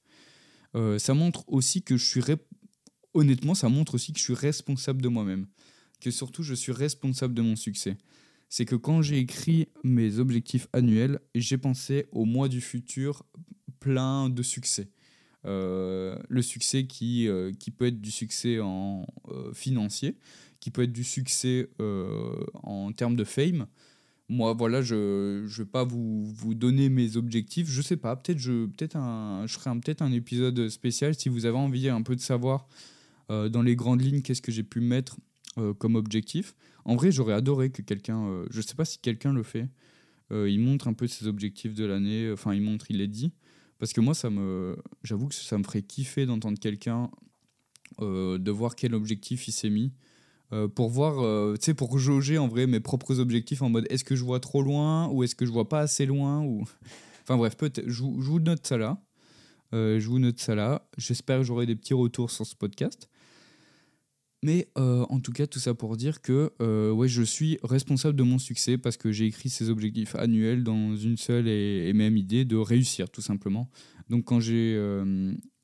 Euh, 0.76 1.00
ça 1.00 1.14
montre 1.14 1.44
aussi 1.48 1.82
que 1.84 1.98
je 1.98 2.06
suis... 2.06 2.22
Honnêtement, 3.14 3.56
ça 3.56 3.70
montre 3.70 3.96
aussi 3.96 4.12
que 4.12 4.20
je 4.20 4.24
suis 4.24 4.34
responsable 4.34 5.02
de 5.02 5.08
moi-même. 5.08 5.48
Que 6.02 6.12
surtout, 6.12 6.44
je 6.44 6.54
suis 6.54 6.72
responsable 6.72 7.34
de 7.34 7.42
mon 7.42 7.56
succès. 7.56 7.98
C'est 8.50 8.66
que 8.66 8.76
quand 8.76 9.02
j'ai 9.02 9.20
écrit 9.20 9.70
mes 9.84 10.20
objectifs 10.20 10.68
annuels, 10.74 11.20
j'ai 11.34 11.58
pensé 11.58 12.08
au 12.12 12.26
mois 12.26 12.50
du 12.50 12.62
futur 12.62 13.24
plein 13.80 14.30
de 14.30 14.44
succès. 14.44 14.90
Euh, 15.46 16.18
le 16.28 16.42
succès 16.42 16.88
qui, 16.88 17.28
euh, 17.28 17.52
qui 17.54 17.72
peut 17.72 17.86
être 17.86 18.02
du 18.02 18.12
succès 18.12 18.60
en 18.60 19.06
financier, 19.54 20.18
qui 20.66 20.72
peut 20.72 20.82
être 20.82 20.92
du 20.92 21.04
succès 21.04 21.70
en 22.64 22.92
termes 22.92 23.16
de 23.16 23.24
fame, 23.24 23.68
moi, 24.28 24.54
voilà, 24.54 24.82
je 24.82 25.44
ne 25.44 25.48
vais 25.48 25.66
pas 25.66 25.84
vous, 25.84 26.26
vous 26.26 26.56
donner 26.56 26.90
mes 26.90 27.16
objectifs. 27.16 27.70
Je 27.70 27.82
sais 27.84 27.98
pas, 27.98 28.16
peut-être 28.16 28.40
je, 28.40 28.66
peut 28.66 28.90
un, 28.96 29.46
je 29.46 29.54
ferai 29.54 29.70
peut-être 29.80 30.02
un 30.02 30.12
épisode 30.12 30.68
spécial 30.70 31.14
si 31.14 31.30
vous 31.30 31.46
avez 31.46 31.58
envie 31.58 31.90
un 31.90 32.02
peu 32.02 32.16
de 32.16 32.22
savoir 32.22 32.68
euh, 33.30 33.50
dans 33.50 33.62
les 33.62 33.76
grandes 33.76 34.02
lignes 34.02 34.24
qu'est-ce 34.24 34.42
que 34.42 34.52
j'ai 34.52 34.64
pu 34.64 34.82
mettre 34.82 35.18
euh, 35.60 35.76
comme 35.76 35.96
objectif. 35.96 36.56
En 36.86 36.96
vrai, 36.96 37.12
j'aurais 37.12 37.36
adoré 37.36 37.70
que 37.70 37.84
quelqu'un, 37.84 38.26
euh, 38.26 38.48
je 38.50 38.62
sais 38.62 38.74
pas 38.74 38.86
si 38.86 38.98
quelqu'un 38.98 39.32
le 39.32 39.44
fait, 39.44 39.70
il 40.32 40.60
montre 40.60 40.88
un 40.88 40.94
peu 40.94 41.06
ses 41.06 41.28
objectifs 41.28 41.76
de 41.76 41.86
l'année, 41.86 42.32
enfin 42.32 42.56
il 42.56 42.62
montre, 42.64 42.90
il 42.90 42.98
les 42.98 43.08
dit. 43.08 43.32
Parce 43.78 43.94
que 43.94 44.02
moi, 44.02 44.16
j'avoue 45.04 45.28
que 45.28 45.36
ça 45.36 45.56
me 45.60 45.64
ferait 45.64 45.84
kiffer 45.84 46.26
d'entendre 46.26 46.58
quelqu'un, 46.60 47.12
de 48.02 48.52
voir 48.52 48.76
quel 48.76 48.96
objectif 48.96 49.48
il 49.48 49.52
s'est 49.52 49.70
mis. 49.70 49.92
Euh, 50.54 50.68
pour 50.68 50.90
voir, 50.90 51.24
euh, 51.24 51.56
tu 51.60 51.66
sais, 51.66 51.74
pour 51.74 51.98
jauger 51.98 52.38
en 52.38 52.48
vrai 52.48 52.68
mes 52.68 52.80
propres 52.80 53.20
objectifs 53.20 53.64
en 53.64 53.70
mode 53.70 53.88
est-ce 53.90 54.04
que 54.04 54.16
je 54.16 54.24
vois 54.24 54.40
trop 54.40 54.62
loin 54.62 55.08
ou 55.10 55.24
est-ce 55.24 55.34
que 55.34 55.46
je 55.46 55.52
vois 55.52 55.68
pas 55.68 55.80
assez 55.80 56.06
loin 56.06 56.42
ou... 56.42 56.64
Enfin 57.24 57.38
bref, 57.38 57.58
peut-être, 57.58 57.90
je, 57.90 58.04
vous 58.04 58.40
note 58.40 58.68
ça 58.68 58.78
là. 58.78 59.02
Euh, 59.74 60.00
je 60.00 60.08
vous 60.08 60.20
note 60.20 60.40
ça 60.40 60.54
là. 60.54 60.88
J'espère 61.00 61.40
que 61.40 61.44
j'aurai 61.44 61.66
des 61.66 61.76
petits 61.76 61.96
retours 61.96 62.30
sur 62.30 62.46
ce 62.46 62.56
podcast. 62.56 63.10
Mais 64.44 64.68
en 64.76 65.20
tout 65.22 65.32
cas, 65.32 65.48
tout 65.48 65.58
ça 65.58 65.74
pour 65.74 65.98
dire 65.98 66.22
que 66.22 66.54
ouais, 66.92 67.08
je 67.08 67.24
suis 67.24 67.58
responsable 67.64 68.16
de 68.16 68.22
mon 68.22 68.38
succès 68.38 68.78
parce 68.78 68.96
que 68.96 69.12
j'ai 69.12 69.26
écrit 69.26 69.50
ces 69.50 69.72
objectifs 69.72 70.14
annuels 70.14 70.64
dans 70.64 70.96
une 70.96 71.18
seule 71.18 71.48
et, 71.48 71.90
et, 71.90 71.94
même 71.94 72.16
idée 72.16 72.46
de 72.46 72.56
réussir, 72.56 73.10
tout 73.10 73.24
simplement. 73.24 73.72
Donc 74.12 74.26
quand 74.26 74.40
j'ai 74.40 74.80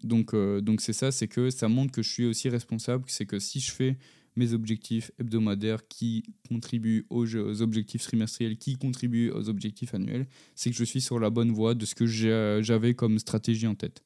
donc 0.04 0.36
donc 0.36 0.82
c'est 0.82 0.94
ça, 0.94 1.12
c'est 1.12 1.28
que 1.28 1.52
ça 1.52 1.68
montre 1.68 1.92
que 1.92 2.02
je 2.02 2.10
suis 2.10 2.26
aussi 2.26 2.50
responsable. 2.50 3.04
C'est 3.06 3.28
que 3.28 3.38
si 3.38 3.60
je 3.60 3.72
fais 3.72 4.00
mes 4.36 4.54
objectifs 4.54 5.12
hebdomadaires 5.20 5.88
qui 5.88 6.24
contribuent 6.48 7.06
aux, 7.10 7.62
objectifs 7.62 8.04
trimestriels, 8.04 8.58
qui 8.58 8.78
contribuent 8.78 9.32
aux 9.32 9.50
objectifs 9.50 9.94
annuels, 9.94 10.28
c'est 10.56 10.70
que 10.70 10.76
je 10.76 10.84
suis 10.84 11.02
sur 11.02 11.20
la 11.20 11.30
bonne 11.30 11.52
voie 11.52 11.76
de 11.76 11.86
ce 11.86 11.96
que 11.96 12.06
j'avais 12.06 12.94
comme 12.94 13.20
stratégie 13.20 13.68
en 13.68 13.76
tête. 13.76 14.04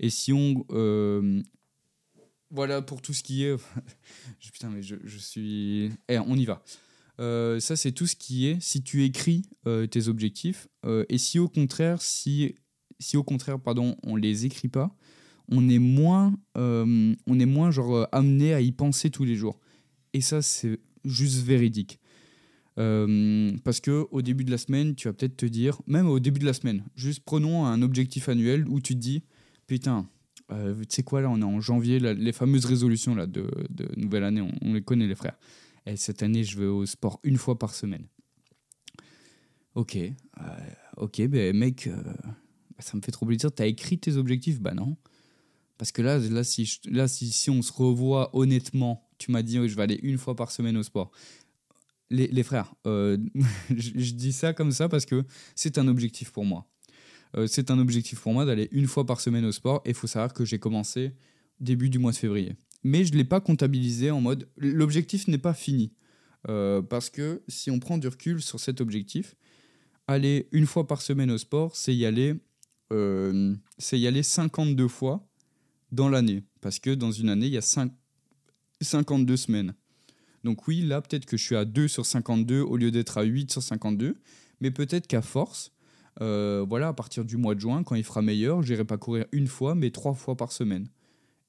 Et 0.00 0.10
si 0.10 0.32
on... 0.32 0.64
Euh, 0.70 1.42
voilà 2.50 2.82
pour 2.82 3.00
tout 3.00 3.12
ce 3.12 3.22
qui 3.22 3.44
est... 3.44 3.56
Putain, 4.52 4.70
mais 4.70 4.82
je, 4.82 5.18
suis... 5.18 5.90
Eh, 6.08 6.18
on 6.18 6.36
y 6.36 6.44
va. 6.44 6.62
Euh, 7.20 7.60
ça, 7.60 7.76
c'est 7.76 7.92
tout 7.92 8.06
ce 8.06 8.16
qui 8.16 8.46
est 8.46 8.60
si 8.60 8.82
tu 8.82 9.04
écris 9.04 9.44
euh, 9.66 9.86
tes 9.86 10.08
objectifs 10.08 10.68
et 11.08 11.16
si 11.16 11.38
au 11.38 11.48
contraire, 11.48 12.02
si, 12.02 12.54
si 12.98 13.16
au 13.16 13.22
contraire, 13.22 13.58
pardon, 13.58 13.96
on 14.02 14.16
les 14.16 14.44
écrit 14.44 14.68
pas, 14.68 14.94
on 15.50 15.68
est 15.68 15.78
moins, 15.78 16.34
euh, 16.56 17.14
on 17.26 17.38
est 17.38 17.46
moins 17.46 17.70
genre 17.70 17.96
euh, 17.96 18.04
amené 18.12 18.54
à 18.54 18.60
y 18.60 18.72
penser 18.72 19.10
tous 19.10 19.24
les 19.24 19.36
jours. 19.36 19.58
Et 20.12 20.20
ça, 20.20 20.42
c'est 20.42 20.78
juste 21.04 21.44
véridique. 21.44 21.98
Euh, 22.78 23.52
parce 23.62 23.80
que 23.80 24.06
au 24.10 24.22
début 24.22 24.44
de 24.44 24.50
la 24.50 24.58
semaine, 24.58 24.94
tu 24.94 25.08
vas 25.08 25.14
peut-être 25.14 25.36
te 25.36 25.46
dire, 25.46 25.80
même 25.86 26.08
au 26.08 26.18
début 26.18 26.40
de 26.40 26.46
la 26.46 26.54
semaine, 26.54 26.84
juste 26.96 27.22
prenons 27.24 27.66
un 27.66 27.82
objectif 27.82 28.28
annuel 28.28 28.66
où 28.68 28.80
tu 28.80 28.94
te 28.94 28.98
dis, 28.98 29.22
putain, 29.66 30.08
tu 30.48 30.56
sais 30.88 31.02
quoi 31.02 31.20
là, 31.20 31.30
on 31.30 31.40
est 31.40 31.44
en 31.44 31.60
janvier, 31.60 31.98
les 32.00 32.32
fameuses 32.32 32.64
résolutions 32.64 33.14
là 33.14 33.26
de, 33.26 33.48
nouvelle 33.96 34.24
année, 34.24 34.46
on, 34.62 34.72
les 34.72 34.82
connaît 34.82 35.06
les 35.06 35.14
frères. 35.14 35.38
Et 35.86 35.96
cette 35.96 36.22
année, 36.22 36.42
je 36.42 36.58
vais 36.58 36.66
au 36.66 36.84
sport 36.86 37.20
une 37.22 37.36
fois 37.36 37.58
par 37.58 37.74
semaine. 37.74 38.06
Ok, 39.74 39.96
ok, 40.96 41.22
ben 41.28 41.56
mec, 41.56 41.88
ça 42.80 42.96
me 42.96 43.02
fait 43.02 43.12
trop 43.12 43.26
plaisir. 43.26 43.52
T'as 43.52 43.66
écrit 43.66 43.98
tes 43.98 44.16
objectifs? 44.16 44.60
Bah 44.60 44.74
non. 44.74 44.96
Parce 45.84 45.92
que 45.92 46.00
là, 46.00 46.16
là, 46.16 46.44
si, 46.44 46.80
là 46.86 47.06
si, 47.06 47.50
on 47.50 47.60
se 47.60 47.70
revoit 47.70 48.34
honnêtement, 48.34 49.06
tu 49.18 49.30
m'as 49.30 49.42
dit 49.42 49.56
je 49.68 49.76
vais 49.76 49.82
aller 49.82 50.00
une 50.02 50.16
fois 50.16 50.34
par 50.34 50.50
semaine 50.50 50.78
au 50.78 50.82
sport. 50.82 51.10
Les, 52.08 52.42
frères, 52.42 52.74
euh, 52.86 53.18
je, 53.76 54.12
dis 54.12 54.32
ça 54.32 54.54
comme 54.54 54.72
ça 54.72 54.88
parce 54.88 55.04
que 55.04 55.26
c'est 55.54 55.76
un 55.76 55.86
objectif 55.86 56.30
pour 56.30 56.46
moi. 56.46 56.66
Euh, 57.36 57.46
c'est 57.46 57.70
un 57.70 57.78
objectif 57.78 58.18
pour 58.18 58.32
moi 58.32 58.46
d'aller 58.46 58.70
une 58.72 58.86
fois 58.86 59.04
par 59.04 59.20
semaine 59.20 59.44
au 59.44 59.52
sport 59.52 59.82
et 59.84 59.90
il 59.90 59.94
faut 59.94 60.06
savoir 60.06 60.32
que 60.32 60.46
j'ai 60.46 60.58
commencé 60.58 61.12
début 61.60 61.90
du 61.90 61.98
mois 61.98 62.12
de 62.12 62.16
février. 62.16 62.56
Mais 62.82 63.04
je 63.04 63.12
ne 63.12 63.18
l'ai 63.18 63.24
pas 63.24 63.42
comptabilisé 63.42 64.10
en 64.10 64.22
mode 64.22 64.48
l'objectif 64.56 65.28
n'est 65.28 65.36
pas 65.36 65.52
fini. 65.52 65.92
Euh, 66.48 66.80
parce 66.80 67.10
que 67.10 67.42
si 67.46 67.70
on 67.70 67.78
prend 67.78 67.98
du 67.98 68.08
recul 68.08 68.40
sur 68.40 68.58
cet 68.58 68.80
objectif, 68.80 69.34
aller 70.06 70.48
une 70.50 70.64
fois 70.64 70.86
par 70.86 71.02
semaine 71.02 71.30
au 71.30 71.36
sport, 71.36 71.76
c'est 71.76 71.94
y 71.94 72.38
c'est 73.76 73.98
y 73.98 74.06
aller 74.06 74.22
52 74.22 74.88
fois 74.88 75.28
dans 75.94 76.08
l'année. 76.08 76.42
Parce 76.60 76.78
que 76.78 76.90
dans 76.90 77.12
une 77.12 77.28
année, 77.28 77.46
il 77.46 77.52
y 77.52 77.58
a 77.58 77.62
5, 77.62 77.92
52 78.80 79.36
semaines. 79.36 79.74
Donc 80.42 80.68
oui, 80.68 80.82
là, 80.82 81.00
peut-être 81.00 81.24
que 81.24 81.36
je 81.36 81.44
suis 81.44 81.56
à 81.56 81.64
2 81.64 81.88
sur 81.88 82.04
52 82.04 82.60
au 82.60 82.76
lieu 82.76 82.90
d'être 82.90 83.18
à 83.18 83.22
8 83.22 83.50
sur 83.50 83.62
52. 83.62 84.16
Mais 84.60 84.70
peut-être 84.70 85.06
qu'à 85.06 85.22
force, 85.22 85.72
euh, 86.20 86.64
voilà, 86.68 86.88
à 86.88 86.92
partir 86.92 87.24
du 87.24 87.36
mois 87.36 87.54
de 87.54 87.60
juin, 87.60 87.82
quand 87.82 87.94
il 87.94 88.04
fera 88.04 88.22
meilleur, 88.22 88.62
j'irai 88.62 88.84
pas 88.84 88.98
courir 88.98 89.26
une 89.32 89.46
fois, 89.46 89.74
mais 89.74 89.90
trois 89.90 90.14
fois 90.14 90.36
par 90.36 90.52
semaine. 90.52 90.88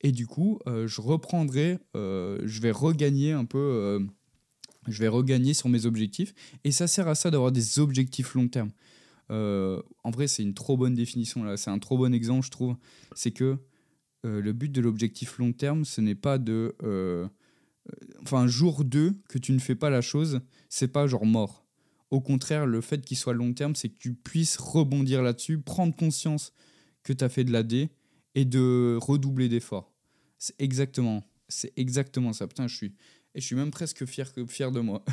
Et 0.01 0.11
du 0.11 0.27
coup, 0.27 0.59
euh, 0.67 0.87
je 0.87 1.01
reprendrai, 1.01 1.79
euh, 1.95 2.39
je 2.45 2.61
vais 2.61 2.71
regagner 2.71 3.31
un 3.31 3.45
peu, 3.45 3.99
je 4.87 4.99
vais 4.99 5.07
regagner 5.07 5.53
sur 5.53 5.69
mes 5.69 5.85
objectifs. 5.85 6.33
Et 6.63 6.71
ça 6.71 6.87
sert 6.87 7.07
à 7.07 7.15
ça 7.15 7.31
d'avoir 7.31 7.51
des 7.51 7.79
objectifs 7.79 8.33
long 8.33 8.47
terme. 8.47 8.71
en 9.29 10.11
vrai, 10.11 10.27
c'est 10.27 10.43
une 10.43 10.53
trop 10.53 10.77
bonne 10.77 10.95
définition 10.95 11.43
là, 11.43 11.57
c'est 11.57 11.71
un 11.71 11.79
trop 11.79 11.97
bon 11.97 12.13
exemple, 12.13 12.45
je 12.45 12.51
trouve. 12.51 12.75
C'est 13.15 13.31
que 13.31 13.57
euh, 14.25 14.41
le 14.41 14.53
but 14.53 14.71
de 14.71 14.81
l'objectif 14.81 15.37
long 15.37 15.53
terme, 15.53 15.85
ce 15.85 16.01
n'est 16.01 16.15
pas 16.15 16.37
de. 16.37 16.75
Euh, 16.83 17.27
enfin, 18.21 18.47
jour 18.47 18.83
2, 18.83 19.13
que 19.29 19.37
tu 19.37 19.51
ne 19.51 19.59
fais 19.59 19.75
pas 19.75 19.89
la 19.89 20.01
chose, 20.01 20.41
c'est 20.69 20.87
pas 20.87 21.07
genre 21.07 21.25
mort. 21.25 21.65
Au 22.11 22.21
contraire, 22.21 22.65
le 22.65 22.81
fait 22.81 23.01
qu'il 23.05 23.17
soit 23.17 23.33
long 23.33 23.53
terme, 23.53 23.75
c'est 23.75 23.89
que 23.89 23.97
tu 23.97 24.13
puisses 24.13 24.57
rebondir 24.57 25.21
là-dessus, 25.21 25.59
prendre 25.59 25.95
conscience 25.95 26.53
que 27.03 27.13
tu 27.13 27.23
as 27.23 27.29
fait 27.29 27.43
de 27.43 27.51
la 27.51 27.63
D 27.63 27.89
et 28.33 28.45
de 28.45 28.97
redoubler 29.01 29.49
d'efforts. 29.49 29.93
C'est 30.37 30.59
exactement, 30.59 31.23
c'est 31.47 31.73
exactement 31.77 32.33
ça. 32.33 32.47
Putain, 32.47 32.67
je 32.67 32.75
suis, 32.75 32.93
et 33.35 33.41
je 33.41 33.45
suis 33.45 33.55
même 33.55 33.71
presque 33.71 34.05
fier, 34.05 34.31
fier 34.47 34.71
de 34.71 34.79
moi. 34.79 35.03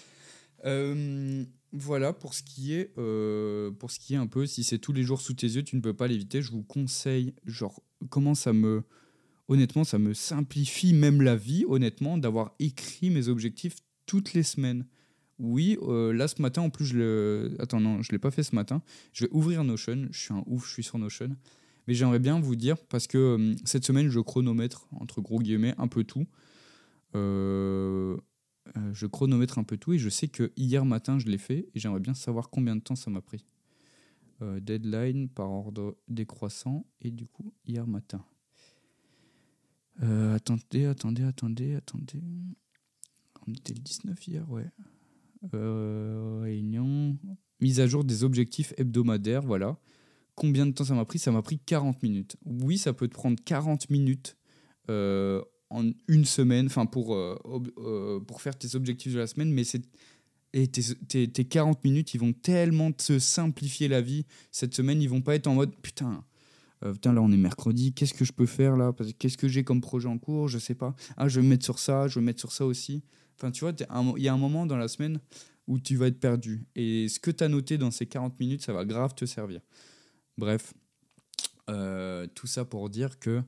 euh, 0.64 1.44
voilà 1.72 2.12
pour 2.12 2.34
ce 2.34 2.42
qui 2.42 2.74
est 2.74 2.92
euh, 2.98 3.70
pour 3.70 3.90
ce 3.90 4.00
qui 4.00 4.14
est 4.14 4.16
un 4.16 4.26
peu 4.26 4.46
si 4.46 4.64
c'est 4.64 4.78
tous 4.78 4.92
les 4.92 5.02
jours 5.02 5.20
sous 5.20 5.34
tes 5.34 5.46
yeux 5.46 5.62
tu 5.62 5.76
ne 5.76 5.80
peux 5.80 5.94
pas 5.94 6.08
l'éviter 6.08 6.42
je 6.42 6.50
vous 6.50 6.62
conseille 6.62 7.34
genre 7.46 7.80
comment 8.08 8.34
ça 8.34 8.52
me 8.52 8.82
honnêtement 9.48 9.84
ça 9.84 9.98
me 9.98 10.14
simplifie 10.14 10.94
même 10.94 11.22
la 11.22 11.36
vie 11.36 11.64
honnêtement 11.68 12.18
d'avoir 12.18 12.54
écrit 12.58 13.10
mes 13.10 13.28
objectifs 13.28 13.76
toutes 14.06 14.32
les 14.32 14.42
semaines. 14.42 14.86
Oui 15.38 15.78
euh, 15.82 16.12
là 16.12 16.28
ce 16.28 16.42
matin 16.42 16.62
en 16.62 16.70
plus 16.70 16.86
je 16.86 16.98
le 16.98 17.56
attends 17.58 17.80
non 17.80 18.02
je 18.02 18.12
l'ai 18.12 18.18
pas 18.18 18.30
fait 18.30 18.42
ce 18.42 18.54
matin. 18.54 18.82
Je 19.12 19.24
vais 19.24 19.30
ouvrir 19.32 19.62
Notion 19.64 20.08
je 20.10 20.18
suis 20.18 20.34
un 20.34 20.42
ouf 20.46 20.66
je 20.66 20.72
suis 20.72 20.82
sur 20.82 20.98
Notion. 20.98 21.36
Mais 21.86 21.94
j'aimerais 21.94 22.18
bien 22.18 22.40
vous 22.40 22.56
dire 22.56 22.76
parce 22.88 23.06
que 23.06 23.18
euh, 23.18 23.54
cette 23.64 23.84
semaine 23.84 24.08
je 24.08 24.20
chronomètre 24.20 24.86
entre 24.92 25.20
gros 25.20 25.38
guillemets 25.38 25.74
un 25.78 25.88
peu 25.88 26.04
tout 26.04 26.26
euh, 28.76 28.94
je 28.94 29.06
chronomètre 29.06 29.58
un 29.58 29.64
peu 29.64 29.76
tout 29.76 29.92
et 29.92 29.98
je 29.98 30.08
sais 30.08 30.28
que 30.28 30.52
hier 30.56 30.84
matin 30.84 31.18
je 31.18 31.26
l'ai 31.26 31.38
fait 31.38 31.68
et 31.74 31.80
j'aimerais 31.80 32.00
bien 32.00 32.14
savoir 32.14 32.50
combien 32.50 32.76
de 32.76 32.80
temps 32.80 32.96
ça 32.96 33.10
m'a 33.10 33.20
pris. 33.20 33.44
Euh, 34.42 34.60
deadline 34.60 35.28
par 35.28 35.50
ordre 35.50 35.96
décroissant 36.08 36.86
et 37.00 37.10
du 37.10 37.26
coup 37.26 37.52
hier 37.66 37.86
matin. 37.86 38.24
Euh, 40.02 40.34
attendez, 40.34 40.86
attendez, 40.86 41.24
attendez, 41.24 41.74
attendez. 41.74 42.22
On 43.46 43.52
était 43.52 43.74
le 43.74 43.80
19 43.80 44.28
hier, 44.28 44.50
ouais. 44.50 44.70
réunion. 45.52 47.18
Mise 47.60 47.80
à 47.80 47.86
jour 47.86 48.04
des 48.04 48.24
objectifs 48.24 48.72
hebdomadaires, 48.78 49.42
voilà. 49.42 49.78
Combien 50.34 50.64
de 50.64 50.72
temps 50.72 50.84
ça 50.84 50.94
m'a 50.94 51.04
pris? 51.04 51.18
Ça 51.18 51.32
m'a 51.32 51.42
pris 51.42 51.58
40 51.58 52.02
minutes. 52.02 52.36
Oui, 52.46 52.78
ça 52.78 52.94
peut 52.94 53.08
te 53.08 53.14
prendre 53.14 53.38
40 53.44 53.90
minutes 53.90 54.38
en 55.70 55.90
une 56.08 56.24
semaine, 56.24 56.66
enfin 56.66 56.86
pour, 56.86 57.14
euh, 57.14 57.38
euh, 57.78 58.20
pour 58.20 58.42
faire 58.42 58.58
tes 58.58 58.74
objectifs 58.74 59.14
de 59.14 59.18
la 59.18 59.26
semaine, 59.26 59.52
mais 59.52 59.64
c'est 59.64 59.82
et 60.52 60.66
tes, 60.66 61.28
tes, 61.28 61.44
40 61.44 61.84
minutes, 61.84 62.12
ils 62.12 62.18
vont 62.18 62.32
tellement 62.32 62.90
te 62.90 63.20
simplifier 63.20 63.86
la 63.86 64.00
vie 64.00 64.26
cette 64.50 64.74
semaine, 64.74 65.00
ils 65.00 65.08
vont 65.08 65.20
pas 65.20 65.36
être 65.36 65.46
en 65.46 65.54
mode 65.54 65.76
putain, 65.76 66.24
euh, 66.84 66.92
putain 66.92 67.12
là 67.12 67.22
on 67.22 67.30
est 67.30 67.36
mercredi, 67.36 67.92
qu'est-ce 67.92 68.14
que 68.14 68.24
je 68.24 68.32
peux 68.32 68.46
faire 68.46 68.76
là? 68.76 68.92
Qu'est-ce 69.20 69.38
que 69.38 69.46
j'ai 69.46 69.62
comme 69.62 69.80
projet 69.80 70.08
en 70.08 70.18
cours? 70.18 70.48
Je 70.48 70.58
sais 70.58 70.74
pas. 70.74 70.96
Ah, 71.16 71.28
je 71.28 71.38
vais 71.38 71.44
me 71.44 71.50
mettre 71.50 71.64
sur 71.64 71.78
ça, 71.78 72.08
je 72.08 72.16
vais 72.16 72.20
me 72.20 72.26
mettre 72.26 72.40
sur 72.40 72.50
ça 72.50 72.66
aussi. 72.66 73.04
Enfin, 73.38 73.52
tu 73.52 73.60
vois, 73.60 73.72
il 74.16 74.22
y 74.24 74.28
a 74.28 74.34
un 74.34 74.38
moment 74.38 74.66
dans 74.66 74.76
la 74.76 74.88
semaine 74.88 75.20
où 75.68 75.78
tu 75.78 75.94
vas 75.94 76.08
être 76.08 76.18
perdu. 76.18 76.66
Et 76.74 77.06
ce 77.06 77.20
que 77.20 77.30
tu 77.30 77.44
as 77.44 77.48
noté 77.48 77.78
dans 77.78 77.92
ces 77.92 78.06
40 78.06 78.40
minutes, 78.40 78.62
ça 78.62 78.72
va 78.72 78.84
grave 78.84 79.14
te 79.14 79.26
servir. 79.26 79.60
Bref, 80.36 80.74
tout 82.34 82.46
ça 82.48 82.64
pour 82.64 82.90
dire 82.90 83.20
que 83.20 83.40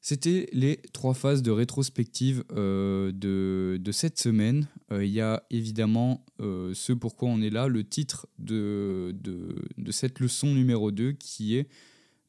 c'était 0.00 0.48
les 0.52 0.78
trois 0.92 1.14
phases 1.14 1.42
de 1.42 1.50
rétrospective 1.50 2.44
euh, 2.52 3.12
de, 3.12 3.92
cette 3.92 4.18
semaine. 4.18 4.66
Euh, 4.92 5.04
il 5.04 5.12
y 5.12 5.20
a 5.20 5.44
évidemment 5.50 6.24
ce 6.38 6.92
pourquoi 6.92 7.28
on 7.28 7.40
est 7.42 7.50
là, 7.50 7.68
le 7.68 7.84
titre 7.84 8.26
de, 8.38 9.14
de, 9.20 9.54
de 9.76 9.92
cette 9.92 10.20
leçon 10.20 10.54
numéro 10.54 10.90
2 10.90 11.12
qui 11.12 11.56
est 11.56 11.68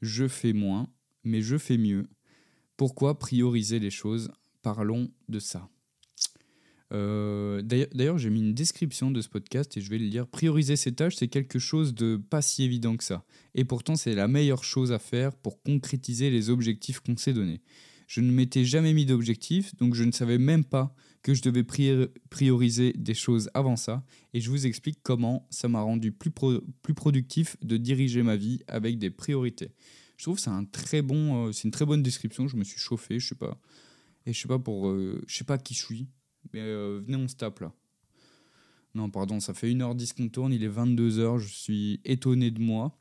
Je 0.01 0.27
fais 0.27 0.53
moins, 0.53 0.89
mais 1.23 1.41
je 1.41 1.57
fais 1.57 1.77
mieux. 1.77 2.07
Pourquoi 2.75 3.19
prioriser 3.19 3.79
les 3.79 3.91
choses? 3.91 4.31
Parlons 4.61 5.09
de 5.29 5.39
ça. 5.39 5.70
Euh, 6.91 7.61
d'ailleurs, 7.61 8.17
j'ai 8.17 8.29
mis 8.29 8.41
une 8.41 8.53
description 8.53 9.11
de 9.11 9.21
ce 9.21 9.29
podcast 9.29 9.77
et 9.77 9.81
je 9.81 9.89
vais 9.89 9.97
le 9.97 10.05
lire. 10.05 10.27
Prioriser 10.27 10.75
ses 10.75 10.93
tâches, 10.93 11.15
c'est 11.15 11.27
quelque 11.27 11.59
chose 11.59 11.93
de 11.93 12.17
pas 12.17 12.41
si 12.41 12.63
évident 12.63 12.97
que 12.97 13.03
ça. 13.03 13.23
Et 13.55 13.63
pourtant, 13.63 13.95
c'est 13.95 14.15
la 14.15 14.27
meilleure 14.27 14.63
chose 14.63 14.91
à 14.91 14.99
faire 14.99 15.33
pour 15.33 15.61
concrétiser 15.61 16.29
les 16.29 16.49
objectifs 16.49 16.99
qu'on 16.99 17.15
s'est 17.15 17.33
donnés. 17.33 17.61
Je 18.07 18.19
ne 18.19 18.31
m'étais 18.31 18.65
jamais 18.65 18.93
mis 18.93 19.05
d'objectif, 19.05 19.73
donc 19.77 19.95
je 19.95 20.03
ne 20.03 20.11
savais 20.11 20.37
même 20.37 20.65
pas 20.65 20.93
que 21.23 21.33
je 21.33 21.41
devais 21.41 21.63
prioriser 22.29 22.93
des 22.93 23.13
choses 23.13 23.49
avant 23.53 23.77
ça. 23.77 24.03
Et 24.33 24.41
je 24.41 24.49
vous 24.49 24.65
explique 24.65 24.99
comment 25.01 25.47
ça 25.49 25.69
m'a 25.69 25.81
rendu 25.81 26.11
plus, 26.11 26.31
productif 26.93 27.55
de 27.61 27.77
diriger 27.77 28.21
ma 28.21 28.35
vie 28.35 28.59
avec 28.67 28.97
des 28.97 29.11
priorités. 29.11 29.71
Je 30.17 30.25
trouve 30.25 30.41
que 30.41 30.49
euh, 30.49 31.51
c'est 31.53 31.63
une 31.63 31.71
très 31.71 31.85
bonne 31.85 32.03
description. 32.03 32.47
Je 32.47 32.57
me 32.57 32.63
suis 32.65 32.79
chauffé, 32.79 33.17
je 33.19 33.29
sais 33.29 33.35
pas, 33.35 33.57
je 34.25 34.33
sais 34.33 34.47
pas 34.47 34.59
pour, 34.59 34.89
euh, 34.89 35.23
sais 35.27 35.45
pas 35.45 35.57
qui 35.57 35.73
je 35.73 35.85
suis. 35.85 36.07
Mais 36.53 36.59
euh, 36.61 37.01
venez, 37.05 37.17
on 37.17 37.27
se 37.27 37.35
tape 37.35 37.59
là. 37.59 37.73
Non, 38.93 39.09
pardon, 39.09 39.39
ça 39.39 39.53
fait 39.53 39.69
1h10 39.71 40.13
qu'on 40.13 40.27
tourne, 40.27 40.53
il 40.53 40.63
est 40.63 40.69
22h, 40.69 41.39
je 41.39 41.47
suis 41.47 42.01
étonné 42.03 42.51
de 42.51 42.59
moi. 42.59 42.97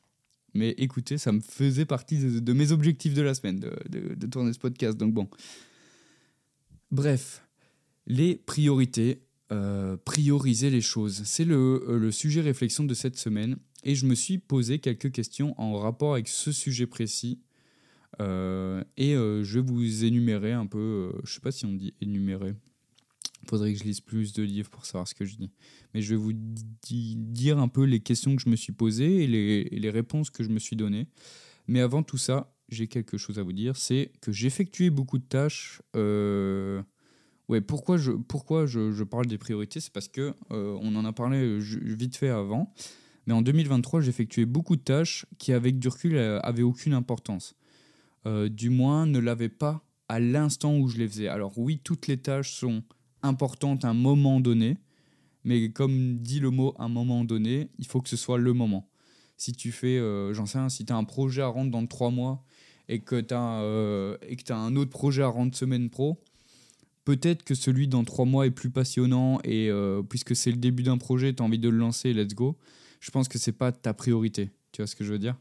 Mais 0.54 0.70
écoutez, 0.78 1.18
ça 1.18 1.32
me 1.32 1.40
faisait 1.40 1.84
partie 1.84 2.18
de, 2.18 2.52
mes 2.52 2.72
objectifs 2.72 3.14
de 3.14 3.22
la 3.22 3.34
semaine, 3.34 3.60
de, 3.60 4.26
tourner 4.26 4.52
ce 4.52 4.58
podcast. 4.58 4.96
Donc 4.96 5.14
bon. 5.14 5.28
Bref, 6.90 7.44
les 8.06 8.36
priorités, 8.36 9.22
euh, 9.52 9.96
prioriser 9.96 10.70
les 10.70 10.80
choses. 10.80 11.22
C'est 11.24 11.44
le, 11.44 11.84
euh, 11.88 11.98
le, 11.98 12.10
sujet 12.10 12.40
réflexion 12.40 12.84
de 12.84 12.94
cette 12.94 13.16
semaine. 13.16 13.56
Et 13.84 13.94
je 13.94 14.06
me 14.06 14.14
suis 14.14 14.38
posé 14.38 14.80
quelques 14.80 15.12
questions 15.12 15.54
en 15.60 15.74
rapport 15.78 16.14
avec 16.14 16.28
ce 16.28 16.52
sujet 16.52 16.86
précis. 16.86 17.40
et 18.18 19.14
je 19.14 19.54
vais 19.54 19.60
vous 19.60 20.04
énumérer 20.04 20.52
un 20.52 20.66
peu, 20.66 21.12
je 21.24 21.32
sais 21.32 21.40
pas 21.40 21.52
si 21.52 21.64
on 21.64 21.72
dit 21.72 21.94
énumérer, 22.00 22.54
faudrait 23.50 23.72
que 23.72 23.78
je 23.78 23.84
lise 23.84 24.00
plus 24.00 24.32
de 24.32 24.42
livres 24.42 24.70
pour 24.70 24.86
savoir 24.86 25.06
ce 25.08 25.14
que 25.14 25.24
je 25.24 25.36
dis. 25.36 25.50
Mais 25.92 26.02
je 26.02 26.14
vais 26.14 26.20
vous 26.20 26.32
dire 26.32 27.58
un 27.58 27.68
peu 27.68 27.84
les 27.84 28.00
questions 28.00 28.36
que 28.36 28.42
je 28.42 28.48
me 28.48 28.56
suis 28.56 28.72
posées 28.72 29.24
et 29.24 29.26
les, 29.26 29.90
réponses 29.90 30.30
que 30.30 30.42
je 30.42 30.48
me 30.48 30.58
suis 30.58 30.76
données. 30.76 31.06
Mais 31.66 31.80
avant 31.80 32.02
tout 32.02 32.18
ça, 32.18 32.54
j'ai 32.68 32.86
quelque 32.86 33.18
chose 33.18 33.38
à 33.38 33.42
vous 33.42 33.52
dire, 33.52 33.76
c'est 33.76 34.12
que 34.20 34.32
j'effectuais 34.32 34.90
beaucoup 34.90 35.18
de 35.18 35.24
tâches. 35.24 35.82
Euh, 35.96 36.82
ouais, 37.48 37.60
pourquoi 37.60 37.96
je, 37.96 38.12
pourquoi 38.12 38.66
je, 38.66 39.02
parle 39.02 39.26
des 39.26 39.38
priorités 39.38 39.80
C'est 39.80 39.92
parce 39.92 40.08
que 40.08 40.32
euh, 40.52 40.78
on 40.80 40.94
en 40.94 41.04
a 41.04 41.12
parlé 41.12 41.58
vite 41.58 42.16
fait 42.16 42.28
avant. 42.28 42.72
Mais 43.26 43.34
en 43.34 43.42
2023, 43.42 44.00
j'effectuais 44.00 44.46
beaucoup 44.46 44.76
de 44.76 44.82
tâches 44.82 45.26
qui, 45.38 45.52
avec 45.52 45.78
du 45.78 45.88
recul, 45.88 46.16
avaient 46.18 46.62
aucune 46.62 46.94
importance. 46.94 47.54
Euh, 48.26 48.48
du 48.48 48.70
moins, 48.70 49.06
ne 49.06 49.18
l'avaient 49.18 49.48
pas 49.48 49.84
à 50.08 50.20
l'instant 50.20 50.76
où 50.76 50.88
je 50.88 50.98
les 50.98 51.08
faisais. 51.08 51.28
Alors 51.28 51.56
oui, 51.58 51.80
toutes 51.82 52.06
les 52.06 52.16
tâches 52.16 52.52
sont 52.52 52.82
importante 53.22 53.84
à 53.84 53.88
un 53.88 53.94
moment 53.94 54.40
donné. 54.40 54.76
Mais 55.44 55.70
comme 55.70 56.18
dit 56.18 56.40
le 56.40 56.50
mot 56.50 56.74
un 56.78 56.88
moment 56.88 57.24
donné, 57.24 57.68
il 57.78 57.86
faut 57.86 58.00
que 58.00 58.08
ce 58.08 58.16
soit 58.16 58.38
le 58.38 58.52
moment. 58.52 58.88
Si 59.36 59.52
tu 59.52 59.72
fais, 59.72 59.98
euh, 59.98 60.34
j'en 60.34 60.46
sais 60.46 60.58
rien, 60.58 60.68
si 60.68 60.84
tu 60.84 60.92
as 60.92 60.96
un 60.96 61.04
projet 61.04 61.40
à 61.40 61.46
rendre 61.46 61.70
dans 61.70 61.86
trois 61.86 62.10
mois 62.10 62.44
et 62.88 63.00
que 63.00 63.20
tu 63.20 63.32
as, 63.32 63.62
euh, 63.62 64.16
un 64.50 64.76
autre 64.76 64.90
projet 64.90 65.22
à 65.22 65.28
rendre 65.28 65.54
semaine 65.54 65.88
pro, 65.88 66.22
peut-être 67.04 67.42
que 67.42 67.54
celui 67.54 67.88
dans 67.88 68.04
trois 68.04 68.26
mois 68.26 68.46
est 68.46 68.50
plus 68.50 68.70
passionnant 68.70 69.40
et 69.44 69.70
euh, 69.70 70.02
puisque 70.02 70.36
c'est 70.36 70.50
le 70.50 70.58
début 70.58 70.82
d'un 70.82 70.98
projet, 70.98 71.32
tu 71.32 71.42
as 71.42 71.46
envie 71.46 71.58
de 71.58 71.70
le 71.70 71.78
lancer, 71.78 72.12
let's 72.12 72.34
go. 72.34 72.58
Je 73.00 73.10
pense 73.10 73.28
que 73.28 73.38
c'est 73.38 73.52
pas 73.52 73.72
ta 73.72 73.94
priorité. 73.94 74.50
Tu 74.72 74.82
vois 74.82 74.86
ce 74.86 74.94
que 74.94 75.04
je 75.04 75.12
veux 75.12 75.18
dire? 75.18 75.36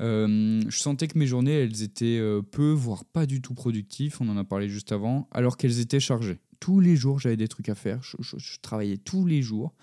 Je 0.00 0.64
sentais 0.70 1.08
que 1.08 1.18
mes 1.18 1.26
journées, 1.26 1.54
elles 1.54 1.82
étaient 1.82 2.22
peu, 2.52 2.70
voire 2.70 3.04
pas 3.04 3.26
du 3.26 3.42
tout 3.42 3.52
productives, 3.52 4.16
on 4.20 4.28
en 4.28 4.36
a 4.36 4.44
parlé 4.44 4.68
juste 4.68 4.92
avant, 4.92 5.26
alors 5.32 5.56
qu'elles 5.56 5.80
étaient 5.80 5.98
chargées 5.98 6.38
tous 6.60 6.80
les 6.80 6.96
jours, 6.96 7.18
j'avais 7.18 7.36
des 7.36 7.48
trucs 7.48 7.68
à 7.68 7.74
faire. 7.74 8.02
Je, 8.02 8.58
travaillais 8.60 8.96
tous 8.96 9.26
les 9.26 9.42
jours. 9.42 9.74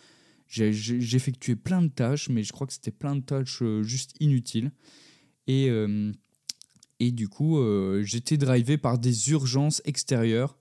J'effectuais 0.48 1.56
plein 1.56 1.82
de 1.82 1.88
tâches, 1.88 2.30
mais 2.30 2.44
je 2.44 2.54
crois 2.54 2.68
que 2.68 2.74
c'était 2.74 2.92
plein 2.92 3.16
de 3.16 3.22
tâches 3.22 3.62
euh, 3.62 3.84
juste 3.84 4.14
inutiles. 4.20 4.72
Et, 5.48 5.70
euh, 5.70 6.12
et 7.00 7.12
du 7.12 7.28
coup, 7.28 7.60
euh, 7.60 8.04
j'étais 8.04 8.38
drivé 8.38 8.78
par 8.78 8.98
des 8.98 9.32
urgences 9.32 9.82
extérieures 9.86 10.58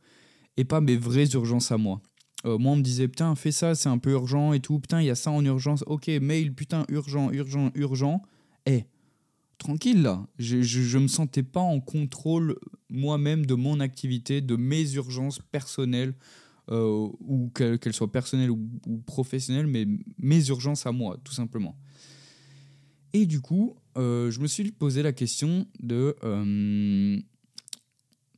et 0.56 0.64
pas 0.64 0.80
mes 0.80 0.96
vraies 0.96 1.28
urgences 1.34 1.70
à 1.72 1.78
moi. 1.78 2.00
moi, 2.44 2.72
on 2.72 2.76
me 2.76 2.82
disait, 2.82 3.08
putain, 3.08 3.34
fais 3.34 3.52
ça, 3.52 3.74
c'est 3.74 3.88
un 3.88 3.98
peu 3.98 4.12
urgent 4.12 4.52
et 4.52 4.60
tout. 4.60 4.78
Putain, 4.78 5.00
il 5.00 5.06
y 5.06 5.10
a 5.10 5.14
ça 5.14 5.30
en 5.30 5.44
urgence. 5.44 5.84
Ok, 5.86 6.08
mail, 6.08 6.54
putain, 6.54 6.84
urgent, 6.88 7.30
urgent, 7.30 7.70
urgent. 7.74 8.22
Eh, 8.66 8.84
tranquille 9.58 10.02
là. 10.02 10.26
Je, 10.38 10.62
je, 10.62 10.98
me 10.98 11.08
sentais 11.08 11.42
pas 11.42 11.60
en 11.60 11.80
contrôle 11.80 12.56
moi-même 12.88 13.46
de 13.46 13.54
mon 13.54 13.80
activité, 13.80 14.40
de 14.40 14.56
mes 14.56 14.94
urgences 14.94 15.38
personnelles, 15.38 16.14
euh, 16.70 17.08
ou 17.20 17.50
qu'elles 17.54 17.92
soient 17.92 18.10
personnelles 18.10 18.50
ou, 18.50 18.58
professionnelles, 19.06 19.66
mais 19.66 19.86
mes 20.18 20.48
urgences 20.48 20.86
à 20.86 20.92
moi, 20.92 21.18
tout 21.22 21.32
simplement. 21.32 21.76
Et 23.12 23.26
du 23.26 23.40
coup, 23.40 23.76
euh, 23.98 24.30
je 24.30 24.40
me 24.40 24.46
suis 24.46 24.72
posé 24.72 25.02
la 25.02 25.12
question 25.12 25.66
de... 25.80 26.16
Euh, 26.24 27.18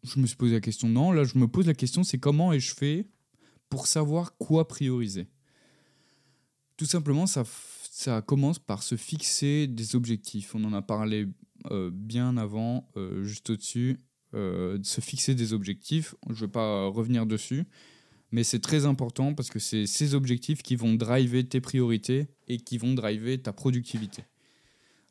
je 0.02 0.20
me 0.20 0.26
suis 0.26 0.36
posé 0.36 0.54
la 0.54 0.60
question, 0.60 0.88
non, 0.88 1.12
là 1.12 1.24
je 1.24 1.38
me 1.38 1.48
pose 1.48 1.66
la 1.66 1.74
question, 1.74 2.04
c'est 2.04 2.18
comment 2.18 2.52
et 2.52 2.60
je 2.60 2.74
fais 2.74 3.08
pour 3.68 3.86
savoir 3.86 4.36
quoi 4.38 4.68
prioriser? 4.68 5.28
Tout 6.76 6.84
simplement, 6.84 7.26
ça 7.26 7.42
ça 7.96 8.20
commence 8.20 8.58
par 8.58 8.82
se 8.82 8.94
fixer 8.94 9.66
des 9.66 9.96
objectifs. 9.96 10.54
On 10.54 10.62
en 10.64 10.74
a 10.74 10.82
parlé 10.82 11.28
euh, 11.70 11.90
bien 11.90 12.36
avant, 12.36 12.86
euh, 12.98 13.24
juste 13.24 13.48
au-dessus, 13.48 13.96
euh, 14.34 14.76
de 14.76 14.84
se 14.84 15.00
fixer 15.00 15.34
des 15.34 15.54
objectifs. 15.54 16.14
Je 16.28 16.34
ne 16.34 16.40
vais 16.40 16.52
pas 16.52 16.88
revenir 16.88 17.24
dessus, 17.24 17.64
mais 18.32 18.44
c'est 18.44 18.58
très 18.58 18.84
important 18.84 19.32
parce 19.32 19.48
que 19.48 19.58
c'est 19.58 19.86
ces 19.86 20.14
objectifs 20.14 20.62
qui 20.62 20.76
vont 20.76 20.92
driver 20.92 21.42
tes 21.48 21.62
priorités 21.62 22.26
et 22.48 22.58
qui 22.58 22.76
vont 22.76 22.92
driver 22.92 23.40
ta 23.40 23.54
productivité. 23.54 24.24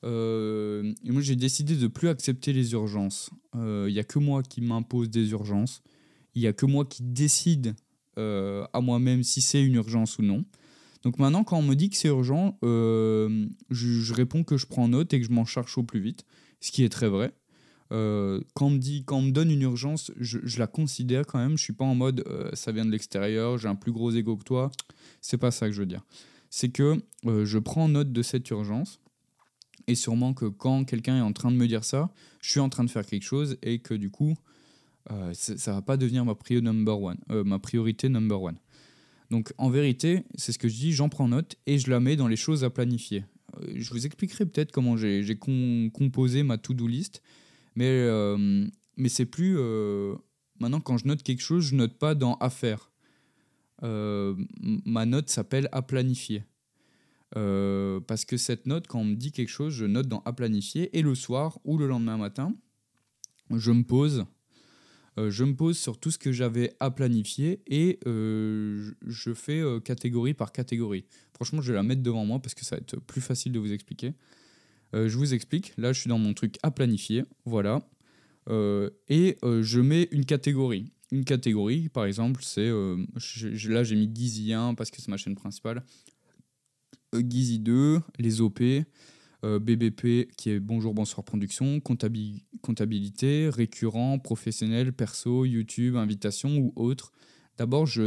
moi, 0.04 1.22
j'ai 1.22 1.36
décidé 1.36 1.76
de 1.78 1.88
plus 1.88 2.10
accepter 2.10 2.54
les 2.54 2.74
urgences. 2.74 3.32
Il 3.56 3.92
n'y 3.92 4.00
a 4.00 4.04
que 4.04 4.20
moi 4.20 4.44
qui 4.44 4.62
m'impose 4.62 5.10
des 5.10 5.32
urgences. 5.32 5.82
Il 6.36 6.44
n'y 6.44 6.48
a 6.48 6.54
que 6.54 6.68
moi 6.68 6.86
qui 6.86 7.02
décide 7.02 7.74
à 8.16 8.80
moi-même 8.80 9.24
si 9.24 9.42
c'est 9.42 9.64
une 9.64 9.74
urgence 9.74 10.20
ou 10.20 10.22
non. 10.22 10.46
Donc 11.06 11.20
maintenant, 11.20 11.44
quand 11.44 11.60
on 11.60 11.62
me 11.62 11.76
dit 11.76 11.92
que 11.92 11.96
c'est 11.96 12.08
urgent, 12.08 12.58
euh, 12.64 13.48
je, 13.70 14.12
réponds 14.12 14.44
que 14.44 14.58
je 14.58 14.66
prends 14.66 14.88
note 14.88 15.14
et 15.14 15.22
que 15.22 15.26
je 15.26 15.32
m'en 15.32 15.46
cherche 15.46 15.78
au 15.78 15.84
plus 15.84 16.00
vite, 16.00 16.26
ce 16.62 16.72
qui 16.72 16.84
est 16.84 16.90
très 16.90 17.08
vrai. 17.08 17.32
Euh, 17.92 18.42
quand, 18.56 18.66
on 18.66 18.70
me 18.72 18.80
dit, 18.80 19.04
quand 19.06 19.22
me 19.22 19.30
donne 19.30 19.52
une 19.52 19.62
urgence, 19.62 20.12
je, 20.20 20.40
la 20.58 20.66
considère 20.66 21.28
quand 21.28 21.38
même. 21.38 21.60
Je 21.60 21.64
suis 21.64 21.74
pas 21.74 21.86
en 21.86 21.94
mode 21.94 22.24
euh, 22.26 22.50
ça 22.54 22.72
vient 22.72 22.86
de 22.86 22.90
l'extérieur, 22.90 23.60
j'ai 23.60 23.68
un 23.68 23.76
plus 23.76 23.92
gros 23.92 24.10
ego 24.12 24.36
que 24.36 24.44
toi. 24.44 24.72
C'est 25.22 25.38
pas 25.38 25.52
ça 25.52 25.68
que 25.68 25.74
je 25.74 25.82
veux 25.82 25.86
dire. 25.86 26.04
C'est 26.50 26.70
que 26.70 27.00
je 27.24 27.60
prends 27.60 27.88
note 27.88 28.12
de 28.12 28.22
cette 28.24 28.50
urgence 28.50 29.00
et 29.86 29.94
sûrement 29.94 30.34
que 30.34 30.46
quand 30.46 30.86
quelqu'un 30.86 31.18
est 31.18 31.22
en 31.22 31.34
train 31.34 31.52
de 31.52 31.58
me 31.58 31.68
dire 31.68 31.84
ça, 31.84 32.10
je 32.42 32.50
suis 32.50 32.60
en 32.60 32.70
train 32.70 32.84
de 32.84 32.90
faire 32.90 33.06
quelque 33.06 33.24
chose 33.24 33.58
et 33.62 33.78
que 33.78 33.94
du 33.94 34.10
coup, 34.10 34.34
ça 35.34 35.74
va 35.74 35.82
pas 35.82 35.98
devenir 35.98 36.26
ma, 36.26 36.34
number 36.62 37.00
one, 37.00 37.18
ma 37.28 37.60
priorité 37.60 38.10
number 38.10 38.42
one. 38.42 38.58
Donc 39.30 39.54
en 39.58 39.70
vérité, 39.70 40.24
c'est 40.36 40.52
ce 40.52 40.60
que 40.60 40.68
je 40.68 40.76
dis, 40.76 40.94
j'en 40.94 41.10
prends 41.10 41.28
note 41.28 41.56
et 41.66 41.80
je 41.80 41.90
la 41.90 42.00
mets 42.00 42.16
dans 42.16 42.28
les 42.28 42.36
choses 42.36 42.64
à 42.64 42.70
planifier. 42.70 43.26
Euh, 43.58 43.74
je 43.76 43.90
vous 43.92 44.06
expliquerai 44.06 44.46
peut-être 44.46 44.72
comment 44.72 44.98
j'ai 44.98 45.38
composé 45.38 46.44
ma 46.44 46.58
to-do 46.58 46.88
list, 46.88 47.22
mais, 47.76 47.90
euh, 47.90 48.68
mais 48.98 49.10
c'est 49.10 49.26
plus... 49.26 49.56
Euh, 49.58 50.16
maintenant, 50.60 50.80
quand 50.80 50.98
je 50.98 51.08
note 51.08 51.24
quelque 51.24 51.42
chose, 51.42 51.66
je 51.66 51.76
note 51.76 51.98
pas 51.98 52.16
dans 52.16 52.36
à 52.36 52.50
faire. 52.50 52.92
ma 53.82 55.06
note 55.06 55.30
s'appelle 55.30 55.70
à 55.72 55.82
planifier. 55.82 56.44
parce 57.32 58.26
que 58.26 58.38
cette 58.38 58.66
note, 58.66 58.88
quand 58.88 59.00
on 59.00 59.06
me 59.06 59.16
dit 59.16 59.32
quelque 59.32 59.50
chose, 59.50 59.74
je 59.74 59.86
note 59.86 60.08
dans 60.08 60.22
à 60.26 60.34
planifier 60.34 60.98
et 60.98 61.02
le 61.02 61.16
soir 61.16 61.60
ou 61.64 61.78
le 61.78 61.88
lendemain 61.88 62.18
matin, 62.18 62.56
je 63.52 63.72
me 63.72 63.84
pose 63.84 64.26
je 65.18 65.44
me 65.44 65.56
pose 65.56 65.78
sur 65.78 65.98
tout 65.98 66.12
ce 66.12 66.18
que 66.18 66.32
j'avais 66.32 66.74
à 66.80 66.92
planifier 66.92 67.62
et 67.68 68.00
euh, 68.06 68.92
je 69.06 69.34
fais 69.34 69.60
euh, 69.62 69.80
catégorie 69.80 70.34
par 70.34 70.52
catégorie. 70.52 71.06
Franchement, 71.34 71.62
je 71.62 71.72
vais 71.72 71.76
la 71.78 71.84
mettre 71.84 72.02
devant 72.02 72.26
moi 72.26 72.40
parce 72.40 72.54
que 72.54 72.66
ça 72.66 72.76
va 72.76 72.82
être 72.82 73.00
plus 73.00 73.22
facile 73.22 73.52
de 73.52 73.60
vous 73.60 73.72
expliquer. 73.72 74.14
je 74.94 75.18
vous 75.18 75.34
explique. 75.34 75.74
Là, 75.78 75.94
je 75.94 76.02
suis 76.02 76.10
dans 76.10 76.18
mon 76.18 76.34
truc 76.34 76.58
à 76.64 76.72
planifier. 76.72 77.24
Voilà. 77.46 77.82
et 78.50 79.38
je 79.44 79.80
mets 79.80 80.08
une 80.12 80.26
catégorie. 80.26 80.92
une 81.12 81.26
catégorie, 81.26 81.90
par 81.90 82.06
exemple, 82.06 82.42
c'est. 82.44 82.70
là, 82.70 83.84
j'ai 83.84 83.96
mis 83.96 84.10
Gizy 84.14 84.54
1 84.54 84.76
parce 84.76 84.92
que 84.92 85.02
c'est 85.02 85.10
ma 85.10 85.18
chaîne 85.18 85.36
principale. 85.36 85.84
Gizy 87.14 87.60
2, 87.60 88.00
les 88.20 88.42
OP. 88.42 88.62
BBP 89.46 90.32
qui 90.36 90.50
est 90.50 90.60
Bonjour 90.60 90.94
Bonsoir 90.94 91.24
Production, 91.24 91.80
comptabilité, 91.80 93.50
récurrent, 93.50 94.20
professionnel, 94.20 94.92
perso, 94.92 95.46
YouTube, 95.46 95.96
invitation 95.96 96.58
ou 96.58 96.74
autre. 96.76 97.12
D'abord, 97.58 97.86
je, 97.86 98.04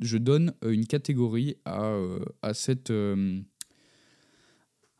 je 0.00 0.18
donne 0.18 0.52
une 0.62 0.86
catégorie 0.86 1.56
à, 1.64 1.94
à 2.42 2.54
cette 2.54 2.92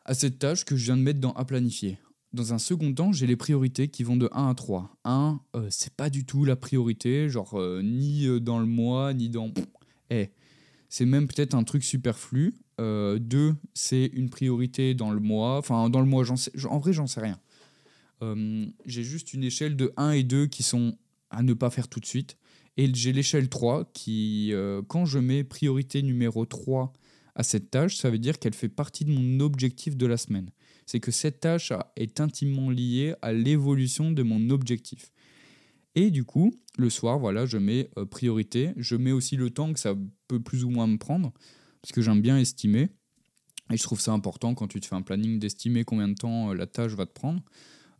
à 0.04 0.14
cette 0.14 0.38
tâche 0.38 0.64
que 0.64 0.76
je 0.76 0.86
viens 0.86 0.96
de 0.96 1.02
mettre 1.02 1.20
dans 1.20 1.32
à 1.32 1.44
planifier. 1.44 1.98
Dans 2.32 2.52
un 2.52 2.58
second 2.58 2.92
temps, 2.94 3.12
j'ai 3.12 3.26
les 3.26 3.36
priorités 3.36 3.88
qui 3.88 4.04
vont 4.04 4.16
de 4.16 4.28
1 4.32 4.50
à 4.50 4.54
3. 4.54 4.96
1, 5.04 5.40
euh, 5.56 5.66
c'est 5.70 5.94
pas 5.94 6.10
du 6.10 6.24
tout 6.24 6.44
la 6.44 6.54
priorité, 6.54 7.28
genre 7.28 7.60
euh, 7.60 7.82
ni 7.82 8.26
euh, 8.26 8.38
dans 8.38 8.60
le 8.60 8.66
mois, 8.66 9.12
ni 9.14 9.28
dans. 9.28 9.52
Eh, 10.10 10.30
c'est 10.90 11.06
même 11.06 11.26
peut-être 11.26 11.54
un 11.54 11.64
truc 11.64 11.82
superflu. 11.82 12.54
2, 12.78 13.54
c'est 13.72 14.06
une 14.12 14.28
priorité 14.28 14.92
dans 14.94 15.10
le 15.10 15.20
mois. 15.20 15.56
Enfin, 15.58 15.88
dans 15.88 16.00
le 16.00 16.06
mois, 16.06 16.24
sais, 16.36 16.50
en 16.66 16.78
vrai, 16.78 16.92
j'en 16.92 17.06
sais 17.06 17.20
rien. 17.20 17.38
j'ai 18.86 19.02
juste 19.02 19.32
une 19.32 19.44
échelle 19.44 19.76
de 19.76 19.92
1 19.96 20.10
et 20.12 20.22
2 20.22 20.46
qui 20.46 20.62
sont 20.62 20.96
à 21.30 21.42
ne 21.42 21.54
pas 21.54 21.70
faire 21.70 21.88
tout 21.88 22.00
de 22.00 22.06
suite. 22.06 22.36
Et 22.76 22.92
j'ai 22.94 23.12
l'échelle 23.12 23.48
3 23.48 23.90
qui, 23.92 24.52
quand 24.88 25.04
je 25.04 25.18
mets 25.18 25.44
priorité 25.44 26.02
numéro 26.02 26.44
3 26.44 26.92
à 27.34 27.42
cette 27.42 27.70
tâche, 27.70 27.96
ça 27.96 28.10
veut 28.10 28.18
dire 28.18 28.38
qu'elle 28.38 28.54
fait 28.54 28.68
partie 28.68 29.04
de 29.04 29.12
mon 29.12 29.40
objectif 29.40 29.96
de 29.96 30.06
la 30.06 30.16
semaine. 30.16 30.50
C'est 30.86 31.00
que 31.00 31.12
cette 31.12 31.40
tâche 31.40 31.72
est 31.96 32.20
intimement 32.20 32.70
liée 32.70 33.14
à 33.22 33.32
l'évolution 33.32 34.10
de 34.10 34.22
mon 34.22 34.50
objectif. 34.50 35.12
Et 35.94 36.10
du 36.10 36.24
coup, 36.24 36.52
le 36.78 36.90
soir, 36.90 37.18
voilà, 37.18 37.46
je 37.46 37.58
mets 37.58 37.90
euh, 37.98 38.04
priorité. 38.04 38.72
Je 38.76 38.96
mets 38.96 39.12
aussi 39.12 39.36
le 39.36 39.50
temps 39.50 39.72
que 39.72 39.80
ça 39.80 39.94
peut 40.28 40.40
plus 40.40 40.64
ou 40.64 40.70
moins 40.70 40.86
me 40.86 40.98
prendre, 40.98 41.32
parce 41.82 41.92
que 41.92 42.02
j'aime 42.02 42.20
bien 42.20 42.38
estimer. 42.38 42.90
Et 43.72 43.76
je 43.76 43.82
trouve 43.82 44.00
ça 44.00 44.12
important 44.12 44.54
quand 44.54 44.66
tu 44.66 44.80
te 44.80 44.86
fais 44.86 44.96
un 44.96 45.02
planning 45.02 45.38
d'estimer 45.38 45.84
combien 45.84 46.08
de 46.08 46.14
temps 46.14 46.50
euh, 46.50 46.54
la 46.54 46.66
tâche 46.66 46.92
va 46.92 47.06
te 47.06 47.12
prendre. 47.12 47.42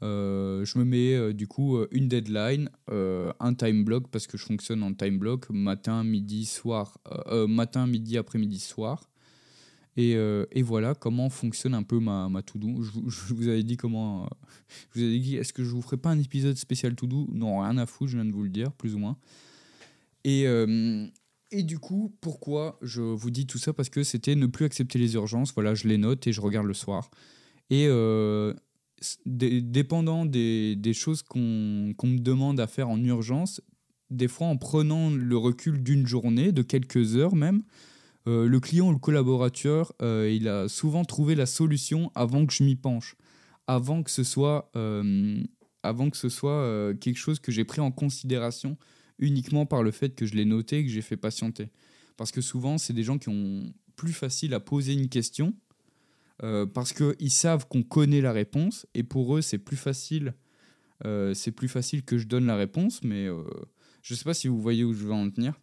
Euh, 0.02 0.64
je 0.64 0.78
me 0.78 0.84
mets 0.84 1.34
du 1.34 1.46
coup 1.46 1.78
une 1.90 2.08
deadline, 2.08 2.70
un 2.88 3.54
time 3.54 3.84
block 3.84 4.08
parce 4.10 4.26
que 4.26 4.38
je 4.38 4.46
fonctionne 4.46 4.82
en 4.82 4.94
time 4.94 5.18
block 5.18 5.50
matin, 5.50 6.04
midi, 6.04 6.46
soir, 6.46 6.98
matin, 7.46 7.86
midi, 7.86 8.16
après-midi, 8.16 8.60
soir. 8.60 9.09
Euh, 9.98 10.46
et, 10.52 10.62
voilà 10.62 10.94
comment 10.94 11.28
fonctionne 11.28 11.74
un 11.74 11.82
peu 11.82 11.98
ma, 11.98 12.28
ma 12.28 12.42
to-do. 12.42 12.82
Je, 12.82 13.34
vous 13.34 13.48
avais 13.48 13.62
dit 13.62 13.76
comment. 13.76 14.24
Euh, 14.24 14.28
je 14.94 15.00
vous 15.00 15.06
avais 15.06 15.18
dit, 15.18 15.36
est-ce 15.36 15.52
que 15.52 15.64
je 15.64 15.70
vous 15.70 15.82
ferai 15.82 15.96
pas 15.96 16.10
un 16.10 16.18
épisode 16.18 16.56
spécial 16.56 16.94
to-do? 16.94 17.28
Non, 17.32 17.60
rien 17.60 17.76
à 17.78 17.86
foutre, 17.86 18.10
je 18.10 18.16
viens 18.16 18.24
de 18.24 18.32
vous 18.32 18.42
le 18.42 18.50
dire, 18.50 18.72
plus 18.72 18.94
ou 18.94 18.98
moins. 18.98 19.16
Et, 20.24 20.46
euh, 20.46 21.06
du 21.52 21.78
coup, 21.78 22.14
pourquoi 22.20 22.78
je 22.82 23.02
vous 23.02 23.30
dis 23.30 23.46
tout 23.46 23.58
ça? 23.58 23.72
Parce 23.72 23.88
que 23.88 24.02
c'était 24.04 24.36
ne 24.36 24.46
plus 24.46 24.64
accepter 24.64 24.98
les 24.98 25.14
urgences. 25.14 25.52
Voilà, 25.52 25.74
je 25.74 25.88
les 25.88 25.98
note 25.98 26.26
et 26.26 26.32
je 26.32 26.40
regarde 26.40 26.66
le 26.66 26.74
soir. 26.74 27.10
Et 27.70 27.88
dépendant 29.26 30.24
des 30.26 30.92
choses 30.94 31.22
qu'on 31.22 31.40
me 31.40 32.18
demande 32.18 32.60
à 32.60 32.66
faire 32.66 32.88
en 32.88 33.02
urgence, 33.02 33.60
des 34.10 34.28
fois 34.28 34.46
en 34.48 34.56
prenant 34.56 35.10
le 35.10 35.36
recul 35.36 35.82
d'une 35.82 36.06
journée, 36.06 36.52
de 36.52 36.62
quelques 36.62 37.16
heures 37.16 37.34
même, 37.34 37.62
euh, 38.31 38.47
le 38.47 38.61
client 38.61 38.89
ou 38.89 38.93
le 38.93 38.98
collaborateur, 38.98 39.93
euh, 40.02 40.31
il 40.32 40.47
a 40.47 40.69
souvent 40.69 41.05
trouvé 41.05 41.35
la 41.35 41.47
solution 41.47 42.12
avant 42.15 42.47
que 42.47 42.52
je 42.52 42.62
m'y 42.62 42.77
penche, 42.77 43.16
avant 43.66 44.05
que 44.05 44.11
ce 44.11 44.23
soit, 44.23 44.70
euh, 44.77 45.43
avant 45.82 46.11
que 46.11 46.16
ce 46.16 46.28
soit 46.28 46.94
quelque 47.01 47.19
chose 47.19 47.40
que 47.40 47.51
j'ai 47.51 47.65
pris 47.65 47.81
en 47.81 47.90
considération 47.90 48.77
uniquement 49.19 49.66
par 49.66 49.82
le 49.82 49.90
fait 49.90 50.15
que 50.15 50.27
je 50.27 50.35
l'ai 50.35 50.44
noté 50.44 50.78
et 50.78 50.85
que 50.85 50.90
j'ai 50.90 51.02
fait 51.02 51.16
patienter. 51.16 51.70
Parce 52.16 52.31
que 52.31 52.40
souvent, 52.40 52.78
c'est 52.78 52.93
des 52.93 53.02
gens 53.02 53.19
qui 53.19 53.31
ont 53.31 53.73
plus 53.97 54.12
facile 54.12 54.55
à 54.55 54.61
poser 54.61 54.93
une 54.93 55.09
question 55.09 55.55
parce 56.73 56.94
qu'ils 56.94 57.31
savent 57.31 57.69
qu'on 57.69 57.82
connaît 57.82 58.23
la 58.23 58.32
réponse 58.32 58.86
et 58.94 59.02
pour 59.02 59.36
eux, 59.36 59.43
c'est 59.43 59.59
plus 59.59 59.77
facile. 59.77 60.35
c'est 61.35 61.52
plus 61.52 61.69
facile 61.69 62.02
que 62.02 62.16
je 62.16 62.27
donne 62.27 62.47
la 62.47 62.57
réponse, 62.57 63.02
mais 63.02 63.27
je 64.02 64.15
ne 64.15 64.19
sais 64.19 64.24
pas 64.24 64.35
si 64.35 64.48
vous 64.48 64.61
voyez 64.61 64.85
où 64.85 64.93
je 64.93 65.05
veux 65.05 65.12
en 65.12 65.31
tenir. 65.31 65.61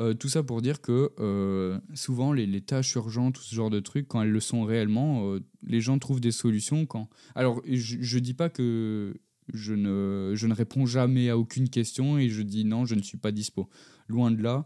Euh, 0.00 0.14
tout 0.14 0.28
ça 0.28 0.42
pour 0.42 0.62
dire 0.62 0.80
que 0.80 1.12
euh, 1.18 1.78
souvent 1.94 2.32
les, 2.32 2.60
tâches 2.62 2.94
urgentes 2.94 3.38
ou 3.38 3.42
ce 3.42 3.54
genre 3.54 3.68
de 3.68 3.80
trucs, 3.80 4.08
quand 4.08 4.22
elles 4.22 4.30
le 4.30 4.40
sont 4.40 4.64
réellement, 4.64 5.26
euh, 5.26 5.40
les 5.62 5.82
gens 5.82 5.98
trouvent 5.98 6.20
des 6.20 6.32
solutions. 6.32 6.86
Quand... 6.86 7.08
Alors 7.34 7.60
je 7.66 8.16
ne 8.16 8.20
dis 8.20 8.32
pas 8.32 8.48
que 8.48 9.14
je 9.52 9.74
ne, 9.74 10.32
je 10.34 10.46
ne 10.46 10.54
réponds 10.54 10.86
jamais 10.86 11.28
à 11.28 11.36
aucune 11.36 11.68
question 11.68 12.18
et 12.18 12.30
je 12.30 12.40
dis 12.42 12.64
non, 12.64 12.86
je 12.86 12.94
ne 12.94 13.02
suis 13.02 13.18
pas 13.18 13.30
dispo. 13.30 13.68
Loin 14.08 14.30
de 14.30 14.42
là, 14.42 14.64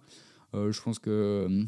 je 0.55 0.81
pense 0.81 1.01
que 1.01 1.66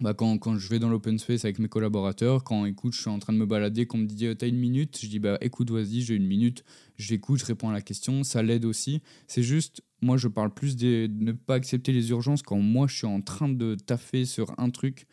bah, 0.00 0.14
quand, 0.14 0.38
quand, 0.38 0.56
je 0.56 0.68
vais 0.68 0.78
dans 0.78 0.88
l'open 0.88 1.18
space 1.18 1.44
avec 1.44 1.58
mes 1.58 1.68
collaborateurs, 1.68 2.44
quand 2.44 2.64
écoute, 2.66 2.94
je 2.94 3.00
suis 3.00 3.10
en 3.10 3.18
train 3.18 3.32
de 3.32 3.38
me 3.38 3.46
balader, 3.46 3.86
qu'on 3.86 3.98
me 3.98 4.06
dit 4.06 4.28
t'as 4.36 4.46
une 4.46 4.58
minute, 4.58 4.98
je 5.00 5.08
dis 5.08 5.18
bah 5.18 5.38
écoute, 5.40 5.70
vas-y, 5.70 6.02
j'ai 6.02 6.14
une 6.14 6.26
minute, 6.26 6.64
j'écoute, 6.96 7.40
je 7.40 7.46
réponds 7.46 7.70
à 7.70 7.72
la 7.72 7.80
question, 7.80 8.22
ça 8.22 8.42
l'aide 8.42 8.64
aussi. 8.64 9.02
C'est 9.26 9.42
juste, 9.42 9.82
moi 10.00 10.16
je 10.16 10.28
parle 10.28 10.54
plus 10.54 10.76
de 10.76 11.08
ne 11.10 11.32
pas 11.32 11.54
accepter 11.54 11.92
les 11.92 12.10
urgences 12.10 12.42
quand 12.42 12.58
moi 12.58 12.86
je 12.86 12.96
suis 12.96 13.06
en 13.06 13.20
train 13.20 13.48
de 13.48 13.74
taffer 13.74 14.24
sur 14.24 14.54
un 14.58 14.70
truc 14.70 15.06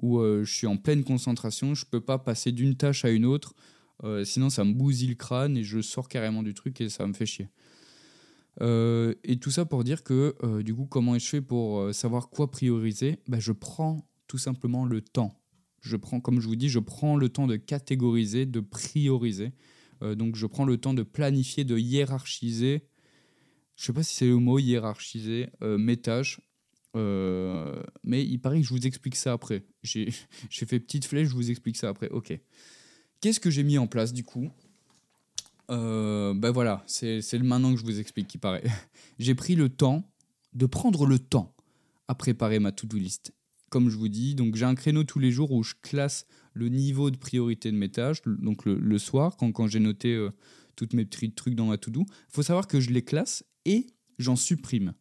où 0.00 0.20
euh, 0.20 0.44
je 0.44 0.52
suis 0.52 0.66
en 0.66 0.76
pleine 0.76 1.02
concentration, 1.02 1.74
je 1.74 1.84
peux 1.84 2.00
pas 2.00 2.18
passer 2.18 2.52
d'une 2.52 2.76
tâche 2.76 3.04
à 3.04 3.10
une 3.10 3.24
autre, 3.24 3.54
euh, 4.04 4.24
sinon 4.24 4.50
ça 4.50 4.64
me 4.64 4.72
bousille 4.72 5.08
le 5.08 5.14
crâne 5.16 5.56
et 5.56 5.64
je 5.64 5.80
sors 5.80 6.08
carrément 6.08 6.44
du 6.44 6.54
truc 6.54 6.80
et 6.80 6.88
ça 6.88 7.06
me 7.06 7.12
fait 7.12 7.26
chier. 7.26 7.48
Euh, 8.60 9.14
et 9.24 9.38
tout 9.38 9.50
ça 9.50 9.64
pour 9.64 9.82
dire 9.82 10.02
que, 10.02 10.62
du 10.62 10.74
coup, 10.74 10.86
comment 10.86 11.18
je 11.18 11.26
fais 11.26 11.40
pour 11.40 11.92
savoir 11.94 12.28
quoi 12.28 12.50
prioriser? 12.50 13.18
Bah, 13.28 13.38
Je 13.38 13.52
prends 13.52 14.08
tout 14.28 14.38
simplement 14.38 14.84
le 14.84 15.00
temps. 15.00 15.34
Je 15.80 15.96
prends, 15.96 16.20
comme 16.20 16.40
je 16.40 16.46
vous 16.46 16.56
dis, 16.56 16.68
je 16.68 16.78
prends 16.78 17.16
le 17.16 17.28
temps 17.28 17.46
de 17.46 17.56
catégoriser, 17.56 18.46
de 18.46 18.60
prioriser. 18.60 19.52
Euh, 20.02 20.14
donc 20.14 20.36
je 20.36 20.46
prends 20.46 20.64
le 20.64 20.76
temps 20.76 20.94
de 20.94 21.02
planifier, 21.02 21.64
de 21.64 21.78
hiérarchiser. 21.78 22.86
Je 23.76 23.84
sais 23.84 23.92
pas 23.92 24.02
si 24.02 24.14
c'est 24.14 24.26
le 24.26 24.36
mot 24.36 24.58
hiérarchiser 24.58 25.48
euh, 25.62 25.78
mes 25.78 25.96
tâches. 25.96 26.40
Euh, 26.96 27.80
mais 28.02 28.24
il 28.24 28.38
paraît 28.38 28.60
que 28.60 28.66
je 28.66 28.74
vous 28.74 28.86
explique 28.86 29.16
ça 29.16 29.32
après. 29.32 29.64
J'ai 29.82 30.10
fait 30.50 30.80
petite 30.80 31.04
flèche, 31.04 31.28
je 31.28 31.34
vous 31.34 31.50
explique 31.50 31.76
ça 31.76 31.88
après. 31.88 32.08
Ok. 32.10 32.38
Qu'est-ce 33.20 33.40
que 33.40 33.50
j'ai 33.50 33.64
mis 33.64 33.78
en 33.78 33.86
place 33.86 34.12
du 34.12 34.24
coup? 34.24 34.50
Ben 35.70 36.50
voilà, 36.50 36.82
c'est 36.86 37.20
maintenant 37.42 37.74
que 37.74 37.78
je 37.78 37.84
vous 37.84 38.00
explique 38.00 38.26
qui 38.26 38.38
paraît. 38.38 38.64
j'ai 39.18 39.34
pris 39.34 39.54
le 39.54 39.68
temps 39.68 40.10
de 40.54 40.64
prendre 40.64 41.04
le 41.04 41.18
temps 41.18 41.54
à 42.06 42.14
préparer 42.14 42.58
ma 42.58 42.72
to-do 42.72 42.96
list 42.96 43.32
comme 43.70 43.90
je 43.90 43.96
vous 43.96 44.08
dis, 44.08 44.34
donc 44.34 44.56
j'ai 44.56 44.64
un 44.64 44.74
créneau 44.74 45.04
tous 45.04 45.18
les 45.18 45.30
jours 45.30 45.52
où 45.52 45.62
je 45.62 45.74
classe 45.82 46.26
le 46.54 46.68
niveau 46.68 47.10
de 47.10 47.16
priorité 47.16 47.70
de 47.70 47.76
mes 47.76 47.88
tâches, 47.88 48.22
donc 48.24 48.64
le, 48.64 48.98
soir, 48.98 49.36
quand, 49.36 49.52
quand 49.52 49.66
j'ai 49.66 49.80
noté 49.80 50.14
euh, 50.14 50.30
toutes 50.76 50.94
mes 50.94 51.04
petits 51.04 51.32
trucs 51.32 51.54
dans 51.54 51.66
ma 51.66 51.78
to-do. 51.78 52.04
Il 52.08 52.34
faut 52.34 52.42
savoir 52.42 52.66
que 52.66 52.80
je 52.80 52.90
les 52.90 53.02
classe 53.02 53.44
et 53.64 53.86
j'en 54.18 54.36
supprime. 54.36 54.94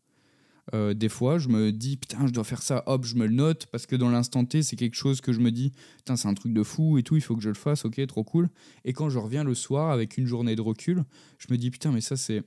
Euh, 0.73 0.93
des 0.93 1.07
fois, 1.07 1.37
je 1.37 1.47
me 1.47 1.71
dis, 1.71 1.95
putain, 1.95 2.27
je 2.27 2.33
dois 2.33 2.43
faire 2.43 2.61
ça, 2.61 2.83
hop, 2.87 3.05
je 3.05 3.15
me 3.15 3.25
le 3.25 3.33
note, 3.33 3.67
parce 3.67 3.85
que 3.85 3.95
dans 3.95 4.09
l'instant 4.09 4.43
T, 4.43 4.63
c'est 4.63 4.75
quelque 4.75 4.95
chose 4.95 5.21
que 5.21 5.31
je 5.31 5.39
me 5.39 5.51
dis, 5.51 5.71
putain, 5.97 6.17
c'est 6.17 6.27
un 6.27 6.33
truc 6.33 6.51
de 6.51 6.63
fou 6.63 6.97
et 6.97 7.03
tout, 7.03 7.15
il 7.15 7.21
faut 7.21 7.35
que 7.35 7.41
je 7.41 7.49
le 7.49 7.55
fasse, 7.55 7.85
ok, 7.85 8.05
trop 8.07 8.23
cool. 8.23 8.49
Et 8.83 8.91
quand 8.91 9.09
je 9.09 9.17
reviens 9.17 9.45
le 9.45 9.55
soir 9.55 9.91
avec 9.91 10.17
une 10.17 10.25
journée 10.25 10.55
de 10.55 10.61
recul, 10.61 11.05
je 11.37 11.47
me 11.51 11.57
dis, 11.57 11.71
putain, 11.71 11.91
mais 11.91 12.01
ça, 12.01 12.17
c'est 12.17 12.43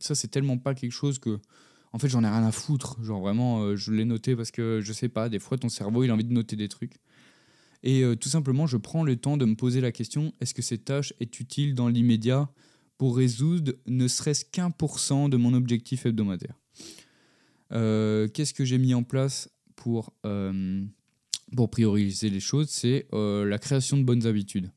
ça 0.00 0.14
c'est 0.14 0.28
tellement 0.28 0.58
pas 0.58 0.74
quelque 0.74 0.92
chose 0.92 1.18
que 1.18 1.38
en 1.92 1.98
fait, 1.98 2.08
j'en 2.08 2.22
ai 2.22 2.28
rien 2.28 2.44
à 2.44 2.52
foutre. 2.52 3.02
Genre 3.02 3.20
vraiment, 3.20 3.62
euh, 3.62 3.76
je 3.76 3.92
l'ai 3.92 4.04
noté 4.04 4.36
parce 4.36 4.50
que 4.50 4.80
je 4.82 4.92
sais 4.92 5.08
pas, 5.08 5.28
des 5.28 5.38
fois 5.38 5.58
ton 5.58 5.68
cerveau 5.68 6.04
il 6.04 6.10
a 6.10 6.14
envie 6.14 6.24
de 6.24 6.32
noter 6.32 6.56
des 6.56 6.68
trucs. 6.68 6.94
Et 7.82 8.02
euh, 8.02 8.14
tout 8.14 8.28
simplement, 8.28 8.66
je 8.66 8.76
prends 8.76 9.04
le 9.04 9.16
temps 9.16 9.36
de 9.36 9.44
me 9.44 9.54
poser 9.54 9.80
la 9.80 9.90
question 9.90 10.32
est-ce 10.40 10.54
que 10.54 10.62
cette 10.62 10.84
tâche 10.84 11.14
est 11.20 11.40
utile 11.40 11.74
dans 11.74 11.88
l'immédiat 11.88 12.50
pour 12.98 13.16
résoudre 13.16 13.72
ne 13.86 14.06
serait-ce 14.06 14.44
qu'un 14.44 14.70
pour 14.70 14.98
cent 14.98 15.28
de 15.28 15.36
mon 15.36 15.54
objectif 15.54 16.04
hebdomadaire? 16.04 16.58
Euh, 17.72 18.28
Qu'est-ce 18.28 18.52
que 18.52 18.64
j'ai 18.64 18.78
mis 18.78 18.92
en 18.94 19.02
place 19.02 19.48
pour, 19.76 20.12
pour 21.56 21.70
prioriser 21.70 22.28
les 22.28 22.40
choses? 22.40 22.68
C'est 22.68 23.06
la 23.12 23.58
création 23.58 23.96
de 23.96 24.02
bonnes 24.02 24.26
habitudes. 24.26 24.70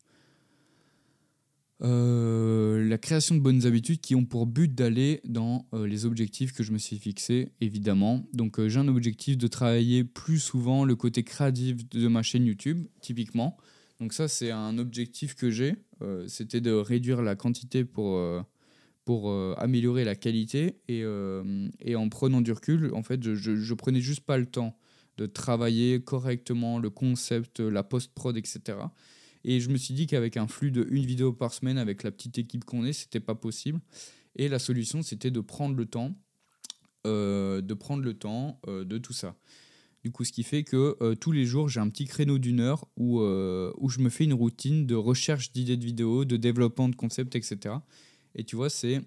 Euh, 1.84 2.88
la 2.88 2.98
création 2.98 3.36
de 3.36 3.42
bonnes 3.42 3.66
habitudes 3.66 4.00
qui 4.00 4.16
ont 4.16 4.24
pour 4.24 4.46
but 4.46 4.74
d'aller 4.74 5.20
dans 5.26 5.68
euh, 5.74 5.86
les 5.86 6.06
objectifs 6.06 6.54
que 6.54 6.64
je 6.64 6.72
me 6.72 6.78
suis 6.78 6.98
fixés, 6.98 7.52
évidemment. 7.60 8.26
Donc 8.32 8.58
euh, 8.60 8.70
j'ai 8.70 8.80
un 8.80 8.88
objectif 8.88 9.38
de 9.38 9.48
travailler 9.48 10.06
plus 10.06 10.40
souvent 10.40 10.86
le 10.86 10.96
côté 10.96 11.24
créatif 11.24 11.90
de 11.90 12.08
ma 12.08 12.24
chaîne 12.24 12.46
YouTube, 12.46 12.88
typiquement. 13.02 13.58
Donc 14.00 14.14
ça 14.14 14.30
c'est 14.30 14.52
un 14.52 14.78
objectif 14.78 15.36
que 15.36 15.50
j'ai, 15.50 15.76
c'était 16.28 16.60
de 16.60 16.72
réduire 16.72 17.22
la 17.22 17.36
quantité 17.36 17.86
pour, 17.86 18.20
pour 19.06 19.32
améliorer 19.58 20.04
la 20.04 20.16
qualité. 20.16 20.76
Et, 20.90 21.04
et, 21.80 21.96
en 21.96 22.10
prenant 22.10 22.42
du 22.42 22.52
recul, 22.52 22.92
en 22.94 23.04
fait, 23.04 23.24
je, 23.24 23.36
je, 23.36 23.56
je 23.56 23.74
prenais 23.74 24.02
juste 24.02 24.22
pas 24.22 24.38
le 24.38 24.46
temps 24.46 24.78
de 25.18 25.26
travailler 25.26 26.02
correctement 26.02 26.80
le 26.80 26.90
concept, 26.90 27.62
la 27.62 27.84
post-prod, 27.84 28.36
etc. 28.36 28.78
Et 29.44 29.60
je 29.60 29.70
me 29.70 29.78
suis 29.78 29.94
dit 29.94 30.08
qu'avec 30.08 30.38
un 30.38 30.48
flux 30.48 30.72
de 30.72 30.88
une 30.90 31.06
vidéo 31.06 31.34
par 31.34 31.54
semaine, 31.54 31.78
avec 31.78 32.04
la 32.04 32.12
petite 32.12 32.38
équipe 32.38 32.64
qu'on 32.66 32.86
est, 32.86 32.94
c'était 32.94 33.20
pas 33.20 33.36
possible. 33.36 33.80
Et 34.36 34.48
la 34.48 34.60
solution, 34.60 35.02
c'était 35.02 35.32
de 35.32 35.40
prendre 35.42 35.76
le 35.76 35.86
temps 35.86 36.16
de 37.06 37.74
prendre 37.74 38.02
le 38.02 38.14
temps 38.14 38.60
de 38.66 38.98
tout 38.98 39.14
ça. 39.14 39.36
Du 40.04 40.12
coup, 40.12 40.24
ce 40.24 40.32
qui 40.32 40.44
fait 40.44 40.64
que 40.64 41.14
tous 41.16 41.32
les 41.32 41.46
jours, 41.46 41.70
j'ai 41.70 41.80
un 41.80 41.90
petit 41.90 42.06
créneau 42.06 42.38
d'une 42.38 42.60
heure 42.60 42.88
où, 42.98 43.20
où 43.20 43.90
je 43.90 44.00
me 44.00 44.10
fais 44.10 44.24
une 44.24 44.34
routine 44.34 44.86
de 44.86 44.96
recherche 44.96 45.52
d'idées 45.52 45.78
de 45.78 45.86
vidéos, 45.86 46.26
de 46.26 46.38
développement 46.38 46.90
de 46.90 46.96
concepts, 46.96 47.36
etc. 47.36 47.76
Et 48.36 48.44
tu 48.44 48.56
vois, 48.56 48.70
c'est 48.70 49.02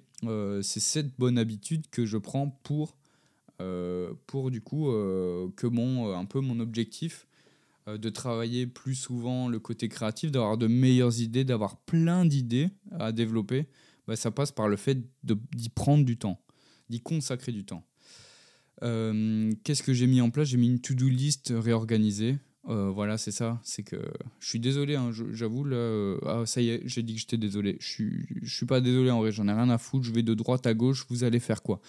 cette 0.61 1.19
bonne 1.19 1.39
habitude 1.39 1.89
que 1.91 2.07
je 2.07 2.19
prends 2.19 2.51
pour, 2.63 2.97
pour 4.27 4.51
du 4.51 4.61
coup, 4.61 4.87
que 5.57 5.67
mon, 5.67 6.15
un 6.15 6.25
peu 6.25 6.41
mon 6.41 6.61
objectif 6.61 7.27
euh, 7.27 7.36
de 7.87 8.09
travailler 8.09 8.67
plus 8.67 8.95
souvent 8.95 9.49
le 9.49 9.59
côté 9.59 9.89
créatif, 9.89 10.33
d'avoir 10.33 10.59
de 10.59 10.67
meilleures 10.67 11.21
idées, 11.21 11.45
d'avoir 11.45 11.77
plein 11.77 12.25
d'idées 12.25 12.69
à 12.99 13.13
développer, 13.13 13.67
bah, 14.07 14.17
ça 14.17 14.31
passe 14.31 14.53
par 14.53 14.69
le 14.69 14.77
fait 14.77 14.99
d'y 15.23 15.69
prendre 15.69 16.05
du 16.05 16.17
temps, 16.17 16.41
d'y 16.89 17.01
consacrer 17.01 17.53
du 17.53 17.65
temps. 17.65 17.87
Euh, 18.83 19.53
qu'est-ce 19.65 19.83
que 19.83 19.93
j'ai 19.93 20.07
mis 20.07 20.21
en 20.21 20.31
place? 20.31 20.49
J'ai 20.49 20.57
mis 20.57 20.69
une 20.69 20.81
to-do 20.81 21.09
list 21.09 21.53
réorganisée. 21.57 22.39
Euh, 22.69 22.91
voilà, 22.91 23.17
c'est 23.17 23.31
ça. 23.31 23.61
C'est 23.63 23.83
que 23.83 23.97
je 24.41 24.49
suis 24.49 24.61
désolé, 24.61 24.97
hein, 24.97 25.11
j'avoue. 25.33 25.65
Là, 25.65 25.77
euh, 25.77 26.19
ah, 26.27 26.43
ça 26.47 26.61
y 26.61 26.71
est, 26.71 26.83
j'ai 26.85 27.03
dit 27.03 27.15
que 27.15 27.21
j'étais 27.21 27.37
désolé. 27.37 27.77
Je 27.81 27.87
suis, 27.87 28.27
je 28.43 28.55
suis 28.55 28.67
pas 28.67 28.81
désolé 28.81 29.11
en 29.11 29.21
vrai, 29.21 29.31
j'en 29.31 29.47
ai 29.47 29.53
rien 29.53 29.71
à 29.71 29.79
foutre. 29.79 30.05
Je 30.05 30.13
vais 30.13 30.23
de 30.23 30.35
droite 30.35 30.67
à 30.67 30.75
gauche. 30.75 31.07
Vous 31.09 31.25
allez 31.25 31.39
faire 31.39 31.63
quoi? 31.63 31.81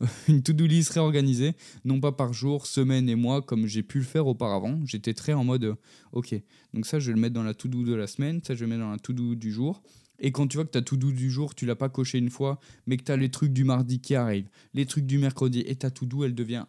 Une 0.28 0.42
to-do 0.42 0.66
list 0.66 0.90
réorganisée, 0.90 1.52
non 1.84 2.00
pas 2.00 2.12
par 2.12 2.32
jour, 2.32 2.66
semaine 2.66 3.08
et 3.08 3.14
mois 3.14 3.42
comme 3.42 3.66
j'ai 3.66 3.82
pu 3.82 3.98
le 3.98 4.04
faire 4.04 4.26
auparavant. 4.26 4.80
J'étais 4.84 5.14
très 5.14 5.32
en 5.32 5.44
mode, 5.44 5.64
euh, 5.64 5.74
ok, 6.12 6.34
donc 6.72 6.86
ça, 6.86 6.98
je 6.98 7.06
vais 7.06 7.14
le 7.14 7.20
mettre 7.20 7.34
dans 7.34 7.42
la 7.42 7.54
to-do 7.54 7.84
de 7.84 7.94
la 7.94 8.06
semaine, 8.06 8.40
ça, 8.44 8.54
je 8.54 8.60
vais 8.60 8.66
le 8.66 8.70
mettre 8.70 8.82
dans 8.82 8.92
la 8.92 8.98
to-do 8.98 9.34
du 9.34 9.52
jour. 9.52 9.82
Et 10.20 10.32
quand 10.32 10.46
tu 10.46 10.56
vois 10.56 10.64
que 10.64 10.70
ta 10.70 10.82
to-do 10.82 11.10
du 11.10 11.30
jour, 11.30 11.54
tu 11.54 11.66
l'as 11.66 11.74
pas 11.76 11.88
coché 11.88 12.18
une 12.18 12.30
fois, 12.30 12.60
mais 12.86 12.96
que 12.96 13.04
tu 13.04 13.12
as 13.12 13.16
les 13.16 13.30
trucs 13.30 13.52
du 13.52 13.64
mardi 13.64 14.00
qui 14.00 14.14
arrivent, 14.14 14.48
les 14.72 14.86
trucs 14.86 15.06
du 15.06 15.18
mercredi, 15.18 15.60
et 15.66 15.76
ta 15.76 15.90
to-do, 15.90 16.24
elle 16.24 16.34
devient 16.34 16.66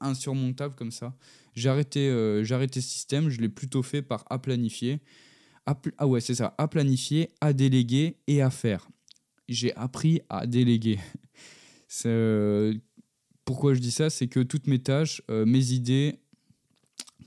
insurmontable 0.00 0.74
comme 0.74 0.90
ça. 0.90 1.14
J'ai 1.54 1.68
arrêté, 1.68 2.08
euh, 2.08 2.44
j'ai 2.44 2.54
arrêté 2.54 2.80
ce 2.80 2.88
système, 2.88 3.28
je 3.28 3.40
l'ai 3.40 3.48
plutôt 3.48 3.82
fait 3.82 4.02
par 4.02 4.24
à 4.30 4.38
planifier. 4.38 5.00
ah 5.66 6.06
ouais, 6.06 6.20
c'est 6.20 6.34
ça, 6.34 6.54
à 6.58 6.68
planifier, 6.68 7.30
à 7.40 7.52
déléguer 7.52 8.16
et 8.26 8.42
à 8.42 8.50
faire. 8.50 8.88
J'ai 9.48 9.74
appris 9.76 10.20
à 10.28 10.46
déléguer. 10.46 10.98
Euh, 12.06 12.72
pourquoi 13.44 13.74
je 13.74 13.80
dis 13.80 13.90
ça? 13.90 14.10
C'est 14.10 14.28
que 14.28 14.38
toutes 14.38 14.68
mes 14.68 14.78
tâches, 14.78 15.22
euh, 15.28 15.44
mes 15.44 15.72
idées. 15.72 16.20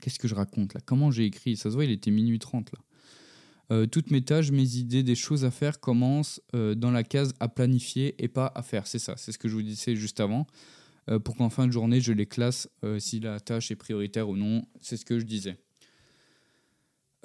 Qu'est-ce 0.00 0.18
que 0.18 0.26
je 0.26 0.34
raconte 0.34 0.72
là? 0.72 0.80
Comment 0.86 1.10
j'ai 1.10 1.26
écrit? 1.26 1.58
Ça 1.58 1.68
se 1.68 1.74
voit, 1.74 1.84
il 1.84 1.90
était 1.90 2.10
minuit 2.10 2.38
30 2.38 2.72
là. 2.72 3.86
toutes 3.88 4.10
mes 4.10 4.22
tâches, 4.22 4.50
mes 4.52 4.76
idées, 4.76 5.02
des 5.02 5.16
choses 5.16 5.44
à 5.44 5.50
faire 5.50 5.80
commencent 5.80 6.40
dans 6.54 6.90
la 6.90 7.04
case 7.04 7.34
à 7.40 7.48
planifier 7.48 8.14
et 8.24 8.28
pas 8.28 8.50
à 8.54 8.62
faire. 8.62 8.86
C'est 8.86 8.98
ça, 8.98 9.18
c'est 9.18 9.32
ce 9.32 9.38
que 9.38 9.48
je 9.48 9.54
vous 9.54 9.62
disais 9.62 9.96
juste 9.96 10.18
avant. 10.18 10.46
Euh, 11.10 11.18
pour 11.18 11.36
qu'en 11.36 11.50
fin 11.50 11.66
de 11.66 11.72
journée, 11.72 12.00
je 12.00 12.12
les 12.12 12.26
classe 12.26 12.68
euh, 12.82 12.98
si 12.98 13.20
la 13.20 13.40
tâche 13.40 13.70
est 13.70 13.76
prioritaire 13.76 14.28
ou 14.28 14.36
non. 14.36 14.62
C'est 14.80 14.96
ce 14.96 15.04
que 15.04 15.18
je 15.18 15.24
disais. 15.24 15.58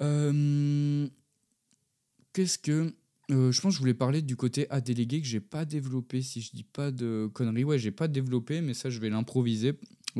Euh, 0.00 1.06
qu'est-ce 2.32 2.58
que. 2.58 2.92
je 3.28 3.60
pense 3.60 3.72
que 3.72 3.76
je 3.76 3.78
voulais 3.78 3.94
parler 3.94 4.22
du 4.22 4.36
côté 4.36 4.66
à 4.70 4.80
déléguer 4.80 5.20
que 5.20 5.26
j'ai 5.26 5.40
pas 5.40 5.64
développé, 5.64 6.22
si 6.22 6.40
je 6.40 6.50
dis 6.52 6.64
pas 6.64 6.90
de 6.90 7.28
conneries. 7.32 7.64
Ouais, 7.64 7.78
j'ai 7.78 7.90
pas 7.90 8.08
développé, 8.08 8.60
mais 8.60 8.74
ça, 8.74 8.90
je 8.90 9.00
vais 9.00 9.10
l'improviser. 9.10 9.74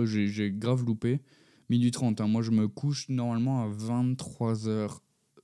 J'ai 0.04 0.50
grave 0.50 0.84
loupé. 0.84 1.20
Minuit 1.68 1.92
30, 1.92 2.20
hein. 2.20 2.26
moi 2.26 2.42
je 2.42 2.50
me 2.50 2.66
couche 2.66 3.08
normalement 3.08 3.62
à 3.62 3.68
23h. 3.68 4.98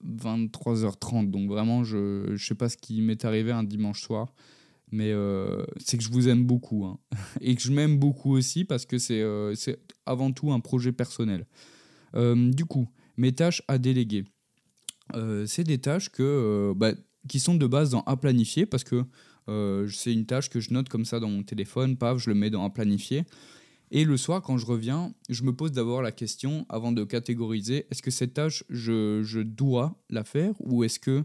23h30, 0.04 1.30
donc 1.30 1.48
vraiment 1.48 1.82
je 1.82 2.30
ne 2.30 2.36
sais 2.36 2.54
pas 2.54 2.68
ce 2.68 2.76
qui 2.76 3.00
m'est 3.00 3.24
arrivé 3.24 3.50
un 3.50 3.64
dimanche 3.64 4.02
soir 4.02 4.34
mais 4.92 5.10
euh, 5.12 5.64
c'est 5.78 5.96
que 5.98 6.04
je 6.04 6.10
vous 6.10 6.28
aime 6.28 6.44
beaucoup 6.44 6.84
hein. 6.84 6.98
et 7.40 7.54
que 7.54 7.62
je 7.62 7.72
m'aime 7.72 7.98
beaucoup 7.98 8.32
aussi 8.32 8.64
parce 8.64 8.86
que 8.86 8.98
c'est 8.98 9.20
euh, 9.20 9.54
avant 10.04 10.32
tout 10.32 10.52
un 10.52 10.60
projet 10.60 10.92
personnel. 10.92 11.46
Euh, 12.14 12.50
du 12.50 12.64
coup, 12.64 12.88
mes 13.16 13.32
tâches 13.32 13.62
à 13.68 13.78
déléguer, 13.78 14.24
c'est 15.46 15.64
des 15.64 15.78
tâches 15.78 16.10
que, 16.10 16.72
bah, 16.76 16.92
qui 17.28 17.38
sont 17.38 17.54
de 17.54 17.66
base 17.66 17.90
dans 17.90 18.02
à 18.02 18.16
planifier 18.16 18.66
parce 18.66 18.84
que 18.84 19.04
c'est 19.88 20.12
une 20.12 20.26
tâche 20.26 20.50
que 20.50 20.60
je 20.60 20.72
note 20.72 20.88
comme 20.88 21.04
ça 21.04 21.20
dans 21.20 21.30
mon 21.30 21.44
téléphone, 21.44 21.96
paf, 21.96 22.18
je 22.18 22.28
le 22.28 22.34
mets 22.34 22.50
dans 22.50 22.64
à 22.64 22.70
planifier. 22.70 23.22
Et 23.92 24.04
le 24.04 24.16
soir, 24.16 24.42
quand 24.42 24.58
je 24.58 24.66
reviens, 24.66 25.14
je 25.28 25.44
me 25.44 25.52
pose 25.54 25.70
d'abord 25.70 26.02
la 26.02 26.10
question, 26.10 26.66
avant 26.68 26.90
de 26.90 27.04
catégoriser, 27.04 27.86
est-ce 27.90 28.02
que 28.02 28.10
cette 28.10 28.34
tâche, 28.34 28.64
je, 28.68 29.22
je 29.22 29.38
dois 29.38 30.02
la 30.10 30.24
faire 30.24 30.54
ou 30.58 30.82
est-ce 30.82 30.98
que 30.98 31.22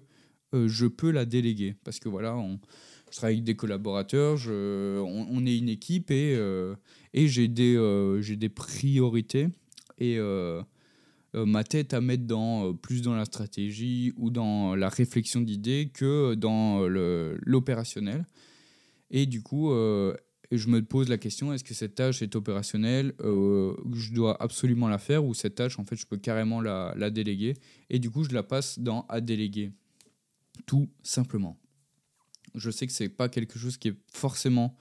je 0.53 0.85
peux 0.85 1.09
la 1.09 1.25
déléguer? 1.25 1.75
Parce 1.83 1.99
que 1.99 2.07
voilà, 2.07 2.37
je 3.11 3.17
travaille 3.17 3.35
avec 3.35 3.43
des 3.43 3.55
collaborateurs, 3.55 4.39
on, 4.47 5.45
est 5.45 5.57
une 5.57 5.69
équipe 5.69 6.11
et, 6.11 6.33
euh, 6.35 6.75
et 7.13 7.27
j'ai 7.27 7.49
des, 7.49 7.75
euh, 7.75 8.21
j'ai 8.21 8.37
des 8.37 8.47
priorités 8.47 9.49
et 9.97 10.15
euh, 10.17 10.63
ma 11.33 11.65
tête 11.65 11.93
à 11.93 11.99
mettre 11.99 12.23
dans, 12.23 12.73
plus 12.73 13.01
dans 13.01 13.13
la 13.13 13.25
stratégie 13.25 14.13
ou 14.15 14.29
dans 14.29 14.75
la 14.75 14.87
réflexion 14.87 15.41
d'idées 15.41 15.91
que 15.93 16.35
dans 16.35 16.87
l'opérationnel. 16.87 18.25
Et 19.11 19.25
du 19.25 19.41
coup, 19.41 19.69
je 19.71 20.67
me 20.67 20.81
pose 20.81 21.09
la 21.09 21.17
question, 21.17 21.53
est-ce 21.53 21.63
que 21.63 21.73
cette 21.73 21.95
tâche 21.95 22.21
est 22.21 22.35
opérationnelle 22.35 23.13
Je 23.19 24.13
dois 24.13 24.41
absolument 24.41 24.87
la 24.87 24.97
faire 24.97 25.25
ou 25.25 25.33
cette 25.33 25.55
tâche, 25.55 25.79
en 25.79 25.85
fait, 25.85 25.95
je 25.95 26.05
peux 26.05 26.17
carrément 26.17 26.61
la, 26.61 26.93
la 26.97 27.09
déléguer 27.09 27.55
Et 27.89 27.99
du 27.99 28.09
coup, 28.09 28.23
je 28.23 28.33
la 28.33 28.43
passe 28.43 28.79
dans 28.79 29.05
à 29.07 29.21
déléguer. 29.21 29.71
Tout 30.65 30.89
simplement 31.01 31.57
je 32.55 32.71
sais 32.71 32.87
que 32.87 32.93
c'est 32.93 33.09
pas 33.09 33.29
quelque 33.29 33.57
chose 33.59 33.77
qui 33.77 33.89
est 33.89 33.97
forcément 34.11 34.75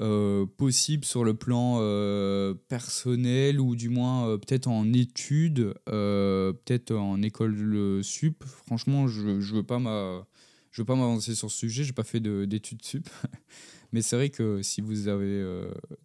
euh, 0.00 0.44
possible 0.44 1.04
sur 1.04 1.22
le 1.22 1.34
plan 1.34 1.78
euh, 1.78 2.52
personnel 2.68 3.60
ou 3.60 3.76
du 3.76 3.90
moins 3.90 4.28
euh, 4.28 4.38
peut-être 4.38 4.66
en 4.66 4.92
études, 4.92 5.72
peut-être 5.86 6.90
en 6.96 7.22
école 7.22 8.02
sup. 8.02 8.42
Franchement, 8.66 9.06
je 9.06 9.40
je 9.40 9.54
veux 9.54 9.62
pas 9.62 9.78
m'avancer 9.78 11.36
sur 11.36 11.48
ce 11.48 11.58
sujet. 11.58 11.84
J'ai 11.84 11.92
pas 11.92 12.02
fait 12.02 12.18
d'études 12.18 12.82
sup, 12.82 13.08
mais 13.92 14.02
c'est 14.02 14.16
vrai 14.16 14.30
que 14.30 14.62
si 14.62 14.80
vous 14.80 15.06
avez 15.06 15.44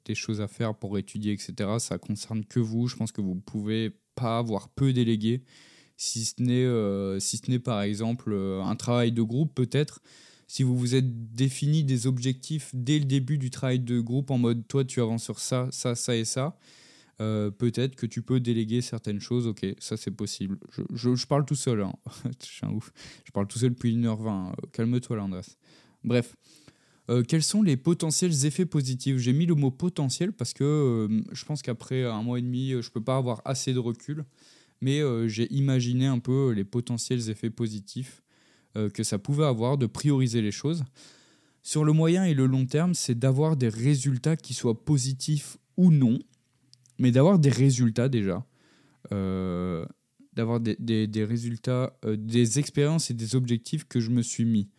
des 0.05 0.13
choses 0.13 0.39
à 0.39 0.47
faire 0.47 0.75
pour 0.75 0.99
étudier, 0.99 1.33
etc., 1.33 1.77
ça 1.79 1.97
concerne 1.97 2.45
que 2.45 2.59
vous. 2.59 2.87
Je 2.87 2.95
pense 2.95 3.11
que 3.11 3.21
vous 3.21 3.35
pouvez 3.35 3.91
pas 4.13 4.37
avoir 4.37 4.69
peu 4.69 4.93
délégué, 4.93 5.41
si 5.97 6.25
ce 6.25 6.43
n'est 6.43 7.19
si 7.19 7.37
ce 7.37 7.49
n'est 7.49 7.57
par 7.57 7.81
exemple 7.81 8.35
un 8.35 8.75
travail 8.75 9.11
de 9.11 9.23
groupe 9.23 9.55
peut-être 9.55 9.99
si 10.49 10.63
vous 10.63 10.76
vous 10.76 10.95
êtes 10.95 11.35
défini 11.35 11.84
des 11.84 12.07
objectifs 12.07 12.71
dès 12.73 12.97
le 12.97 13.05
début 13.05 13.38
du 13.38 13.51
travail 13.51 13.80
de 13.80 13.99
groupe 13.99 14.31
en 14.31 14.39
mode 14.39 14.67
toi 14.67 14.84
tu 14.84 14.99
avances 14.99 15.23
sur 15.23 15.39
ça, 15.39 15.67
ça, 15.71 15.93
ça 15.93 16.15
et 16.15 16.26
ça, 16.26 16.57
euh, 17.21 17.51
peut-être 17.51 17.95
que 17.95 18.07
tu 18.07 18.23
peux 18.23 18.39
déléguer 18.39 18.81
certaines 18.81 19.19
choses. 19.19 19.45
Ok, 19.45 19.63
ça 19.77 19.95
c'est 19.95 20.11
possible. 20.11 20.57
Je, 20.71 21.15
je, 21.15 21.27
parle 21.27 21.45
tout 21.45 21.55
seul. 21.55 21.84
Hein. 21.84 21.93
je 22.41 22.47
suis 22.47 22.65
un 22.65 22.71
ouf. 22.71 22.91
Je 23.26 23.31
parle 23.31 23.47
tout 23.47 23.59
seul 23.59 23.69
depuis 23.69 23.95
1h20. 23.95 24.53
Calme-toi 24.73 25.17
là, 25.17 25.23
Andras. 25.23 25.55
Bref. 26.03 26.35
Euh, 27.11 27.23
quels 27.23 27.43
sont 27.43 27.61
les 27.61 27.77
potentiels 27.77 28.45
effets 28.45 28.65
positifs? 28.65 29.17
J'ai 29.17 29.34
mis 29.34 29.45
le 29.45 29.55
mot 29.55 29.71
potentiel 29.71 30.31
parce 30.31 30.53
que 30.53 30.63
euh, 30.63 31.21
je 31.31 31.45
pense 31.45 31.61
qu'après 31.61 32.05
un 32.05 32.23
mois 32.23 32.39
et 32.39 32.41
demi, 32.41 32.71
je 32.81 32.89
peux 32.89 33.03
pas 33.03 33.17
avoir 33.17 33.41
assez 33.45 33.73
de 33.73 33.80
recul. 33.80 34.26
Mais 34.81 35.01
j'ai 35.27 35.53
imaginé 35.53 36.05
un 36.05 36.19
peu 36.19 36.53
les 36.53 36.63
potentiels 36.63 37.30
effets 37.30 37.49
positifs 37.49 38.23
que 38.75 39.03
ça 39.03 39.17
pouvait 39.17 39.45
avoir, 39.45 39.77
de 39.77 39.85
prioriser 39.85 40.41
les 40.41 40.51
choses. 40.51 40.83
Sur 41.61 41.83
le 41.83 41.93
moyen 41.93 42.23
et 42.23 42.33
le 42.33 42.45
long 42.45 42.65
terme, 42.65 42.93
c'est 42.93 43.17
d'avoir 43.17 43.57
des 43.57 43.69
résultats 43.69 44.37
qui 44.37 44.53
soient 44.53 44.85
positifs 44.85 45.57
ou 45.77 45.91
non, 45.91 46.19
mais 46.97 47.11
d'avoir 47.11 47.39
des 47.39 47.49
résultats 47.49 48.09
déjà. 48.09 48.45
Euh, 49.11 49.85
d'avoir 50.33 50.59
des, 50.59 50.75
des, 50.77 51.25
résultats, 51.25 51.97
euh, 52.05 52.15
des 52.15 52.59
expériences 52.59 53.11
et 53.11 53.13
des 53.13 53.35
objectifs 53.35 53.85
que 53.85 53.99
je 53.99 54.09
me 54.09 54.21
suis 54.21 54.45
mis 54.45 54.69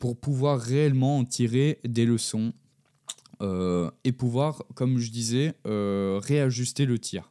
pour 0.00 0.18
pouvoir 0.18 0.60
réellement 0.60 1.18
en 1.18 1.24
tirer 1.24 1.78
des 1.84 2.06
leçons 2.06 2.52
et 4.04 4.12
pouvoir, 4.12 4.64
comme 4.74 4.98
je 4.98 5.10
disais, 5.10 5.54
réajuster 5.64 6.86
le 6.86 6.98
tir. 6.98 7.30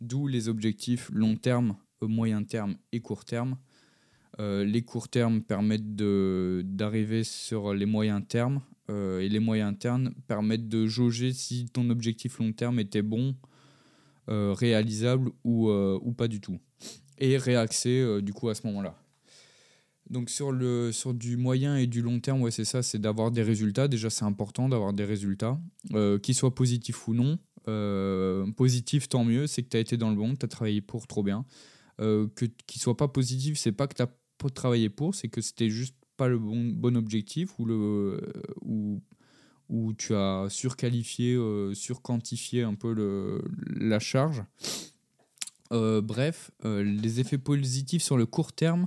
D'où 0.00 0.26
les 0.26 0.48
objectifs 0.48 1.08
long 1.12 1.36
terme, 1.36 1.76
moyen 2.02 2.42
terme 2.42 2.76
et 2.90 3.00
court 3.00 3.24
terme. 3.24 3.56
Euh, 4.40 4.64
les 4.64 4.80
courts 4.82 5.08
termes 5.08 5.42
permettent 5.42 5.96
d'arriver 5.96 7.24
sur 7.24 7.74
les 7.74 7.84
moyens 7.84 8.22
termes 8.26 8.62
euh, 8.88 9.20
et 9.20 9.28
les 9.28 9.38
moyens 9.38 9.78
termes 9.78 10.12
permettent 10.28 10.68
de 10.68 10.86
jauger 10.86 11.34
si 11.34 11.66
ton 11.66 11.90
objectif 11.90 12.38
long 12.38 12.52
terme 12.52 12.78
était 12.78 13.02
bon, 13.02 13.36
euh, 14.30 14.54
réalisable 14.54 15.30
ou, 15.44 15.70
ou, 15.70 16.12
pas 16.12 16.26
du 16.26 16.40
tout. 16.40 16.58
Et 17.18 17.36
réaxer 17.36 18.22
du 18.22 18.32
coup 18.32 18.48
à 18.48 18.54
ce 18.54 18.66
moment-là. 18.68 18.96
Donc 20.08 20.30
sur, 20.30 20.52
le, 20.52 20.90
sur 20.90 21.12
du 21.12 21.36
moyen 21.36 21.76
et 21.76 21.86
du 21.86 22.00
long 22.00 22.18
terme, 22.18 22.40
ouais, 22.40 22.50
c'est 22.50 22.64
ça, 22.64 22.82
c'est 22.82 22.98
d'avoir 22.98 23.30
des 23.30 23.42
résultats. 23.42 23.88
Déjà, 23.88 24.08
c'est 24.08 24.24
important 24.24 24.68
d'avoir 24.70 24.94
des 24.94 25.04
résultats, 25.04 25.60
qu'ils 26.22 26.34
soient 26.34 26.54
positifs 26.54 27.06
ou 27.08 27.14
non. 27.14 27.38
positif, 28.54 29.08
tant 29.08 29.24
mieux, 29.24 29.46
c'est 29.46 29.62
que 29.62 29.68
tu 29.68 29.76
as 29.76 29.80
été 29.80 29.98
dans 29.98 30.08
le 30.08 30.16
bon, 30.16 30.34
tu 30.34 30.46
as 30.46 30.48
travaillé 30.48 30.80
pour 30.80 31.06
trop 31.06 31.22
bien. 31.22 31.44
Euh, 32.00 32.28
que 32.34 32.46
qu'ils 32.66 32.80
soient 32.80 32.96
pas 32.96 33.08
positifs, 33.08 33.58
c'est 33.58 33.72
pas 33.72 33.86
que 33.86 33.94
tu 33.94 34.02
as 34.02 34.10
travailler 34.48 34.88
pour, 34.88 35.14
c'est 35.14 35.28
que 35.28 35.40
c'était 35.40 35.68
juste 35.68 35.94
pas 36.16 36.28
le 36.28 36.38
bon, 36.38 36.70
bon 36.74 36.96
objectif 36.96 37.58
ou, 37.58 37.64
le, 37.66 38.20
ou, 38.62 39.02
où 39.68 39.92
tu 39.94 40.14
as 40.14 40.46
surqualifié, 40.48 41.38
surquantifié 41.74 42.62
un 42.62 42.74
peu 42.74 42.94
le, 42.94 43.42
la 43.76 43.98
charge. 43.98 44.42
bref, 45.70 46.50
les 46.64 47.20
effets 47.20 47.38
positifs 47.38 48.02
sur 48.02 48.16
le 48.16 48.26
court 48.26 48.52
terme, 48.52 48.86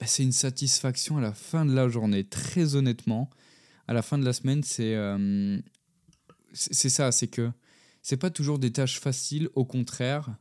bah, 0.00 0.06
c'est 0.06 0.22
une 0.22 0.32
satisfaction 0.32 1.18
à 1.18 1.20
la 1.20 1.32
fin 1.32 1.64
de 1.64 1.74
la 1.74 1.88
journée. 1.88 2.24
Très 2.24 2.74
honnêtement, 2.74 3.30
à 3.88 3.92
la 3.92 4.02
fin 4.02 4.18
de 4.18 4.24
la 4.24 4.32
semaine, 4.32 4.62
c'est 4.62 4.94
c'est 6.52 6.88
ça, 6.88 7.12
c'est 7.12 7.28
que 7.28 7.50
c'est 8.02 8.16
pas 8.16 8.30
toujours 8.30 8.58
des 8.58 8.72
tâches 8.72 9.00
faciles, 9.00 9.48
au 9.54 9.64
contraire, 9.64 10.36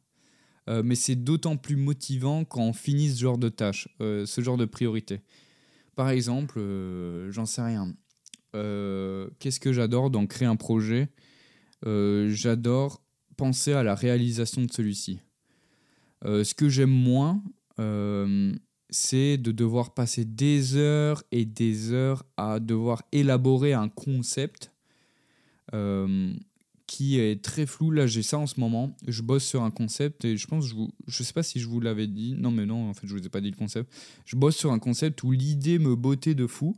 euh, 0.68 0.82
mais 0.84 0.96
c'est 0.96 1.16
d'autant 1.16 1.58
plus 1.58 1.76
motivant 1.76 2.44
quand 2.44 2.62
on 2.62 2.74
finit 2.74 3.10
ce 3.10 3.20
genre 3.20 3.38
de 3.38 3.50
tâches, 3.50 3.88
euh, 4.02 4.26
ce 4.26 4.42
genre 4.42 4.58
de 4.58 4.66
priorité. 4.66 5.22
Par 5.96 6.10
exemple, 6.10 6.60
euh, 6.60 7.32
j'en 7.32 7.46
sais 7.46 7.62
rien. 7.62 7.94
Qu'est-ce 9.40 9.60
que 9.60 9.74
j'adore 9.74 10.10
dans 10.10 10.26
créer 10.28 10.48
un 10.48 10.56
projet? 10.56 11.10
J'adore 11.84 13.04
penser 13.36 13.74
à 13.74 13.84
la 13.84 13.96
réalisation 13.96 14.62
de 14.62 14.72
celui-ci. 14.72 15.20
ce 16.24 16.54
que 16.54 16.70
j'aime 16.70 16.90
moins, 16.90 17.44
c'est 18.90 19.38
de 19.38 19.52
devoir 19.52 19.94
passer 19.94 20.24
des 20.24 20.78
heures 20.78 21.22
et 21.34 21.44
des 21.44 21.92
heures 21.92 22.24
à 22.38 22.62
devoir 22.62 23.04
élaborer 23.12 23.74
un 23.74 23.90
concept 23.90 24.72
qui 26.88 27.20
est 27.20 27.44
très 27.44 27.66
flou. 27.66 27.91
Là, 27.91 28.07
j'ai 28.07 28.24
ça 28.24 28.38
en 28.38 28.48
ce 28.48 28.60
moment. 28.60 28.95
Je 29.07 29.22
bosse 29.22 29.45
sur 29.45 29.64
un 29.64 29.72
concept 29.72 30.26
et 30.26 30.38
je 30.38 30.48
pense, 30.48 30.68
je, 30.68 30.76
vous, 30.76 30.91
sais 31.10 31.34
pas 31.34 31.44
si 31.44 31.60
je 31.60 31.68
vous 31.68 31.80
l'avais 31.80 32.07
dit. 32.07 32.36
Non, 32.38 32.52
mais 32.52 32.66
non, 32.66 32.90
en 32.90 32.94
fait, 32.94 33.07
je 33.07 33.14
vous 33.14 33.26
ai 33.26 33.30
pas 33.30 33.41
dit 33.41 33.49
le 33.49 33.56
concept. 33.56 33.91
Je 34.26 34.36
bosse 34.36 34.56
sur 34.56 34.72
un 34.72 34.80
concept 34.80 35.24
où 35.24 35.32
l'idée 35.32 35.80
me 35.80 35.95
bottait 35.95 36.36
de 36.36 36.48
fou. 36.48 36.76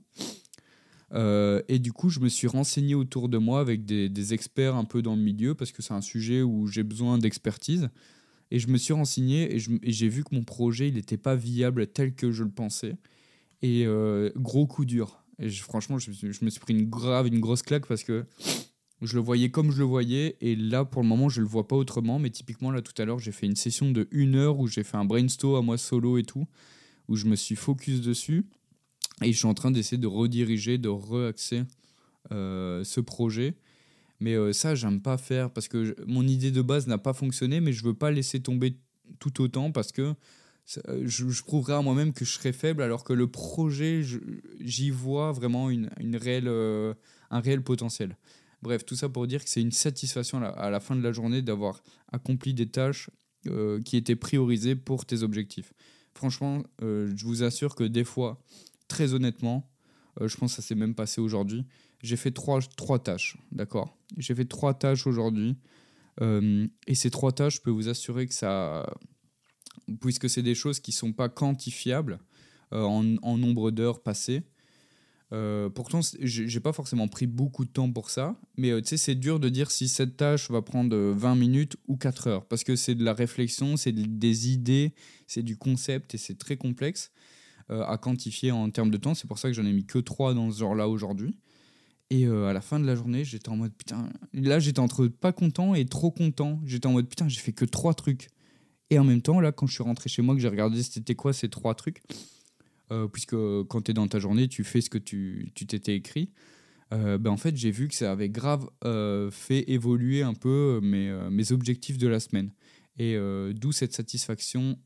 Euh, 1.14 1.62
et 1.68 1.80
du 1.80 1.94
coup, 1.94 2.10
je 2.10 2.20
me 2.20 2.30
suis 2.30 2.48
renseigné 2.48 2.96
autour 2.96 3.30
de 3.30 3.38
moi 3.38 3.60
avec 3.60 3.86
des, 3.86 4.10
des 4.10 4.34
experts 4.34 4.76
un 4.76 4.86
peu 4.86 5.02
dans 5.02 5.16
le 5.16 5.22
milieu 5.22 5.56
parce 5.56 5.72
que 5.72 5.82
c'est 5.82 5.94
un 5.94 6.02
sujet 6.02 6.42
où 6.42 6.68
j'ai 6.68 6.84
besoin 6.84 7.18
d'expertise. 7.18 7.90
Et 8.50 8.60
je 8.60 8.68
me 8.70 8.78
suis 8.78 8.94
renseigné 8.94 9.56
et 9.56 9.60
j'ai 9.92 10.08
vu 10.08 10.24
que 10.24 10.34
mon 10.34 10.44
projet, 10.44 10.88
il 10.88 10.94
n'était 10.94 11.18
pas 11.18 11.36
viable 11.36 11.88
tel 11.88 12.16
que 12.16 12.32
je 12.32 12.44
le 12.44 12.50
pensais. 12.50 12.96
Et 13.62 13.86
euh, 13.86 14.32
gros 14.38 14.68
coup 14.68 14.86
dur. 14.86 15.24
Et 15.40 15.50
franchement, 15.50 16.00
je, 16.00 16.12
je, 16.12 16.46
me 16.46 16.50
suis 16.50 16.60
pris 16.60 16.74
une 16.74 16.90
grave, 16.90 17.28
une 17.28 17.40
grosse 17.40 17.62
claque 17.62 17.86
parce 17.86 18.04
que 18.04 18.26
je 19.02 19.16
le 19.16 19.22
voyais 19.22 19.50
comme 19.52 19.72
je 19.72 19.80
le 19.80 19.86
voyais, 19.86 20.38
et 20.42 20.56
là, 20.56 20.84
pour 20.84 21.02
le 21.04 21.08
moment, 21.08 21.30
je 21.30 21.42
le 21.42 21.48
vois 21.48 21.68
pas 21.68 21.76
autrement. 21.76 22.18
Mais 22.18 22.32
typiquement, 22.32 22.72
là, 22.72 22.82
tout 22.82 23.00
à 23.00 23.06
l'heure, 23.06 23.20
j'ai 23.20 23.32
fait 23.32 23.46
une 23.46 23.56
session 23.56 23.92
de 23.92 24.08
une 24.12 24.36
heure 24.36 24.60
où 24.60 24.68
j'ai 24.68 24.84
fait 24.84 24.98
un 24.98 25.06
brainstorm 25.06 25.56
à 25.56 25.62
moi 25.62 25.78
solo 25.78 26.18
et 26.18 26.24
tout, 26.24 26.48
où 27.08 27.16
je 27.16 27.26
me 27.26 27.36
suis 27.36 27.56
focus 27.56 28.02
dessus. 28.02 28.46
Et 29.24 29.32
je 29.32 29.38
suis 29.38 29.48
en 29.48 29.54
train 29.54 29.72
d'essayer 29.72 29.98
de 29.98 30.08
rediriger, 30.08 30.78
de 30.78 30.90
reaxer 30.90 31.64
euh, 32.32 32.84
ce 32.84 33.00
projet. 33.00 33.56
Mais 34.20 34.34
euh, 34.34 34.52
ça, 34.52 34.74
j'aime 34.74 35.02
pas 35.02 35.18
faire 35.18 35.52
parce 35.52 35.68
que 35.68 35.96
mon 36.08 36.26
idée 36.26 36.52
de 36.52 36.62
base 36.62 36.88
n'a 36.88 36.98
pas 36.98 37.14
fonctionné, 37.14 37.62
mais 37.62 37.74
je 37.74 37.84
veux 37.84 37.94
pas 37.94 38.12
laisser 38.12 38.40
tomber 38.40 38.78
tout 39.20 39.42
autant 39.42 39.72
parce 39.72 39.92
que 39.92 40.14
euh, 40.88 41.04
je, 41.06 41.30
je 41.30 41.44
prouverai 41.44 41.74
à 41.74 41.82
moi-même 41.82 42.14
que 42.14 42.26
je 42.26 42.32
serai 42.32 42.52
faible 42.52 42.82
alors 42.82 43.04
que 43.04 43.14
le 43.14 43.28
projet, 43.28 44.02
j'y 44.60 44.90
vois 44.90 45.32
vraiment 45.32 45.70
une, 45.70 45.90
une 46.00 46.16
réelle, 46.16 46.48
un 46.48 47.40
réel 47.40 47.62
potentiel. 47.62 48.18
Bref, 48.68 48.86
tout 48.86 48.98
ça 48.98 49.08
pour 49.08 49.28
dire 49.28 49.46
que 49.46 49.50
c'est 49.50 49.62
une 49.62 49.72
satisfaction 49.72 50.44
à 50.44 50.70
la, 50.70 50.82
fin 50.82 50.98
de 50.98 51.02
la 51.02 51.14
journée 51.14 51.42
d'avoir 51.42 51.82
accompli 52.12 52.54
des 52.54 52.68
tâches 52.68 53.10
euh, 53.48 53.82
qui 53.82 53.96
étaient 53.96 54.18
priorisées 54.18 54.76
pour 54.76 55.06
tes 55.06 55.24
objectifs. 55.24 55.72
Franchement, 56.14 56.64
euh, 56.82 57.10
je 57.16 57.24
vous 57.24 57.44
assure 57.44 57.76
que 57.76 57.86
des 57.86 58.04
fois, 58.04 58.44
très 58.90 59.14
honnêtement, 59.14 59.72
euh, 60.20 60.28
je 60.28 60.36
pense 60.36 60.52
que 60.52 60.62
ça 60.62 60.68
s'est 60.68 60.76
même 60.76 60.96
passé 60.96 61.22
aujourd'hui, 61.22 61.66
j'ai 62.04 62.18
fait 62.18 62.32
trois, 62.32 62.60
trois 62.76 63.00
tâches, 63.00 63.38
d'accord? 63.54 63.98
J'ai 64.18 64.36
fait 64.36 64.44
trois 64.44 64.74
tâches 64.74 65.08
aujourd'hui. 65.08 65.56
et 66.20 66.96
ces 66.96 67.10
trois 67.10 67.32
tâches, 67.32 67.56
je 67.56 67.62
peux 67.62 67.72
vous 67.72 67.88
assurer 67.88 68.28
que 68.28 68.34
ça, 68.34 68.86
puisque 70.02 70.30
c'est 70.30 70.44
des 70.44 70.56
choses 70.56 70.82
qui 70.82 70.92
ne 70.92 70.96
sont 70.96 71.14
pas 71.14 71.30
quantifiables 71.30 72.20
en, 72.72 73.16
en, 73.22 73.38
nombre 73.38 73.72
d'heures 73.72 74.04
passées, 74.04 74.44
euh, 75.34 75.70
pourtant, 75.70 76.00
j'ai 76.22 76.60
pas 76.62 76.72
forcément 76.72 77.08
pris 77.08 77.28
beaucoup 77.28 77.66
de 77.66 77.70
temps 77.70 77.92
pour 77.92 78.10
ça, 78.10 78.40
mais 78.56 78.72
euh, 78.72 78.82
tu 78.82 78.90
sais, 78.90 78.98
c'est 78.98 79.16
dur 79.16 79.40
de 79.40 79.50
dire 79.50 79.72
si 79.72 79.90
cette 79.90 80.16
tâche 80.16 80.50
va 80.50 80.62
prendre 80.62 80.96
20 80.96 81.32
euh, 81.32 81.36
minutes 81.36 81.76
ou 81.88 81.98
4 81.98 82.28
heures, 82.28 82.46
parce 82.46 82.64
que 82.64 82.78
c'est 82.78 82.96
de 82.96 83.04
la 83.04 83.14
réflexion, 83.14 83.76
c'est 83.76 83.92
des 83.92 84.50
idées, 84.50 84.94
c'est 85.28 85.44
du 85.44 85.58
concept 85.58 86.16
et 86.16 86.18
c'est 86.18 86.38
très 86.38 86.58
complexe 86.58 87.12
à 87.70 87.98
quantifier 87.98 88.54
en 88.54 88.70
termes 88.70 88.90
de 88.90 88.96
temps. 88.96 89.14
C'est 89.14 89.28
pour 89.28 89.40
ça 89.40 89.50
que 89.50 89.54
j'en 89.54 89.66
ai 89.66 89.74
mis 89.74 89.86
que 89.86 90.00
3 90.00 90.34
dans 90.34 90.50
ce 90.52 90.60
genre-là 90.60 90.88
aujourd'hui. 90.88 91.38
Et 92.10 92.26
à 92.26 92.54
la 92.54 92.62
fin 92.62 92.80
de 92.80 92.86
la 92.86 92.96
journée, 92.96 93.26
j'étais 93.26 93.50
en 93.50 93.58
mode 93.58 93.74
putain. 93.74 94.08
Là, 94.32 94.60
j'étais 94.60 94.80
entre 94.80 95.08
pas 95.08 95.34
content 95.34 95.76
et 95.76 95.84
trop 95.84 96.10
content. 96.10 96.62
J'étais 96.64 96.88
en 96.88 96.94
mode 96.94 97.10
putain, 97.10 97.28
j'ai 97.28 97.42
fait 97.42 97.52
que 97.52 97.66
3 97.66 97.94
trucs. 97.94 98.30
Et 98.90 98.98
en 99.00 99.04
même 99.04 99.22
temps, 99.22 99.42
là, 99.42 99.52
quand 99.52 99.68
je 99.68 99.74
suis 99.74 99.84
rentré 99.84 100.08
chez 100.08 100.22
moi, 100.22 100.34
que 100.34 100.40
j'ai 100.40 100.48
regardé 100.48 100.82
c'était 100.82 101.16
quoi 101.16 101.34
ces 101.34 101.50
3 101.50 101.76
trucs 101.76 102.02
euh, 102.92 103.08
puisque 103.08 103.36
quand 103.68 103.82
tu 103.82 103.92
es 103.92 103.94
dans 103.94 104.08
ta 104.08 104.20
journée, 104.20 104.48
tu 104.48 104.64
fais 104.64 104.82
ce 104.82 104.90
que 104.90 104.98
tu 104.98 105.52
t'étais 105.54 105.96
écrit. 105.96 106.30
Euh, 106.94 107.18
ben 107.18 107.32
en 107.32 107.38
fait, 107.38 107.56
j'ai 107.58 107.72
vu 107.72 107.90
que 107.90 107.96
ça 107.96 108.12
avait 108.12 108.30
grave 108.30 108.70
euh, 108.86 109.30
fait 109.30 109.70
évoluer 109.70 110.22
un 110.22 110.34
peu 110.34 110.80
mes, 110.82 111.52
objectifs 111.52 111.98
de 111.98 112.08
la 112.08 112.20
semaine. 112.20 112.52
Et 113.00 113.16
d'où 113.54 113.72
cette 113.72 113.94
satisfaction 113.94 114.80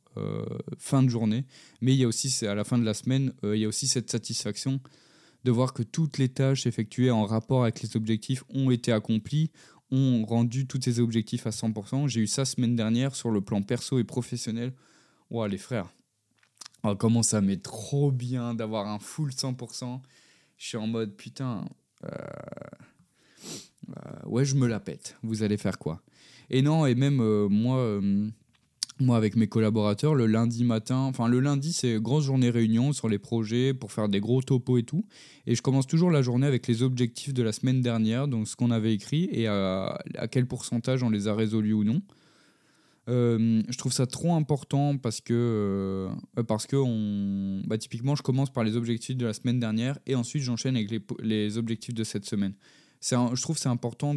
fin 0.78 1.02
de 1.02 1.08
journée. 1.08 1.46
Mais 1.80 1.94
il 1.94 1.98
y 1.98 2.04
a 2.04 2.08
aussi, 2.10 2.46
à 2.46 2.56
la 2.56 2.66
fin 2.66 2.78
de 2.78 2.84
la 2.84 2.94
semaine, 2.94 3.32
il 3.42 3.56
y 3.56 3.64
a 3.64 3.70
aussi 3.70 3.88
cette 3.88 4.12
satisfaction 4.12 4.82
de 5.46 5.52
voir 5.52 5.72
que 5.72 5.82
toutes 5.82 6.18
les 6.18 6.28
tâches 6.28 6.68
effectuées 6.68 7.10
en 7.10 7.26
rapport 7.26 7.64
avec 7.64 7.82
les 7.82 7.96
objectifs 7.96 8.44
ont 8.50 8.70
été 8.70 8.92
accomplies, 8.92 9.50
ont 9.92 10.26
rendu 10.26 10.68
tous 10.68 10.82
ces 10.82 11.00
objectifs 11.00 11.48
à 11.48 11.52
100%. 11.52 12.10
J'ai 12.10 12.20
eu 12.20 12.28
ça 12.28 12.44
semaine 12.44 12.76
dernière 12.76 13.16
sur 13.16 13.32
le 13.32 13.40
plan 13.40 13.62
perso 13.62 13.98
et 13.98 14.04
professionnel. 14.04 14.74
Ouah, 15.30 15.48
les 15.48 15.58
frères, 15.58 15.94
Oh, 16.84 16.96
comment 16.96 17.22
ça 17.22 17.42
m'est 17.42 17.62
trop 17.62 18.12
bien 18.12 18.56
d'avoir 18.56 18.88
un 18.88 18.98
full 18.98 19.30
100%. 19.30 20.00
Je 20.58 20.68
suis 20.68 20.78
en 20.78 20.88
mode 20.88 21.16
putain. 21.16 21.66
Euh, 22.04 22.10
euh, 23.90 24.26
ouais, 24.26 24.46
je 24.46 24.56
me 24.56 24.68
la 24.68 24.80
pète. 24.80 25.16
Vous 25.22 25.44
allez 25.44 25.58
faire 25.58 25.78
quoi? 25.78 26.02
Et 26.50 26.62
non, 26.62 26.86
et 26.86 26.96
même 26.96 27.20
euh, 27.22 27.48
moi, 27.48 28.02
moi 29.00 29.16
avec 29.16 29.36
mes 29.36 29.48
collaborateurs, 29.48 30.16
le 30.16 30.26
lundi 30.26 30.64
matin, 30.64 30.98
enfin 30.98 31.28
le 31.28 31.40
lundi, 31.40 31.72
c'est 31.72 32.02
grosse 32.02 32.26
journée 32.26 32.50
réunion 32.50 32.94
sur 32.94 33.10
les 33.10 33.20
projets 33.20 33.76
pour 33.76 33.92
faire 33.92 34.10
des 34.10 34.20
gros 34.20 34.42
topos 34.42 34.80
et 34.80 34.84
tout. 34.84 35.06
Et 35.46 35.54
je 35.54 35.62
commence 35.62 35.86
toujours 35.86 36.10
la 36.10 36.24
journée 36.24 36.48
avec 36.48 36.68
les 36.68 36.82
objectifs 36.82 37.34
de 37.34 37.44
la 37.44 37.52
semaine 37.52 37.82
dernière, 37.82 38.28
donc 38.28 38.48
ce 38.48 38.56
qu'on 38.56 38.72
avait 38.72 38.94
écrit 38.94 39.30
et 39.32 39.48
à, 39.48 40.00
à 40.16 40.28
quel 40.28 40.48
pourcentage 40.48 41.04
on 41.04 41.12
les 41.12 41.28
a 41.28 41.36
résolus 41.36 41.74
ou 41.74 41.84
non. 41.84 42.02
Euh, 43.10 43.64
je 43.68 43.78
trouve 43.78 43.92
ça 43.92 44.06
trop 44.06 44.34
important 44.34 44.98
parce 44.98 45.22
que, 45.22 45.34
euh, 45.34 46.44
parce 46.44 46.68
que 46.68 46.76
on, 46.76 47.62
bah, 47.66 47.78
typiquement, 47.78 48.16
je 48.16 48.22
commence 48.22 48.52
par 48.52 48.64
les 48.64 48.76
objectifs 48.76 49.18
de 49.18 49.26
la 49.26 49.34
semaine 49.34 49.60
dernière 49.60 49.98
et 50.06 50.16
ensuite 50.16 50.44
j'enchaîne 50.44 50.76
avec 50.76 50.92
les, 50.92 51.02
les, 51.20 51.58
objectifs 51.58 51.96
de 51.96 52.04
cette 52.04 52.26
semaine. 52.26 52.54
Je 53.02 53.42
trouve 53.42 53.58
c'est 53.58 53.70
important 53.70 54.16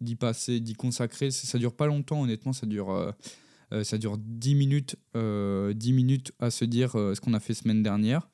d'y 0.00 0.16
passer, 0.16 0.60
d'y 0.60 0.72
consacrer. 0.72 1.30
Ça 1.30 1.58
dure 1.58 1.74
pas 1.74 1.86
longtemps, 1.86 2.22
honnêtement, 2.22 2.54
ça 2.54 2.64
dure, 2.64 2.90
euh, 2.90 3.84
ça 3.84 3.98
dure 3.98 4.16
10 4.16 4.54
minutes, 4.54 4.96
10 5.14 5.92
minutes 5.92 6.32
à 6.38 6.50
se 6.50 6.64
dire 6.64 6.92
ce 6.92 7.20
qu'on 7.20 7.34
a 7.34 7.40
fait 7.40 7.52
semaine 7.52 7.82
dernière, 7.82 8.30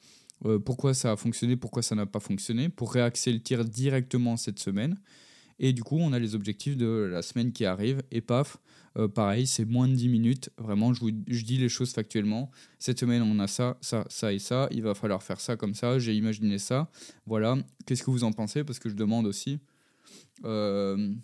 pourquoi 0.64 0.94
ça 0.94 1.10
a 1.10 1.16
fonctionné, 1.16 1.56
pourquoi 1.56 1.82
ça 1.82 1.96
n'a 1.96 2.06
pas 2.06 2.20
fonctionné, 2.20 2.68
pour 2.68 2.92
réaxer 2.92 3.32
le 3.32 3.40
tir 3.40 3.64
directement 3.64 4.36
cette 4.36 4.60
semaine. 4.60 5.00
Et 5.58 5.72
du 5.72 5.82
coup, 5.82 5.98
on 5.98 6.12
a 6.12 6.20
les 6.20 6.36
objectifs 6.36 6.76
de 6.76 6.86
la 6.86 7.22
semaine 7.22 7.52
qui 7.52 7.64
arrive 7.64 8.02
et 8.12 8.20
paf, 8.20 8.58
euh, 8.98 9.06
pareil, 9.06 9.46
c'est 9.46 9.64
moins 9.64 9.86
de 9.86 9.94
10 9.94 10.08
minutes. 10.08 10.50
Vraiment, 10.58 10.92
je, 10.92 11.00
vous, 11.00 11.10
je 11.28 11.44
dis 11.44 11.56
les 11.56 11.68
choses 11.68 11.92
factuellement. 11.92 12.50
Cette 12.78 12.98
semaine, 12.98 13.22
on 13.22 13.38
a 13.38 13.46
ça, 13.46 13.78
ça, 13.80 14.04
ça 14.08 14.32
et 14.32 14.38
ça. 14.38 14.68
Il 14.72 14.82
va 14.82 14.94
falloir 14.94 15.22
faire 15.22 15.40
ça 15.40 15.56
comme 15.56 15.74
ça. 15.74 15.98
J'ai 15.98 16.14
imaginé 16.14 16.58
ça. 16.58 16.90
Voilà. 17.26 17.56
Qu'est-ce 17.86 18.02
que 18.02 18.10
vous 18.10 18.24
en 18.24 18.32
pensez? 18.32 18.64
Parce 18.64 18.78
que 18.78 18.88
je 18.88 18.94
demande 18.94 19.26
aussi. 19.26 19.60
Euh, 20.44 21.14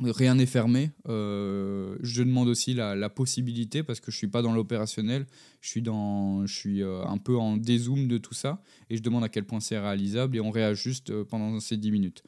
rien 0.00 0.36
n'est 0.36 0.46
fermé. 0.46 0.90
Euh, 1.06 1.98
je 2.00 2.22
demande 2.22 2.48
aussi 2.48 2.72
la, 2.72 2.94
la, 2.94 3.10
possibilité 3.10 3.82
parce 3.82 4.00
que 4.00 4.10
je 4.10 4.16
suis 4.16 4.28
pas 4.28 4.40
dans 4.40 4.54
l'opérationnel. 4.54 5.26
Je 5.60 5.68
suis 5.68 5.82
dans, 5.82 6.46
je 6.46 6.54
suis 6.54 6.82
un 6.82 7.18
peu 7.18 7.36
en 7.36 7.58
dézoom 7.58 8.08
de 8.08 8.16
tout 8.16 8.34
ça 8.34 8.62
et 8.88 8.96
je 8.96 9.02
demande 9.02 9.22
à 9.22 9.28
quel 9.28 9.44
point 9.44 9.60
c'est 9.60 9.78
réalisable 9.78 10.36
et 10.36 10.40
on 10.40 10.50
réajuste 10.50 11.22
pendant 11.24 11.60
ces 11.60 11.76
10 11.76 11.90
minutes. 11.90 12.22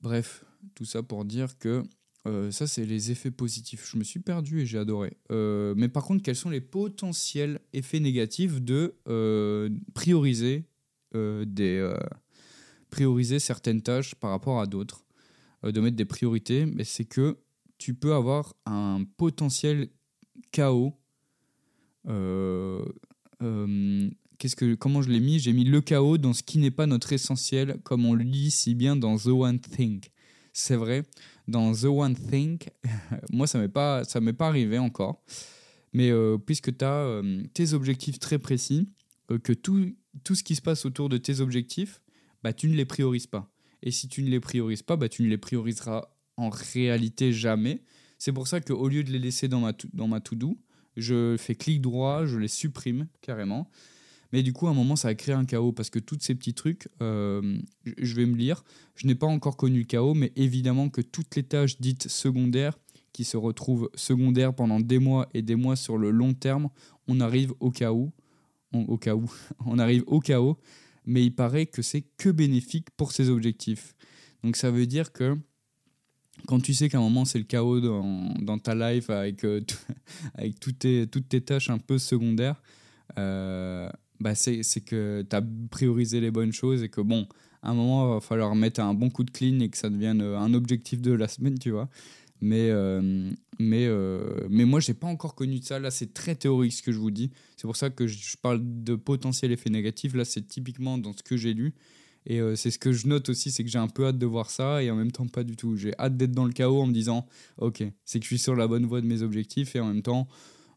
Bref, 0.00 0.44
tout 0.76 0.84
ça 0.84 1.02
pour 1.02 1.24
dire 1.24 1.58
que 1.58 1.82
euh, 2.28 2.50
ça, 2.50 2.66
c'est 2.66 2.84
les 2.84 3.10
effets 3.10 3.30
positifs. 3.30 3.90
Je 3.90 3.98
me 3.98 4.04
suis 4.04 4.20
perdu 4.20 4.60
et 4.60 4.66
j'ai 4.66 4.78
adoré. 4.78 5.16
Euh, 5.32 5.74
mais 5.76 5.88
par 5.88 6.04
contre, 6.04 6.22
quels 6.22 6.36
sont 6.36 6.50
les 6.50 6.60
potentiels 6.60 7.58
effets 7.72 8.00
négatifs 8.00 8.60
de 8.60 8.94
euh, 9.08 9.70
prioriser, 9.94 10.64
des, 11.14 11.94
prioriser 12.90 13.38
certaines 13.38 13.80
tâches 13.80 14.14
par 14.14 14.30
rapport 14.30 14.60
à 14.60 14.66
d'autres 14.66 15.04
De 15.62 15.80
mettre 15.80 15.96
des 15.96 16.04
priorités, 16.04 16.66
mais 16.66 16.84
c'est 16.84 17.06
que 17.06 17.38
tu 17.78 17.94
peux 17.94 18.12
avoir 18.12 18.54
un 18.66 19.04
potentiel 19.16 19.88
chaos 20.52 20.94
que, 24.56 24.74
comment 24.74 25.02
je 25.02 25.08
l'ai 25.08 25.20
mis? 25.20 25.38
J'ai 25.38 25.52
mis 25.52 25.64
le 25.64 25.80
chaos 25.80 26.18
dans 26.18 26.34
ce 26.34 26.42
qui 26.42 26.58
n'est 26.58 26.70
pas 26.70 26.86
notre 26.86 27.12
essentiel, 27.12 27.78
comme 27.84 28.04
on 28.04 28.14
le 28.14 28.24
dit 28.24 28.50
si 28.50 28.74
bien 28.74 28.96
dans 28.96 29.16
The 29.16 29.28
One 29.28 29.60
Thing. 29.60 30.00
C'est 30.52 30.76
vrai, 30.76 31.04
dans 31.48 31.72
The 31.72 31.84
One 31.84 32.14
Thing, 32.14 32.58
moi 33.32 33.46
ça 33.46 33.58
m'est 33.58 33.68
pas, 33.68 34.04
ça 34.04 34.20
m'est 34.20 34.32
pas 34.32 34.46
arrivé 34.46 34.78
encore, 34.78 35.24
mais 35.92 36.12
puisque 36.46 36.76
tu 36.76 36.84
as 36.84 37.22
tes 37.54 37.72
objectifs 37.72 38.18
très 38.18 38.38
précis, 38.38 38.88
que 39.42 39.52
tout, 39.52 39.94
tout 40.24 40.34
ce 40.34 40.42
qui 40.42 40.54
se 40.54 40.62
passe 40.62 40.84
autour 40.84 41.08
de 41.08 41.16
tes 41.16 41.40
objectifs, 41.40 42.00
bah, 42.42 42.52
tu 42.52 42.68
ne 42.68 42.74
les 42.74 42.84
priorises 42.84 43.26
pas. 43.26 43.50
Et 43.82 43.90
si 43.90 44.08
tu 44.08 44.22
ne 44.22 44.28
les 44.28 44.40
priorises 44.40 44.82
pas, 44.82 44.96
bah, 44.96 45.08
tu 45.08 45.22
ne 45.22 45.28
les 45.28 45.38
prioriseras 45.38 46.08
en 46.36 46.50
réalité 46.50 47.32
jamais. 47.32 47.82
C'est 48.18 48.32
pour 48.32 48.48
ça 48.48 48.60
qu'au 48.60 48.88
lieu 48.88 49.04
de 49.04 49.10
les 49.10 49.18
laisser 49.18 49.48
dans 49.48 49.60
ma, 49.60 49.72
dans 49.92 50.08
ma 50.08 50.20
to-do, 50.20 50.58
je 50.96 51.36
fais 51.38 51.54
clic 51.54 51.80
droit, 51.80 52.26
je 52.26 52.38
les 52.38 52.48
supprime 52.48 53.06
carrément. 53.20 53.70
Mais 54.32 54.42
du 54.42 54.52
coup, 54.52 54.66
à 54.66 54.70
un 54.70 54.74
moment, 54.74 54.96
ça 54.96 55.08
a 55.08 55.14
créé 55.14 55.34
un 55.34 55.44
chaos 55.44 55.72
parce 55.72 55.90
que 55.90 55.98
tous 55.98 56.18
ces 56.20 56.34
petits 56.34 56.54
trucs, 56.54 56.88
euh, 57.00 57.58
je 57.96 58.14
vais 58.14 58.26
me 58.26 58.36
lire. 58.36 58.62
Je 58.94 59.06
n'ai 59.06 59.14
pas 59.14 59.26
encore 59.26 59.56
connu 59.56 59.80
le 59.80 59.84
chaos, 59.84 60.14
mais 60.14 60.32
évidemment 60.36 60.90
que 60.90 61.00
toutes 61.00 61.34
les 61.34 61.44
tâches 61.44 61.80
dites 61.80 62.08
secondaires, 62.08 62.78
qui 63.12 63.24
se 63.24 63.36
retrouvent 63.36 63.90
secondaires 63.94 64.54
pendant 64.54 64.80
des 64.80 64.98
mois 64.98 65.28
et 65.34 65.42
des 65.42 65.56
mois 65.56 65.76
sur 65.76 65.96
le 65.96 66.10
long 66.10 66.34
terme, 66.34 66.68
on 67.06 67.20
arrive 67.20 67.54
au 67.60 67.70
chaos. 67.70 68.12
au 68.72 68.98
où, 69.14 69.30
on 69.66 69.78
arrive 69.78 70.04
au 70.06 70.20
chaos 70.20 70.58
mais 71.08 71.24
il 71.24 71.34
paraît 71.34 71.66
que 71.66 71.80
c'est 71.80 72.02
que 72.02 72.28
bénéfique 72.28 72.90
pour 72.96 73.12
ses 73.12 73.30
objectifs. 73.30 73.96
Donc 74.44 74.56
ça 74.56 74.70
veut 74.70 74.86
dire 74.86 75.10
que 75.10 75.36
quand 76.46 76.60
tu 76.60 76.74
sais 76.74 76.88
qu'à 76.88 76.98
un 76.98 77.00
moment 77.00 77.24
c'est 77.24 77.38
le 77.38 77.44
chaos 77.44 77.80
dans, 77.80 78.34
dans, 78.34 78.58
ta 78.58 78.74
life 78.74 79.08
avec, 79.08 79.42
euh, 79.44 79.62
avec 80.34 80.60
toutes, 80.60 80.80
tes, 80.80 81.06
toutes 81.06 81.28
tes 81.28 81.40
tâches 81.40 81.70
un 81.70 81.78
peu 81.78 81.98
secondaires, 81.98 82.62
euh, 83.18 83.88
bah 84.20 84.34
c'est 84.34 84.62
que 84.84 85.24
tu 85.28 85.36
as 85.36 85.42
priorisé 85.70 86.20
les 86.20 86.30
bonnes 86.30 86.52
choses 86.52 86.82
et 86.82 86.88
que 86.88 87.00
bon, 87.00 87.26
à 87.62 87.70
un 87.70 87.74
moment 87.74 88.10
il 88.10 88.14
va 88.14 88.20
falloir 88.20 88.54
mettre 88.54 88.80
un 88.80 88.94
bon 88.94 89.10
coup 89.10 89.24
de 89.24 89.30
clean 89.30 89.60
et 89.60 89.68
que 89.68 89.78
ça 89.78 89.90
devienne 89.90 90.20
euh, 90.20 90.38
un 90.38 90.54
objectif 90.54 91.00
de 91.00 91.12
la 91.12 91.28
semaine, 91.28 91.58
tu 91.58 91.70
vois. 91.70 91.88
Mais, 92.40 92.70
euh, 92.70 93.30
mais, 93.58 93.86
euh, 93.86 94.46
mais 94.48 94.64
moi, 94.64 94.80
je 94.80 94.90
n'ai 94.90 94.94
pas 94.94 95.08
encore 95.08 95.34
connu 95.34 95.58
de 95.58 95.64
ça. 95.64 95.78
Là, 95.78 95.90
c'est 95.90 96.14
très 96.14 96.36
théorique 96.36 96.72
ce 96.72 96.82
que 96.82 96.92
je 96.92 96.98
vous 96.98 97.10
dis. 97.10 97.32
C'est 97.56 97.66
pour 97.66 97.76
ça 97.76 97.90
que 97.90 98.06
je 98.06 98.36
parle 98.36 98.60
de 98.62 98.94
potentiel 98.94 99.50
effet 99.50 99.70
négatif. 99.70 100.14
Là, 100.14 100.24
c'est 100.24 100.46
typiquement 100.46 100.98
dans 100.98 101.12
ce 101.12 101.22
que 101.22 101.36
j'ai 101.36 101.54
lu. 101.54 101.74
Et 102.26 102.40
euh, 102.40 102.56
c'est 102.56 102.70
ce 102.70 102.78
que 102.78 102.92
je 102.92 103.06
note 103.06 103.28
aussi, 103.30 103.50
c'est 103.50 103.64
que 103.64 103.70
j'ai 103.70 103.78
un 103.78 103.88
peu 103.88 104.06
hâte 104.06 104.18
de 104.18 104.26
voir 104.26 104.50
ça 104.50 104.82
et 104.82 104.90
en 104.90 104.96
même 104.96 105.12
temps 105.12 105.26
pas 105.26 105.44
du 105.44 105.56
tout. 105.56 105.76
J'ai 105.76 105.98
hâte 105.98 106.16
d'être 106.16 106.32
dans 106.32 106.44
le 106.44 106.52
chaos 106.52 106.82
en 106.82 106.86
me 106.86 106.92
disant, 106.92 107.26
ok, 107.56 107.82
c'est 108.04 108.18
que 108.18 108.24
je 108.24 108.28
suis 108.28 108.38
sur 108.38 108.54
la 108.54 108.68
bonne 108.68 108.84
voie 108.84 109.00
de 109.00 109.06
mes 109.06 109.22
objectifs 109.22 109.74
et 109.76 109.80
en 109.80 109.86
même 109.86 110.02
temps, 110.02 110.28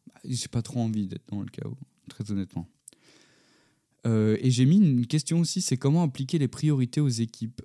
bah, 0.07 0.22
j'ai 0.23 0.47
pas 0.47 0.61
trop 0.61 0.80
envie 0.80 1.07
d'être 1.07 1.27
dans 1.30 1.41
le 1.41 1.49
chaos, 1.49 1.77
très 2.09 2.31
honnêtement. 2.31 2.69
Et 4.06 4.49
j'ai 4.49 4.65
mis 4.65 4.78
une 4.78 5.06
question 5.06 5.40
aussi, 5.40 5.61
c'est 5.61 5.78
comment 5.78 6.03
appliquer 6.03 6.38
les 6.40 6.48
priorités 6.48 7.02
aux 7.02 7.07
équipes? 7.07 7.61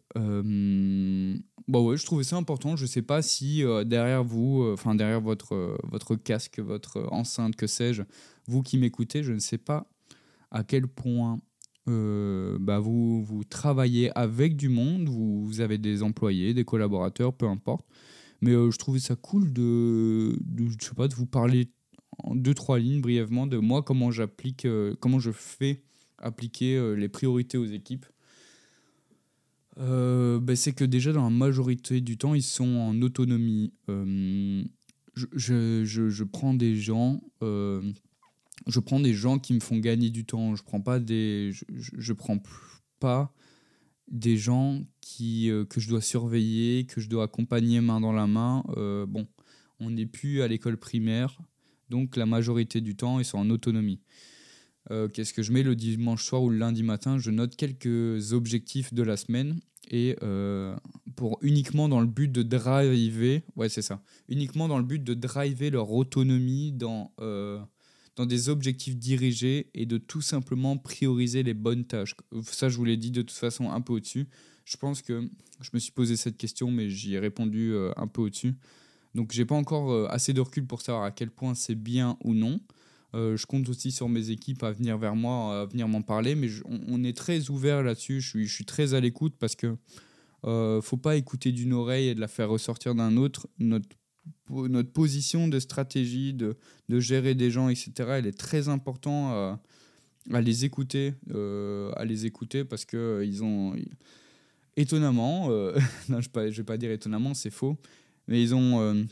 Bah 1.69 1.81
ouais, 1.81 1.97
je 1.97 2.05
trouvais 2.05 2.23
ça 2.23 2.37
important. 2.37 2.77
Je 2.77 2.87
sais 2.87 3.03
pas 3.03 3.23
si 3.23 3.65
euh, 3.65 3.83
derrière 3.83 4.23
vous, 4.23 4.63
euh, 4.63 4.75
enfin 4.75 4.95
derrière 4.95 5.21
votre, 5.21 5.55
euh, 5.55 5.77
votre 5.83 6.15
casque, 6.15 6.61
votre 6.61 7.09
enceinte, 7.11 7.57
que 7.57 7.67
sais-je, 7.67 8.03
vous 8.47 8.63
qui 8.63 8.79
m'écoutez, 8.79 9.25
je 9.25 9.33
ne 9.33 9.41
sais 9.41 9.59
pas 9.59 9.91
à 10.51 10.63
quel 10.65 10.87
point 10.87 11.41
bah 11.89 12.81
vous, 12.81 13.23
vous 13.23 13.45
travaillez 13.45 14.11
avec 14.19 14.57
du 14.57 14.69
monde, 14.69 15.09
vous, 15.09 15.47
vous, 15.47 15.61
avez 15.61 15.79
des 15.79 16.03
employés, 16.03 16.53
des 16.53 16.65
collaborateurs, 16.65 17.33
peu 17.33 17.47
importe. 17.47 17.87
Mais 18.41 18.51
je 18.51 18.77
trouvais 18.77 18.99
ça 18.99 19.15
cool 19.15 19.53
de, 19.53 20.37
de, 20.41 20.67
je 20.67 20.85
sais 20.85 20.95
pas, 20.97 21.07
de 21.07 21.15
vous 21.15 21.27
parler 21.27 21.71
en 22.19 22.35
deux, 22.35 22.55
trois 22.55 22.81
lignes 22.81 23.01
brièvement 23.01 23.47
de 23.47 23.59
moi, 23.59 23.85
comment 23.85 24.11
j'applique, 24.11 24.67
comment 24.99 25.21
je 25.21 25.31
fais 25.31 25.85
appliquer 26.19 26.95
les 26.97 27.09
priorités 27.09 27.59
aux 27.59 27.67
équipes 27.67 28.07
euh, 29.79 30.41
ben, 30.41 30.57
c'est 30.57 30.73
que 30.73 30.85
déjà 30.85 31.13
dans 31.13 31.25
la 31.25 31.31
majorité 31.31 32.01
du 32.01 32.17
temps, 32.17 32.35
ils 32.35 32.43
sont 32.43 32.77
en 32.77 33.01
autonomie. 33.03 33.73
Euh, 33.89 34.65
je, 35.15 35.85
je, 35.85 36.09
je, 36.09 36.25
prends 36.25 36.55
des 36.55 36.77
gens, 36.77 37.21
euh, 37.43 37.83
je 38.67 38.81
prends 38.81 39.01
des 39.01 39.13
gens 39.13 39.39
qui 39.39 39.55
me 39.55 39.61
font 39.61 39.77
gagner 39.79 40.11
du 40.11 40.25
temps. 40.25 40.55
Je 40.57 40.63
prends 40.63 40.81
pas 40.81 40.99
des, 40.99 41.53
je 41.53 42.13
prends 42.13 42.39
pas 43.01 43.33
des 44.09 44.37
gens 44.37 44.83
qui 45.01 45.51
que 45.69 45.81
je 45.81 45.89
dois 45.89 46.01
surveiller, 46.01 46.87
que 46.87 47.01
je 47.01 47.09
dois 47.09 47.25
accompagner 47.25 47.81
main 47.81 48.01
dans 48.01 48.13
la 48.13 48.27
main. 48.27 48.63
bon, 49.09 49.27
on 49.81 49.91
n'est 49.91 50.07
plus 50.07 50.43
à 50.43 50.49
l'école 50.49 50.79
primaire, 50.79 51.39
donc 51.91 52.17
la 52.17 52.25
majorité 52.25 52.81
du 52.81 52.97
temps, 52.97 53.19
ils 53.19 53.25
sont 53.25 53.39
en 53.39 53.51
autonomie. 53.51 54.01
Euh, 54.91 55.09
qu'est-ce 55.09 55.33
que 55.33 55.43
je 55.43 55.53
mets 55.53 55.63
le 55.63 55.75
dimanche 55.75 56.25
soir 56.25 56.43
ou 56.43 56.51
le 56.51 56.59
lundi 56.59 56.83
matin? 56.83 57.19
Je 57.19 57.31
note 57.31 57.57
quelques 57.57 58.33
objectifs 58.33 58.95
de 58.95 59.03
la 59.03 59.17
semaine 59.17 59.59
et 59.91 60.17
euh, 60.23 60.77
pour 61.17 61.39
uniquement 61.43 61.89
dans 61.89 62.01
le 62.01 62.07
but 62.07 62.31
de 62.31 62.43
driver, 62.43 63.43
ouais 63.57 63.69
c'est 63.69 63.83
ça, 63.83 64.03
uniquement 64.29 64.69
dans 64.69 64.79
le 64.79 64.85
but 64.85 65.03
de 65.03 65.15
driver 65.15 65.71
leur 65.71 65.93
autonomie 65.93 66.73
dans, 66.73 67.13
euh, 67.21 67.61
dans 68.17 68.27
des 68.27 68.49
objectifs 68.49 68.97
dirigés 68.97 69.71
et 69.75 69.87
de 69.87 69.99
tout 69.99 70.23
simplement 70.23 70.77
prioriser 70.77 71.43
les 71.43 71.55
bonnes 71.55 71.85
tâches. 71.85 72.17
Ça 72.43 72.69
je 72.69 72.77
vous 72.77 72.85
l'ai 72.85 72.97
dit 72.97 73.11
de 73.11 73.23
toute 73.23 73.37
façon 73.37 73.71
un 73.71 73.81
peu 73.81 73.95
au-dessus. 73.95 74.29
Je 74.65 74.77
pense 74.77 75.03
que 75.03 75.29
je 75.61 75.71
me 75.73 75.79
suis 75.79 75.93
posé 75.93 76.17
cette 76.17 76.37
question 76.37 76.71
mais 76.71 76.91
j'y 76.91 77.15
ai 77.15 77.19
répondu 77.21 77.73
un 77.97 78.07
peu 78.09 78.23
au-dessus. 78.23 78.55
Donc 79.15 79.33
j'ai 79.33 79.45
pas 79.45 79.55
encore 79.55 80.11
assez 80.11 80.33
de 80.33 80.41
recul 80.41 80.67
pour 80.67 80.83
savoir 80.83 81.05
à 81.05 81.11
quel 81.13 81.31
point 81.31 81.55
c'est 81.55 81.77
bien 81.77 82.19
ou 82.25 82.35
non. 82.35 82.61
Euh, 83.17 83.37
je 83.37 83.47
compte 83.47 83.69
aussi 83.69 83.93
sur 83.93 84.09
mes 84.09 84.31
équipes 84.31 84.63
à 84.63 84.73
venir 84.73 84.99
vers 84.99 85.17
moi, 85.17 85.63
à 85.63 85.65
venir 85.65 85.89
m'en 85.89 86.03
parler, 86.03 86.35
mais 86.35 86.49
on, 86.67 87.03
est 87.03 87.17
très 87.17 87.49
ouvert 87.49 87.83
là-dessus. 87.83 88.21
Je 88.21 88.45
suis, 88.45 88.65
très 88.67 88.93
à 88.93 89.01
l'écoute 89.01 89.35
parce 89.39 89.57
que 89.57 89.75
euh, 90.45 90.83
faut 90.83 90.99
pas 90.99 91.17
écouter 91.17 91.51
d'une 91.51 91.73
oreille 91.73 92.09
et 92.09 92.15
de 92.15 92.21
la 92.21 92.29
faire 92.29 92.51
ressortir 92.51 92.95
d'un 92.95 93.17
autre. 93.17 93.49
Notre, 93.59 93.89
position 94.93 95.47
de 95.49 95.59
stratégie, 95.61 96.35
de, 96.35 96.57
gérer 97.01 97.35
des 97.35 97.51
gens, 97.51 97.69
etc., 97.69 97.93
elle 98.11 98.27
est 98.27 98.37
très 98.37 98.69
important 98.69 99.31
à, 100.33 100.41
les 100.41 100.65
écouter, 100.65 101.15
euh, 101.33 101.93
à 101.95 102.05
les 102.05 102.27
écouter 102.27 102.65
parce 102.65 102.85
que 102.85 102.97
euh, 102.97 103.25
ils 103.25 103.45
ont 103.45 103.75
étonnamment, 104.77 105.49
je 106.09 106.15
ne 106.15 106.51
vais 106.51 106.65
pas 106.65 106.77
dire 106.77 106.91
étonnamment, 106.91 107.35
c'est 107.35 107.51
faux, 107.51 107.77
mais 108.27 108.43
ils 108.43 108.55
ont 108.55 109.07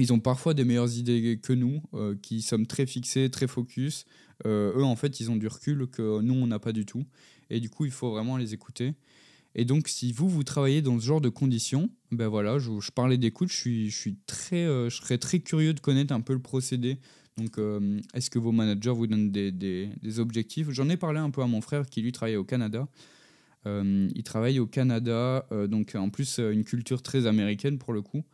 ils 0.00 0.12
ont 0.12 0.20
parfois 0.20 0.54
des 0.54 0.64
meilleures 0.64 0.96
idées 0.96 1.38
que 1.42 1.52
nous, 1.52 1.82
euh, 1.94 2.16
qui 2.20 2.42
sommes 2.42 2.66
très 2.66 2.86
fixés, 2.86 3.30
très 3.30 3.46
focus. 3.46 4.04
Euh, 4.46 4.72
eux, 4.76 4.84
en 4.84 4.96
fait, 4.96 5.20
ils 5.20 5.30
ont 5.30 5.36
du 5.36 5.46
recul 5.46 5.86
que 5.86 6.20
nous, 6.20 6.34
on 6.34 6.46
n'a 6.46 6.58
pas 6.58 6.72
du 6.72 6.86
tout. 6.86 7.04
Et 7.50 7.60
du 7.60 7.68
coup, 7.70 7.84
il 7.84 7.90
faut 7.90 8.10
vraiment 8.10 8.36
les 8.36 8.54
écouter. 8.54 8.94
Et 9.54 9.64
donc, 9.64 9.88
si 9.88 10.12
vous, 10.12 10.28
vous 10.28 10.44
travaillez 10.44 10.80
dans 10.80 10.98
ce 10.98 11.04
genre 11.04 11.20
de 11.20 11.28
conditions, 11.28 11.90
ben 12.12 12.28
voilà, 12.28 12.58
je, 12.58 12.70
parlais 12.92 13.18
d'écoute, 13.18 13.50
je, 13.50 13.56
suis, 13.56 13.90
je, 13.90 13.96
suis 13.96 14.16
euh, 14.52 14.88
je 14.88 14.96
serais 14.96 15.18
très 15.18 15.40
curieux 15.40 15.74
de 15.74 15.80
connaître 15.80 16.14
un 16.14 16.20
peu 16.20 16.32
le 16.32 16.40
procédé. 16.40 16.98
Donc, 17.36 17.58
est-ce 18.12 18.28
que 18.28 18.38
vos 18.38 18.52
managers 18.52 18.90
vous 18.90 19.06
donnent 19.06 19.30
des, 19.30 19.50
des, 19.50 19.88
des 20.02 20.20
objectifs? 20.20 20.68
J'en 20.70 20.90
ai 20.90 20.98
parlé 20.98 21.20
un 21.20 21.30
peu 21.30 21.40
à 21.40 21.46
mon 21.46 21.62
frère 21.62 21.86
qui, 21.86 22.02
lui, 22.02 22.12
travaille 22.12 22.36
au 22.36 22.44
Canada. 22.44 22.86
il 23.64 24.22
travaille 24.24 24.58
au 24.58 24.66
Canada, 24.66 25.46
donc 25.68 25.94
en 25.94 26.10
plus, 26.10 26.38
une 26.38 26.64
culture 26.64 27.00
très 27.00 27.26
américaine 27.26 27.78
pour 27.78 27.94
le 27.94 28.02
coup. 28.02 28.24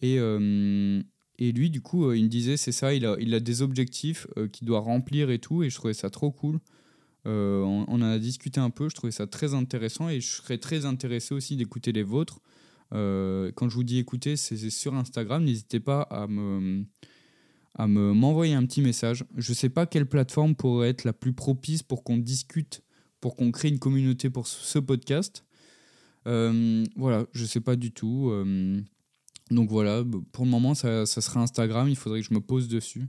Et, 0.00 0.18
euh, 0.18 1.02
et 1.38 1.52
lui, 1.52 1.70
du 1.70 1.80
coup, 1.80 2.06
euh, 2.06 2.16
il 2.16 2.24
me 2.24 2.28
disait, 2.28 2.56
c'est 2.56 2.72
ça, 2.72 2.94
il 2.94 3.04
a, 3.06 3.16
il 3.18 3.34
a 3.34 3.40
des 3.40 3.62
objectifs 3.62 4.26
euh, 4.36 4.48
qu'il 4.48 4.66
doit 4.66 4.80
remplir 4.80 5.30
et 5.30 5.38
tout, 5.38 5.62
et 5.62 5.70
je 5.70 5.74
trouvais 5.74 5.94
ça 5.94 6.10
trop 6.10 6.30
cool. 6.30 6.58
on, 7.24 7.84
en 7.88 8.02
a 8.02 8.18
discuté 8.18 8.60
un 8.60 8.70
peu, 8.70 8.88
je 8.88 8.94
trouvais 8.94 9.12
ça 9.12 9.26
très 9.26 9.54
intéressant, 9.54 10.08
et 10.08 10.20
je 10.20 10.28
serais 10.28 10.58
très 10.58 10.84
intéressé 10.86 11.34
aussi 11.34 11.56
d'écouter 11.56 11.92
les 11.92 12.02
vôtres. 12.02 12.40
quand 12.90 13.68
je 13.68 13.74
vous 13.74 13.84
dis 13.84 13.98
écouter, 13.98 14.36
c'est 14.36 14.70
sur 14.70 14.94
Instagram, 14.94 15.44
n'hésitez 15.44 15.80
pas 15.80 16.02
à 16.02 16.26
me 16.26 16.84
à 17.74 17.86
me 17.86 18.12
m'envoyer 18.12 18.54
un 18.54 18.66
petit 18.66 18.82
message. 18.82 19.24
Je 19.36 19.52
ne 19.52 19.54
sais 19.54 19.68
pas 19.68 19.86
quelle 19.86 20.06
plateforme 20.06 20.56
pourrait 20.56 20.88
être 20.88 21.04
la 21.04 21.12
plus 21.12 21.32
propice 21.32 21.84
pour 21.84 22.02
qu'on 22.02 22.16
discute, 22.16 22.82
pour 23.20 23.36
qu'on 23.36 23.52
crée 23.52 23.68
une 23.68 23.78
communauté 23.78 24.30
pour 24.30 24.46
ce 24.48 24.78
podcast. 24.78 25.44
voilà, 26.24 27.26
je 27.32 27.42
ne 27.42 27.46
sais 27.46 27.60
pas 27.60 27.76
du 27.76 27.92
tout. 27.92 28.32
Donc 29.50 29.70
voilà, 29.70 30.04
pour 30.32 30.44
le 30.44 30.50
moment, 30.50 30.74
ça, 30.74 31.06
sera 31.06 31.40
Instagram. 31.40 31.88
Il 31.88 31.96
faudrait 31.96 32.20
que 32.20 32.26
je 32.26 32.34
me 32.34 32.40
pose 32.40 32.68
dessus. 32.68 33.06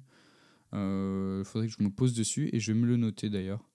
Euh, 0.74 1.40
il 1.41 1.45
faudrait 1.45 1.68
que 1.68 1.74
je 1.78 1.84
me 1.84 1.90
pose 1.90 2.14
dessus 2.14 2.49
et 2.53 2.60
je 2.60 2.72
vais 2.72 2.80
me 2.80 2.86
le 2.86 2.95
noter 2.95 3.30
d'ailleurs. 3.30 3.68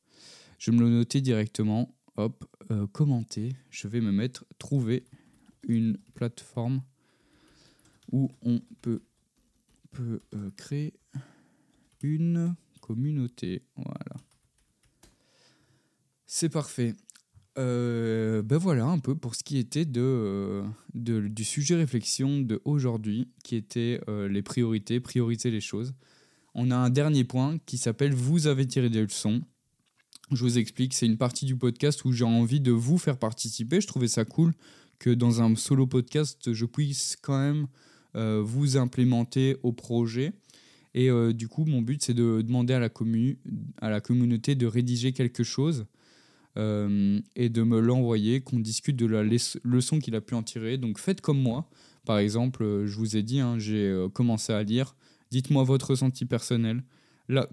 Je 0.59 0.71
vais 0.71 0.77
me 0.77 0.83
le 0.83 0.91
noter 0.91 1.21
directement. 1.21 1.95
Hop, 2.17 2.45
euh, 2.71 2.87
commenter. 2.87 3.57
Je 3.71 3.89
vais 3.89 4.01
me 4.01 4.13
mettre 4.13 4.45
trouver 4.59 5.05
une 5.67 5.99
plateforme 6.15 6.83
où 8.13 8.31
on 8.43 8.61
peut, 8.83 9.03
peut 9.91 10.21
euh, 10.35 10.51
créer 10.57 10.95
une 12.03 12.55
communauté. 12.81 13.63
Voilà. 13.77 14.17
C'est 16.27 16.49
parfait. 16.49 16.95
Euh, 17.57 18.43
ben 18.43 18.57
voilà 18.57 18.87
un 18.87 18.99
peu 18.99 19.15
pour 19.15 19.37
ce 19.37 19.45
qui 19.45 19.59
était 19.59 19.85
de, 19.85 20.01
euh, 20.01 20.65
du 20.95 21.45
sujet 21.45 21.77
réflexion 21.77 22.41
de 22.41 22.61
aujourd'hui, 22.65 23.29
qui 23.45 23.55
était 23.55 24.01
euh, 24.09 24.29
les 24.29 24.43
priorités, 24.43 24.99
prioriser 24.99 25.51
les 25.51 25.61
choses. 25.61 25.95
On 26.55 26.71
a 26.71 26.77
un 26.77 26.91
dernier 26.91 27.25
point 27.25 27.59
qui 27.67 27.79
s'appelle 27.79 28.13
Vous 28.13 28.47
avez 28.47 28.67
tiré 28.67 28.91
des 28.91 29.03
leçons. 29.03 29.43
Je 30.33 30.43
vous 30.43 30.59
explique, 30.59 30.95
c'est 30.95 31.07
une 31.07 31.19
partie 31.19 31.45
du 31.45 31.57
podcast 31.57 32.05
où 32.05 32.13
j'ai 32.13 32.25
envie 32.25 32.61
de 32.61 32.73
vous 32.73 32.99
faire 32.99 33.19
participer. 33.19 33.81
Je 33.81 33.87
trouvais 33.87 34.09
ça 34.09 34.25
cool 34.25 34.53
que 34.99 35.11
dans 35.11 35.43
un 35.43 35.55
solo 35.55 35.87
podcast, 35.87 36.53
je 36.53 36.65
puisse 36.65 37.17
quand 37.21 37.39
même 37.39 37.67
vous 38.43 38.77
implémenter 38.77 39.57
au 39.63 39.73
projet. 39.73 40.33
Et 40.95 41.11
du 41.35 41.49
coup, 41.49 41.67
mon 41.67 41.83
but, 41.83 42.03
c'est 42.03 42.15
de 42.15 42.41
demander 42.41 42.73
à 42.73 42.79
la, 42.79 42.89
à 43.83 43.91
la 43.91 44.01
communauté 44.01 44.55
de 44.55 44.67
rédiger 44.67 45.13
quelque 45.13 45.43
chose 45.43 45.85
euh, 46.57 47.21
et 47.37 47.49
de 47.49 47.63
me 47.63 47.81
l'envoyer, 47.81 48.41
qu'on 48.41 48.59
discute 48.59 48.97
de 48.97 49.07
la 49.07 49.23
leçon 49.65 49.99
qu'il 49.99 50.15
a 50.15 50.21
pu 50.21 50.35
en 50.35 50.43
tirer. 50.43 50.79
Donc 50.79 50.99
faites 50.99 51.21
comme 51.21 51.41
moi. 51.41 51.69
Par 52.05 52.19
exemple, 52.19 52.85
je 52.85 52.97
vous 52.97 53.17
ai 53.17 53.23
dit, 53.23 53.41
hein, 53.41 53.59
j'ai 53.59 54.07
commencé 54.13 54.53
à 54.53 54.63
lire. 54.63 54.95
Dites-moi 55.31 55.65
votre 55.65 55.91
ressenti 55.91 56.27
personnel. 56.27 56.85
La, 57.29 57.49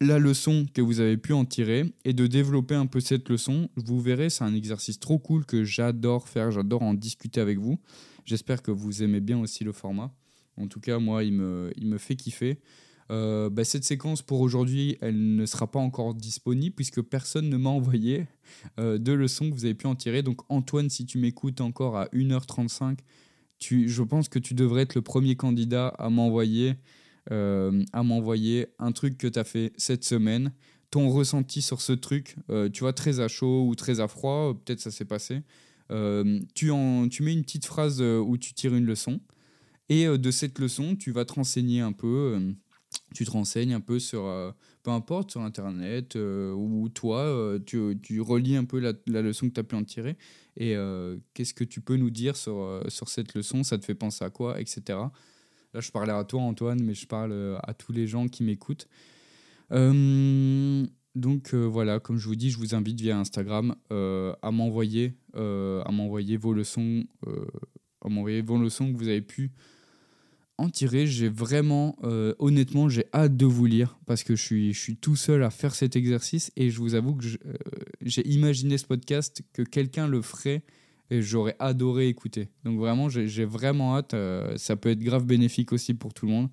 la 0.00 0.18
leçon 0.18 0.66
que 0.72 0.80
vous 0.80 1.00
avez 1.00 1.16
pu 1.16 1.32
en 1.32 1.44
tirer 1.44 1.92
et 2.04 2.12
de 2.12 2.26
développer 2.26 2.74
un 2.74 2.86
peu 2.86 3.00
cette 3.00 3.28
leçon. 3.28 3.68
Vous 3.76 4.00
verrez, 4.00 4.30
c'est 4.30 4.44
un 4.44 4.54
exercice 4.54 5.00
trop 5.00 5.18
cool 5.18 5.44
que 5.44 5.64
j'adore 5.64 6.28
faire, 6.28 6.50
j'adore 6.50 6.82
en 6.82 6.94
discuter 6.94 7.40
avec 7.40 7.58
vous. 7.58 7.78
J'espère 8.24 8.62
que 8.62 8.70
vous 8.70 9.02
aimez 9.02 9.20
bien 9.20 9.40
aussi 9.40 9.64
le 9.64 9.72
format. 9.72 10.14
En 10.56 10.66
tout 10.66 10.80
cas, 10.80 10.98
moi, 10.98 11.24
il 11.24 11.32
me, 11.32 11.72
il 11.76 11.86
me 11.86 11.98
fait 11.98 12.16
kiffer. 12.16 12.60
Euh, 13.10 13.48
bah, 13.48 13.64
cette 13.64 13.84
séquence 13.84 14.22
pour 14.22 14.40
aujourd'hui, 14.40 14.98
elle 15.00 15.36
ne 15.36 15.46
sera 15.46 15.70
pas 15.70 15.78
encore 15.78 16.14
disponible 16.14 16.74
puisque 16.74 17.00
personne 17.00 17.48
ne 17.48 17.56
m'a 17.56 17.70
envoyé 17.70 18.26
euh, 18.78 18.98
de 18.98 19.12
leçons 19.12 19.48
que 19.48 19.54
vous 19.54 19.64
avez 19.64 19.74
pu 19.74 19.86
en 19.86 19.94
tirer. 19.94 20.22
Donc 20.22 20.40
Antoine, 20.50 20.90
si 20.90 21.06
tu 21.06 21.18
m'écoutes 21.18 21.60
encore 21.60 21.96
à 21.96 22.06
1h35, 22.12 22.98
tu, 23.58 23.88
je 23.88 24.02
pense 24.02 24.28
que 24.28 24.38
tu 24.38 24.54
devrais 24.54 24.82
être 24.82 24.94
le 24.94 25.02
premier 25.02 25.36
candidat 25.36 25.88
à 25.88 26.10
m'envoyer 26.10 26.76
euh, 27.30 27.84
un 27.92 28.92
truc 28.92 29.18
que 29.18 29.26
tu 29.26 29.38
as 29.38 29.44
fait 29.44 29.72
cette 29.76 30.04
semaine, 30.04 30.52
ton 30.90 31.08
ressenti 31.10 31.60
sur 31.60 31.80
ce 31.80 31.92
truc, 31.92 32.36
tu 32.72 32.80
vois, 32.80 32.94
très 32.94 33.20
à 33.20 33.28
chaud 33.28 33.66
ou 33.66 33.74
très 33.74 34.00
à 34.00 34.08
froid, 34.08 34.54
peut-être 34.54 34.80
ça 34.80 34.90
s'est 34.90 35.04
passé. 35.04 35.42
Tu, 36.54 36.70
en, 36.70 37.08
tu 37.08 37.22
mets 37.22 37.34
une 37.34 37.42
petite 37.42 37.66
phrase 37.66 38.00
où 38.00 38.38
tu 38.38 38.54
tires 38.54 38.74
une 38.74 38.86
leçon, 38.86 39.20
et 39.90 40.06
de 40.06 40.30
cette 40.30 40.58
leçon, 40.58 40.96
tu 40.96 41.10
vas 41.12 41.26
te 41.26 41.34
renseigner 41.34 41.80
un 41.80 41.92
peu, 41.92 42.54
tu 43.14 43.24
te 43.24 43.30
renseignes 43.30 43.74
un 43.74 43.80
peu 43.80 43.98
sur, 43.98 44.22
peu 44.82 44.90
importe, 44.90 45.32
sur 45.32 45.42
Internet, 45.42 46.16
ou 46.16 46.88
toi, 46.88 47.58
tu, 47.66 47.98
tu, 48.02 48.20
relis 48.20 48.56
un 48.56 48.64
peu 48.64 48.78
la, 48.78 48.92
la 49.06 49.22
leçon 49.22 49.48
que 49.48 49.54
tu 49.54 49.60
as 49.60 49.64
pu 49.64 49.76
en 49.76 49.84
tirer, 49.84 50.16
et 50.56 50.76
qu'est-ce 51.34 51.54
que 51.54 51.64
tu 51.64 51.80
peux 51.80 51.96
nous 51.96 52.10
dire 52.10 52.36
sur, 52.36 52.82
sur 52.88 53.08
cette 53.08 53.34
leçon, 53.34 53.62
ça 53.62 53.78
te 53.78 53.84
fait 53.84 53.94
penser 53.94 54.24
à 54.24 54.30
quoi, 54.30 54.60
etc. 54.60 54.98
Là, 55.74 55.80
je 55.80 55.90
parlais 55.90 56.12
à 56.12 56.24
toi, 56.24 56.42
Antoine, 56.42 56.82
mais 56.82 56.94
je 56.94 57.06
parle 57.06 57.32
euh, 57.32 57.58
à 57.62 57.74
tous 57.74 57.92
les 57.92 58.06
gens 58.06 58.26
qui 58.26 58.42
m'écoutent. 58.42 58.88
Euh, 59.72 60.86
donc 61.14 61.52
euh, 61.52 61.64
voilà, 61.64 62.00
comme 62.00 62.16
je 62.16 62.26
vous 62.26 62.36
dis, 62.36 62.50
je 62.50 62.58
vous 62.58 62.74
invite 62.74 63.00
via 63.00 63.18
Instagram 63.18 63.74
à 63.90 64.50
m'envoyer 64.50 65.14
à 65.34 65.92
m'envoyer 65.92 66.36
vos 66.36 66.52
leçons, 66.52 67.04
à 68.00 68.08
m'envoyer 68.08 68.40
vos 68.40 68.58
leçons 68.58 68.92
que 68.92 68.96
vous 68.96 69.08
avez 69.08 69.22
pu 69.22 69.52
en 70.58 70.68
tirer. 70.68 71.06
J'ai 71.06 71.28
vraiment, 71.28 71.96
honnêtement, 72.38 72.88
j'ai 72.88 73.06
hâte 73.14 73.36
de 73.36 73.46
vous 73.46 73.66
lire 73.66 73.98
parce 74.06 74.24
que 74.24 74.36
je 74.36 74.42
suis, 74.42 74.72
je 74.72 74.80
suis 74.80 74.96
tout 74.96 75.16
seul 75.16 75.42
à 75.42 75.50
faire 75.50 75.74
cet 75.74 75.96
exercice 75.96 76.50
et 76.56 76.70
je 76.70 76.78
vous 76.78 76.94
avoue 76.94 77.14
que 77.14 77.24
j'ai 78.02 78.28
imaginé 78.28 78.76
ce 78.76 78.86
podcast 78.86 79.42
que 79.52 79.62
quelqu'un 79.62 80.08
le 80.08 80.20
ferait 80.20 80.64
et 81.10 81.22
j'aurais 81.22 81.56
adoré 81.58 82.08
écouter. 82.08 82.48
Donc 82.64 82.78
vraiment, 82.78 83.08
j'ai 83.08 83.44
vraiment 83.44 83.96
hâte. 83.96 84.14
Euh, 84.14 84.56
ça 84.56 84.76
peut 84.76 84.90
être 84.90 85.00
grave 85.00 85.24
bénéfique 85.24 85.72
aussi 85.72 85.94
pour 85.94 86.14
tout 86.14 86.26
le 86.26 86.32
monde. 86.32 86.48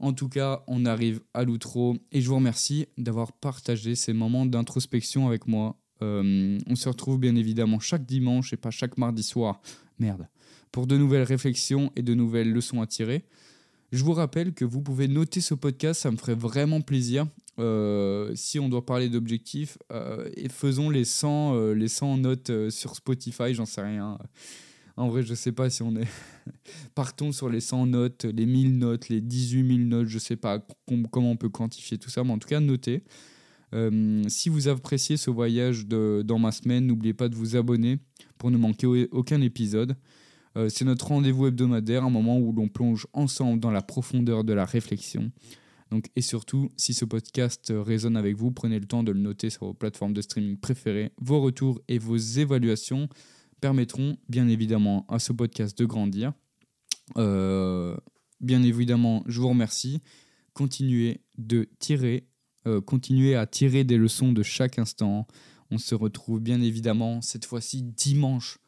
En 0.00 0.12
tout 0.12 0.28
cas, 0.28 0.62
on 0.66 0.84
arrive 0.84 1.20
à 1.34 1.44
l'outro 1.44 1.96
et 2.12 2.20
je 2.20 2.28
vous 2.28 2.36
remercie 2.36 2.86
d'avoir 2.98 3.32
partagé 3.32 3.94
ces 3.94 4.12
moments 4.12 4.46
d'introspection 4.46 5.26
avec 5.26 5.48
moi. 5.48 5.76
Euh, 6.02 6.58
on 6.66 6.76
se 6.76 6.88
retrouve 6.88 7.18
bien 7.18 7.34
évidemment 7.34 7.80
chaque 7.80 8.06
dimanche 8.06 8.52
et 8.52 8.56
pas 8.56 8.70
chaque 8.70 8.96
mardi 8.96 9.24
soir. 9.24 9.60
Merde. 9.98 10.28
Pour 10.72 10.86
de 10.86 10.96
nouvelles 10.96 11.22
réflexions 11.22 11.90
et 11.96 12.02
de 12.02 12.14
nouvelles 12.14 12.52
leçons 12.52 12.80
à 12.80 12.86
tirer. 12.86 13.24
Je 13.90 14.04
vous 14.04 14.12
rappelle 14.12 14.52
que 14.52 14.66
vous 14.66 14.82
pouvez 14.82 15.08
noter 15.08 15.40
ce 15.40 15.54
podcast, 15.54 16.02
ça 16.02 16.10
me 16.10 16.18
ferait 16.18 16.34
vraiment 16.34 16.82
plaisir. 16.82 17.26
Euh, 17.58 18.30
si 18.34 18.60
on 18.60 18.68
doit 18.68 18.84
parler 18.84 19.08
d'objectifs, 19.08 19.78
euh, 19.92 20.28
et 20.36 20.48
faisons 20.48 20.90
les 20.90 21.04
100, 21.04 21.54
euh, 21.54 21.74
les 21.74 21.88
100 21.88 22.18
notes 22.18 22.70
sur 22.70 22.94
Spotify, 22.94 23.54
j'en 23.54 23.64
sais 23.64 23.80
rien. 23.80 24.18
En 24.96 25.08
vrai, 25.08 25.22
je 25.22 25.34
sais 25.34 25.52
pas 25.52 25.70
si 25.70 25.82
on 25.82 25.96
est. 25.96 26.06
Partons 26.94 27.32
sur 27.32 27.48
les 27.48 27.60
100 27.60 27.86
notes, 27.86 28.24
les 28.24 28.46
1000 28.46 28.78
notes, 28.78 29.08
les 29.08 29.20
18 29.20 29.66
000 29.66 29.88
notes, 29.88 30.08
je 30.08 30.18
sais 30.18 30.36
pas 30.36 30.64
comment 31.10 31.30
on 31.30 31.36
peut 31.36 31.48
quantifier 31.48 31.98
tout 31.98 32.10
ça, 32.10 32.22
mais 32.24 32.32
en 32.32 32.38
tout 32.38 32.48
cas, 32.48 32.60
notez. 32.60 33.02
si 34.28 34.48
vous 34.50 34.68
appréciez 34.68 35.16
ce 35.16 35.30
voyage 35.30 35.86
de, 35.86 36.22
dans 36.24 36.38
ma 36.38 36.52
semaine, 36.52 36.86
n'oubliez 36.86 37.14
pas 37.14 37.28
de 37.28 37.34
vous 37.34 37.56
abonner 37.56 37.98
pour 38.36 38.50
ne 38.50 38.58
manquer 38.58 39.08
aucun 39.12 39.40
épisode. 39.40 39.96
C'est 40.68 40.84
notre 40.84 41.08
rendez-vous 41.08 41.46
hebdomadaire, 41.46 42.04
un 42.04 42.10
moment 42.10 42.38
où 42.38 42.52
l'on 42.52 42.68
plonge 42.68 43.06
ensemble 43.12 43.60
dans 43.60 43.70
la 43.70 43.82
profondeur 43.82 44.44
de 44.44 44.52
la 44.52 44.64
réflexion. 44.64 45.30
Donc, 45.90 46.10
et 46.16 46.22
surtout, 46.22 46.68
si 46.76 46.92
ce 46.94 47.04
podcast 47.04 47.72
résonne 47.74 48.16
avec 48.16 48.36
vous, 48.36 48.50
prenez 48.50 48.78
le 48.78 48.86
temps 48.86 49.02
de 49.02 49.12
le 49.12 49.20
noter 49.20 49.50
sur 49.50 49.66
vos 49.66 49.74
plateformes 49.74 50.12
de 50.12 50.20
streaming 50.20 50.58
préférées. 50.58 51.12
Vos 51.20 51.40
retours 51.40 51.80
et 51.88 51.98
vos 51.98 52.16
évaluations 52.16 53.08
permettront 53.60 54.16
bien 54.28 54.48
évidemment 54.48 55.06
à 55.08 55.18
ce 55.18 55.32
podcast 55.32 55.78
de 55.78 55.84
grandir. 55.84 56.32
Euh, 57.16 57.96
bien 58.40 58.62
évidemment, 58.62 59.22
je 59.26 59.40
vous 59.40 59.48
remercie. 59.48 60.02
Continuez 60.52 61.20
de 61.36 61.68
euh, 62.66 62.80
continuez 62.80 63.34
à 63.34 63.46
tirer 63.46 63.84
des 63.84 63.96
leçons 63.96 64.32
de 64.32 64.42
chaque 64.42 64.78
instant. 64.78 65.26
On 65.70 65.78
se 65.78 65.94
retrouve 65.94 66.40
bien 66.40 66.60
évidemment 66.60 67.20
cette 67.22 67.44
fois-ci 67.44 67.82
dimanche 67.82 68.58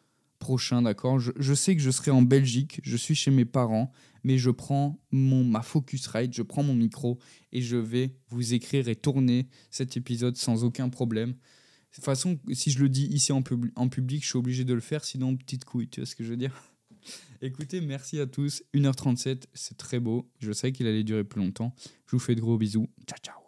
prochain, 0.41 0.83
d'accord? 0.83 1.21
Je, 1.21 1.55
sais 1.55 1.77
que 1.77 1.83
je 1.83 1.93
serai 1.93 2.11
en 2.11 2.23
Belgique, 2.23 2.81
je 2.83 2.97
suis 2.97 3.15
chez 3.15 3.31
mes 3.31 3.45
parents, 3.45 3.93
mais 4.25 4.39
je 4.39 4.51
prends 4.51 4.99
mon, 5.13 5.45
ma 5.45 5.63
Focusrite, 5.63 6.35
je 6.35 6.43
prends 6.43 6.65
mon 6.65 6.75
micro 6.75 7.21
et 7.53 7.63
je 7.63 7.77
vais 7.77 8.17
vous 8.31 8.55
écrire 8.55 8.89
et 8.89 8.97
tourner 8.97 9.47
cet 9.71 9.97
épisode 9.97 10.37
sans 10.37 10.65
aucun 10.65 10.89
problème. 10.89 11.31
De 11.31 11.95
toute 11.95 12.05
façon, 12.05 12.41
si 12.53 12.71
je 12.71 12.81
le 12.81 12.89
dis 12.89 13.07
ici 13.07 13.31
en, 13.33 13.45
en 13.77 13.89
public, 13.89 14.23
je 14.25 14.29
suis 14.29 14.39
obligé 14.39 14.65
de 14.65 14.75
le 14.75 14.81
faire, 14.81 15.05
sinon 15.05 15.37
petite 15.37 15.65
couille, 15.65 15.89
tu 15.89 16.01
vois 16.01 16.07
ce 16.07 16.17
que 16.17 16.25
je 16.25 16.31
veux 16.31 16.37
dire? 16.37 16.55
Écoutez, 17.43 17.81
merci 17.81 18.19
à 18.21 18.27
tous. 18.27 18.63
1h37, 18.75 19.45
c'est 19.55 19.77
très 19.77 20.01
beau. 20.01 20.29
Je 20.39 20.53
sais 20.53 20.73
qu'il 20.73 20.87
allait 20.87 21.05
durer 21.05 21.25
plus 21.25 21.41
longtemps. 21.41 21.75
Je 22.07 22.17
vous 22.17 22.21
fais 22.21 22.35
de 22.35 22.41
gros 22.41 22.59
bisous. 22.59 22.89
Ciao, 23.07 23.19
ciao. 23.23 23.40